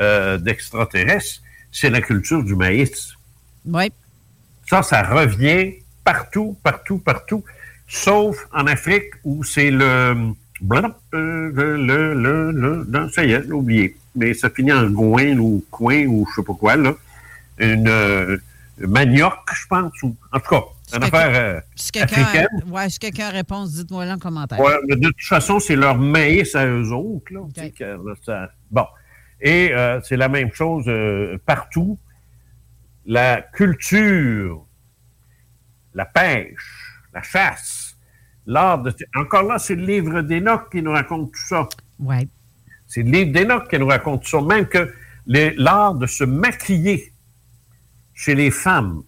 euh, 0.00 0.38
d'extraterrestres, 0.38 1.40
c'est 1.70 1.88
la 1.90 2.00
culture 2.00 2.42
du 2.42 2.54
maïs. 2.56 3.12
Oui. 3.64 3.90
Ça, 4.68 4.82
ça 4.82 5.02
revient 5.02 5.74
partout, 6.02 6.56
partout, 6.62 6.98
partout, 6.98 7.44
sauf 7.86 8.46
en 8.52 8.66
Afrique 8.66 9.10
où 9.24 9.44
c'est 9.44 9.70
le, 9.70 10.32
le, 10.60 11.50
le, 11.52 12.14
le, 12.14 12.50
le- 12.52 12.84
non, 12.88 13.08
ça 13.10 13.24
y 13.24 13.32
est, 13.32 13.42
j'ai 13.44 13.52
oublié. 13.52 13.96
Mais 14.14 14.32
ça 14.34 14.48
finit 14.50 14.72
en 14.72 14.88
goin 14.90 15.36
ou 15.38 15.64
coin 15.70 16.06
ou 16.06 16.26
je 16.30 16.36
sais 16.40 16.44
pas 16.46 16.54
quoi, 16.54 16.76
là. 16.76 16.94
Une 17.58 17.88
euh, 17.88 18.36
manioc, 18.78 19.32
je 19.54 19.66
pense. 19.68 20.02
Ou, 20.02 20.14
en 20.32 20.38
tout 20.40 20.48
cas, 20.50 20.62
une 20.96 21.02
affaire 21.04 21.30
euh, 21.34 21.60
Si 21.74 21.90
quelqu'un 21.92 22.22
africaine. 22.22 22.48
ouais, 22.68 22.90
si 22.90 22.98
quelqu'un 22.98 23.26
a 23.26 23.30
réponse, 23.30 23.72
dites-moi 23.72 24.04
là 24.04 24.14
en 24.14 24.18
commentaire. 24.18 24.60
Ouais, 24.60 24.76
mais 24.88 24.96
de 24.96 25.08
toute 25.08 25.22
façon, 25.22 25.58
c'est 25.60 25.76
leur 25.76 25.96
maïs 25.98 26.54
à 26.54 26.66
eux 26.66 26.90
autres. 26.92 27.32
Là, 27.32 27.40
Tu 27.54 27.60
sais 27.60 27.70
que, 27.70 27.84
là, 27.84 28.14
ça- 28.24 28.50
Bon. 28.70 28.86
Et 29.40 29.70
euh, 29.72 30.00
c'est 30.02 30.16
la 30.16 30.28
même 30.28 30.52
chose 30.52 30.84
euh, 30.86 31.36
partout. 31.44 31.98
La 33.06 33.42
culture, 33.42 34.64
la 35.94 36.04
pêche, 36.06 37.00
la 37.12 37.22
chasse, 37.22 37.96
l'art 38.46 38.78
de... 38.82 38.94
Encore 39.14 39.42
là, 39.42 39.58
c'est 39.58 39.74
le 39.74 39.84
livre 39.84 40.22
d'Enoch 40.22 40.70
qui 40.70 40.80
nous 40.82 40.92
raconte 40.92 41.32
tout 41.32 41.46
ça. 41.48 41.68
Ouais. 41.98 42.26
C'est 42.94 43.02
le 43.02 43.10
livre 43.10 43.32
d'Enoch 43.32 43.68
qui 43.68 43.76
nous 43.76 43.88
raconte 43.88 44.24
ça. 44.24 44.40
Même 44.40 44.68
que 44.68 44.94
l'art 45.26 45.96
de 45.96 46.06
se 46.06 46.22
maquiller 46.22 47.12
chez 48.14 48.36
les 48.36 48.52
femmes 48.52 49.02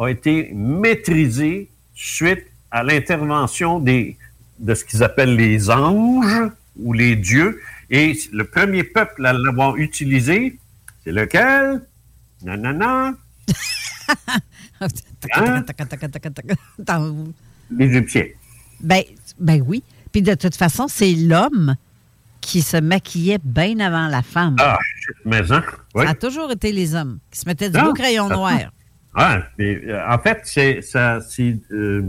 a 0.00 0.08
été 0.08 0.50
maîtrisé 0.52 1.70
suite 1.94 2.44
à 2.72 2.82
l'intervention 2.82 3.78
de 3.78 4.74
ce 4.74 4.84
qu'ils 4.84 5.04
appellent 5.04 5.36
les 5.36 5.70
anges 5.70 6.50
ou 6.76 6.92
les 6.92 7.14
dieux. 7.14 7.60
Et 7.88 8.18
le 8.32 8.42
premier 8.42 8.82
peuple 8.82 9.24
à 9.26 9.32
l'avoir 9.32 9.76
utilisé, 9.76 10.58
c'est 11.04 11.12
lequel? 11.12 11.86
Non. 12.42 12.80
Hein? 12.80 13.16
L'Égyptien. 17.70 18.24
Ben, 18.80 19.04
ben 19.38 19.62
oui. 19.64 19.84
Puis 20.10 20.22
de 20.22 20.34
toute 20.34 20.56
façon, 20.56 20.88
c'est 20.88 21.12
l'homme 21.12 21.76
qui 22.48 22.62
se 22.62 22.78
maquillait 22.78 23.38
bien 23.44 23.78
avant 23.80 24.08
la 24.08 24.22
femme. 24.22 24.56
Ah, 24.58 24.78
mais 25.26 25.52
hein? 25.52 25.62
Oui. 25.94 26.04
Ça 26.06 26.12
a 26.12 26.14
toujours 26.14 26.50
été 26.50 26.72
les 26.72 26.94
hommes 26.94 27.18
qui 27.30 27.38
se 27.38 27.46
mettaient 27.46 27.68
du 27.68 27.76
Ah, 27.78 27.84
beau 27.84 27.92
crayon 27.92 28.26
noir. 28.30 28.58
Ah, 29.14 29.42
mais, 29.58 29.82
euh, 29.84 30.00
en 30.08 30.18
fait, 30.18 30.40
c'est 30.44 30.80
ça, 30.80 31.20
c'est 31.20 31.58
euh, 31.72 32.02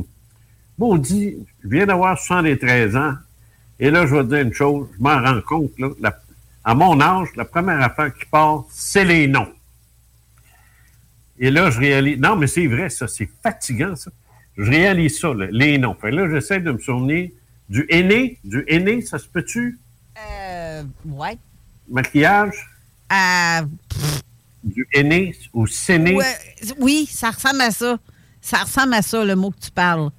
maudit. 0.77 1.35
Je 1.61 1.67
viens 1.67 1.85
d'avoir 1.85 2.17
73 2.17 2.95
ans, 2.95 3.15
et 3.81 3.91
là, 3.91 4.05
je 4.07 4.15
vais 4.15 4.21
te 4.23 4.27
dire 4.29 4.39
une 4.39 4.53
chose, 4.53 4.87
je 4.97 5.03
m'en 5.03 5.21
rends 5.21 5.41
compte, 5.41 5.71
là, 5.77 5.89
la- 5.99 6.17
à 6.63 6.73
mon 6.73 7.01
âge, 7.01 7.27
la 7.35 7.43
première 7.43 7.81
affaire 7.81 8.13
qui 8.13 8.25
part, 8.25 8.63
c'est 8.71 9.03
les 9.03 9.27
noms. 9.27 9.49
Et 11.37 11.51
là, 11.51 11.69
je 11.69 11.79
réalise. 11.79 12.17
Non, 12.19 12.37
mais 12.37 12.47
c'est 12.47 12.67
vrai, 12.67 12.89
ça, 12.89 13.07
c'est 13.09 13.29
fatigant, 13.43 13.95
ça. 13.97 14.09
Je 14.57 14.69
réalise 14.69 15.19
ça, 15.19 15.33
là, 15.33 15.47
les 15.51 15.77
noms. 15.77 15.95
Fait 15.99 16.11
là, 16.11 16.29
j'essaie 16.29 16.59
de 16.61 16.71
me 16.71 16.79
souvenir 16.79 17.29
du 17.69 17.85
aîné, 17.89 18.39
du 18.45 18.63
aîné, 18.67 19.01
ça 19.01 19.19
se 19.19 19.27
peut-tu? 19.27 19.77
Euh, 20.27 20.83
ouais. 21.05 21.37
Maquillage? 21.89 22.55
Euh, 23.11 23.61
Du 24.63 24.87
aîné 24.93 25.35
ou 25.53 25.65
séné? 25.67 26.15
ouais, 26.15 26.35
oui, 26.79 27.07
ça 27.11 27.31
ressemble 27.31 27.61
à 27.61 27.71
ça. 27.71 27.97
Ça 28.41 28.59
ressemble 28.59 28.93
à 28.93 29.01
ça, 29.01 29.23
le 29.25 29.35
mot 29.35 29.51
que 29.51 29.59
tu 29.59 29.71
parles. 29.71 30.09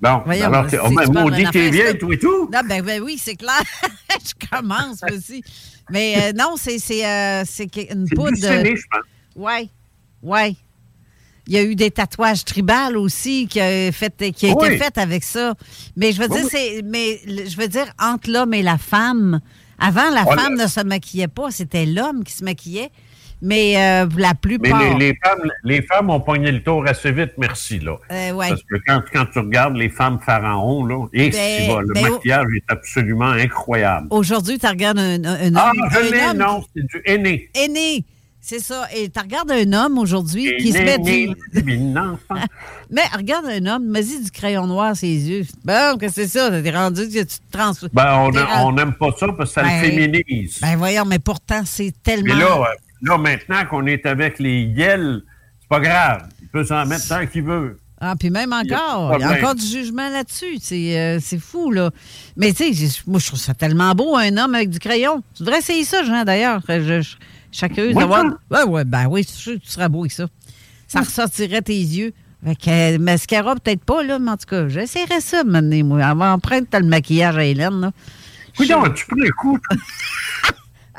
Bon, 0.00 0.22
Voyons, 0.24 0.46
alors, 0.46 0.70
si 0.70 0.76
oh, 0.80 0.88
tu 0.88 0.94
parles 0.94 1.08
maudit, 1.24 1.36
d'une 1.42 1.50
t'es 1.50 1.70
vieille, 1.70 1.86
c'est- 1.92 1.98
toi 1.98 2.14
et 2.14 2.18
tout. 2.18 2.48
Non, 2.52 2.60
ben, 2.68 2.82
ben 2.82 3.02
oui, 3.02 3.18
c'est 3.22 3.34
clair. 3.34 3.60
je 4.10 4.46
commence 4.48 5.00
aussi. 5.12 5.42
Mais 5.90 6.14
euh, 6.18 6.32
non, 6.32 6.54
c'est 6.56 6.78
c'est 6.78 7.04
euh, 7.04 7.42
c'est 7.44 7.66
que- 7.66 7.92
une 7.92 8.06
C'est 8.06 8.14
poudre. 8.14 8.30
du 8.32 8.40
séné, 8.40 8.76
je 8.76 8.82
pense. 8.90 9.02
Oui, 9.34 9.70
oui. 10.22 10.56
Il 11.48 11.54
y 11.54 11.58
a 11.58 11.62
eu 11.62 11.74
des 11.74 11.90
tatouages 11.90 12.44
tribales 12.44 12.96
aussi 12.98 13.46
qui 13.48 13.58
a, 13.58 13.90
fait, 13.90 14.32
qui 14.32 14.50
a 14.50 14.54
Oui. 14.54 14.66
été 14.66 14.76
fait 14.76 14.98
avec 14.98 15.24
ça. 15.24 15.54
Mais 15.96 16.12
je 16.12 16.20
veux 16.20 16.28
Oui, 16.30 16.40
dire, 16.42 16.48
c'est 16.50 16.82
mais 16.84 17.18
le- 17.26 17.48
je 17.48 17.56
veux 17.56 17.68
dire 17.68 17.86
entre 17.98 18.30
l'homme 18.30 18.52
et 18.52 18.62
la 18.62 18.76
femme. 18.78 19.40
Avant, 19.78 20.10
la 20.10 20.24
Oh, 20.26 20.32
femme 20.32 20.56
ne 20.56 20.66
se 20.66 20.80
maquillait 20.82 21.26
pas, 21.28 21.50
c'était 21.50 21.86
l'homme 21.86 22.22
qui 22.22 22.34
se 22.34 22.44
maquillait. 22.44 22.90
Mais 23.40 23.76
euh, 23.76 24.06
la 24.16 24.30
Mais 24.30 24.34
plupart. 24.58 24.98
les, 24.98 25.10
les 25.12 25.18
femmes, 25.24 25.50
les 25.62 25.82
femmes 25.82 26.10
ont 26.10 26.18
pogné 26.20 26.50
le 26.50 26.60
tour 26.62 26.84
assez 26.88 27.12
vite, 27.12 27.32
merci, 27.38 27.78
là. 27.78 27.96
Euh, 28.10 28.32
ouais. 28.32 28.48
Parce 28.48 28.62
que 28.64 28.74
quand, 28.86 29.00
quand 29.12 29.26
tu 29.32 29.38
regardes 29.38 29.76
les 29.76 29.88
femmes 29.88 30.18
pharaons, 30.18 30.84
là, 30.84 31.06
et 31.12 31.30
Ben, 31.30 31.68
va, 31.72 31.80
le 31.82 31.94
ben, 31.94 32.04
oh. 32.08 32.12
maquillage 32.14 32.46
est 32.56 32.64
absolument 32.72 33.30
incroyable. 33.30 34.08
Aujourd'hui, 34.10 34.58
tu 34.58 34.66
regardes 34.66 34.98
un, 34.98 35.24
un 35.24 35.54
Ah, 35.54 35.70
homme 35.70 36.36
non, 36.36 36.64
c'est 36.76 36.82
du 36.84 37.00
aîné. 37.06 37.48
Aîné. 37.54 38.04
C'est 38.48 38.60
ça. 38.60 38.88
Et 38.96 39.10
tu 39.10 39.20
regardes 39.20 39.50
un 39.50 39.70
homme 39.74 39.98
aujourd'hui 39.98 40.56
qui 40.56 40.72
se 40.72 40.78
met 40.78 40.96
du. 40.96 41.28
Mais 42.90 43.02
regarde 43.14 43.44
un 43.44 43.66
homme, 43.66 43.84
mets-y 43.84 44.24
du 44.24 44.30
crayon 44.30 44.66
noir 44.66 44.96
ses 44.96 45.06
yeux. 45.06 45.44
Bon, 45.66 45.98
que 45.98 46.08
c'est 46.08 46.28
ça? 46.28 46.50
T'es 46.62 46.70
rendu 46.70 47.10
que 47.10 47.18
tu 47.18 47.26
te 47.26 47.52
trans. 47.52 47.72
Ben, 47.92 48.30
on 48.64 48.72
n'aime 48.72 48.94
pas 48.94 49.10
ça 49.20 49.26
parce 49.36 49.50
que 49.50 49.60
ça 49.60 49.62
Ben, 49.64 49.82
le 49.82 49.86
féminise. 49.86 50.60
Ben 50.62 50.76
voyons, 50.76 51.04
mais 51.04 51.18
pourtant, 51.18 51.60
c'est 51.66 51.92
tellement. 52.02 52.34
Mais 52.34 52.40
là, 52.40 52.56
euh, 52.56 52.74
là, 53.02 53.18
maintenant 53.18 53.66
qu'on 53.68 53.84
est 53.84 54.06
avec 54.06 54.38
les 54.38 54.62
yels, 54.62 55.24
c'est 55.60 55.68
pas 55.68 55.80
grave. 55.80 56.28
Il 56.40 56.48
peut 56.48 56.64
s'en 56.64 56.86
mettre 56.86 57.06
tant 57.06 57.26
qu'il 57.26 57.42
veut. 57.42 57.78
Ah, 58.00 58.14
puis 58.18 58.30
même 58.30 58.54
encore, 58.54 59.14
il 59.18 59.20
y 59.20 59.24
a 59.24 59.32
encore 59.32 59.56
du 59.56 59.66
jugement 59.66 60.08
là-dessus. 60.08 60.56
C'est 60.62 60.98
euh, 60.98 61.18
c'est 61.20 61.38
fou, 61.38 61.70
là. 61.70 61.90
Mais 62.34 62.54
tu 62.54 62.72
sais, 62.72 63.02
moi, 63.06 63.20
je 63.20 63.26
trouve 63.26 63.40
ça 63.40 63.52
tellement 63.52 63.94
beau, 63.94 64.16
un 64.16 64.34
homme 64.38 64.54
avec 64.54 64.70
du 64.70 64.78
crayon. 64.78 65.22
Tu 65.36 65.42
devrais 65.42 65.58
essayer 65.58 65.84
ça, 65.84 66.02
Jean, 66.02 66.24
d'ailleurs. 66.24 66.62
Je, 66.66 67.02
je, 67.02 67.16
Moi, 67.92 67.92
d'avoir. 67.94 68.24
Ouais, 68.50 68.62
ouais, 68.64 68.84
ben 68.84 69.06
oui, 69.08 69.22
je 69.22 69.28
suis 69.28 69.38
sûr 69.42 69.54
que 69.54 69.58
tu 69.64 69.70
seras 69.70 69.88
beau 69.88 70.00
avec 70.00 70.12
ça. 70.12 70.26
Ça 70.86 71.00
ressortirait 71.00 71.62
tes 71.62 71.78
yeux. 71.78 72.12
Avec 72.44 72.68
euh, 72.68 72.98
mascara, 72.98 73.56
peut-être 73.56 73.84
pas, 73.84 74.02
là, 74.04 74.18
mais 74.18 74.30
en 74.30 74.36
tout 74.36 74.46
cas, 74.46 74.68
j'essaierais 74.68 75.20
ça 75.20 75.42
maintenant, 75.44 75.84
moi. 75.84 76.04
Avant 76.04 76.32
empreinte, 76.32 76.68
t'as 76.70 76.78
le 76.80 76.86
maquillage 76.86 77.36
à 77.36 77.44
Hélène, 77.44 77.80
là. 77.80 77.92
Oui, 78.60 78.68
donc, 78.68 78.94
tu 78.94 79.06
prends 79.06 79.16
le 79.16 79.30
coup. 79.32 79.58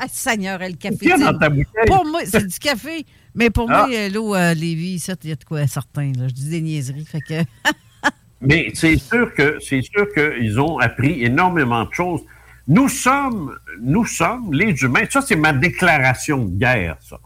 Ah, 0.02 0.06
Seigneur, 0.10 0.58
le 0.60 0.72
café. 0.76 0.96
Tiens 0.98 1.18
dans 1.18 1.38
ta 1.38 1.50
bouteille. 1.50 1.84
Pour 1.86 2.06
moi, 2.06 2.20
c'est 2.24 2.46
du 2.46 2.58
café. 2.58 3.04
Mais 3.34 3.50
pour 3.50 3.70
Ah. 3.70 3.86
moi, 3.86 3.94
euh, 3.94 4.08
l'eau 4.08 4.32
à 4.32 4.54
Lévis, 4.54 4.98
ça, 4.98 5.12
il 5.22 5.28
y 5.28 5.32
a 5.32 5.36
de 5.36 5.44
quoi 5.44 5.66
certain. 5.66 6.12
Là. 6.16 6.26
Je 6.28 6.32
dis 6.32 6.48
des 6.48 6.62
niaiseries. 6.62 7.04
Fait 7.04 7.20
que. 7.20 7.34
Mais 8.40 8.70
c'est 8.72 8.96
sûr 8.96 9.34
que 9.34 9.58
c'est 9.60 9.82
sûr 9.82 10.06
qu'ils 10.14 10.58
ont 10.58 10.78
appris 10.78 11.22
énormément 11.22 11.84
de 11.84 11.92
choses. 11.92 12.22
Nous 12.70 12.88
sommes, 12.88 13.58
nous 13.80 14.06
sommes 14.06 14.52
les 14.52 14.80
humains. 14.84 15.04
Ça, 15.10 15.20
c'est 15.20 15.34
ma 15.34 15.52
déclaration 15.52 16.44
de 16.44 16.56
guerre, 16.56 16.98
ça. 17.00 17.18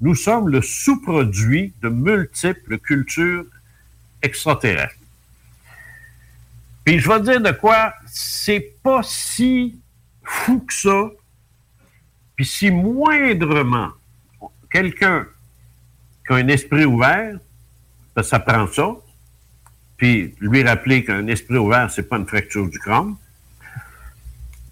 Nous 0.00 0.16
sommes 0.16 0.48
le 0.48 0.62
sous-produit 0.62 1.72
de 1.80 1.88
multiples 1.88 2.76
cultures 2.80 3.44
extraterrestres. 4.20 4.96
Puis 6.84 6.98
je 6.98 7.08
vais 7.08 7.20
te 7.20 7.24
dire 7.30 7.40
de 7.40 7.52
quoi, 7.52 7.94
c'est 8.08 8.74
pas 8.82 9.04
si 9.04 9.78
fou 10.24 10.58
que 10.58 10.74
ça. 10.74 11.10
Puis 12.34 12.46
si 12.46 12.72
moindrement 12.72 13.90
quelqu'un 14.72 15.24
qui 16.26 16.32
a 16.32 16.36
un 16.36 16.48
esprit 16.48 16.84
ouvert, 16.84 17.38
ben, 18.16 18.22
ça 18.24 18.40
prend 18.40 18.66
ça, 18.66 18.96
puis 19.96 20.34
lui 20.40 20.64
rappeler 20.64 21.04
qu'un 21.04 21.28
esprit 21.28 21.58
ouvert, 21.58 21.88
c'est 21.92 22.08
pas 22.08 22.16
une 22.16 22.26
fracture 22.26 22.68
du 22.68 22.78
crâne. 22.80 23.14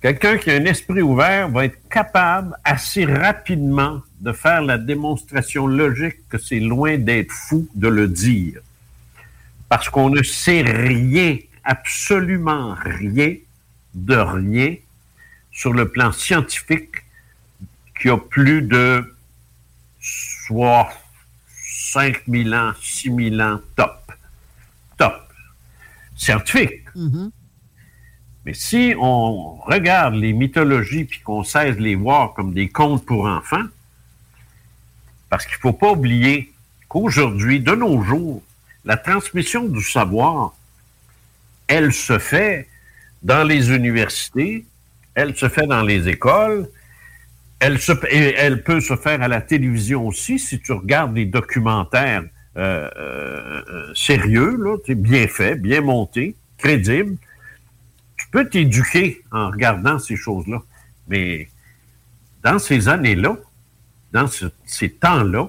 Quelqu'un 0.00 0.38
qui 0.38 0.50
a 0.50 0.54
un 0.54 0.64
esprit 0.64 1.02
ouvert 1.02 1.48
va 1.48 1.64
être 1.64 1.88
capable 1.88 2.56
assez 2.64 3.04
rapidement 3.04 4.00
de 4.20 4.32
faire 4.32 4.62
la 4.62 4.78
démonstration 4.78 5.66
logique 5.66 6.28
que 6.28 6.38
c'est 6.38 6.60
loin 6.60 6.98
d'être 6.98 7.32
fou 7.32 7.68
de 7.74 7.88
le 7.88 8.06
dire. 8.06 8.60
Parce 9.68 9.88
qu'on 9.88 10.10
ne 10.10 10.22
sait 10.22 10.62
rien, 10.62 11.36
absolument 11.64 12.76
rien 12.80 13.34
de 13.94 14.14
rien 14.14 14.76
sur 15.50 15.72
le 15.72 15.88
plan 15.88 16.12
scientifique 16.12 17.04
qui 18.00 18.08
a 18.08 18.16
plus 18.16 18.62
de 18.62 19.02
soit 20.00 20.88
5000 21.90 22.54
ans, 22.54 22.72
6000 22.80 23.42
ans 23.42 23.60
top. 23.74 24.12
Top. 24.96 25.32
Scientifique. 26.16 26.84
Mais 28.48 28.54
si 28.54 28.94
on 28.98 29.56
regarde 29.56 30.14
les 30.14 30.32
mythologies 30.32 31.04
puis 31.04 31.20
qu'on 31.20 31.44
cesse 31.44 31.76
de 31.76 31.82
les 31.82 31.96
voir 31.96 32.32
comme 32.32 32.54
des 32.54 32.70
contes 32.70 33.04
pour 33.04 33.26
enfants, 33.26 33.66
parce 35.28 35.44
qu'il 35.44 35.56
ne 35.56 35.60
faut 35.60 35.74
pas 35.74 35.90
oublier 35.90 36.50
qu'aujourd'hui, 36.88 37.60
de 37.60 37.72
nos 37.72 38.02
jours, 38.02 38.42
la 38.86 38.96
transmission 38.96 39.64
du 39.64 39.82
savoir, 39.82 40.54
elle 41.66 41.92
se 41.92 42.18
fait 42.18 42.68
dans 43.22 43.44
les 43.44 43.70
universités, 43.70 44.64
elle 45.14 45.36
se 45.36 45.50
fait 45.50 45.66
dans 45.66 45.82
les 45.82 46.08
écoles, 46.08 46.70
elle, 47.60 47.78
se, 47.78 47.92
elle 48.10 48.62
peut 48.62 48.80
se 48.80 48.96
faire 48.96 49.20
à 49.20 49.28
la 49.28 49.42
télévision 49.42 50.06
aussi 50.06 50.38
si 50.38 50.58
tu 50.58 50.72
regardes 50.72 51.12
des 51.12 51.26
documentaires 51.26 52.24
euh, 52.56 52.88
euh, 52.96 53.94
sérieux, 53.94 54.56
là, 54.56 54.78
bien 54.94 55.28
faits, 55.28 55.60
bien 55.60 55.82
montés, 55.82 56.34
crédibles. 56.56 57.18
Peux 58.30 58.48
t'éduquer 58.48 59.22
en 59.32 59.50
regardant 59.50 59.98
ces 59.98 60.16
choses-là. 60.16 60.62
Mais 61.08 61.48
dans 62.42 62.58
ces 62.58 62.88
années-là, 62.88 63.36
dans 64.12 64.26
ce- 64.26 64.46
ces 64.66 64.90
temps-là, 64.90 65.48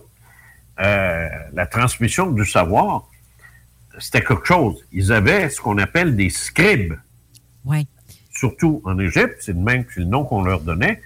euh, 0.80 1.27
la 1.53 1.65
transmission 1.68 2.31
du 2.31 2.45
savoir, 2.45 3.07
c'était 3.99 4.23
quelque 4.23 4.45
chose. 4.45 4.84
Ils 4.93 5.11
avaient 5.11 5.49
ce 5.49 5.60
qu'on 5.60 5.77
appelle 5.77 6.15
des 6.15 6.30
scribes. 6.30 6.93
Oui. 7.65 7.85
Surtout 8.31 8.81
en 8.85 8.97
Égypte, 8.99 9.38
c'est 9.41 9.51
le 9.53 9.60
même 9.60 9.85
c'est 9.93 9.99
le 9.99 10.06
nom 10.06 10.23
qu'on 10.23 10.43
leur 10.43 10.61
donnait. 10.61 11.01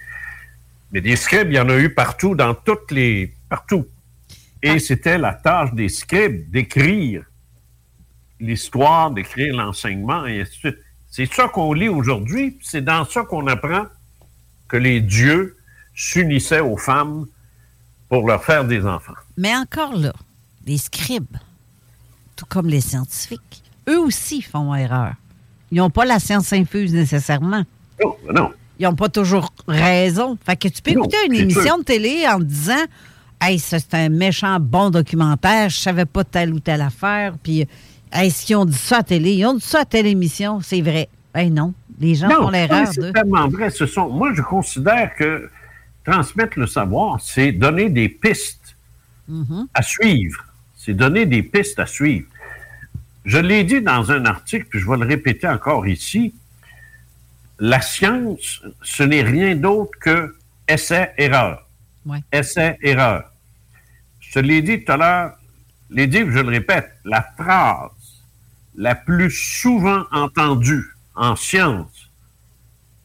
Mais 0.92 1.00
des 1.00 1.16
scribes, 1.16 1.48
il 1.50 1.56
y 1.56 1.58
en 1.60 1.68
a 1.68 1.76
eu 1.76 1.92
partout, 1.92 2.36
dans 2.36 2.54
toutes 2.54 2.92
les. 2.92 3.34
partout. 3.48 3.86
Et 4.62 4.78
c'était 4.78 5.18
la 5.18 5.34
tâche 5.34 5.72
des 5.74 5.88
scribes 5.88 6.48
d'écrire 6.50 7.24
l'histoire, 8.38 9.10
d'écrire 9.10 9.54
l'enseignement, 9.56 10.24
et 10.26 10.40
ainsi 10.42 10.50
de 10.52 10.56
suite. 10.56 10.78
C'est 11.16 11.32
ça 11.32 11.46
qu'on 11.46 11.72
lit 11.74 11.88
aujourd'hui, 11.88 12.50
puis 12.50 12.66
c'est 12.68 12.80
dans 12.84 13.04
ça 13.04 13.22
qu'on 13.22 13.46
apprend 13.46 13.84
que 14.66 14.76
les 14.76 15.00
dieux 15.00 15.56
s'unissaient 15.94 16.58
aux 16.58 16.76
femmes 16.76 17.26
pour 18.08 18.26
leur 18.26 18.42
faire 18.42 18.64
des 18.64 18.84
enfants. 18.84 19.12
Mais 19.36 19.54
encore 19.54 19.94
là, 19.94 20.12
les 20.66 20.76
scribes, 20.76 21.36
tout 22.34 22.46
comme 22.48 22.66
les 22.66 22.80
scientifiques, 22.80 23.62
eux 23.88 24.00
aussi 24.00 24.42
font 24.42 24.74
erreur. 24.74 25.12
Ils 25.70 25.78
n'ont 25.78 25.88
pas 25.88 26.04
la 26.04 26.18
science 26.18 26.52
infuse 26.52 26.92
nécessairement. 26.92 27.62
Non, 28.02 28.16
non. 28.34 28.50
Ils 28.80 28.82
n'ont 28.82 28.96
pas 28.96 29.08
toujours 29.08 29.52
raison. 29.68 30.36
Fait 30.44 30.56
que 30.56 30.66
tu 30.66 30.82
peux 30.82 30.94
Non, 30.94 31.02
écouter 31.02 31.16
une 31.28 31.34
émission 31.34 31.62
sûr. 31.62 31.78
de 31.78 31.84
télé 31.84 32.24
en 32.26 32.40
te 32.40 32.44
disant 32.44 32.84
Hey, 33.40 33.60
c'est 33.60 33.94
un 33.94 34.08
méchant 34.08 34.58
bon 34.58 34.90
documentaire, 34.90 35.68
je 35.68 35.78
savais 35.78 36.06
pas 36.06 36.24
telle 36.24 36.52
ou 36.52 36.58
telle 36.58 36.80
affaire, 36.80 37.34
puis 37.40 37.68
est-ce 38.14 38.46
qu'ils 38.46 38.56
ont 38.56 38.64
dit 38.64 38.76
ça 38.76 38.98
à 38.98 39.02
télé? 39.02 39.32
Ils 39.34 39.46
ont 39.46 39.54
dit 39.54 39.64
ça 39.64 39.80
à 39.80 39.84
telle 39.84 40.06
émission, 40.06 40.60
c'est 40.60 40.80
vrai. 40.80 41.08
Ben 41.32 41.52
non, 41.52 41.74
les 41.98 42.14
gens 42.14 42.28
font 42.30 42.42
Non, 42.42 42.50
l'erreur 42.50 42.86
c'est 42.92 43.12
tellement 43.12 43.48
vrai. 43.48 43.70
Ce 43.70 43.86
sont, 43.86 44.08
moi, 44.08 44.32
je 44.34 44.42
considère 44.42 45.14
que 45.14 45.50
transmettre 46.04 46.58
le 46.58 46.66
savoir, 46.66 47.20
c'est 47.20 47.50
donner 47.52 47.88
des 47.90 48.08
pistes 48.08 48.76
Mhm. 49.26 49.66
à 49.72 49.82
suivre. 49.82 50.44
C'est 50.76 50.92
donner 50.94 51.24
des 51.26 51.42
pistes 51.42 51.78
à 51.78 51.86
suivre. 51.86 52.26
Je 53.24 53.38
l'ai 53.38 53.64
dit 53.64 53.80
dans 53.80 54.12
un 54.12 54.26
article, 54.26 54.66
puis 54.68 54.80
je 54.80 54.86
vais 54.88 54.98
le 54.98 55.06
répéter 55.06 55.48
encore 55.48 55.86
ici. 55.86 56.34
La 57.58 57.80
science, 57.80 58.62
ce 58.82 59.02
n'est 59.02 59.22
rien 59.22 59.56
d'autre 59.56 59.98
que 59.98 60.36
essai-erreur. 60.68 61.66
Ouais. 62.04 62.18
Essai-erreur. 62.32 63.30
Je 64.20 64.32
te 64.34 64.38
l'ai 64.40 64.60
dit 64.60 64.84
tout 64.84 64.92
à 64.92 64.96
l'heure, 64.98 65.32
les 65.88 66.06
dit, 66.06 66.18
je 66.18 66.40
le 66.40 66.48
répète, 66.50 66.90
la 67.04 67.22
phrase 67.38 67.90
la 68.76 68.94
plus 68.94 69.30
souvent 69.30 70.04
entendue 70.10 70.84
en 71.14 71.36
science, 71.36 72.10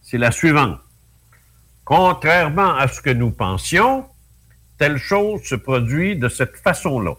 c'est 0.01 0.17
la 0.17 0.31
suivante. 0.31 0.79
Contrairement 1.85 2.75
à 2.75 2.87
ce 2.87 3.01
que 3.01 3.09
nous 3.09 3.31
pensions, 3.31 4.07
telle 4.77 4.97
chose 4.97 5.43
se 5.43 5.55
produit 5.55 6.17
de 6.17 6.29
cette 6.29 6.57
façon-là. 6.57 7.13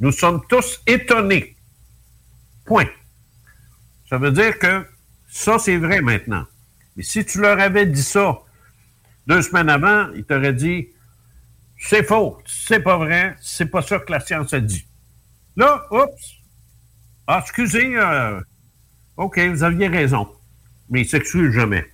Nous 0.00 0.12
sommes 0.12 0.42
tous 0.48 0.80
étonnés. 0.86 1.56
Point. 2.64 2.88
Ça 4.08 4.18
veut 4.18 4.30
dire 4.32 4.58
que 4.58 4.86
ça, 5.28 5.58
c'est 5.58 5.78
vrai 5.78 6.00
maintenant. 6.00 6.44
Mais 6.96 7.02
si 7.02 7.24
tu 7.24 7.40
leur 7.40 7.58
avais 7.58 7.86
dit 7.86 8.02
ça 8.02 8.38
deux 9.26 9.42
semaines 9.42 9.70
avant, 9.70 10.10
ils 10.14 10.24
t'auraient 10.24 10.52
dit 10.52 10.88
c'est 11.78 12.04
faux, 12.04 12.38
c'est 12.46 12.80
pas 12.80 12.96
vrai, 12.96 13.36
c'est 13.40 13.66
pas 13.66 13.82
ça 13.82 13.98
que 13.98 14.12
la 14.12 14.20
science 14.20 14.52
a 14.52 14.60
dit. 14.60 14.86
Là, 15.56 15.84
oups, 15.90 16.41
ah, 17.26 17.40
excusez, 17.42 17.96
euh, 17.96 18.40
OK, 19.16 19.38
vous 19.38 19.62
aviez 19.62 19.88
raison, 19.88 20.28
mais 20.90 21.02
ils 21.02 21.08
s'excusent 21.08 21.52
jamais. 21.52 21.86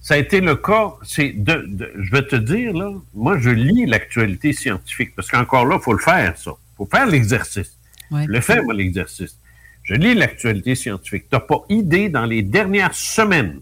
Ça 0.00 0.14
a 0.14 0.18
été 0.18 0.40
le 0.40 0.54
cas, 0.56 0.94
c'est 1.02 1.30
de, 1.30 1.64
de- 1.66 1.92
je 1.98 2.10
vais 2.12 2.22
te 2.24 2.36
dire, 2.36 2.72
là, 2.72 2.92
moi, 3.14 3.38
je 3.38 3.50
lis 3.50 3.86
l'actualité 3.86 4.52
scientifique, 4.52 5.14
parce 5.16 5.28
qu'encore 5.30 5.64
là, 5.66 5.76
il 5.80 5.82
faut 5.82 5.92
le 5.92 5.98
faire, 5.98 6.36
ça. 6.38 6.52
Il 6.52 6.76
faut 6.76 6.86
faire 6.86 7.06
l'exercice. 7.06 7.76
Je 8.26 8.28
le 8.28 8.40
fais, 8.40 8.62
moi, 8.62 8.74
l'exercice. 8.74 9.36
Je 9.82 9.94
lis 9.94 10.14
l'actualité 10.14 10.74
scientifique. 10.74 11.24
Tu 11.28 11.34
n'as 11.34 11.40
pas 11.40 11.62
idée, 11.68 12.08
dans 12.08 12.24
les 12.24 12.42
dernières 12.42 12.94
semaines, 12.94 13.60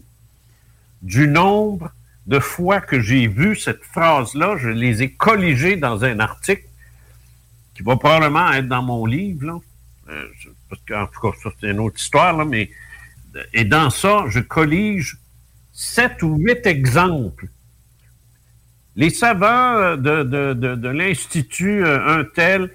du 1.01 1.27
nombre 1.27 1.91
de 2.27 2.39
fois 2.39 2.81
que 2.81 2.99
j'ai 2.99 3.27
vu 3.27 3.55
cette 3.55 3.83
phrase-là, 3.83 4.57
je 4.57 4.69
les 4.69 5.03
ai 5.03 5.11
colligées 5.11 5.75
dans 5.77 6.03
un 6.03 6.19
article 6.19 6.63
qui 7.75 7.83
va 7.83 7.95
probablement 7.97 8.51
être 8.53 8.67
dans 8.67 8.81
mon 8.83 9.05
livre, 9.05 9.45
là. 9.47 9.57
Euh, 10.09 10.27
je- 10.39 10.49
parce 10.69 10.81
qu'en 10.87 11.07
tout 11.07 11.19
cas, 11.31 11.37
ça, 11.43 11.49
c'est 11.59 11.69
une 11.71 11.79
autre 11.79 11.99
histoire, 11.99 12.35
là, 12.37 12.45
mais 12.45 12.69
et 13.53 13.65
dans 13.65 13.89
ça, 13.89 14.25
je 14.29 14.39
collige 14.39 15.17
sept 15.73 16.23
ou 16.23 16.35
huit 16.37 16.65
exemples. 16.65 17.47
Les 18.95 19.09
savants 19.09 19.97
de, 19.97 20.23
de, 20.23 20.53
de, 20.53 20.75
de 20.75 20.87
l'Institut 20.89 21.85
euh, 21.85 22.19
un 22.19 22.23
tel 22.23 22.71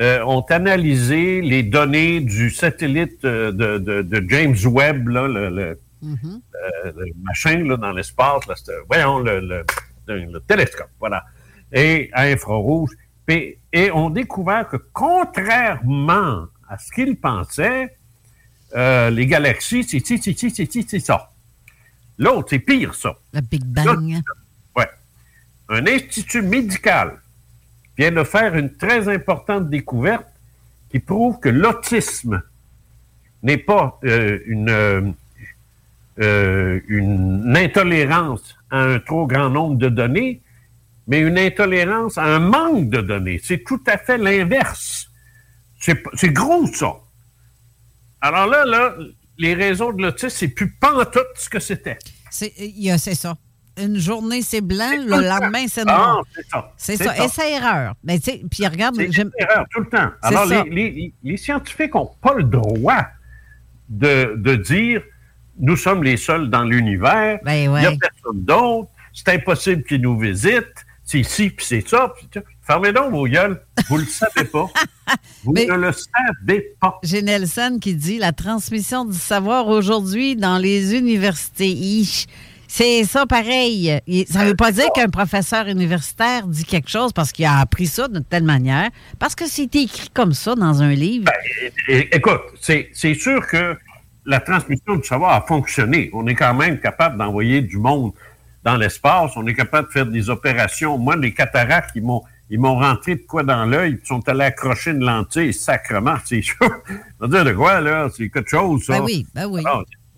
euh, 0.00 0.22
ont 0.24 0.42
analysé 0.42 1.40
les 1.40 1.64
données 1.64 2.20
du 2.20 2.50
satellite 2.50 3.24
euh, 3.24 3.50
de, 3.50 4.26
James 4.28 4.56
Webb, 4.66 5.08
là, 5.08 5.26
le, 5.26 5.48
le- 5.50 5.80
euh, 6.04 6.92
le 6.96 7.06
machin 7.22 7.64
là, 7.64 7.76
dans 7.76 7.90
l'espace, 7.92 8.44
voyons, 8.88 9.18
le, 9.20 9.40
le- 9.40 9.64
le- 10.06 10.32
le 10.32 10.40
télescope, 10.40 10.90
voilà, 11.00 11.24
et 11.72 12.08
à 12.12 12.22
infrarouge. 12.24 12.90
Et 13.26 13.90
on 13.92 14.10
découvert 14.10 14.68
que 14.68 14.76
contrairement 14.92 16.46
à 16.74 16.78
ce 16.78 16.90
qu'ils 16.90 17.16
pensaient, 17.16 17.96
euh, 18.74 19.08
les 19.10 19.26
galaxies, 19.26 19.84
c'est 19.84 20.00
c'est- 20.04 20.20
c'est- 20.20 20.50
c'est- 20.72 20.88
c'est 20.90 20.98
ça. 21.10 21.30
L'autre, 22.18 22.48
c'est 22.50 22.58
pire, 22.58 22.94
ça. 22.94 23.12
Le 23.32 23.40
Big 23.40 23.64
Bang. 23.64 23.86
Ouais. 24.76 24.88
Un 25.68 25.86
institut 25.86 26.42
médical 26.42 27.08
vient 27.96 28.10
de 28.10 28.24
faire 28.24 28.56
une 28.56 28.72
très 28.72 29.08
importante 29.08 29.70
découverte 29.70 30.26
qui 30.90 30.98
prouve 30.98 31.38
que 31.40 31.48
l'autisme 31.48 32.42
n'est 33.42 33.58
pas 33.72 33.98
euh, 34.04 34.38
une, 34.46 34.68
euh, 34.70 35.02
euh, 36.20 36.80
une 36.88 37.56
intolérance 37.56 38.56
à 38.70 38.78
un 38.80 38.98
trop 38.98 39.26
grand 39.26 39.50
nombre 39.50 39.76
de 39.76 39.88
données, 39.88 40.40
mais 41.06 41.20
une 41.20 41.38
intolérance 41.38 42.18
à 42.18 42.24
un 42.24 42.40
manque 42.40 42.88
de 42.90 43.00
données. 43.00 43.40
C'est 43.44 43.62
tout 43.64 43.82
à 43.86 43.96
fait 43.98 44.18
l'inverse. 44.18 45.08
C'est 46.14 46.30
gros, 46.30 46.66
ça. 46.66 46.92
Alors 48.20 48.46
là, 48.46 48.64
là, 48.64 48.94
les 49.38 49.54
raisons 49.54 49.92
de 49.92 50.02
l'autisme, 50.02 50.30
c'est 50.30 50.48
plus 50.48 50.70
pantoute 50.70 51.26
ce 51.36 51.48
que 51.50 51.60
c'était. 51.60 51.98
C'est 52.30 52.52
il 52.58 52.98
ça. 52.98 53.36
Une 53.76 53.98
journée, 53.98 54.40
c'est 54.42 54.60
blanc, 54.60 54.90
le 54.96 55.28
lendemain, 55.28 55.66
c'est 55.68 55.82
Ah, 55.88 55.96
noir. 55.96 56.24
c'est 56.34 56.46
ça. 56.48 56.72
C'est 56.76 56.96
ça. 56.96 57.24
Et 57.24 57.28
c'est 57.28 57.52
erreur. 57.54 57.94
Mais 58.04 58.18
tu 58.20 58.30
sais, 58.30 58.42
puis 58.48 58.64
regarde, 58.66 58.94
C'est 58.96 59.18
erreur 59.38 59.66
tout 59.70 59.80
le 59.80 59.88
temps. 59.88 60.10
Alors, 60.22 60.46
les, 60.46 60.62
les- 60.70 61.12
les 61.24 61.36
scientifiques 61.36 61.94
n'ont 61.94 62.10
pas 62.22 62.34
le 62.34 62.44
droit 62.44 63.04
de, 63.88 64.34
de 64.36 64.54
dire 64.54 65.02
nous 65.58 65.76
sommes 65.76 66.02
les 66.02 66.16
seuls 66.16 66.50
dans 66.50 66.62
l'univers, 66.64 67.38
il 67.42 67.44
Ben 67.44 67.70
n'y 67.80 67.86
a 67.86 67.90
personne 67.90 68.42
d'autre, 68.44 68.90
c'est 69.12 69.28
impossible 69.30 69.84
qu'ils 69.84 70.00
nous 70.00 70.18
visitent, 70.18 70.84
c'est 71.04 71.20
ici, 71.20 71.50
puis 71.50 71.64
c'est 71.66 71.86
ça. 71.88 72.12
puis 72.16 72.28
ça. 72.32 72.40
Fermez 72.66 72.92
donc 72.92 73.10
vos 73.12 73.26
gueules, 73.26 73.60
vous 73.88 73.96
ne 73.98 74.02
le 74.02 74.06
savez 74.08 74.44
pas. 74.48 74.66
Vous 75.44 75.52
Mais- 75.52 75.66
ne 75.66 75.74
le 75.74 75.92
savez 75.92 76.72
pas. 76.80 76.98
J'ai 77.02 77.20
Nelson 77.20 77.78
qui 77.78 77.94
dit 77.94 78.16
la 78.18 78.32
transmission 78.32 79.04
du 79.04 79.16
savoir 79.18 79.68
aujourd'hui 79.68 80.34
dans 80.34 80.56
les 80.56 80.94
universités. 80.96 81.76
C'est 82.66 83.04
ça 83.04 83.26
pareil. 83.26 84.00
Ça 84.30 84.42
ne 84.44 84.48
veut 84.48 84.56
pas 84.56 84.72
dire 84.72 84.88
qu'un 84.94 85.10
professeur 85.10 85.68
universitaire 85.68 86.46
dit 86.46 86.64
quelque 86.64 86.88
chose 86.88 87.12
parce 87.12 87.32
qu'il 87.32 87.44
a 87.44 87.58
appris 87.58 87.86
ça 87.86 88.08
de 88.08 88.18
telle 88.20 88.44
manière, 88.44 88.88
parce 89.18 89.34
que 89.34 89.46
c'est 89.46 89.76
écrit 89.76 90.08
comme 90.14 90.32
ça 90.32 90.54
dans 90.54 90.80
un 90.82 90.92
livre. 90.94 91.26
É- 91.86 92.08
écoute, 92.16 92.40
c'est 92.62 92.88
c'est 92.94 93.14
sûr 93.14 93.46
que 93.46 93.76
la 94.24 94.40
transmission 94.40 94.96
du 94.96 95.04
savoir 95.06 95.34
a 95.34 95.42
fonctionné. 95.42 96.08
On 96.14 96.26
est 96.26 96.34
quand 96.34 96.54
même 96.54 96.80
capable 96.80 97.18
d'envoyer 97.18 97.60
du 97.60 97.76
monde 97.76 98.12
dans 98.64 98.76
l'espace. 98.78 99.32
On 99.36 99.46
est 99.46 99.54
capable 99.54 99.88
de 99.88 99.92
faire 99.92 100.06
des 100.06 100.30
opérations. 100.30 100.96
Moi, 100.96 101.14
les 101.16 101.34
cataractes, 101.34 101.90
ils 101.94 102.02
m'ont 102.02 102.22
ils 102.54 102.60
m'ont 102.60 102.78
rentré 102.78 103.16
de 103.16 103.22
quoi 103.26 103.42
dans 103.42 103.64
l'œil, 103.64 103.98
ils 104.00 104.06
sont 104.06 104.26
allés 104.28 104.44
accrocher 104.44 104.92
une 104.92 105.04
lentille, 105.04 105.52
sacrement, 105.52 106.14
c'est 106.24 106.40
sûr. 106.40 106.56
Ça 106.60 106.72
veut 107.20 107.28
dire 107.28 107.44
de 107.44 107.52
quoi, 107.52 107.80
là? 107.80 108.08
C'est 108.16 108.28
quelque 108.28 108.48
chose, 108.48 108.84
ça. 108.84 108.98
Ben 108.98 109.04
oui, 109.04 109.26
ben 109.34 109.46
oui. 109.46 109.62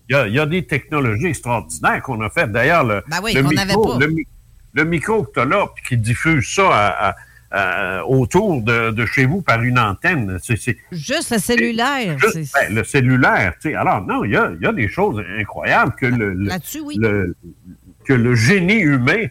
Il 0.09 0.13
y, 0.13 0.15
a, 0.15 0.27
il 0.27 0.33
y 0.35 0.39
a 0.39 0.45
des 0.45 0.65
technologies 0.65 1.25
extraordinaires 1.25 2.01
qu'on 2.03 2.21
a 2.21 2.29
faites. 2.29 2.51
D'ailleurs, 2.51 2.83
le, 2.83 3.03
Ben 3.09 3.17
oui, 3.23 3.33
le 3.33 3.41
qu'on 3.41 3.49
micro, 3.49 3.99
le, 3.99 4.07
mi- 4.07 4.27
le 4.73 4.83
micro 4.85 5.23
que 5.23 5.31
tu 5.33 5.39
as 5.39 5.45
là, 5.45 5.65
puis 5.75 5.83
qui 5.83 5.97
diffuse 5.97 6.47
ça 6.47 6.69
à- 6.69 7.09
à- 7.09 7.15
à- 7.49 8.05
autour 8.05 8.61
de, 8.61 8.91
de 8.91 9.05
chez 9.07 9.25
vous 9.25 9.41
par 9.41 9.63
une 9.63 9.79
antenne, 9.79 10.37
Juste 10.91 11.31
le 11.31 11.39
cellulaire. 11.39 12.17
Juste, 12.19 12.43
c'est- 12.43 12.53
ben, 12.53 12.75
le 12.75 12.83
cellulaire, 12.83 13.53
tu 13.59 13.69
sais. 13.71 13.75
Alors, 13.75 14.01
non, 14.05 14.23
il 14.23 14.31
y 14.31 14.37
a, 14.37 14.51
il 14.57 14.63
y 14.63 14.67
a 14.67 14.73
des 14.73 14.87
choses 14.87 15.21
incroyables 15.39 15.93
que 15.95 16.05
oui. 16.81 16.97
le- 16.99 17.35
que 18.05 18.13
le 18.13 18.35
génie 18.35 18.79
humain 18.79 19.25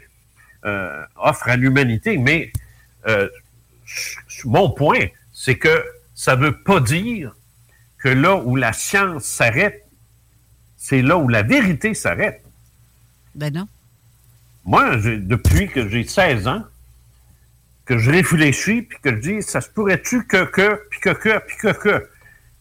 euh, 0.65 1.03
offre 1.17 1.49
à 1.49 1.57
l'humanité. 1.57 2.19
Mais 2.19 2.51
euh, 3.07 3.29
mon 4.45 4.71
point, 4.71 5.07
c'est 5.33 5.57
que 5.59 5.85
ça 6.15 6.37
ne 6.37 6.47
veut 6.47 6.63
pas 6.63 6.81
dire 6.81 7.35
que 7.99 8.09
là 8.09 8.37
où 8.37 8.57
la 8.57 8.73
science 8.73 9.25
s'arrête, 9.25 9.85
c'est 10.77 11.03
là 11.03 11.17
où 11.17 11.29
la 11.29 11.43
vérité 11.43 11.95
s'arrête. 11.95 12.43
Ben 13.35 13.53
non. 13.53 13.69
Moi, 14.65 14.97
depuis 14.97 15.69
que 15.69 15.89
j'ai 15.89 16.05
16 16.05 16.49
ans, 16.49 16.65
que 17.85 17.99
je 17.99 18.11
réfléchis, 18.11 18.83
puis 18.83 18.99
que 19.01 19.11
je 19.11 19.21
dis, 19.21 19.43
ça 19.43 19.61
se 19.61 19.69
pourrait-tu 19.71 20.27
que, 20.27 20.45
que, 20.45 20.81
puis 20.91 21.01
que, 21.01 21.11
que, 21.11 21.39
puis 21.47 21.57
que, 21.57 21.73
que? 21.73 22.09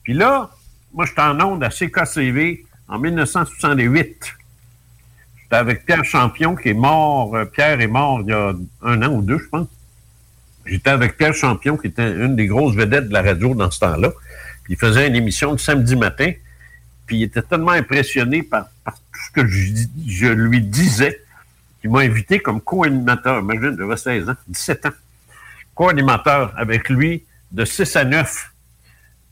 Puis 0.04 0.14
là, 0.14 0.52
moi, 0.94 1.06
j'étais 1.06 1.22
en 1.22 1.40
onde 1.42 1.64
à 1.64 1.70
CKCV 1.70 2.64
en 2.88 3.00
1968. 3.00 4.36
J'étais 5.42 5.56
avec 5.56 5.86
Pierre 5.86 6.06
Champion, 6.06 6.56
qui 6.56 6.70
est 6.70 6.74
mort. 6.74 7.36
euh, 7.36 7.46
Pierre 7.46 7.82
est 7.82 7.88
mort 7.88 8.22
il 8.22 8.28
y 8.28 8.34
a 8.34 8.54
un 8.84 9.02
an 9.02 9.14
ou 9.14 9.22
deux, 9.22 9.40
je 9.40 9.50
pense. 9.50 9.68
J'étais 10.66 10.90
avec 10.90 11.18
Pierre 11.18 11.34
Champion, 11.34 11.78
qui 11.78 11.88
était 11.88 12.12
une 12.12 12.36
des 12.36 12.48
grosses 12.48 12.76
vedettes 12.76 13.08
de 13.08 13.14
la 13.14 13.22
radio 13.22 13.54
dans 13.54 13.70
ce 13.70 13.80
temps-là. 13.80 14.12
Puis 14.64 14.74
il 14.74 14.78
faisait 14.78 15.08
une 15.08 15.16
émission 15.16 15.52
le 15.52 15.58
samedi 15.58 15.96
matin. 15.96 16.32
Puis 17.06 17.18
il 17.18 17.24
était 17.24 17.44
tellement 17.44 17.72
impressionné 17.72 18.42
par, 18.42 18.68
par 18.84 18.96
tout 18.96 19.20
ce 19.28 19.42
que 19.42 19.48
je, 19.48 20.28
lui 20.28 20.62
disais 20.62 21.22
qu'il 21.80 21.92
m'a 21.92 22.00
invité 22.00 22.40
comme 22.40 22.62
co-animateur. 22.62 23.42
Imagine, 23.42 23.76
j'avais 23.78 23.98
16 23.98 24.30
ans, 24.30 24.36
17 24.48 24.86
ans. 24.88 24.94
Co-animateur 25.76 26.54
avec 26.58 26.90
lui 26.90 27.24
de 27.52 27.64
6 27.64 27.96
à 27.96 28.06
9. 28.06 28.52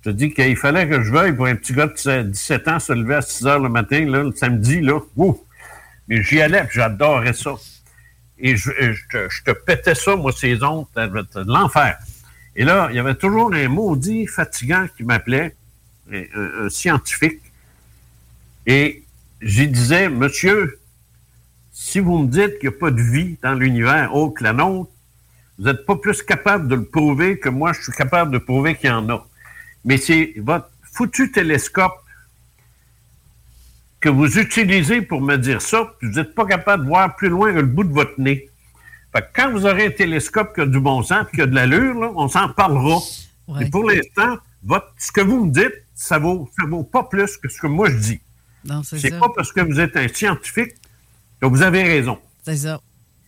Je 0.02 0.10
te 0.12 0.16
dis 0.16 0.34
qu'il 0.34 0.56
fallait 0.58 0.88
que 0.88 1.02
je 1.02 1.12
veuille 1.12 1.34
pour 1.34 1.48
un 1.48 1.56
petit 1.56 1.74
gars 1.74 1.88
de 1.88 2.22
17 2.24 2.68
ans 2.68 2.80
se 2.80 2.94
lever 2.94 3.16
à 3.16 3.22
6 3.22 3.48
heures 3.48 3.60
le 3.60 3.70
matin, 3.70 4.06
là, 4.06 4.22
le 4.22 4.34
samedi, 4.34 4.82
là. 4.82 5.00
Ouh! 5.16 5.44
Mais 6.08 6.22
j'y 6.22 6.42
allais, 6.42 6.68
j'adorais 6.72 7.34
ça. 7.34 7.56
Et 8.40 8.58
je, 8.58 8.72
je 9.12 9.44
te, 9.44 9.52
pétais 9.52 9.96
ça, 9.96 10.16
moi, 10.16 10.32
ces 10.32 10.62
ondes, 10.64 10.86
de 10.96 11.44
l'enfer. 11.52 11.98
Et 12.56 12.64
là, 12.66 12.88
il 12.90 12.96
y 12.96 13.00
avait 13.00 13.16
toujours 13.16 13.54
un 13.54 13.68
maudit 13.68 14.28
fatigant 14.28 14.88
qui 14.96 15.04
m'appelait, 15.04 15.56
un, 16.12 16.24
un- 16.36 16.66
un 16.66 16.70
scientifique. 16.70 17.42
Et 18.66 19.04
j'y 19.42 19.68
disais, 19.68 20.10
monsieur, 20.10 20.80
si 21.72 22.00
vous 22.00 22.18
me 22.20 22.28
dites 22.28 22.60
qu'il 22.60 22.70
n'y 22.70 22.76
a 22.76 22.80
pas 22.80 22.92
de 22.92 23.02
vie 23.02 23.38
dans 23.42 23.54
l'univers 23.54 24.14
autre 24.16 24.36
que 24.40 24.44
la 24.44 24.54
nôtre, 24.54 24.92
vous 25.60 25.66
n'êtes 25.66 25.86
pas 25.86 25.96
plus 25.96 26.22
capable 26.24 26.68
de 26.68 26.76
le 26.76 26.86
prouver 26.86 27.40
que 27.40 27.50
moi, 27.50 27.74
je 27.74 27.82
suis 27.84 27.92
capable 27.92 28.32
de 28.32 28.38
prouver 28.40 28.76
qu'il 28.76 28.90
y 28.90 28.94
en 28.94 29.08
a. 29.10 29.26
Mais 29.86 29.98
c'est 29.98 30.34
votre 30.38 30.70
foutu 30.92 31.32
télescope 31.32 32.03
que 34.04 34.10
vous 34.10 34.38
utilisez 34.38 35.02
pour 35.02 35.22
me 35.22 35.38
dire 35.38 35.62
ça, 35.62 35.94
puis 35.98 36.10
vous 36.10 36.16
n'êtes 36.16 36.36
pas 36.36 36.46
capable 36.46 36.84
de 36.84 36.90
voir 36.90 37.16
plus 37.16 37.30
loin 37.30 37.54
que 37.54 37.60
le 37.60 37.66
bout 37.66 37.86
de 37.86 37.94
votre 37.94 38.20
nez. 38.20 38.50
Fait 39.16 39.22
que 39.22 39.28
quand 39.34 39.52
vous 39.52 39.66
aurez 39.66 39.86
un 39.86 39.92
télescope 39.92 40.54
qui 40.54 40.60
a 40.62 40.66
du 40.66 40.80
bon 40.82 41.02
sens 41.04 41.26
et 41.32 41.36
qui 41.38 41.42
a 41.42 41.46
de 41.46 41.56
l'allure, 41.56 41.94
là, 41.98 42.12
on 42.16 42.28
s'en 42.28 42.50
parlera. 42.50 43.00
Et 43.62 43.70
pour 43.70 43.90
l'instant, 43.90 44.38
votre- 44.62 44.94
ce 44.98 45.10
que 45.12 45.22
vous 45.22 45.46
me 45.46 45.52
dites, 45.52 45.84
ça 45.96 46.20
vaut, 46.20 46.50
ça 46.60 46.66
vaut 46.68 46.84
pas 46.84 47.04
plus 47.04 47.38
que 47.38 47.48
ce 47.48 47.62
que 47.62 47.68
moi 47.68 47.90
je 47.90 47.96
dis. 47.98 48.20
Non, 48.66 48.84
c'est 48.84 48.98
C'est 49.00 49.12
pas 49.20 49.30
parce 49.34 49.54
que 49.54 49.62
vous 49.62 49.80
êtes 49.80 49.96
un 49.96 50.08
scientifique 50.10 50.74
que 51.40 51.46
vous 51.46 51.62
avez 51.62 51.84
raison. 51.84 52.18
C'est 52.44 52.58
ça. 52.58 52.82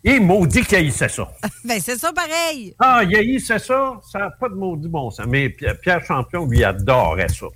Et 0.07 0.19
maudit 0.19 0.61
qu'il 0.63 0.77
haïssait 0.77 1.09
ça. 1.09 1.27
Ben, 1.65 1.79
c'est 1.81 1.97
ça 1.97 2.13
pareil. 2.13 2.75
Ah, 2.77 3.01
il 3.03 3.15
haïssait 3.15 3.57
ça, 3.57 3.99
ça 4.11 4.19
n'a 4.19 4.29
pas 4.29 4.49
de 4.49 4.53
maudit 4.53 4.87
bon 4.87 5.09
sens. 5.09 5.25
Mais 5.27 5.49
Pierre, 5.49 6.05
Champion, 6.05 6.45
lui, 6.45 6.63
adorait 6.63 7.27
ça. 7.27 7.47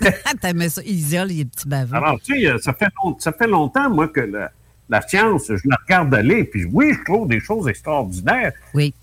sais. 0.00 0.14
T'aimais 0.40 0.70
ça. 0.70 0.80
Il 0.86 0.94
isole, 0.94 1.30
il 1.32 1.40
est 1.40 1.44
petit 1.44 1.68
baveux. 1.68 1.94
Alors, 1.94 2.18
tu 2.20 2.40
sais, 2.40 2.58
ça 2.60 2.72
fait, 2.72 2.88
long- 3.04 3.16
ça 3.18 3.30
fait 3.32 3.46
longtemps, 3.46 3.90
moi, 3.90 4.08
que 4.08 4.20
la, 4.20 4.50
la 4.88 5.02
science, 5.06 5.48
je 5.48 5.68
la 5.68 5.76
regarde 5.82 6.14
aller, 6.14 6.44
puis 6.44 6.64
oui, 6.64 6.94
je 6.98 7.04
trouve 7.04 7.28
des 7.28 7.40
choses 7.40 7.68
extraordinaires. 7.68 8.52
Oui. 8.72 8.94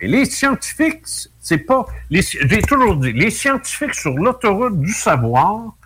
Mais 0.00 0.08
les 0.08 0.24
scientifiques, 0.24 1.02
c'est 1.40 1.58
pas. 1.58 1.84
les 2.08 2.22
J'ai 2.22 2.62
toujours 2.62 2.96
dit, 2.96 3.12
les 3.12 3.30
scientifiques 3.30 3.94
sur 3.94 4.14
l'autoroute 4.14 4.80
du 4.80 4.92
savoir, 4.92 5.76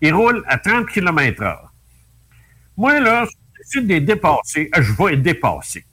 ils 0.00 0.12
roulent 0.12 0.42
à 0.48 0.58
30 0.58 0.88
km 0.88 1.42
h 1.44 1.56
Moi, 2.76 2.98
là, 2.98 3.26
si 3.26 3.34
je 3.34 3.80
décide 3.80 3.86
de 3.86 3.94
les 3.94 4.00
dépasser, 4.00 4.70
euh, 4.76 4.82
je 4.82 4.92
vais 4.94 5.10
les 5.12 5.16
dépasser. 5.18 5.84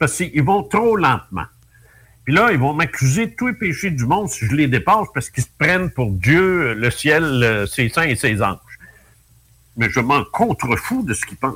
Parce 0.00 0.16
qu'ils 0.16 0.42
vont 0.42 0.64
trop 0.64 0.96
lentement. 0.96 1.44
Puis 2.24 2.34
là, 2.34 2.50
ils 2.52 2.58
vont 2.58 2.72
m'accuser 2.72 3.26
de 3.26 3.32
tous 3.36 3.48
les 3.48 3.52
péchés 3.54 3.90
du 3.90 4.06
monde 4.06 4.28
si 4.28 4.46
je 4.46 4.54
les 4.56 4.66
dépasse 4.66 5.06
parce 5.14 5.30
qu'ils 5.30 5.44
se 5.44 5.48
prennent 5.58 5.90
pour 5.90 6.10
Dieu, 6.10 6.74
le 6.74 6.90
ciel, 6.90 7.66
ses 7.70 7.88
saints 7.88 8.02
et 8.08 8.16
ses 8.16 8.42
anges. 8.42 8.58
Mais 9.76 9.88
je 9.90 10.00
m'en 10.00 10.24
contrefous 10.24 11.02
de 11.02 11.14
ce 11.14 11.24
qu'ils 11.26 11.36
pensent. 11.36 11.54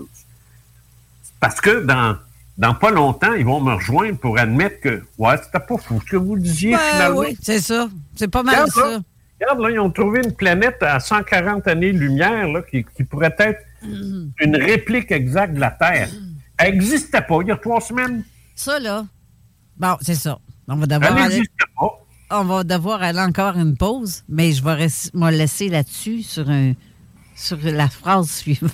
Parce 1.40 1.60
que 1.60 1.82
dans, 1.84 2.16
dans 2.58 2.74
pas 2.74 2.90
longtemps, 2.90 3.32
ils 3.34 3.44
vont 3.44 3.60
me 3.60 3.74
rejoindre 3.74 4.18
pour 4.18 4.38
admettre 4.38 4.80
que, 4.80 5.02
ouais, 5.18 5.36
c'était 5.42 5.64
pas 5.64 5.76
fou 5.78 6.00
ce 6.04 6.10
que 6.10 6.16
vous 6.16 6.36
disiez 6.38 6.72
Ben 6.72 6.78
finalement. 6.78 7.20
oui, 7.20 7.36
c'est 7.42 7.60
ça. 7.60 7.88
C'est 8.14 8.28
pas 8.28 8.42
mal 8.42 8.54
Regarde, 8.54 8.70
ça. 8.70 8.90
là, 8.90 9.00
regarde, 9.40 9.60
là, 9.60 9.70
ils 9.70 9.80
ont 9.80 9.90
trouvé 9.90 10.20
une 10.24 10.32
planète 10.32 10.82
à 10.82 11.00
140 11.00 11.66
années-lumière 11.68 12.46
qui, 12.70 12.84
qui 12.96 13.04
pourrait 13.04 13.34
être 13.38 13.60
une 13.82 14.56
réplique 14.56 15.12
exacte 15.12 15.54
de 15.54 15.60
la 15.60 15.70
Terre. 15.70 16.08
Elle 16.56 16.74
n'existait 16.74 17.20
pas 17.22 17.38
il 17.42 17.48
y 17.48 17.52
a 17.52 17.56
trois 17.56 17.80
semaines. 17.80 18.22
Ça, 18.54 18.78
là. 18.78 19.06
Bon, 19.76 19.96
c'est 20.00 20.14
ça. 20.14 20.38
On 20.68 20.76
va 20.76 20.86
devoir 20.86 21.16
aller. 21.16 21.42
On 22.30 22.44
va 22.44 22.64
devoir 22.64 23.02
aller 23.02 23.20
encore 23.20 23.56
une 23.56 23.76
pause, 23.76 24.22
mais 24.28 24.52
je 24.52 24.62
vais 24.64 24.86
me 25.12 25.30
laisser 25.30 25.68
là-dessus 25.68 26.22
sur, 26.22 26.48
un, 26.48 26.72
sur 27.36 27.58
la 27.62 27.88
phrase 27.88 28.30
suivante. 28.38 28.72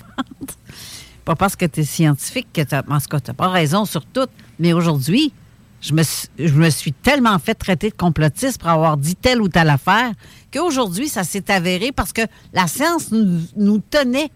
pas 1.25 1.35
parce 1.35 1.55
que 1.55 1.65
tu 1.65 1.81
es 1.81 1.83
scientifique 1.83 2.47
que 2.53 2.61
tu 2.61 2.73
n'as 2.75 3.33
pas 3.33 3.47
raison 3.49 3.85
sur 3.85 4.05
tout, 4.05 4.27
mais 4.57 4.73
aujourd'hui, 4.73 5.33
je 5.81 5.93
me, 5.93 6.03
suis- 6.03 6.29
je 6.39 6.53
me 6.53 6.69
suis 6.69 6.93
tellement 6.93 7.37
fait 7.39 7.55
traiter 7.55 7.89
de 7.89 7.95
complotiste 7.95 8.59
pour 8.61 8.69
avoir 8.69 8.97
dit 8.97 9.15
telle 9.15 9.41
ou 9.41 9.49
telle 9.49 9.69
affaire 9.69 10.11
qu'aujourd'hui, 10.53 11.09
ça 11.09 11.23
s'est 11.23 11.51
avéré 11.51 11.91
parce 11.91 12.13
que 12.13 12.21
la 12.53 12.67
science 12.67 13.11
nous, 13.11 13.41
nous 13.57 13.79
tenait 13.79 14.31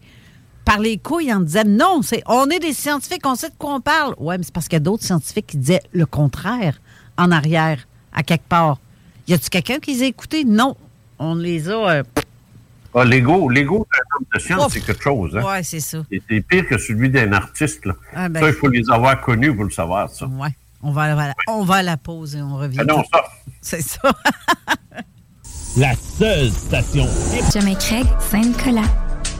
par 0.65 0.79
les 0.79 0.97
couilles 0.97 1.31
en 1.33 1.39
disant 1.39 1.61
non, 1.65 2.01
c'est, 2.01 2.23
on 2.25 2.49
est 2.49 2.59
des 2.59 2.73
scientifiques, 2.73 3.25
on 3.25 3.35
sait 3.35 3.49
de 3.49 3.55
quoi 3.57 3.75
on 3.75 3.81
parle. 3.81 4.15
Ouais, 4.17 4.37
mais 4.37 4.43
c'est 4.43 4.53
parce 4.53 4.67
qu'il 4.67 4.75
y 4.75 4.81
a 4.81 4.81
d'autres 4.81 5.03
scientifiques 5.03 5.47
qui 5.47 5.57
disaient 5.57 5.81
le 5.93 6.05
contraire 6.05 6.81
en 7.17 7.31
arrière, 7.31 7.87
à 8.13 8.23
quelque 8.23 8.47
part. 8.49 8.79
Y 9.27 9.33
a-tu 9.35 9.49
quelqu'un 9.49 9.79
qui 9.79 9.93
les 9.95 10.03
a 10.03 10.05
écoutés? 10.07 10.43
Non. 10.43 10.75
On 11.19 11.35
les 11.35 11.69
a. 11.69 11.73
euh, 11.73 12.03
Ah, 12.93 13.03
L'ego, 13.05 13.47
l'ego 13.49 13.87
d'un 13.91 14.17
homme 14.17 14.25
de 14.33 14.39
science, 14.39 14.73
c'est 14.73 14.81
quelque 14.81 15.01
chose. 15.03 15.35
Hein? 15.37 15.43
Ouais, 15.43 15.63
c'est 15.63 15.79
ça. 15.79 15.99
Et 16.11 16.21
C'est 16.29 16.41
pire 16.41 16.67
que 16.67 16.77
celui 16.77 17.09
d'un 17.09 17.31
artiste. 17.33 17.85
Là. 17.85 17.93
Ah, 18.13 18.29
ben. 18.29 18.41
Ça, 18.41 18.47
il 18.49 18.53
faut 18.53 18.67
les 18.67 18.89
avoir 18.89 19.19
connus 19.21 19.53
pour 19.55 19.63
le 19.65 19.69
savoir, 19.71 20.09
ça. 20.09 20.25
Ouais. 20.27 20.49
On 20.83 20.91
va, 20.91 21.01
à 21.03 21.15
la- 21.15 21.33
on 21.47 21.63
va 21.63 21.75
à 21.75 21.83
la 21.83 21.97
pause 21.97 22.35
et 22.35 22.41
on 22.41 22.57
revient. 22.57 22.77
Ah 22.81 22.85
non, 22.85 23.03
ça. 23.11 23.23
C'est 23.61 23.81
ça. 23.81 23.99
La 25.77 25.93
seule 25.95 26.51
station 26.51 27.05
Jamais 27.53 27.75
Craig, 27.75 28.05
Saint-Nicolas. 28.31 28.83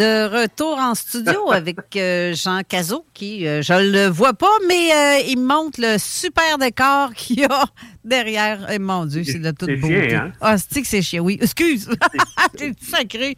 De 0.00 0.40
retour 0.42 0.78
en 0.78 0.94
studio 0.94 1.52
avec 1.52 1.76
euh, 1.94 2.32
Jean 2.34 2.62
Cazot, 2.66 3.04
qui, 3.12 3.46
euh, 3.46 3.60
je 3.60 3.74
le 3.74 4.06
vois 4.08 4.32
pas, 4.32 4.46
mais 4.66 4.90
euh, 4.94 5.18
il 5.28 5.38
me 5.38 5.46
montre 5.46 5.78
le 5.78 5.98
super 5.98 6.56
décor 6.56 7.12
qu'il 7.14 7.40
y 7.40 7.44
a 7.44 7.64
derrière. 8.02 8.66
Eh, 8.72 8.78
mon 8.78 9.04
Dieu, 9.04 9.24
c'est 9.24 9.38
de 9.40 9.50
toute 9.50 9.68
c'est 9.68 9.76
beauté. 9.76 10.14
hein? 10.14 10.32
Ah, 10.40 10.56
c'est 10.56 10.80
que 10.80 10.88
c'est 10.88 11.02
chien, 11.02 11.20
oui. 11.20 11.38
Excuse. 11.42 11.90
T'es 12.56 12.72
sacré. 12.80 13.36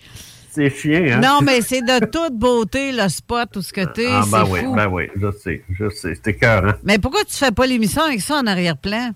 C'est 0.53 0.71
chien, 0.71 1.15
hein? 1.15 1.21
Non, 1.21 1.41
mais 1.43 1.63
c'est 1.63 1.83
de 1.83 1.99
toute 2.07 2.39
beauté, 2.39 2.93
le 2.93 3.09
spot, 3.09 3.49
tout 3.53 3.63
ce 3.63 3.73
que 3.73 3.85
t'es. 3.93 4.07
Ah, 4.09 4.23
ben 4.31 4.45
c'est 4.47 4.53
oui, 4.53 4.61
fou. 4.61 4.75
ben 4.77 4.87
oui, 4.87 5.09
je 5.17 5.33
sais, 5.33 5.65
je 5.69 5.89
sais. 5.91 6.15
C'était 6.15 6.37
cœur, 6.37 6.65
hein? 6.65 6.77
Mais 6.85 6.99
pourquoi 7.01 7.25
tu 7.25 7.35
fais 7.35 7.51
pas 7.51 7.67
l'émission 7.67 8.03
avec 8.03 8.21
ça 8.21 8.37
en 8.37 8.47
arrière-plan? 8.47 9.11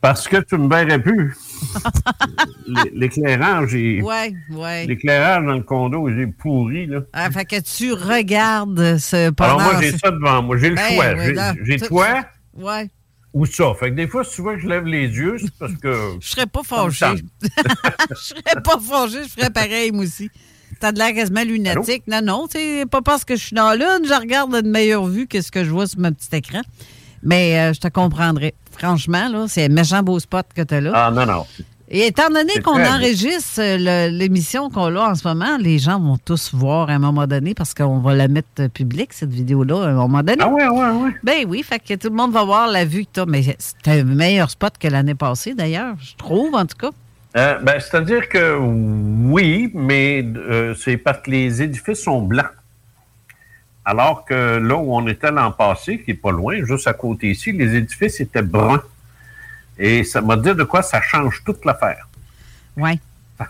Parce 0.00 0.26
que 0.28 0.38
tu 0.38 0.56
me 0.56 0.68
verrais 0.68 1.00
plus. 1.02 1.34
L'é- 2.66 2.90
L'éclairage, 2.94 3.74
est- 3.74 4.00
Ouais, 4.02 4.32
ouais. 4.50 4.86
l'éclairage 4.86 5.44
dans 5.44 5.52
le 5.54 5.62
condo, 5.62 6.08
j'ai 6.08 6.26
pourri, 6.26 6.86
là. 6.86 7.00
Ah, 7.12 7.30
fait 7.30 7.44
que 7.44 7.60
tu 7.60 7.92
regardes 7.92 8.96
ce 8.98 9.16
Alors 9.16 9.34
pendant- 9.34 9.60
moi, 9.64 9.80
j'ai 9.82 9.92
ça 9.98 10.10
devant 10.10 10.42
moi. 10.42 10.56
J'ai 10.56 10.70
le 10.70 10.76
Ben, 10.76 10.94
choix. 10.94 11.14
oui, 11.18 11.64
J'ai- 11.64 11.78
toi 11.80 12.06
Ouais. 12.54 12.88
ou 13.34 13.44
ça. 13.44 13.74
Fait 13.78 13.90
que 13.90 13.96
des 13.96 14.06
fois, 14.08 14.24
si 14.24 14.36
tu 14.36 14.42
vois 14.42 14.54
que 14.54 14.60
je 14.62 14.68
lève 14.68 14.86
les 14.86 15.06
yeux, 15.08 15.36
c'est 15.38 15.52
parce 15.58 15.74
que... 15.74 15.94
Je 16.20 16.28
serais 16.28 16.46
pas 16.46 16.62
fâché. 16.62 17.06
je 18.10 18.14
serais 18.14 18.62
pas 18.64 18.78
fâché, 18.80 19.24
je 19.24 19.28
ferais 19.28 19.50
pareil, 19.50 19.92
moi 19.92 20.04
aussi. 20.04 20.30
T'as 20.80 20.92
de 20.92 20.98
l'air 20.98 21.12
quasiment 21.12 21.42
lunatique. 21.44 22.04
Non, 22.06 22.22
non, 22.22 22.46
c'est 22.50 22.84
pas 22.90 23.02
parce 23.02 23.24
que 23.26 23.36
je 23.36 23.44
suis 23.44 23.54
dans 23.54 23.72
l'une, 23.74 24.06
je 24.08 24.18
regarde 24.18 24.54
une 24.54 24.70
meilleure 24.70 25.04
vue 25.04 25.26
que 25.26 25.42
ce 25.42 25.50
que 25.50 25.62
je 25.62 25.70
vois 25.70 25.86
sur 25.86 26.00
mon 26.00 26.10
petit 26.12 26.34
écran. 26.34 26.62
Mais 27.22 27.58
euh, 27.58 27.72
je 27.74 27.80
te 27.80 27.88
comprendrai. 27.88 28.54
Franchement, 28.80 29.28
là, 29.28 29.44
c'est 29.46 29.66
un 29.66 29.68
méchant 29.68 30.02
beau 30.02 30.18
spot 30.18 30.46
que 30.54 30.62
tu 30.62 30.74
as 30.74 30.80
là. 30.80 30.92
Ah, 30.94 31.10
non, 31.10 31.26
non. 31.26 31.46
Et 31.92 32.06
étant 32.06 32.28
donné 32.28 32.52
qu'on 32.62 32.80
enregistre 32.80 33.60
euh, 33.60 34.08
l'émission 34.08 34.70
qu'on 34.70 34.94
a 34.94 35.10
en 35.10 35.14
ce 35.16 35.26
moment, 35.26 35.58
les 35.58 35.78
gens 35.78 35.98
vont 35.98 36.18
tous 36.24 36.54
voir 36.54 36.88
à 36.88 36.92
un 36.92 36.98
moment 37.00 37.26
donné 37.26 37.52
parce 37.52 37.74
qu'on 37.74 37.98
va 37.98 38.14
la 38.14 38.28
mettre 38.28 38.68
publique, 38.68 39.12
cette 39.12 39.32
vidéo-là, 39.32 39.86
à 39.86 39.88
un 39.88 39.94
moment 39.94 40.22
donné. 40.22 40.38
Ah 40.40 40.48
ouais, 40.48 40.68
ouais, 40.68 40.90
ouais. 40.90 41.10
Ben 41.24 41.44
oui, 41.48 41.64
fait 41.64 41.80
que 41.80 41.94
tout 41.94 42.08
le 42.08 42.14
monde 42.14 42.32
va 42.32 42.44
voir 42.44 42.68
la 42.68 42.84
vue 42.84 43.04
que 43.06 43.10
tu 43.14 43.20
as. 43.20 43.26
Mais 43.26 43.42
c'est 43.58 43.88
un 43.88 44.04
meilleur 44.04 44.50
spot 44.50 44.74
que 44.78 44.86
l'année 44.86 45.16
passée, 45.16 45.54
d'ailleurs, 45.54 45.96
je 46.00 46.14
trouve, 46.14 46.54
en 46.54 46.64
tout 46.64 46.76
cas. 46.78 46.90
Euh, 47.36 47.58
ben, 47.58 47.80
C'est-à-dire 47.80 48.28
que 48.28 48.56
oui, 48.56 49.70
mais 49.74 50.24
euh, 50.24 50.74
c'est 50.74 50.96
parce 50.96 51.18
que 51.22 51.30
les 51.32 51.60
édifices 51.60 52.04
sont 52.04 52.22
blancs. 52.22 52.46
Alors 53.90 54.24
que 54.24 54.58
là 54.58 54.76
où 54.76 54.94
on 54.94 55.06
était 55.08 55.32
l'an 55.32 55.50
passé, 55.50 55.98
qui 56.00 56.12
n'est 56.12 56.16
pas 56.16 56.30
loin, 56.30 56.64
juste 56.64 56.86
à 56.86 56.92
côté 56.92 57.30
ici, 57.30 57.50
les 57.50 57.74
édifices 57.74 58.20
étaient 58.20 58.40
bruns. 58.42 58.82
Et 59.78 60.04
ça 60.04 60.20
m'a 60.20 60.36
dit 60.36 60.54
de 60.54 60.62
quoi 60.62 60.82
ça 60.82 61.00
change 61.02 61.42
toute 61.44 61.64
l'affaire. 61.64 62.06
Oui. 62.76 63.00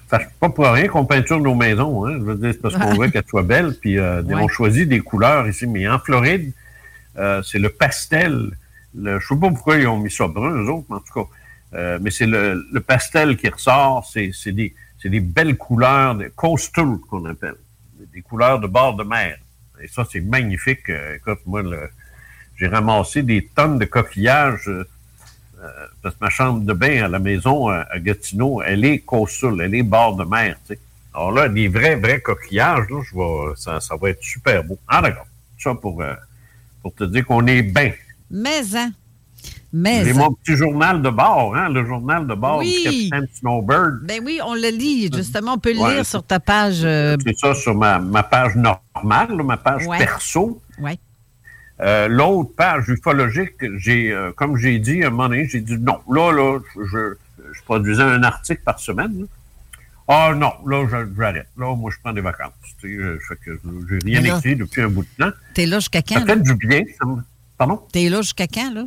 Ça, 0.09 0.19
c'est 0.21 0.31
pas 0.39 0.49
pour 0.49 0.65
rien 0.67 0.89
qu'on 0.89 1.05
peinture 1.05 1.41
nos 1.41 1.55
maisons. 1.55 2.07
Hein. 2.07 2.15
Je 2.21 2.25
veux 2.25 2.37
dire, 2.37 2.53
c'est 2.55 2.62
parce 2.62 2.75
qu'on 2.77 2.95
veut 3.01 3.09
qu'elles 3.11 3.27
soient 3.29 3.43
belles. 3.43 3.75
Puis 3.81 3.99
euh, 3.99 4.23
Ouais. 4.23 4.35
on 4.37 4.49
choisit 4.49 4.89
des 4.89 5.01
couleurs 5.01 5.47
ici. 5.47 5.67
Mais 5.67 5.87
en 5.89 5.99
Floride, 5.99 6.53
euh, 7.19 7.43
c'est 7.43 7.59
le 7.59 7.69
pastel. 7.69 8.51
Le, 8.97 9.19
je 9.21 9.27
sais 9.27 9.37
pas 9.39 9.49
pourquoi 9.51 9.77
ils 9.77 9.87
ont 9.89 9.99
mis 9.99 10.11
ça 10.11 10.27
brun, 10.27 10.53
eux 10.62 10.71
autres, 10.71 10.87
mais 10.89 10.97
en 10.97 11.01
tout 11.01 11.12
cas. 11.25 11.29
Euh, 11.75 11.99
mais 12.01 12.11
c'est 12.11 12.27
le, 12.27 12.65
le 12.73 12.81
pastel 12.81 13.37
qui 13.37 13.49
ressort. 13.51 14.09
C'est 14.11 14.31
c'est 14.33 14.53
des, 14.53 14.75
c'est 15.03 15.11
des 15.11 15.21
belles 15.21 15.57
couleurs, 15.59 16.15
des 16.15 16.31
coastal 16.31 16.97
qu'on 17.11 17.25
appelle. 17.27 17.57
Des 18.15 18.23
couleurs 18.23 18.59
de 18.59 18.67
bord 18.69 18.95
de 18.97 19.05
mer. 19.05 19.37
Et 19.82 19.89
ça, 19.89 20.07
c'est 20.11 20.20
magnifique. 20.20 20.89
Euh, 20.90 21.16
écoute, 21.16 21.40
moi, 21.47 21.62
j'ai 22.57 22.69
ramassé 22.69 23.23
des 23.23 23.48
tonnes 23.55 23.78
de 23.78 23.85
coquillages. 23.85 24.69
euh, 24.69 24.85
euh, 25.62 25.86
parce 26.02 26.15
que 26.15 26.24
ma 26.24 26.31
chambre 26.31 26.61
de 26.61 26.73
bain 26.73 27.05
à 27.05 27.09
la 27.09 27.19
maison 27.19 27.69
à, 27.69 27.98
Gatineau, 27.98 28.62
elle 28.62 28.85
est 28.85 29.01
coastal, 29.01 29.61
elle 29.61 29.74
est 29.74 29.82
bord 29.82 30.16
de 30.16 30.24
mer. 30.24 30.57
tu. 30.66 30.78
Alors 31.12 31.32
là, 31.32 31.48
des 31.48 31.69
vrais, 31.69 31.97
vrais 31.97 32.20
coquillages, 32.20 32.86
là, 32.89 33.55
ça, 33.57 33.97
va 34.01 34.11
être 34.11 34.23
super 34.23 34.65
beau. 34.65 34.78
Ah 34.89 35.02
d'accord. 35.02 35.27
Ça 35.59 35.74
pour, 35.74 36.02
pour 36.81 36.94
te 36.94 37.05
dire 37.05 37.27
qu'on 37.27 37.47
est 37.47 37.62
bien. 37.62 37.93
Mais, 38.31 38.62
hein. 38.74 38.93
Mais, 39.73 40.05
J'ai 40.05 40.15
mon 40.15 40.33
petit 40.33 40.57
journal 40.57 41.01
de 41.01 41.11
bord, 41.11 41.55
hein, 41.55 41.69
le 41.69 41.87
journal 41.87 42.27
de 42.27 42.35
bord 42.35 42.59
Oui. 42.59 42.75
du 42.79 42.83
capitaine 43.11 43.29
Snowbird. 43.39 44.01
Ben 44.05 44.21
oui, 44.25 44.41
on 44.45 44.55
le 44.55 44.69
lit, 44.77 45.09
justement. 45.15 45.53
On 45.55 45.59
peut 45.59 45.73
le 45.73 45.79
Ouais, 45.81 45.95
lire 45.95 46.07
sur 46.07 46.25
ta 46.25 46.41
page. 46.41 46.81
euh, 46.83 47.17
C'est 47.25 47.39
ça 47.39 47.55
sur 47.55 47.75
ma, 47.77 48.01
ma 48.01 48.25
page 48.25 48.57
normale, 48.57 49.37
là, 49.37 49.43
ma 49.45 49.57
page 49.57 49.87
Ouais. 49.87 49.99
perso. 49.99 50.61
ouais. 50.81 50.99
Euh, 51.83 52.09
L'autre 52.09 52.51
page 52.57 52.89
ufologique, 52.89 53.55
j'ai, 53.79 54.11
euh, 54.13 54.33
comme 54.33 54.57
j'ai 54.59 54.79
dit 54.81 55.03
à 55.03 55.07
un 55.07 55.11
moment 55.11 55.29
donné, 55.29 55.49
j'ai 55.49 55.61
dit 55.61 55.79
non. 55.79 55.99
Là, 56.11 56.31
là, 56.33 56.59
je, 56.77 57.15
je, 57.55 57.63
produisais 57.65 58.03
un 58.03 58.23
article 58.23 58.61
par 58.65 58.79
semaine. 58.81 59.21
là. 59.21 59.27
Ah 60.09 60.35
non, 60.35 60.53
là, 60.67 60.85
je- 60.91 61.15
j'arrête. 61.17 61.47
Là, 61.57 61.75
moi, 61.77 61.91
je 61.91 61.97
prends 62.03 62.13
des 62.13 62.21
vacances. 62.21 62.53
Tu 62.81 62.99
sais, 63.01 63.19
fait 63.29 63.37
que 63.37 63.59
j'ai 63.89 63.99
rien 64.05 64.21
là- 64.21 64.37
écrit 64.39 64.57
depuis 64.57 64.83
un 64.83 64.89
bout 64.89 65.05
de 65.19 65.25
temps. 65.25 65.31
T'es 65.55 65.65
là 65.67 65.79
jusqu'à 65.79 66.03
quand? 66.03 66.17
Ça 66.19 66.25
là? 66.25 66.35
fait 66.35 66.43
du 66.43 66.55
bien. 66.67 66.83
ça 67.01 67.07
me- 67.07 67.23
Pardon? 67.57 67.81
T'es 67.93 68.09
là 68.09 68.21
jusqu'à 68.21 68.47
quand, 68.49 68.75
là? 68.75 68.85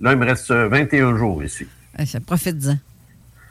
Là, 0.00 0.12
il 0.12 0.18
me 0.18 0.26
reste 0.26 0.50
euh, 0.50 0.68
21 0.68 1.16
jours 1.16 1.42
ici. 1.44 1.66
Eh, 1.98 2.06
ça 2.06 2.20
Profite-en. 2.20 2.78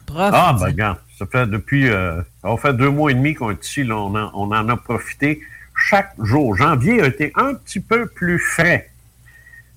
Profite 0.05 0.33
Ah, 0.33 0.55
ben, 0.59 0.65
regarde, 0.65 0.97
ça 1.17 1.25
fait 1.27 1.45
depuis. 1.47 1.87
euh, 1.89 2.21
ça 2.41 2.49
va 2.49 2.57
faire 2.57 2.73
deux 2.73 2.89
mois 2.89 3.11
et 3.11 3.13
demi 3.13 3.33
qu'on 3.35 3.51
est 3.51 3.63
ici. 3.65 3.83
Là, 3.83 3.95
on, 3.97 4.15
en, 4.15 4.31
on 4.33 4.51
en 4.55 4.69
a 4.69 4.77
profité 4.77 5.41
chaque 5.89 6.13
jour. 6.21 6.55
Janvier 6.55 7.01
a 7.01 7.07
été 7.07 7.31
un 7.35 7.53
petit 7.53 7.79
peu 7.79 8.07
plus 8.07 8.39
frais. 8.39 8.89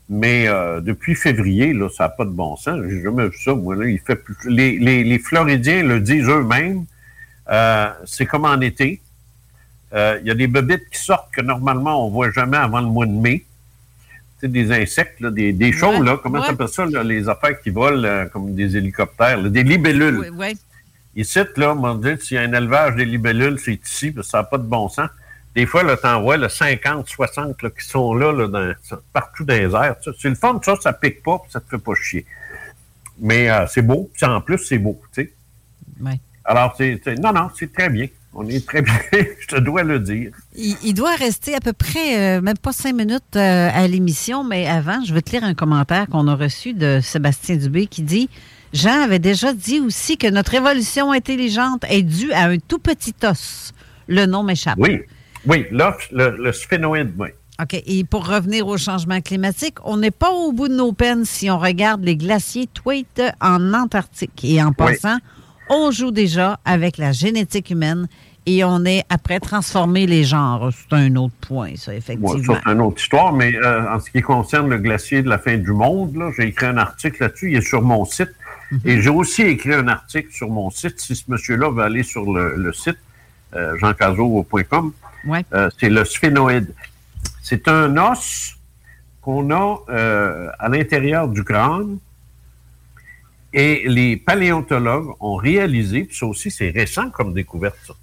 Mais 0.09 0.47
euh, 0.49 0.81
depuis 0.81 1.15
février, 1.15 1.73
là, 1.73 1.89
ça 1.89 2.05
n'a 2.05 2.09
pas 2.11 2.25
de 2.25 2.31
bon 2.31 2.57
sens. 2.57 2.81
J'ai 2.89 3.03
jamais 3.03 3.29
vu 3.29 3.37
ça. 3.39 3.55
Moi, 3.55 3.77
là, 3.77 3.87
il 3.87 3.99
fait 4.01 4.17
plus- 4.17 4.37
les, 4.49 4.79
les, 4.79 5.05
les 5.05 5.19
Floridiens 5.19 5.83
le 5.83 6.01
disent 6.01 6.29
eux-mêmes. 6.29 6.85
Euh, 7.51 7.91
c'est 8.07 8.27
comme 8.27 8.45
en 8.45 8.61
été. 8.61 9.01
Euh, 9.95 10.19
Il 10.23 10.27
y 10.27 10.31
a 10.31 10.35
des 10.35 10.47
bebites 10.47 10.89
qui 10.91 10.99
sortent 10.99 11.31
que 11.33 11.41
normalement 11.43 12.05
on 12.05 12.09
ne 12.09 12.13
voit 12.15 12.31
jamais 12.31 12.57
avant 12.57 12.81
le 12.81 12.87
mois 12.87 13.07
de 13.07 13.13
mai. 13.13 13.45
Des 14.43 14.73
insectes, 14.73 15.21
là, 15.21 15.31
des, 15.31 15.53
des 15.53 15.71
choses, 15.73 16.01
là, 16.05 16.19
comment 16.21 16.39
ouais. 16.41 16.45
ça 16.45 16.51
s'appelle 16.51 16.69
ça, 16.69 16.85
là, 16.87 17.05
les 17.05 17.29
affaires 17.29 17.61
qui 17.61 17.71
volent 17.71 18.03
euh, 18.03 18.25
comme 18.27 18.55
des 18.55 18.77
hélicoptères, 18.77 19.41
là, 19.41 19.49
des 19.49 19.63
libellules. 19.63 20.19
Oui, 20.19 20.29
oui. 20.37 20.59
Ici, 21.15 21.39
là, 21.57 21.77
s'il 22.21 22.35
y 22.37 22.39
a 22.39 22.43
un 22.43 22.53
élevage 22.53 22.97
des 22.97 23.05
libellules, 23.05 23.59
c'est 23.61 23.75
ici, 23.75 24.11
parce 24.11 24.27
que 24.27 24.31
ça 24.33 24.39
n'a 24.39 24.45
pas 24.45 24.59
de 24.59 24.65
bon 24.65 24.89
sens. 24.89 25.09
Des 25.55 25.67
fois, 25.67 25.83
là, 25.85 25.97
t'en 25.97 26.23
vois, 26.23 26.39
le 26.39 26.49
50, 26.49 27.07
60, 27.09 27.63
là, 27.63 27.71
qui 27.71 27.87
sont 27.87 28.15
là, 28.15 28.33
là 28.33 28.49
dans- 28.49 28.75
partout 29.13 29.45
dans 29.45 29.55
les 29.55 29.75
airs. 29.75 29.97
C'est 30.19 30.29
le 30.31 30.35
fun, 30.35 30.59
ça, 30.65 30.75
ça 30.81 30.93
pique 30.93 31.23
pas, 31.23 31.39
puis 31.39 31.53
ça 31.53 31.61
te 31.61 31.69
fait 31.69 31.79
pas 31.79 31.95
chier. 31.95 32.27
Mais 33.21 33.51
euh, 33.51 33.67
c'est 33.69 33.83
beau, 33.83 34.11
puis 34.13 34.25
en 34.27 34.41
plus, 34.41 34.59
c'est 34.59 34.79
beau, 34.79 35.01
tu 35.15 35.23
sais. 35.23 35.33
Ouais. 36.01 36.19
Alors, 36.45 36.75
c'est- 36.77 37.01
non, 37.21 37.33
non, 37.33 37.51
c'est 37.55 37.73
très 37.73 37.91
bien. 37.91 38.09
On 38.35 38.47
est 38.49 38.65
très 38.67 38.83
bien, 38.83 38.95
je 39.13 39.47
te 39.47 39.61
dois 39.61 39.83
le 39.83 39.99
dire. 39.99 40.33
Il, 40.57 40.77
il 40.83 40.95
doit 40.95 41.15
rester 41.17 41.55
à 41.55 41.61
peu 41.61 41.73
près, 41.73 42.39
euh, 42.39 42.41
même 42.41 42.57
pas 42.57 42.73
cinq 42.73 42.95
minutes 42.95 43.37
euh, 43.37 43.71
à 43.73 43.87
l'émission, 43.87 44.43
mais 44.43 44.67
avant, 44.67 45.05
je 45.05 45.13
vais 45.13 45.21
te 45.21 45.33
lire 45.33 45.45
un 45.45 45.55
commentaire 45.55 46.07
qu'on 46.09 46.27
a 46.29 46.35
reçu 46.35 46.73
de 46.73 47.01
Sébastien 47.03 47.57
Dubé 47.57 47.87
qui 47.87 48.03
dit 48.03 48.31
Jean 48.73 49.03
avait 49.03 49.19
déjà 49.19 49.53
dit 49.53 49.81
aussi 49.81 50.17
que 50.17 50.29
notre 50.29 50.55
évolution 50.55 51.13
intelligente 51.13 51.85
est 51.91 52.03
due 52.03 52.33
à 52.33 52.45
un 52.47 52.59
tout 52.59 52.79
petit 52.79 53.15
os. 53.23 53.73
Le 54.09 54.25
nom 54.25 54.43
m'échappe. 54.43 54.79
Oui, 54.79 55.01
oui, 55.47 55.67
là, 55.71 55.97
le, 56.11 56.31
le 56.39 56.53
sphénoïde, 56.53 57.13
oui. 57.19 57.29
OK. 57.61 57.75
Et 57.87 58.05
pour 58.05 58.27
revenir 58.27 58.67
au 58.67 58.79
changement 58.79 59.21
climatique, 59.21 59.77
on 59.85 59.99
n'est 59.99 60.11
pas 60.11 60.31
au 60.31 60.53
bout 60.53 60.69
de 60.69 60.75
nos 60.75 60.93
peines 60.93 61.25
si 61.25 61.51
on 61.51 61.59
regarde 61.59 62.03
les 62.03 62.17
glaciers 62.17 62.67
Thwaite 62.67 63.23
en 63.41 63.75
Antarctique. 63.75 64.43
Et 64.43 64.63
en 64.63 64.73
Oui. 64.79 64.97
On 65.73 65.91
joue 65.91 66.11
déjà 66.11 66.61
avec 66.65 66.99
la 66.99 67.13
génétique 67.13 67.71
humaine 67.71 68.07
et 68.45 68.65
on 68.65 68.85
est 68.85 69.05
après 69.09 69.41
transformer 69.41 70.07
les 70.07 70.25
genres. 70.25 70.71
C'est 70.73 70.97
un 70.97 71.15
autre 71.17 71.35
point, 71.41 71.73
ça, 71.77 71.95
effectivement. 71.95 72.57
c'est 72.65 72.71
une 72.73 72.81
autre 72.81 73.01
histoire, 73.01 73.33
mais 73.33 73.55
euh, 73.55 73.95
en 73.95 74.01
ce 74.01 74.11
qui 74.11 74.21
concerne 74.21 74.69
le 74.69 74.79
glacier 74.79 75.23
de 75.23 75.29
la 75.29 75.39
fin 75.39 75.57
du 75.57 75.73
monde, 75.73 76.15
là, 76.17 76.31
j'ai 76.37 76.49
écrit 76.49 76.67
un 76.67 76.77
article 76.77 77.23
là-dessus, 77.23 77.53
il 77.53 77.57
est 77.59 77.61
sur 77.67 77.83
mon 77.83 78.05
site. 78.05 78.31
Et 78.87 79.03
j'ai 79.03 79.11
aussi 79.11 79.43
écrit 79.43 79.75
un 79.75 79.87
article 79.89 80.33
sur 80.33 80.49
mon 80.49 80.71
site, 80.71 80.99
si 80.99 81.15
ce 81.15 81.25
monsieur-là 81.29 81.69
veut 81.71 81.83
aller 81.83 82.03
sur 82.03 82.25
le, 82.33 82.55
le 82.57 82.73
site, 82.73 82.97
euh, 83.55 83.77
Ouais. 85.25 85.45
euh, 85.53 85.69
c'est 85.79 85.91
le 85.91 86.05
sphénoïde. 86.05 86.73
C'est 87.43 87.69
un 87.69 87.97
os 87.97 88.57
qu'on 89.21 89.51
a 89.51 89.79
euh, 89.91 90.49
à 90.59 90.69
l'intérieur 90.69 91.29
du 91.29 91.45
crâne 91.45 91.99
et 93.53 93.85
les 93.87 94.17
paléontologues 94.17 95.15
ont 95.21 95.37
réalisé, 95.37 96.05
puis 96.05 96.17
ça 96.17 96.27
aussi 96.27 96.51
c'est 96.51 96.71
récent 96.71 97.11
comme 97.11 97.35
découverte, 97.35 97.79
ça. 97.87 97.95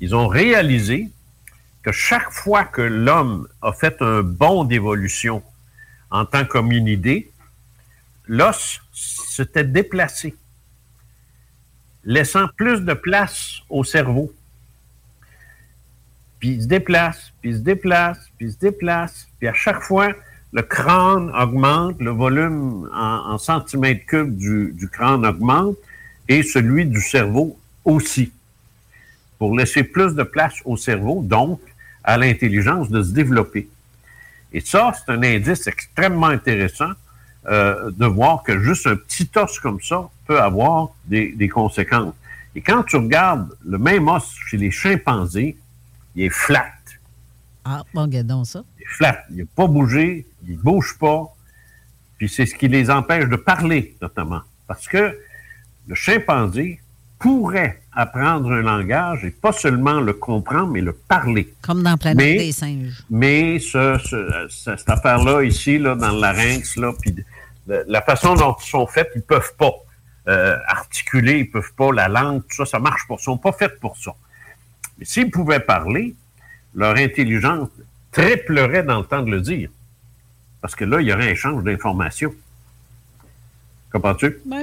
ils 0.00 0.14
ont 0.14 0.28
réalisé 0.28 1.10
que 1.82 1.92
chaque 1.92 2.30
fois 2.30 2.64
que 2.64 2.80
l'homme 2.80 3.46
a 3.60 3.72
fait 3.72 4.00
un 4.00 4.22
bond 4.22 4.64
d'évolution 4.64 5.42
en 6.10 6.24
tant 6.24 6.44
qu'hominidé, 6.46 7.30
l'os 8.26 8.80
s'était 8.92 9.64
déplacé, 9.64 10.34
laissant 12.04 12.46
plus 12.56 12.80
de 12.80 12.94
place 12.94 13.60
au 13.68 13.84
cerveau. 13.84 14.32
Puis 16.38 16.50
il 16.50 16.62
se 16.62 16.66
déplace, 16.66 17.32
puis 17.40 17.50
il 17.50 17.56
se 17.56 17.62
déplace, 17.62 18.18
puis 18.38 18.46
il 18.46 18.52
se 18.52 18.58
déplace, 18.58 19.28
puis 19.38 19.48
à 19.48 19.54
chaque 19.54 19.82
fois, 19.82 20.08
le 20.54 20.62
crâne 20.62 21.32
augmente, 21.36 22.00
le 22.00 22.10
volume 22.10 22.88
en, 22.94 23.32
en 23.32 23.38
centimètres 23.38 24.06
cubes 24.06 24.36
du, 24.36 24.72
du 24.72 24.88
crâne 24.88 25.26
augmente, 25.26 25.76
et 26.28 26.42
celui 26.42 26.86
du 26.86 27.00
cerveau 27.00 27.58
aussi, 27.84 28.32
pour 29.38 29.56
laisser 29.56 29.82
plus 29.82 30.14
de 30.14 30.22
place 30.22 30.54
au 30.64 30.76
cerveau, 30.76 31.22
donc 31.22 31.60
à 32.04 32.16
l'intelligence 32.16 32.88
de 32.88 33.02
se 33.02 33.12
développer. 33.12 33.68
Et 34.52 34.60
ça, 34.60 34.92
c'est 34.94 35.12
un 35.12 35.22
indice 35.24 35.66
extrêmement 35.66 36.28
intéressant 36.28 36.92
euh, 37.46 37.90
de 37.90 38.06
voir 38.06 38.44
que 38.44 38.58
juste 38.60 38.86
un 38.86 38.94
petit 38.94 39.28
os 39.34 39.58
comme 39.58 39.80
ça 39.82 40.08
peut 40.26 40.40
avoir 40.40 40.90
des, 41.04 41.32
des 41.32 41.48
conséquences. 41.48 42.14
Et 42.54 42.60
quand 42.60 42.84
tu 42.84 42.96
regardes 42.96 43.52
le 43.66 43.78
même 43.78 44.06
os 44.06 44.36
chez 44.46 44.56
les 44.56 44.70
chimpanzés, 44.70 45.56
il 46.14 46.26
est 46.26 46.30
flat. 46.30 46.73
Ah, 47.64 47.82
bon, 47.94 48.02
regardons 48.02 48.44
ça. 48.44 48.62
Il 48.78 48.82
est 48.82 48.86
flat. 48.86 49.18
Il 49.30 49.36
n'a 49.38 49.44
pas 49.56 49.66
bougé, 49.66 50.26
il 50.46 50.56
ne 50.56 50.62
bouge 50.62 50.96
pas. 50.98 51.24
Puis 52.18 52.28
c'est 52.28 52.46
ce 52.46 52.54
qui 52.54 52.68
les 52.68 52.90
empêche 52.90 53.28
de 53.28 53.36
parler, 53.36 53.96
notamment. 54.02 54.40
Parce 54.66 54.86
que 54.86 55.18
le 55.86 55.94
chimpanzé 55.94 56.80
pourrait 57.18 57.80
apprendre 57.92 58.52
un 58.52 58.60
langage 58.62 59.24
et 59.24 59.30
pas 59.30 59.52
seulement 59.52 60.00
le 60.00 60.12
comprendre, 60.12 60.68
mais 60.72 60.80
le 60.80 60.92
parler. 60.92 61.54
Comme 61.62 61.82
dans 61.82 61.96
Planète 61.96 62.16
Mais- 62.18 62.36
des 62.38 62.52
singes. 62.52 63.02
Mais 63.10 63.58
ce, 63.58 63.98
ce- 64.04 64.46
ce- 64.50 64.76
cette 64.76 64.90
affaire-là, 64.90 65.42
ici, 65.42 65.78
là, 65.78 65.94
dans 65.94 66.10
le 66.12 66.20
larynx, 66.20 66.76
là, 66.76 66.92
puis 67.00 67.14
la 67.66 68.02
façon 68.02 68.34
dont 68.34 68.54
ils 68.60 68.68
sont 68.68 68.86
faits, 68.86 69.08
ils 69.16 69.22
peuvent 69.22 69.54
pas 69.58 69.72
euh, 70.26 70.56
articuler, 70.68 71.40
ils 71.40 71.50
peuvent 71.50 71.72
pas, 71.76 71.92
la 71.92 72.08
langue, 72.08 72.40
tout 72.42 72.56
ça, 72.56 72.64
ça 72.64 72.78
marche 72.78 73.06
pas. 73.06 73.16
Ils 73.18 73.22
sont 73.22 73.36
pas 73.36 73.52
faits 73.52 73.78
pour 73.78 73.96
ça. 73.98 74.14
Mais 74.98 75.04
s'ils 75.04 75.30
pouvaient 75.30 75.60
parler, 75.60 76.14
leur 76.74 76.96
intelligence 76.96 77.68
triplerait 78.12 78.82
dans 78.82 79.00
le 79.00 79.04
temps 79.06 79.22
de 79.22 79.30
le 79.30 79.40
dire. 79.40 79.70
Parce 80.60 80.74
que 80.74 80.84
là, 80.84 81.00
il 81.00 81.06
y 81.08 81.12
aurait 81.12 81.28
un 81.28 81.32
échange 81.32 81.62
d'informations. 81.64 82.34
Comprends-tu? 83.92 84.38
Oui. 84.46 84.58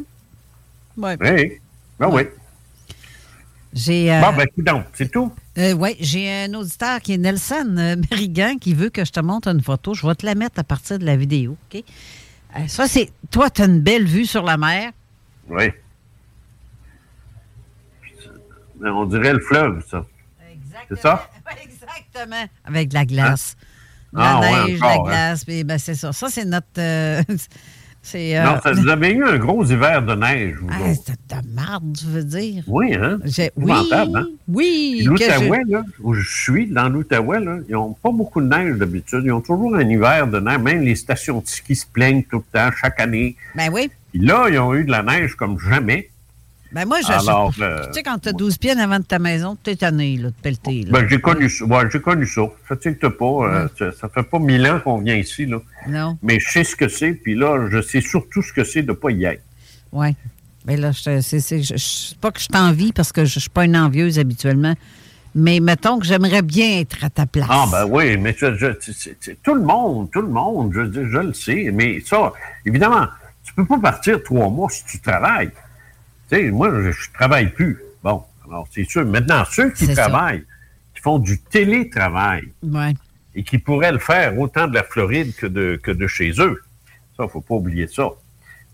Ouais. 0.97 1.17
Oui. 1.19 1.59
Ben 1.99 2.07
oui. 2.09 2.23
J'ai. 3.73 4.13
euh, 4.13 4.19
Bon, 4.21 4.33
ben, 4.35 4.43
écoute 4.43 4.65
donc, 4.65 4.85
c'est 4.93 5.09
tout. 5.09 5.31
euh, 5.57 5.73
ouais, 5.73 5.95
j'ai 5.99 6.29
un 6.45 6.53
auditeur 6.55 6.99
qui 7.01 7.13
est 7.13 7.17
Nelson 7.17 7.75
euh, 7.77 8.55
qui 8.59 8.73
veut 8.73 8.89
que 8.89 9.05
je 9.05 9.11
te 9.11 9.19
montre 9.21 9.47
une 9.47 9.61
photo. 9.61 9.93
Je 9.93 10.05
vais 10.05 10.15
te 10.15 10.25
la 10.25 10.35
mettre 10.35 10.59
à 10.59 10.63
partir 10.63 10.99
de 10.99 11.05
la 11.05 11.15
vidéo, 11.15 11.55
OK? 11.73 11.83
Euh, 12.57 12.67
ça, 12.67 12.87
c'est. 12.87 13.09
Toi, 13.29 13.49
tu 13.49 13.61
as 13.61 13.65
une 13.65 13.79
belle 13.79 14.05
vue 14.05 14.25
sur 14.25 14.43
la 14.43 14.57
mer. 14.57 14.91
Oui. 15.47 15.71
On 18.83 19.05
dirait 19.05 19.33
le 19.33 19.39
fleuve, 19.39 19.85
ça. 19.89 20.05
C'est 20.89 20.99
ça? 20.99 21.29
Exactement. 21.97 22.45
Avec 22.65 22.89
de 22.89 22.93
la 22.93 23.05
glace. 23.05 23.55
De 24.13 24.19
Ah, 24.19 24.39
la 24.41 24.51
ouais, 24.51 24.67
neige, 24.67 24.79
de 24.79 24.83
la 24.83 24.91
hein. 24.93 25.03
glace. 25.05 25.45
ben, 25.45 25.77
c'est 25.77 25.95
ça. 25.95 26.11
Ça, 26.11 26.27
c'est 26.29 26.45
notre. 26.45 26.67
euh, 26.79 27.21
c'est. 28.01 28.37
euh, 28.37 28.43
Non, 28.43 28.59
ça, 28.61 28.73
vous 28.73 28.87
avez 28.89 29.11
eu 29.11 29.23
un 29.23 29.37
gros 29.37 29.63
hiver 29.63 30.01
de 30.03 30.15
neige, 30.15 30.55
vous 30.59 30.67
Ah, 30.71 30.93
c'est 30.93 31.13
de 31.43 31.53
marde, 31.53 31.95
tu 31.97 32.05
veux 32.07 32.23
dire? 32.23 32.63
Oui, 32.67 32.93
hein? 32.93 33.19
Oui, 33.55 33.71
hein? 33.71 34.25
oui. 34.49 35.03
L'Outaouais, 35.05 35.61
je- 35.65 35.71
là, 35.71 35.83
où 36.01 36.13
je 36.13 36.29
suis, 36.29 36.67
dans 36.67 36.89
l'Outaouais, 36.89 37.39
là, 37.39 37.57
ils 37.69 37.73
n'ont 37.73 37.93
pas 37.93 38.11
beaucoup 38.11 38.41
de 38.41 38.47
neige 38.47 38.75
d'habitude. 38.77 39.21
Ils 39.23 39.31
ont 39.31 39.41
toujours 39.41 39.75
un 39.75 39.87
hiver 39.87 40.27
de 40.27 40.39
neige. 40.39 40.59
Même 40.59 40.81
les 40.81 40.95
stations 40.95 41.39
de 41.39 41.47
ski 41.47 41.75
se 41.75 41.85
plaignent 41.85 42.23
tout 42.23 42.43
le 42.53 42.59
temps, 42.59 42.69
chaque 42.79 42.99
année. 42.99 43.35
Ben 43.55 43.69
oui. 43.71 43.89
Puis 44.11 44.19
là, 44.25 44.47
ils 44.49 44.59
ont 44.59 44.73
eu 44.75 44.83
de 44.83 44.91
la 44.91 45.03
neige 45.03 45.35
comme 45.35 45.57
jamais. 45.57 46.09
Ben 46.73 46.85
moi, 46.85 46.99
je. 47.01 47.11
Alors, 47.11 47.51
je- 47.51 47.63
euh, 47.63 47.85
tu 47.87 47.93
sais, 47.95 48.03
quand 48.03 48.17
tu 48.17 48.29
as 48.29 48.33
12 48.33 48.57
pieds 48.57 48.71
avant 48.71 48.99
de 48.99 49.03
ta 49.03 49.19
maison, 49.19 49.57
tu 49.61 49.71
es 49.71 49.75
tanné, 49.75 50.15
là, 50.17 50.29
de 50.29 50.35
pelleter. 50.41 50.83
Là. 50.83 50.99
Ben, 51.01 51.07
j'ai 51.09 51.19
connu 51.19 51.49
ça. 51.49 51.65
Ouais, 51.65 51.83
j'ai 51.91 51.99
connu 51.99 52.25
ça. 52.25 52.41
Fatigue-te 52.65 53.07
pas. 53.07 53.25
euh, 53.25 53.91
ça, 53.99 54.07
fait 54.09 54.23
pas 54.23 54.39
mille 54.39 54.65
ans 54.67 54.79
qu'on 54.79 54.99
vient 54.99 55.15
ici, 55.15 55.45
là. 55.45 55.57
Non. 55.87 56.17
Mais 56.23 56.39
je 56.39 56.49
sais 56.49 56.63
ce 56.63 56.75
que 56.75 56.87
c'est. 56.87 57.11
Puis 57.13 57.35
là, 57.35 57.67
je 57.69 57.81
sais 57.81 57.99
surtout 58.01 58.41
ce 58.41 58.53
que 58.53 58.63
c'est 58.63 58.83
de 58.83 58.93
pas 58.93 59.11
y 59.11 59.25
être. 59.25 59.43
Oui. 59.91 60.15
Mais 60.65 60.77
là, 60.77 60.91
je, 60.91 61.19
c'est 61.21 62.17
pas 62.21 62.31
que 62.31 62.39
je 62.39 62.47
t'envie 62.47 62.93
parce 62.93 63.11
que 63.11 63.25
je, 63.25 63.33
je 63.33 63.39
suis 63.41 63.49
pas 63.49 63.65
une 63.65 63.75
envieuse 63.75 64.19
habituellement. 64.19 64.75
Mais 65.33 65.59
mettons 65.59 65.97
que 65.97 66.05
j'aimerais 66.05 66.41
bien 66.41 66.79
être 66.79 67.03
à 67.03 67.09
ta 67.09 67.25
place. 67.25 67.47
Ah, 67.49 67.65
ben 67.71 67.85
oui, 67.89 68.15
mais 68.17 68.35
je- 68.37 68.53
je- 68.55 69.31
tout 69.43 69.55
le 69.55 69.61
monde, 69.61 70.09
tout 70.11 70.21
le 70.21 70.27
monde, 70.27 70.71
je, 70.73 70.85
je, 70.91 71.05
je 71.09 71.17
le 71.17 71.33
sais. 71.33 71.69
Mais 71.73 71.99
ça, 72.05 72.31
évidemment, 72.65 73.07
tu 73.43 73.53
peux 73.53 73.65
pas 73.65 73.79
partir 73.79 74.21
trois 74.23 74.49
mois 74.49 74.69
si 74.69 74.83
tu 74.85 74.99
travailles. 74.99 75.49
Sais, 76.31 76.49
moi, 76.51 76.69
je, 76.81 76.91
je 76.91 77.11
travaille 77.13 77.49
plus. 77.51 77.77
Bon, 78.03 78.23
alors 78.47 78.67
c'est 78.71 78.89
sûr. 78.89 79.05
Maintenant, 79.05 79.43
ceux 79.49 79.69
qui 79.71 79.85
ça. 79.85 79.93
travaillent, 80.07 80.43
qui 80.95 81.01
font 81.01 81.19
du 81.19 81.39
télétravail 81.39 82.43
Ouais. 82.63 82.93
et 83.35 83.43
qui 83.43 83.57
pourraient 83.57 83.91
le 83.91 83.99
faire 83.99 84.37
autant 84.39 84.67
de 84.67 84.73
la 84.73 84.83
Floride 84.83 85.35
que 85.35 85.45
de, 85.47 85.79
que 85.81 85.91
de 85.91 86.07
chez 86.07 86.31
eux, 86.39 86.61
ça, 87.17 87.27
faut 87.27 87.41
pas 87.41 87.55
oublier 87.55 87.87
ça. 87.87 88.09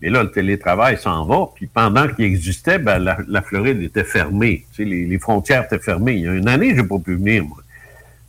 Mais 0.00 0.10
là, 0.10 0.22
le 0.22 0.30
télétravail 0.30 0.96
s'en 0.96 1.24
va, 1.26 1.46
puis 1.56 1.66
pendant 1.66 2.06
qu'il 2.06 2.24
existait, 2.26 2.78
ben, 2.78 2.98
la, 3.00 3.18
la 3.26 3.42
Floride 3.42 3.82
était 3.82 4.04
fermée. 4.04 4.64
Tu 4.72 4.84
sais, 4.84 4.88
les, 4.88 5.04
les 5.06 5.18
frontières 5.18 5.64
étaient 5.64 5.80
fermées. 5.80 6.14
Il 6.14 6.20
y 6.22 6.28
a 6.28 6.34
une 6.34 6.48
année, 6.48 6.74
j'ai 6.76 6.84
pas 6.84 6.98
pu 7.00 7.16
venir, 7.16 7.44
moi. 7.44 7.58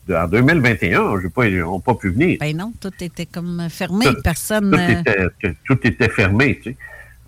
De- 0.07 0.15
En 0.15 0.27
2021, 0.27 1.22
j'ai 1.22 1.30
pas, 1.30 1.45
ils 1.45 1.60
n'ont 1.60 1.80
pas 1.80 1.93
pu 1.93 2.10
venir. 2.10 2.38
Ben 2.39 2.57
non, 2.57 2.73
tout 2.81 2.91
était 2.99 3.27
comme 3.27 3.68
fermé. 3.69 4.06
Tout- 4.07 4.22
Personne. 4.23 4.72
Tout, 4.72 5.11
euh, 5.11 5.30
était, 5.43 5.56
tout 5.68 5.77
était 5.84 6.10
fermé, 6.10 6.57
tu 6.64 6.72
sais. 6.72 6.77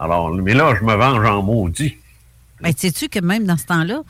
Alors, 0.01 0.31
mais 0.33 0.53
là, 0.53 0.73
je 0.77 0.83
me 0.83 0.93
venge 0.95 1.25
en 1.25 1.41
maudit. 1.43 1.95
Ben, 2.59 2.73
sais-tu 2.75 3.07
que 3.07 3.19
même 3.19 3.45
dans 3.45 3.55
ce 3.57 3.65
temps-là, 3.65 4.01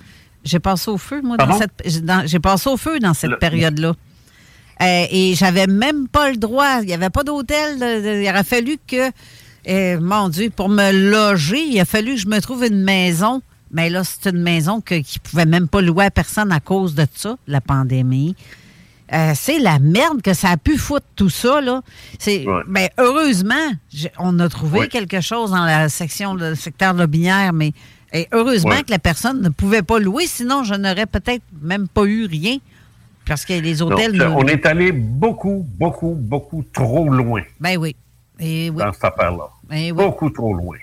j'ai 0.43 0.59
passé 0.59 0.89
au 0.89 0.97
feu, 0.97 1.21
moi, 1.21 1.37
dans 1.37 1.45
cette. 1.59 1.71
j'ai- 2.25 2.39
passé 2.39 2.69
au 2.69 2.77
feu 2.77 2.99
dans 2.99 3.13
cette 3.13 3.29
période-là. 3.39 3.93
Euh, 4.81 5.05
et 5.11 5.35
j'avais 5.35 5.67
même 5.67 6.07
pas 6.07 6.31
le 6.31 6.37
droit. 6.37 6.79
Il 6.81 6.87
n'y 6.87 6.93
avait 6.93 7.09
pas 7.11 7.23
d'hôtel. 7.23 7.75
Il 7.77 8.27
aurait 8.29 8.43
fallu 8.43 8.77
que. 8.87 9.11
euh, 9.69 9.99
mon 9.99 10.29
Dieu, 10.29 10.49
pour 10.49 10.69
me 10.69 10.91
loger, 11.11 11.61
il 11.61 11.79
a 11.79 11.85
fallu 11.85 12.15
que 12.15 12.21
je 12.21 12.27
me 12.27 12.39
trouve 12.39 12.63
une 12.65 12.81
maison. 12.81 13.41
Mais 13.73 13.89
là, 13.89 14.03
c'est 14.03 14.29
une 14.31 14.41
maison 14.41 14.81
que, 14.81 14.95
qui 14.95 15.19
ne 15.23 15.29
pouvait 15.29 15.45
même 15.45 15.67
pas 15.67 15.81
louer 15.81 16.05
à 16.05 16.11
personne 16.11 16.51
à 16.51 16.59
cause 16.59 16.95
de 16.95 17.05
ça, 17.13 17.37
la 17.47 17.61
pandémie. 17.61 18.35
Euh, 19.13 19.33
c'est 19.35 19.59
la 19.59 19.77
merde 19.79 20.21
que 20.21 20.33
ça 20.33 20.49
a 20.51 20.57
pu 20.57 20.77
foutre 20.77 21.05
tout 21.15 21.29
ça, 21.29 21.59
là. 21.59 21.81
C'est, 22.17 22.45
Ouais. 22.47 22.61
ben, 22.67 22.87
heureusement, 22.97 23.71
on 24.19 24.39
a 24.39 24.47
trouvé 24.47 24.79
Ouais. 24.81 24.87
quelque 24.87 25.19
chose 25.21 25.51
dans 25.51 25.65
la 25.65 25.89
section, 25.89 26.33
le 26.33 26.55
secteur 26.55 26.93
Lobinière, 26.93 27.51
mais 27.51 27.73
et 28.13 28.27
heureusement 28.31 28.71
Ouais. 28.71 28.83
que 28.83 28.91
la 28.91 28.99
personne 28.99 29.41
ne 29.41 29.49
pouvait 29.49 29.81
pas 29.83 29.99
louer, 29.99 30.27
sinon 30.27 30.63
je 30.63 30.73
n'aurais 30.75 31.05
peut-être 31.05 31.43
même 31.61 31.87
pas 31.87 32.03
eu 32.05 32.25
rien. 32.25 32.57
Parce 33.25 33.45
que 33.45 33.53
les 33.53 33.81
hôtels. 33.81 34.17
Donc, 34.17 34.37
on 34.37 34.47
est 34.47 34.65
allé 34.65 34.91
beaucoup, 34.91 35.65
beaucoup, 35.77 36.15
beaucoup 36.19 36.65
trop 36.73 37.07
loin 37.09 37.41
Ben 37.59 37.77
oui. 37.77 37.95
Et 38.39 38.69
oui. 38.69 38.77
dans 38.83 38.91
cette 38.91 39.03
affaire-là. 39.05 39.47
Ben 39.69 39.77
oui. 39.77 39.91
Beaucoup 39.91 40.29
trop 40.29 40.53
loin. 40.53 40.77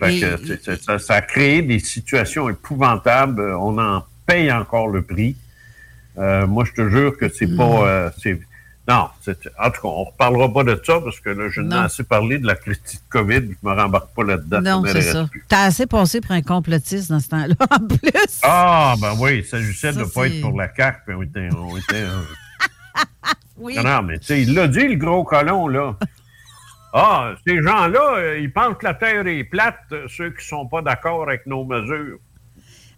Fait 0.00 0.16
Et- 0.16 0.20
que, 0.20 0.36
c'est- 0.46 0.64
c'est- 0.64 0.82
ça, 0.82 0.98
ça 0.98 1.14
a 1.16 1.20
créé 1.20 1.62
des 1.62 1.78
situations 1.80 2.48
épouvantables. 2.48 3.42
On 3.60 3.76
en 3.78 4.02
paye 4.26 4.50
encore 4.52 4.88
le 4.88 5.02
prix. 5.02 5.36
Euh, 6.18 6.46
moi, 6.46 6.64
je 6.64 6.72
te 6.72 6.88
jure 6.88 7.16
que 7.16 7.28
c'est 7.28 7.54
pas. 7.56 7.62
euh, 7.88 8.10
c'est- 8.22 8.40
non, 8.88 9.08
c'est- 9.20 9.48
en 9.58 9.70
tout 9.70 9.82
cas, 9.82 9.88
on 9.88 10.00
ne 10.00 10.06
reparlera 10.06 10.52
pas 10.52 10.64
de 10.64 10.80
ça 10.84 10.98
parce 11.00 11.20
que 11.20 11.30
là, 11.30 11.48
je 11.50 11.60
n'ai 11.60 11.76
assez 11.76 12.04
parlé 12.04 12.38
de 12.38 12.46
la 12.46 12.54
critique 12.56 13.02
COVID. 13.10 13.40
Je 13.62 13.68
me 13.68 13.74
rembarque 13.74 14.14
pas 14.14 14.24
là-dedans. 14.24 14.60
Non, 14.62 14.82
c'est 14.86 15.02
ça. 15.12 15.26
plus. 15.30 15.44
T'as 15.48 15.64
assez 15.64 15.86
passé 15.86 16.20
pour 16.20 16.32
un 16.32 16.42
complotiste 16.42 17.10
dans 17.10 17.20
ce 17.20 17.28
temps-là, 17.28 17.54
en 17.70 17.86
plus. 17.86 18.40
Ah, 18.42 18.94
ben 19.00 19.14
oui, 19.20 19.38
il 19.38 19.44
s'agissait 19.44 19.92
de 19.92 19.98
ne 20.00 20.04
pas 20.04 20.26
être 20.26 20.40
pour 20.40 20.58
la 20.58 20.68
puis 21.04 21.14
on 21.14 21.22
était. 21.22 21.48
on 21.56 21.76
était, 21.76 21.94
euh, 22.02 22.20
Oui. 23.58 23.76
Non, 23.82 24.02
mais 24.02 24.18
tu 24.20 24.26
sais, 24.26 24.42
il 24.42 24.54
l'a 24.54 24.68
dit, 24.68 24.86
le 24.86 24.94
gros 24.96 25.24
colon, 25.24 25.66
là. 25.68 25.96
Ah, 26.94 27.34
ces 27.46 27.60
gens-là, 27.62 28.36
ils 28.36 28.50
pensent 28.52 28.76
que 28.78 28.86
la 28.86 28.94
Terre 28.94 29.26
est 29.26 29.44
plate, 29.44 29.78
ceux 30.08 30.30
qui 30.30 30.46
sont 30.46 30.66
pas 30.66 30.80
d'accord 30.80 31.22
avec 31.24 31.46
nos 31.46 31.64
mesures. 31.64 32.18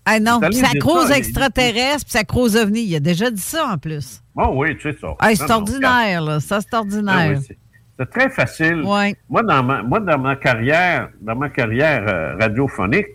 Ah 0.04 0.18
non, 0.18 0.40
puis 0.40 0.54
ça 0.54 0.70
croise 0.78 1.10
extraterrestre, 1.10 2.04
puis 2.04 2.12
ça 2.12 2.24
croise 2.24 2.56
ovni. 2.56 2.80
Il 2.82 2.96
a 2.96 3.00
déjà 3.00 3.30
dit 3.30 3.40
ça 3.40 3.66
en 3.66 3.78
plus. 3.78 4.22
Oh 4.34 4.50
oui, 4.54 4.76
tu 4.76 4.90
sais 4.90 4.98
ça. 5.00 5.08
Ah, 5.18 5.34
c'est 5.34 5.50
ordinaire, 5.50 6.22
là. 6.22 6.40
Ça, 6.40 6.60
c'est 6.60 6.68
Ah 6.72 6.78
ordinaire. 6.78 7.36
oui, 7.38 7.44
c'est- 7.46 7.58
c'est 7.98 8.10
très 8.10 8.30
facile. 8.30 8.82
Ouais. 8.82 9.14
Moi, 9.28 9.42
dans 9.42 9.62
ma, 9.62 9.82
moi, 9.82 10.00
dans 10.00 10.18
ma 10.18 10.36
carrière, 10.36 11.10
dans 11.20 11.36
ma 11.36 11.50
carrière 11.50 12.04
euh, 12.08 12.36
radiophonique, 12.40 13.06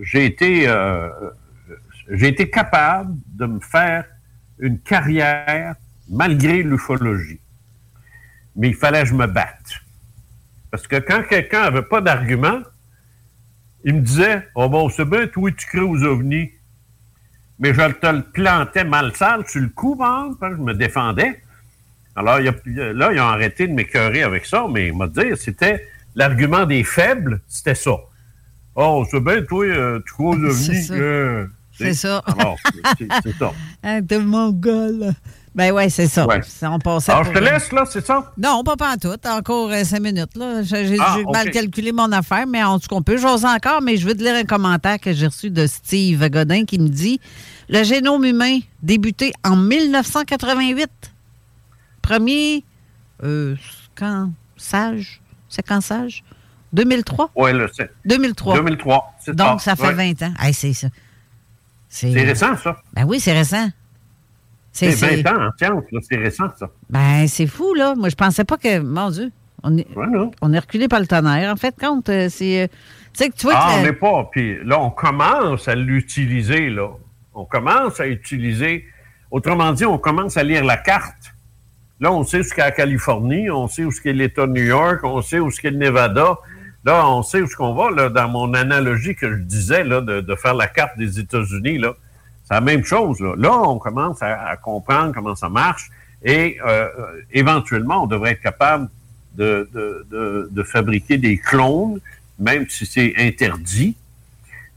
j'ai 0.00 0.24
été, 0.24 0.66
euh, 0.66 1.08
j'ai 2.10 2.28
été 2.28 2.48
capable 2.50 3.14
de 3.34 3.46
me 3.46 3.60
faire 3.60 4.04
une 4.58 4.78
carrière 4.80 5.74
malgré 6.08 6.62
l'ufologie. 6.62 7.40
Mais 8.56 8.68
il 8.68 8.74
fallait 8.74 9.02
que 9.02 9.08
je 9.08 9.14
me 9.14 9.26
batte. 9.26 9.80
Parce 10.70 10.86
que 10.86 10.96
quand 10.96 11.22
quelqu'un 11.28 11.62
n'avait 11.64 11.82
pas 11.82 12.00
d'argument, 12.00 12.60
il 13.84 13.94
me 13.94 14.00
disait 14.00 14.48
Oh 14.54 14.68
bon, 14.68 14.88
c'est 14.88 15.04
bien, 15.04 15.26
toi, 15.26 15.50
tu 15.56 15.66
crées 15.66 15.80
aux 15.80 16.02
ovnis. 16.02 16.50
Mais 17.58 17.72
je 17.72 17.80
te 17.92 18.06
le 18.06 18.22
plantais 18.22 18.84
mal 18.84 19.14
sale 19.14 19.46
sur 19.46 19.60
le 19.60 19.68
coup, 19.68 19.96
hein, 20.02 20.32
parce 20.40 20.52
que 20.54 20.58
je 20.58 20.62
me 20.62 20.74
défendais. 20.74 21.40
Alors, 22.16 22.40
il 22.40 22.48
a- 22.48 22.92
là, 22.92 23.12
ils 23.12 23.20
ont 23.20 23.24
arrêté 23.24 23.66
de 23.68 23.72
m'écœurer 23.72 24.22
avec 24.22 24.44
ça, 24.46 24.66
mais 24.70 24.88
il 24.88 24.96
m'a 24.96 25.06
dit, 25.08 25.36
c'était 25.36 25.86
l'argument 26.16 26.64
des 26.66 26.82
faibles, 26.84 27.40
c'était 27.46 27.74
ça. 27.74 27.96
Oh, 28.74 29.04
c'est 29.10 29.20
bien, 29.20 29.42
toi, 29.42 29.64
euh, 29.66 30.00
tu 30.04 30.12
crois 30.12 30.34
aux 30.36 30.50
C'est 30.50 30.70
ovnis. 30.70 30.82
ça. 30.82 30.94
euh, 30.94 31.46
C'est 31.78 31.94
ça. 31.94 32.18
Alors, 32.26 32.56
c'est 32.98 33.08
c'est 33.22 33.36
ça. 33.36 33.52
Hein. 33.84 35.12
Ben 35.54 35.70
ouais, 35.72 35.88
c'est 35.88 36.08
ça. 36.08 36.26
Ouais. 36.26 36.42
Ça, 36.42 36.70
On 36.70 36.80
passait 36.80 37.12
Alors, 37.12 37.24
je 37.24 37.30
te 37.30 37.38
laisse, 37.38 37.70
là, 37.70 37.84
c'est 37.88 38.04
ça? 38.04 38.32
Non, 38.36 38.64
pas 38.64 38.74
en 38.92 38.96
tout. 38.96 39.16
Encore 39.28 39.70
euh, 39.70 39.84
cinq 39.84 40.00
minutes. 40.00 40.36
là. 40.36 40.62
J'ai 40.62 40.96
Ah, 40.98 41.18
mal 41.32 41.50
calculé 41.52 41.92
mon 41.92 42.10
affaire, 42.10 42.46
mais 42.46 42.62
en 42.64 42.80
tout 42.80 42.88
cas, 42.88 42.96
on 42.96 43.02
peut 43.02 43.16
j'ose 43.16 43.44
encore, 43.44 43.80
mais 43.80 43.96
je 43.96 44.06
veux 44.06 44.14
te 44.14 44.22
lire 44.22 44.34
un 44.34 44.44
commentaire 44.44 44.98
que 44.98 45.12
j'ai 45.12 45.26
reçu 45.26 45.50
de 45.50 45.66
Steve 45.68 46.28
Godin 46.28 46.64
qui 46.64 46.80
me 46.80 46.88
dit 46.88 47.20
Le 47.68 47.84
génome 47.84 48.24
humain 48.24 48.58
débuté 48.82 49.32
en 49.44 49.54
1988. 49.54 50.88
Premier 52.02 52.64
euh, 53.22 53.54
quand 53.94 54.30
sage, 54.56 55.20
séquençage? 55.48 56.24
2003. 56.72 57.30
Oui, 57.36 57.50
c'est. 57.72 57.92
2003. 58.04 58.56
2003. 58.56 59.14
c'est 59.20 59.36
Donc, 59.36 59.60
ça, 59.60 59.76
ça 59.76 59.76
fait 59.76 59.94
ouais. 59.94 60.12
20 60.14 60.26
ans. 60.26 60.34
Hey, 60.40 60.52
c'est 60.52 60.72
ça. 60.72 60.88
C'est 61.88 62.10
récent, 62.10 62.56
ça. 62.56 62.78
Ben 62.92 63.04
oui, 63.04 63.20
c'est 63.20 63.32
récent. 63.32 63.68
C'est 64.74 64.90
c'est- 64.92 65.22
20 65.22 65.32
ans 65.32 65.46
en 65.46 65.50
science, 65.56 65.84
c'est 66.10 66.16
récent, 66.16 66.48
ça. 66.58 66.68
Ben, 66.90 67.26
c'est 67.28 67.46
fou, 67.46 67.72
là. 67.74 67.94
Moi, 67.94 68.08
je 68.10 68.14
pensais 68.16 68.44
pas 68.44 68.56
que. 68.58 68.80
Mon 68.80 69.08
Dieu. 69.10 69.30
On 69.62 69.78
est, 69.78 69.86
on 70.42 70.52
est 70.52 70.58
reculé 70.58 70.88
par 70.88 71.00
le 71.00 71.06
tonnerre. 71.06 71.50
En 71.50 71.56
fait, 71.56 71.74
compte, 71.80 72.10
euh, 72.10 72.28
c'est. 72.28 72.64
euh, 72.64 72.66
Tu 73.14 73.24
sais, 73.24 73.30
que 73.30 73.36
tu 73.36 73.46
vois 73.46 73.54
Ah, 73.56 73.74
que. 73.76 73.80
on 73.80 73.82
n'est 73.84 73.92
pas. 73.94 74.28
Puis 74.30 74.58
là, 74.64 74.78
on 74.80 74.90
commence 74.90 75.68
à 75.68 75.74
l'utiliser, 75.74 76.68
là. 76.68 76.88
On 77.32 77.44
commence 77.46 77.98
à 78.00 78.06
utiliser. 78.08 78.84
Autrement 79.30 79.72
dit, 79.72 79.86
on 79.86 79.96
commence 79.98 80.36
à 80.36 80.42
lire 80.42 80.64
la 80.64 80.76
carte. 80.76 81.32
Là, 82.00 82.12
on 82.12 82.24
sait 82.24 82.38
où 82.38 82.42
est 82.42 82.56
la 82.58 82.72
Californie, 82.72 83.48
on 83.50 83.68
sait 83.68 83.84
où 83.84 83.90
est 84.04 84.12
l'État 84.12 84.46
de 84.46 84.52
New 84.52 84.64
York, 84.64 85.00
on 85.04 85.22
sait 85.22 85.38
où 85.38 85.48
est 85.48 85.62
le 85.70 85.76
Nevada. 85.78 86.36
Là, 86.84 87.08
on 87.08 87.22
sait 87.22 87.40
où 87.40 87.44
est-ce 87.44 87.56
qu'on 87.56 87.72
va, 87.72 87.90
là, 87.90 88.08
dans 88.10 88.28
mon 88.28 88.52
analogie 88.52 89.14
que 89.14 89.30
je 89.30 89.38
disais, 89.38 89.84
là, 89.84 90.00
de, 90.02 90.20
de 90.20 90.34
faire 90.34 90.54
la 90.54 90.66
carte 90.66 90.98
des 90.98 91.18
États-Unis, 91.20 91.78
là. 91.78 91.94
C'est 92.44 92.54
la 92.54 92.60
même 92.60 92.84
chose. 92.84 93.20
Là, 93.20 93.34
là 93.36 93.52
on 93.62 93.78
commence 93.78 94.22
à, 94.22 94.56
comprendre 94.56 95.12
comment 95.14 95.34
ça 95.34 95.48
marche 95.48 95.90
et 96.22 96.58
euh, 96.64 96.88
euh, 96.98 97.20
éventuellement, 97.32 98.04
on 98.04 98.06
devrait 98.06 98.32
être 98.32 98.40
capable 98.40 98.88
de, 99.34 99.68
de, 99.72 100.06
de, 100.10 100.48
de 100.50 100.62
fabriquer 100.62 101.18
des 101.18 101.38
clones, 101.38 102.00
même 102.38 102.68
si 102.68 102.86
c'est 102.86 103.14
interdit. 103.18 103.96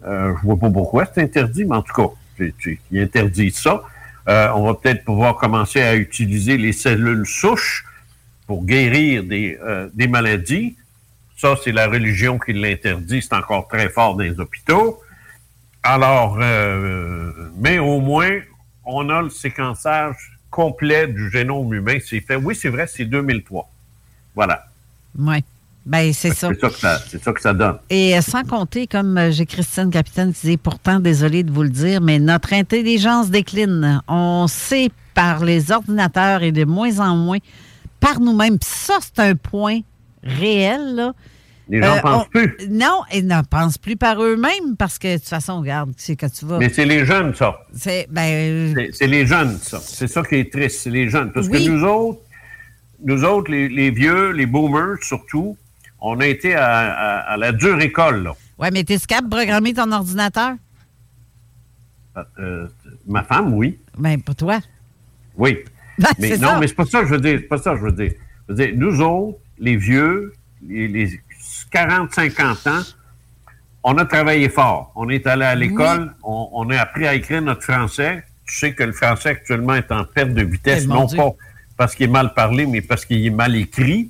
Euh, 0.06 0.34
je 0.38 0.46
vois 0.46 0.58
pas 0.58 0.70
pourquoi 0.70 1.06
c'est 1.06 1.22
interdit, 1.22 1.66
mais 1.66 1.76
en 1.76 1.82
tout 1.82 1.94
cas, 1.94 2.10
tu, 2.36 2.54
tu, 2.58 2.80
ils 2.92 3.02
interdisent 3.02 3.60
ça. 3.60 3.84
Euh, 4.28 4.50
on 4.56 4.66
va 4.66 4.74
peut-être 4.74 5.06
pouvoir 5.06 5.38
commencer 5.38 5.82
à 5.82 5.96
utiliser 5.96 6.58
les 6.58 6.74
cellules 6.74 7.26
souches 7.26 7.86
pour 8.46 8.66
guérir 8.66 9.24
des, 9.24 9.58
euh, 9.64 9.90
des 9.94 10.08
maladies. 10.08 10.76
Ça, 11.38 11.56
c'est 11.64 11.72
la 11.72 11.88
religion 11.88 12.38
qui 12.40 12.54
l'interdit. 12.54 13.22
C'est 13.22 13.36
encore 13.36 13.68
très 13.68 13.90
fort 13.90 14.16
dans 14.16 14.24
les 14.24 14.40
hôpitaux. 14.40 15.02
Alors, 15.90 16.38
euh, 16.38 16.44
euh, 16.44 17.32
mais 17.56 17.80
au 17.80 18.02
moins, 18.02 18.42
on 18.84 19.10
a 19.10 19.22
le 19.22 19.30
séquençage 19.30 20.38
complet 20.52 21.08
du 21.08 21.32
génome 21.32 21.74
humain. 21.74 21.98
C'est 22.06 22.20
fait. 22.20 22.36
Oui, 22.36 22.56
c'est 22.56 22.68
vrai, 22.68 22.88
c'est 22.88 23.06
2003. 23.06 23.70
Voilà. 24.36 24.66
Oui. 25.18 25.38
Ben, 25.86 26.12
c'est 26.12 26.34
ça. 26.34 26.50
C'est 26.50 26.70
ça, 26.78 27.00
ça, 27.00 27.32
que 27.32 27.40
ça 27.40 27.54
donne. 27.54 27.78
Et 27.90 28.18
euh, 28.18 28.22
sans 28.22 28.44
compter, 28.44 28.86
comme 28.86 29.32
j'ai 29.32 29.46
Christine 29.46 29.90
Capitaine 29.90 30.32
disait, 30.32 30.58
pourtant, 30.58 31.00
désolé 31.00 31.44
de 31.44 31.52
vous 31.54 31.64
le 31.64 31.70
dire, 31.70 32.02
mais 32.02 32.20
notre 32.20 32.52
intelligence 32.52 33.30
décline. 33.30 34.02
On 34.10 34.48
sait 34.50 34.90
par 35.14 35.46
les 35.46 35.72
ordinateurs 35.72 36.44
et 36.44 36.52
de 36.52 36.66
moins 36.66 37.00
en 37.00 37.16
moins 37.16 37.40
par 38.02 38.20
nous-mêmes. 38.20 38.58
ça, 38.62 38.96
c'est 39.00 39.20
un 39.20 39.36
point 39.36 39.80
réel, 40.22 41.14
les 41.70 41.82
gens 41.82 41.98
euh, 41.98 42.02
pensent 42.02 42.28
plus. 42.30 42.56
Non, 42.70 43.02
ils 43.14 43.28
n'en 43.28 43.44
pensent 43.44 43.78
plus 43.78 43.98
par 43.98 44.22
eux-mêmes 44.24 44.78
parce 44.78 44.98
que 44.98 45.14
de 45.14 45.18
toute 45.18 45.28
façon, 45.28 45.60
regarde, 45.60 45.92
c'est 45.98 46.16
quand 46.16 46.32
tu 46.32 46.46
vas. 46.46 46.60
Mais 46.60 46.70
c'est 46.70 46.86
les 46.86 47.06
jeunes, 47.06 47.36
ça. 47.36 47.60
C'est 47.74 48.08
ben, 48.10 48.74
euh, 48.76 48.88
les 49.02 49.26
jeunes, 49.26 49.58
ça. 49.62 49.80
C'est 49.80 50.08
ça 50.08 50.24
qui 50.24 50.36
est 50.36 50.52
triste, 50.52 50.82
c'est 50.82 50.90
les 50.90 51.10
jeunes. 51.10 51.32
Parce 51.32 51.50
que 51.50 51.58
nous 51.58 51.84
autres, 51.84 52.22
nous 53.04 53.24
autres, 53.24 53.52
les, 53.52 53.92
vieux, 53.92 54.32
les 54.32 54.46
boomers 54.46 54.98
surtout, 55.02 55.58
on 56.00 56.20
a 56.20 56.28
été 56.28 56.56
à, 56.56 57.36
la 57.38 57.52
dure 57.52 57.82
école. 57.82 58.32
Oui, 58.58 58.70
mais 58.72 58.84
t'es 58.84 58.98
capable 58.98 59.30
de 59.30 59.36
programmer 59.36 59.74
ton 59.74 59.92
ordinateur? 59.92 60.54
Euh, 62.16 62.24
euh, 62.40 62.68
ma 63.06 63.24
femme, 63.24 63.54
oui. 63.54 63.78
Mais 63.98 64.18
ben, 64.18 64.24
pour 64.24 64.36
toi. 64.36 64.60
Oui. 65.36 65.58
Ben, 66.00 66.10
mais 66.20 66.38
non, 66.38 66.60
mais 66.60 66.68
c'est 66.68 66.76
pas 66.76 66.86
ça 66.86 67.02
que 67.02 67.08
je 67.08 67.16
veux 67.16 67.20
dire. 67.20 67.40
C'est 67.42 67.48
pas 67.48 67.58
ça 67.58 67.72
que 67.72 67.80
je 67.80 67.86
veux 67.86 67.92
dire. 67.92 68.12
Je 68.48 68.54
veux 68.54 68.66
dire, 68.68 68.76
nous 68.78 69.02
autres, 69.02 69.40
les 69.58 69.76
vieux, 69.76 70.32
les 70.62 71.20
40, 71.72 72.14
50 72.14 72.68
ans, 72.68 72.82
on 73.84 73.98
a 73.98 74.06
travaillé 74.06 74.50
fort. 74.50 74.92
On 74.96 75.10
est 75.10 75.26
allé 75.28 75.46
à 75.46 75.56
l'école, 75.56 76.14
on, 76.24 76.70
a 76.70 76.80
appris 76.80 77.08
à 77.08 77.14
écrire 77.14 77.42
notre 77.42 77.64
français. 77.64 78.24
Tu 78.46 78.56
sais 78.56 78.74
que 78.74 78.84
le 78.84 78.94
français 78.94 79.30
actuellement 79.30 79.76
est 79.76 79.92
en 79.92 80.04
perte 80.04 80.34
de 80.34 80.44
vitesse, 80.44 80.88
non 80.88 81.08
pas 81.08 81.32
parce 81.78 81.94
qu'il 81.96 82.10
est 82.10 82.12
mal 82.12 82.34
parlé, 82.34 82.66
mais 82.66 82.82
parce 82.82 83.06
qu'il 83.06 83.26
est 83.26 83.30
mal 83.30 83.56
écrit. 83.56 84.10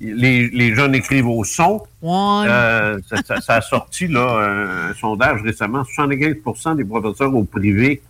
Les, 0.00 0.74
jeunes 0.74 0.94
écrivent 0.94 1.28
au 1.28 1.44
son. 1.44 1.80
Euh, 2.02 2.98
ça, 3.08 3.54
a 3.54 3.60
sorti 3.60 4.08
là, 4.08 4.88
un 4.90 4.94
sondage 4.94 5.40
récemment. 5.42 5.84
75 5.84 6.76
des 6.76 6.84
professeurs 6.84 7.34
au 7.34 7.44
privé 7.44 8.02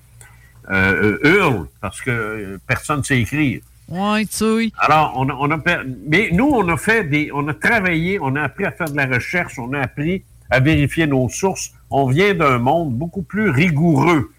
euh, 0.71 1.19
euh, 1.23 1.29
hurlent 1.29 1.66
parce 1.81 2.01
que 2.01 2.59
personne 2.66 2.99
ne 2.99 3.03
sait 3.05 3.21
écrire. 3.21 3.61
Ouais, 3.89 4.24
tu 4.24 4.73
Alors, 4.78 5.12
on 5.16 5.28
a, 5.28 5.35
on 5.35 5.51
a, 5.51 5.62
mais 6.09 6.31
nous, 6.32 6.47
on 6.47 6.69
a 6.69 6.77
fait 6.77 7.05
des, 7.05 7.31
on 7.32 7.47
a 7.48 7.55
travaillé, 7.55 8.19
on 8.20 8.35
a 8.35 8.43
appris 8.43 8.65
à 8.65 8.73
faire 8.73 8.90
de 8.90 8.97
la 8.97 9.06
recherche, 9.06 9.59
on 9.59 9.73
a 9.74 9.81
appris 9.81 10.24
à 10.51 10.61
vérifier 10.61 11.06
nos 11.06 11.28
sources. 11.28 11.73
On 11.90 12.06
vient 12.06 12.35
d'un 12.35 12.59
monde 12.59 12.94
beaucoup 12.94 13.23
plus 13.23 13.51
rigoureux. 13.51 14.32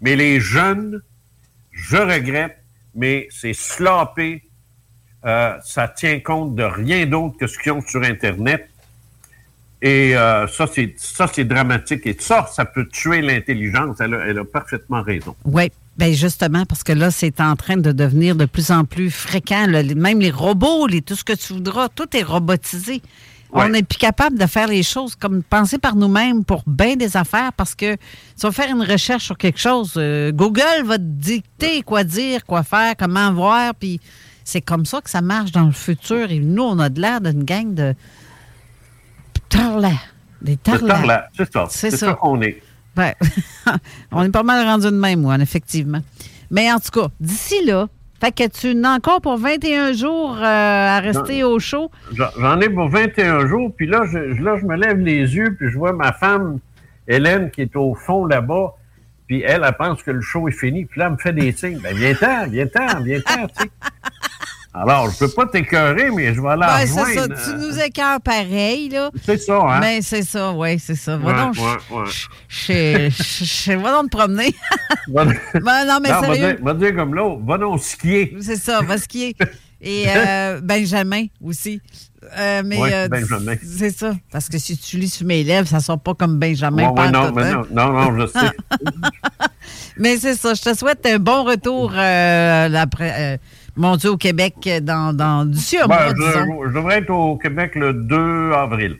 Mais 0.00 0.14
les 0.14 0.40
jeunes, 0.40 1.02
je 1.72 1.96
regrette, 1.96 2.58
mais 2.94 3.28
c'est 3.30 3.54
sloppé. 3.54 4.44
Euh, 5.24 5.56
ça 5.64 5.88
tient 5.88 6.20
compte 6.20 6.54
de 6.54 6.62
rien 6.62 7.06
d'autre 7.06 7.36
que 7.38 7.46
ce 7.46 7.58
qu'ils 7.58 7.72
ont 7.72 7.80
sur 7.80 8.02
Internet. 8.02 8.68
Et 9.82 10.16
euh, 10.16 10.46
ça, 10.46 10.66
c'est 10.72 10.94
ça, 10.96 11.26
c'est 11.26 11.44
dramatique. 11.44 12.06
Et 12.06 12.16
ça, 12.18 12.48
ça 12.52 12.64
peut 12.64 12.86
tuer 12.86 13.20
l'intelligence. 13.20 14.00
Elle, 14.00 14.14
elle 14.26 14.38
a 14.38 14.44
parfaitement 14.44 15.02
raison. 15.02 15.34
Oui, 15.44 15.70
ben 15.98 16.12
justement, 16.12 16.66
parce 16.66 16.82
que 16.82 16.92
là, 16.92 17.10
c'est 17.10 17.40
en 17.40 17.56
train 17.56 17.76
de 17.76 17.90
devenir 17.90 18.36
de 18.36 18.44
plus 18.44 18.70
en 18.70 18.84
plus 18.84 19.10
fréquent. 19.10 19.66
Même 19.68 20.20
les 20.20 20.30
robots, 20.30 20.86
les, 20.86 21.00
tout 21.00 21.16
ce 21.16 21.24
que 21.24 21.32
tu 21.32 21.54
voudras, 21.54 21.88
tout 21.88 22.14
est 22.16 22.22
robotisé. 22.22 23.02
On 23.52 23.68
n'est 23.68 23.82
plus 23.82 23.96
capable 23.96 24.38
de 24.38 24.46
faire 24.46 24.66
les 24.66 24.82
choses 24.82 25.14
comme 25.14 25.42
penser 25.42 25.78
par 25.78 25.96
nous-mêmes 25.96 26.44
pour 26.44 26.62
bien 26.66 26.96
des 26.96 27.16
affaires 27.16 27.52
parce 27.54 27.74
que 27.74 27.96
si 28.34 28.44
on 28.44 28.52
faire 28.52 28.70
une 28.70 28.82
recherche 28.82 29.24
sur 29.24 29.38
quelque 29.38 29.58
chose, 29.58 29.94
euh, 29.96 30.30
Google 30.32 30.82
va 30.84 30.98
te 30.98 31.02
dicter 31.02 31.82
quoi 31.82 32.04
dire, 32.04 32.44
quoi 32.44 32.62
faire, 32.62 32.94
comment 32.98 33.32
voir, 33.32 33.74
puis 33.74 34.00
c'est 34.44 34.60
comme 34.60 34.84
ça 34.84 35.00
que 35.00 35.08
ça 35.08 35.22
marche 35.22 35.52
dans 35.52 35.64
le 35.64 35.72
futur. 35.72 36.30
Et 36.30 36.38
nous, 36.38 36.62
on 36.62 36.78
a 36.78 36.88
de 36.88 37.00
l'air 37.00 37.20
d'une 37.20 37.44
gang 37.44 37.72
de 37.72 37.94
tarlats. 39.48 39.90
Des 40.42 40.56
tarlats. 40.56 41.28
C'est 41.36 41.52
ça. 41.52 41.66
C'est 41.70 41.90
ça. 41.90 42.14
qu'on 42.14 42.42
est. 42.42 42.62
Ben, 42.96 43.12
on 44.12 44.22
est 44.22 44.30
pas 44.30 44.42
mal 44.42 44.66
rendu 44.66 44.86
de 44.86 44.90
même, 44.90 45.20
moi, 45.20 45.36
effectivement. 45.36 46.00
Mais 46.50 46.72
en 46.72 46.80
tout 46.80 47.00
cas, 47.00 47.08
d'ici 47.20 47.64
là, 47.64 47.88
fait 48.20 48.32
que 48.32 48.48
tu 48.48 48.74
n'as 48.74 48.96
encore 48.96 49.20
pour 49.20 49.36
21 49.36 49.92
jours 49.92 50.36
euh, 50.36 50.42
à 50.42 51.00
rester 51.00 51.44
au 51.44 51.58
chaud. 51.58 51.90
J'en 52.14 52.60
ai 52.60 52.70
pour 52.70 52.88
21 52.88 53.46
jours, 53.46 53.70
puis 53.76 53.86
là 53.86 54.04
je, 54.10 54.18
là, 54.42 54.56
je 54.58 54.64
me 54.64 54.76
lève 54.76 54.98
les 54.98 55.34
yeux, 55.34 55.54
puis 55.58 55.68
je 55.68 55.76
vois 55.76 55.92
ma 55.92 56.12
femme, 56.12 56.58
Hélène, 57.06 57.50
qui 57.50 57.60
est 57.60 57.76
au 57.76 57.94
fond 57.94 58.24
là-bas, 58.24 58.74
puis 59.26 59.42
elle, 59.42 59.62
elle 59.66 59.76
pense 59.76 60.02
que 60.02 60.12
le 60.12 60.22
show 60.22 60.48
est 60.48 60.52
fini, 60.52 60.86
puis 60.86 61.00
là, 61.00 61.06
elle 61.06 61.12
me 61.12 61.18
fait 61.18 61.32
des 61.32 61.52
signes. 61.52 61.80
Ben, 61.82 61.94
viens-t'en, 61.94 62.46
viens-t'en, 62.48 63.02
viens-t'en, 63.02 63.48
sais. 63.52 63.70
Alors, 64.76 65.10
je 65.10 65.14
ne 65.14 65.18
peux 65.18 65.34
pas 65.34 65.46
t'écœurer, 65.46 66.10
mais 66.10 66.34
je 66.34 66.40
vais 66.40 66.48
aller 66.50 66.66
ben, 66.66 66.86
c'est 66.86 67.14
ça. 67.14 67.28
Tu 67.28 67.50
euh, 67.50 67.56
nous 67.56 67.80
écœures 67.80 68.20
pareil, 68.20 68.90
là. 68.90 69.10
C'est 69.24 69.38
ça, 69.38 69.58
hein? 69.62 69.80
Mais 69.80 70.02
c'est 70.02 70.22
ça, 70.22 70.52
oui, 70.52 70.78
c'est 70.78 70.94
ça. 70.94 71.16
Va 71.16 71.32
donc, 71.32 71.56
donc 71.56 72.10
te 72.68 74.16
promener. 74.16 74.54
Va... 75.08 75.24
ben, 75.24 75.84
non. 75.86 76.00
Va 76.62 76.74
dire, 76.74 76.92
va 76.92 76.92
comme 76.92 77.14
l'autre, 77.14 77.40
va 77.44 77.56
donc 77.56 77.82
skier. 77.82 78.36
C'est 78.40 78.56
ça, 78.56 78.82
va 78.82 78.98
skier. 78.98 79.34
Et 79.80 80.04
euh, 80.08 80.60
Benjamin 80.62 81.26
aussi. 81.42 81.80
Euh, 82.36 82.62
euh, 82.64 83.08
Benjamin. 83.08 83.54
C'est 83.62 83.96
ça. 83.96 84.14
Parce 84.32 84.48
que 84.48 84.58
si 84.58 84.76
tu 84.76 84.96
lis 84.96 85.10
sur 85.10 85.26
mes 85.26 85.44
lèvres, 85.44 85.68
ça 85.68 85.76
ne 85.76 85.82
sort 85.82 86.00
pas 86.00 86.14
comme 86.14 86.38
Benjamin. 86.38 86.90
Ouais, 86.90 87.00
ouais, 87.00 87.10
non, 87.10 87.38
hein. 87.38 87.64
non, 87.70 87.92
non, 87.92 88.12
non, 88.12 88.20
je 88.20 88.26
sais. 88.26 88.50
mais 89.98 90.16
c'est 90.16 90.34
ça. 90.34 90.54
Je 90.54 90.62
te 90.62 90.74
souhaite 90.74 91.04
un 91.06 91.18
bon 91.18 91.44
retour 91.44 91.92
après 91.92 93.38
mon 93.76 93.96
Dieu, 93.96 94.10
au 94.10 94.16
Québec, 94.16 94.68
dans, 94.82 95.14
dans 95.14 95.44
du 95.44 95.58
sud. 95.58 95.80
Ben, 95.88 96.08
je, 96.16 96.22
je, 96.22 96.74
devrais 96.74 96.98
être 96.98 97.10
au 97.10 97.36
Québec 97.36 97.74
le 97.74 97.92
2 97.92 98.52
avril. 98.52 98.96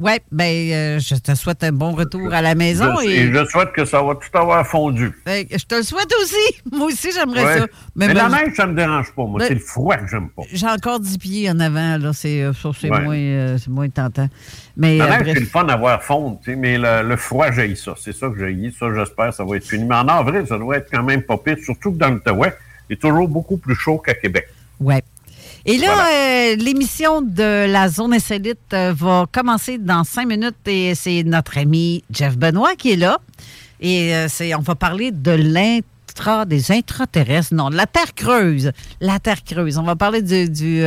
Oui, 0.00 0.12
ben, 0.30 0.44
euh, 0.44 0.98
je 1.00 1.16
te 1.16 1.34
souhaite 1.34 1.64
un 1.64 1.72
bon 1.72 1.90
retour 1.90 2.32
à 2.32 2.40
la 2.40 2.54
maison. 2.54 3.00
Et... 3.00 3.32
je 3.32 3.44
souhaite 3.46 3.72
que 3.72 3.84
ça 3.84 4.00
va 4.00 4.14
tout 4.14 4.38
avoir 4.38 4.64
fondu. 4.64 5.10
Ben, 5.26 5.44
je 5.50 5.64
te 5.64 5.74
le 5.74 5.82
souhaite 5.82 6.12
aussi. 6.22 6.60
Moi 6.72 6.86
aussi, 6.86 7.10
j'aimerais 7.12 7.58
ça. 7.58 7.66
Mais, 7.96 8.14
la 8.14 8.28
neige, 8.28 8.54
ça 8.54 8.66
ne 8.66 8.72
me 8.72 8.76
dérange 8.76 9.10
pas. 9.12 9.24
Moi, 9.24 9.40
ben, 9.40 9.48
c'est 9.48 9.54
le 9.54 9.60
froid 9.60 9.96
que 9.96 10.08
j'aime 10.08 10.28
pas. 10.28 10.42
J'ai 10.52 10.68
encore 10.68 11.00
10 11.00 11.18
pieds 11.18 11.50
en 11.50 11.58
avant. 11.58 11.98
là. 11.98 12.12
C'est 12.12 12.42
euh, 12.42 12.52
moins, 12.84 13.16
euh, 13.16 13.58
moins, 13.68 13.88
tentant. 13.88 14.28
Mais, 14.76 14.98
la 14.98 15.18
neige, 15.18 15.34
c'est 15.34 15.40
le 15.40 15.46
fun 15.46 15.64
d'avoir 15.64 16.00
fondre. 16.00 16.38
Mais 16.46 16.78
le, 16.78 17.16
froid, 17.16 17.50
j'ai 17.50 17.74
ça. 17.74 17.94
C'est 18.00 18.14
ça 18.14 18.28
que 18.28 18.38
j'ai 18.38 18.70
Ça, 18.70 18.86
j'espère, 18.94 19.34
ça 19.34 19.44
va 19.44 19.56
être 19.56 19.66
fini. 19.66 19.84
Mais 19.84 19.96
en 19.96 20.06
avril, 20.06 20.44
ça 20.46 20.58
doit 20.58 20.76
être 20.76 20.90
quand 20.92 21.02
même 21.02 21.22
pas 21.22 21.38
pire, 21.38 21.56
surtout 21.60 21.90
que 21.90 21.98
dans 21.98 22.10
le 22.10 22.20
Taouais. 22.20 22.54
Il 22.88 22.94
est 22.94 22.96
toujours 22.96 23.28
beaucoup 23.28 23.56
plus 23.56 23.74
chaud 23.74 23.98
qu'à 23.98 24.14
Québec. 24.14 24.48
Oui. 24.80 24.96
Et 25.64 25.76
là, 25.76 25.92
euh, 25.92 26.56
l'émission 26.56 27.20
de 27.20 27.70
la 27.70 27.88
zone 27.88 28.14
insolite 28.14 28.58
euh, 28.72 28.94
va 28.96 29.26
commencer 29.30 29.76
dans 29.76 30.04
cinq 30.04 30.26
minutes 30.26 30.66
et 30.66 30.94
c'est 30.94 31.24
notre 31.24 31.58
ami 31.58 32.04
Jeff 32.10 32.38
Benoît 32.38 32.74
qui 32.76 32.92
est 32.92 32.96
là. 32.96 33.18
Et 33.80 34.14
euh, 34.14 34.28
c'est, 34.28 34.54
on 34.54 34.60
va 34.60 34.74
parler 34.76 35.10
de 35.10 35.32
l'intra, 35.32 36.46
des 36.46 36.72
intraterrestres, 36.72 37.54
non, 37.54 37.70
de 37.70 37.76
la 37.76 37.86
Terre 37.86 38.14
creuse. 38.14 38.72
La 39.00 39.18
Terre 39.18 39.44
creuse. 39.44 39.78
On 39.78 39.82
va 39.82 39.96
parler 39.96 40.22
du 40.22 40.82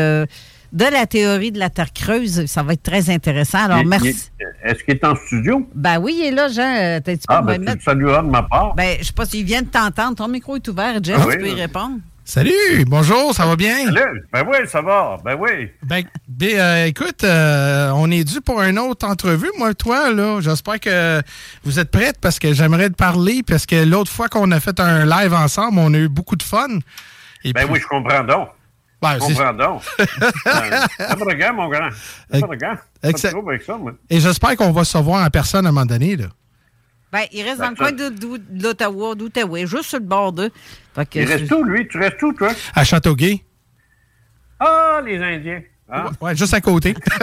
de 0.71 0.85
la 0.85 1.05
théorie 1.05 1.51
de 1.51 1.59
la 1.59 1.69
Terre 1.69 1.93
creuse. 1.93 2.45
Ça 2.45 2.63
va 2.63 2.73
être 2.73 2.83
très 2.83 3.09
intéressant. 3.09 3.65
Alors, 3.65 3.83
merci. 3.85 4.31
Est-ce 4.63 4.83
qu'il 4.83 4.95
est 4.95 5.05
en 5.05 5.15
studio? 5.15 5.67
Ben 5.75 5.99
oui, 5.99 6.17
il 6.19 6.27
est 6.27 6.31
là, 6.31 6.47
Jean. 6.47 6.75
Euh, 6.77 6.99
tu 7.03 7.17
ah, 7.27 7.41
ben, 7.41 7.61
mettre... 7.61 7.83
salut-là 7.83 8.21
de 8.21 8.29
ma 8.29 8.43
part. 8.43 8.73
Ben, 8.75 8.97
je 8.99 9.05
sais 9.05 9.13
pas 9.13 9.25
s'il 9.25 9.45
vient 9.45 9.61
de 9.61 9.67
t'entendre. 9.67 10.15
Ton 10.15 10.27
micro 10.27 10.55
est 10.55 10.67
ouvert, 10.67 11.03
Jeff. 11.03 11.17
Ah 11.19 11.31
tu 11.31 11.37
peux 11.37 11.49
y 11.49 11.53
répondre. 11.53 11.97
Salut, 12.23 12.85
bonjour, 12.87 13.33
ça 13.33 13.45
va 13.45 13.55
bien? 13.55 13.85
Salut, 13.85 14.23
ben 14.31 14.45
oui, 14.47 14.57
ça 14.67 14.81
va, 14.81 15.17
ben 15.25 15.35
oui. 15.37 15.69
Ben, 15.83 16.03
euh, 16.43 16.85
écoute, 16.85 17.23
euh, 17.23 17.91
on 17.95 18.09
est 18.11 18.23
dû 18.23 18.39
pour 18.41 18.61
une 18.61 18.77
autre 18.77 19.07
entrevue, 19.07 19.49
moi, 19.57 19.73
toi, 19.73 20.11
là. 20.11 20.39
J'espère 20.39 20.79
que 20.79 21.21
vous 21.63 21.79
êtes 21.79 21.89
prête 21.89 22.19
parce 22.21 22.37
que 22.37 22.53
j'aimerais 22.53 22.89
te 22.89 22.95
parler, 22.95 23.41
parce 23.45 23.65
que 23.65 23.83
l'autre 23.83 24.11
fois 24.11 24.29
qu'on 24.29 24.51
a 24.51 24.59
fait 24.59 24.79
un 24.79 25.03
live 25.05 25.33
ensemble, 25.33 25.79
on 25.79 25.93
a 25.93 25.97
eu 25.97 26.07
beaucoup 26.07 26.35
de 26.35 26.43
fun. 26.43 26.67
Ben 27.43 27.67
oui, 27.69 27.79
je 27.81 27.87
comprends 27.87 28.23
donc. 28.23 28.49
Ben, 29.01 29.17
Comprends 29.17 29.53
donc. 29.53 29.81
regarde, 30.45 31.55
mon 31.55 31.69
grand. 31.69 31.89
Exact. 33.03 33.35
Et 34.09 34.19
j'espère 34.19 34.55
qu'on 34.55 34.71
va 34.71 34.83
se 34.83 34.95
revoir 34.97 35.25
en 35.25 35.29
personne 35.29 35.65
à 35.65 35.69
un 35.69 35.71
moment 35.71 35.85
donné. 35.85 36.15
Là. 36.15 36.27
Ben, 37.11 37.23
il 37.31 37.43
reste 37.43 37.59
dans 37.59 37.71
le 37.71 37.75
ben, 37.75 37.85
coin 37.85 37.91
de, 37.91 38.09
de, 38.09 38.63
l'Ottawa, 38.63 39.15
d'Outaouais, 39.15 39.65
juste 39.65 39.85
sur 39.85 39.99
le 39.99 40.05
bord 40.05 40.31
d'eux. 40.31 40.51
Il 41.15 41.25
reste 41.25 41.51
où, 41.51 41.63
lui? 41.63 41.87
Tu 41.87 41.97
restes 41.97 42.21
où, 42.21 42.31
toi? 42.31 42.51
À 42.73 42.83
Châteauguay. 42.83 43.43
Ah, 44.59 45.01
les 45.03 45.17
Indiens. 45.17 45.61
Hein? 45.91 46.11
Ouais, 46.21 46.35
juste 46.35 46.53
à 46.53 46.61
côté. 46.61 46.93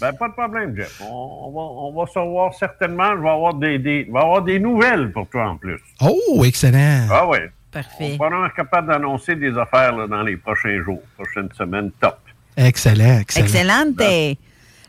ben, 0.00 0.12
pas 0.12 0.28
de 0.28 0.32
problème, 0.34 0.76
Jeff. 0.76 1.00
On, 1.00 1.50
va, 1.50 1.60
on 1.60 1.92
va 1.98 2.06
se 2.12 2.18
revoir 2.18 2.52
certainement. 2.54 3.16
Je 3.16 3.22
vais 3.22 3.30
avoir 3.30 3.54
des, 3.54 3.78
des, 3.78 4.04
je 4.04 4.16
avoir 4.16 4.42
des 4.42 4.58
nouvelles 4.58 5.10
pour 5.12 5.26
toi 5.28 5.48
en 5.48 5.56
plus. 5.56 5.80
Oh, 6.02 6.44
excellent. 6.44 7.06
Ah 7.10 7.26
oui. 7.26 7.38
Parfait. 7.82 8.16
On 8.18 8.22
va 8.24 8.28
vraiment 8.28 8.46
être 8.46 8.54
capable 8.54 8.88
d'annoncer 8.88 9.34
des 9.36 9.56
affaires 9.58 9.94
là, 9.96 10.06
dans 10.06 10.22
les 10.22 10.36
prochains 10.36 10.82
jours, 10.82 11.02
prochaines 11.16 11.48
semaines, 11.56 11.90
top. 12.00 12.18
Excellent, 12.56 13.18
excellent. 13.20 13.44
Excellente. 13.46 13.96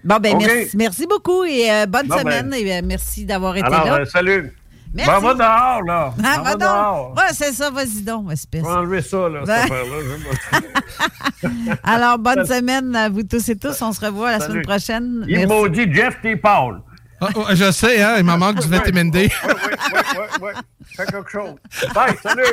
Bon, 0.04 0.18
ben, 0.22 0.38
merci, 0.38 0.78
merci 0.78 1.06
beaucoup 1.08 1.44
et 1.44 1.70
euh, 1.70 1.86
bonne 1.86 2.08
Bon, 2.08 2.16
ben. 2.16 2.22
semaine. 2.22 2.54
et 2.54 2.78
euh, 2.78 2.82
merci 2.86 3.26
d'avoir 3.26 3.58
été 3.58 3.66
Alors, 3.68 3.86
là. 3.86 3.94
euh, 4.00 4.06
salut. 4.06 4.54
Merci. 4.94 5.12
Ben, 5.12 5.20
va 5.20 5.34
dehors, 5.34 5.82
là. 5.84 6.14
Ah, 6.24 6.38
Ben, 6.38 6.44
va 6.44 6.56
dehors. 6.56 7.14
Ouais, 7.18 7.34
c'est 7.34 7.52
ça, 7.52 7.70
vas-y 7.72 8.04
donc, 8.04 8.32
espèce. 8.32 8.62
Je 8.64 8.68
vais 8.68 8.74
enlever 8.74 9.02
ça, 9.02 9.28
là, 9.28 9.40
cette 9.40 9.48
Ben. 9.48 9.64
affaire-là. 9.64 11.76
Alors, 11.84 12.20
bonne 12.20 12.46
semaine 12.46 12.96
à 12.96 13.10
vous 13.10 13.24
tous 13.24 13.50
et 13.50 13.58
tous. 13.58 13.82
On 13.82 13.92
se 13.92 14.06
revoit 14.06 14.32
la 14.32 14.40
Salut. 14.40 14.52
semaine 14.54 14.66
prochaine. 14.66 15.26
Il 15.28 15.38
Merci. 15.40 15.48
maudit 15.48 15.94
Jeff, 15.94 16.18
t'es 16.22 16.38
pâle. 16.38 16.80
Ah, 17.20 17.30
oh, 17.36 17.46
je 17.52 17.72
sais, 17.72 18.02
hein, 18.02 18.16
il 18.20 18.24
m'en 18.24 18.38
manque 18.38 18.60
du 18.60 18.68
vitamine 18.68 19.10
D. 19.10 19.30
Fais 19.30 21.06
quelque 21.06 21.30
chose. 21.32 21.56
Bye, 21.94 22.16
salut. 22.22 22.44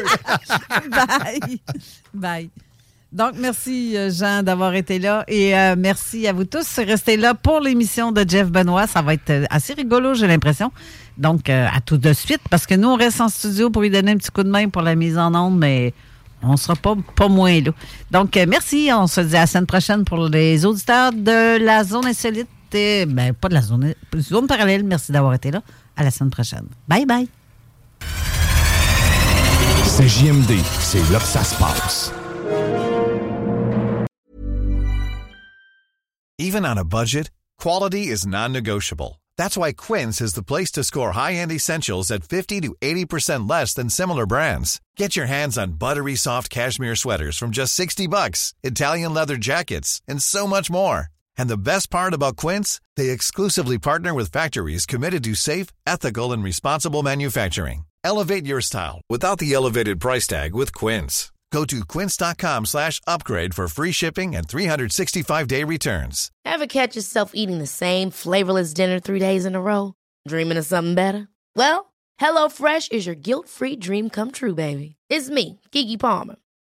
Bye. 0.90 1.60
Bye. 2.14 2.50
Donc, 3.12 3.34
merci, 3.38 3.96
euh, 3.96 4.10
Jean, 4.10 4.42
d'avoir 4.42 4.74
été 4.74 4.98
là. 4.98 5.24
Et 5.28 5.56
euh, 5.56 5.76
merci 5.78 6.26
à 6.26 6.32
vous 6.32 6.44
tous. 6.44 6.78
Restez 6.78 7.16
là 7.16 7.34
pour 7.34 7.60
l'émission 7.60 8.10
de 8.10 8.24
Jeff 8.28 8.48
Benoît. 8.48 8.88
Ça 8.88 9.02
va 9.02 9.14
être 9.14 9.30
euh, 9.30 9.44
assez 9.50 9.74
rigolo, 9.74 10.14
j'ai 10.14 10.26
l'impression. 10.26 10.72
Donc, 11.16 11.48
euh, 11.48 11.68
à 11.72 11.80
tout 11.80 11.96
de 11.96 12.12
suite, 12.12 12.40
parce 12.50 12.66
que 12.66 12.74
nous, 12.74 12.88
on 12.88 12.96
reste 12.96 13.20
en 13.20 13.28
studio 13.28 13.70
pour 13.70 13.82
lui 13.82 13.90
donner 13.90 14.12
un 14.12 14.16
petit 14.16 14.32
coup 14.32 14.42
de 14.42 14.50
main 14.50 14.68
pour 14.68 14.82
la 14.82 14.96
mise 14.96 15.16
en 15.16 15.32
onde, 15.34 15.58
mais 15.58 15.94
on 16.42 16.56
sera 16.56 16.74
pas, 16.74 16.94
pas 17.14 17.28
moins 17.28 17.60
là. 17.60 17.70
Donc, 18.10 18.36
euh, 18.36 18.46
merci. 18.48 18.90
On 18.92 19.06
se 19.06 19.20
dit 19.20 19.36
à 19.36 19.40
la 19.40 19.46
semaine 19.46 19.66
prochaine 19.66 20.04
pour 20.04 20.26
les 20.28 20.66
auditeurs 20.66 21.12
de 21.12 21.64
la 21.64 21.84
zone 21.84 22.06
insolite. 22.06 22.48
Et, 22.74 23.06
ben, 23.06 23.32
pas 23.32 23.48
de 23.48 23.54
la 23.54 23.62
zone, 23.62 23.94
zone 24.16 24.46
parallèle. 24.46 24.84
Merci 24.84 25.12
d'avoir 25.12 25.34
été 25.34 25.50
là. 25.50 25.62
À 25.96 26.02
la 26.02 26.10
semaine 26.10 26.30
prochaine. 26.30 26.66
Bye 26.88 27.06
bye. 27.06 27.28
C'est 29.84 30.08
JMD, 30.08 30.58
c'est 30.80 31.12
là 31.12 31.18
que 31.18 31.24
ça 31.24 31.44
se 31.44 31.54
passe. 31.56 32.12
Even 36.38 36.66
on 36.66 36.76
a 36.76 36.84
budget, 36.84 37.30
quality 37.58 38.08
is 38.08 38.26
non-negotiable. 38.26 39.20
That's 39.38 39.56
why 39.56 39.72
Quince 39.72 40.20
is 40.20 40.34
the 40.34 40.42
place 40.42 40.72
to 40.72 40.82
score 40.82 41.12
high-end 41.12 41.52
essentials 41.52 42.10
at 42.10 42.24
50 42.24 42.60
to 42.62 42.74
80% 42.80 43.48
less 43.48 43.72
than 43.72 43.88
similar 43.88 44.26
brands. 44.26 44.80
Get 44.96 45.14
your 45.16 45.26
hands 45.26 45.56
on 45.56 45.78
buttery 45.78 46.16
soft 46.16 46.50
cashmere 46.50 46.96
sweaters 46.96 47.38
from 47.38 47.50
just 47.52 47.74
60 47.74 48.08
bucks, 48.08 48.52
Italian 48.64 49.14
leather 49.14 49.36
jackets, 49.36 50.02
and 50.08 50.20
so 50.20 50.46
much 50.46 50.70
more. 50.70 51.13
And 51.36 51.48
the 51.48 51.56
best 51.56 51.90
part 51.90 52.14
about 52.14 52.36
Quince, 52.36 52.80
they 52.96 53.10
exclusively 53.10 53.78
partner 53.78 54.12
with 54.12 54.32
factories 54.32 54.86
committed 54.86 55.22
to 55.24 55.34
safe, 55.34 55.68
ethical, 55.86 56.32
and 56.32 56.42
responsible 56.44 57.02
manufacturing. 57.02 57.84
Elevate 58.04 58.46
your 58.46 58.60
style 58.60 59.00
without 59.08 59.38
the 59.38 59.52
elevated 59.52 60.00
price 60.00 60.26
tag 60.26 60.54
with 60.54 60.74
Quince. 60.74 61.32
Go 61.54 61.64
to 61.64 61.84
quince.com 61.84 62.66
slash 62.66 63.00
upgrade 63.06 63.54
for 63.54 63.68
free 63.68 63.92
shipping 63.92 64.34
and 64.34 64.48
365-day 64.48 65.62
returns. 65.62 66.32
Ever 66.44 66.66
catch 66.66 66.96
yourself 66.96 67.30
eating 67.32 67.60
the 67.60 67.66
same 67.68 68.10
flavorless 68.10 68.74
dinner 68.74 68.98
three 68.98 69.20
days 69.20 69.44
in 69.46 69.54
a 69.54 69.60
row? 69.60 69.94
Dreaming 70.26 70.58
of 70.58 70.66
something 70.66 70.96
better? 70.96 71.28
Well, 71.54 71.92
HelloFresh 72.20 72.90
is 72.90 73.06
your 73.06 73.14
guilt-free 73.14 73.76
dream 73.76 74.10
come 74.10 74.32
true, 74.32 74.54
baby. 74.56 74.96
It's 75.08 75.30
me, 75.30 75.60
Kiki 75.70 75.96
Palmer. 75.96 76.36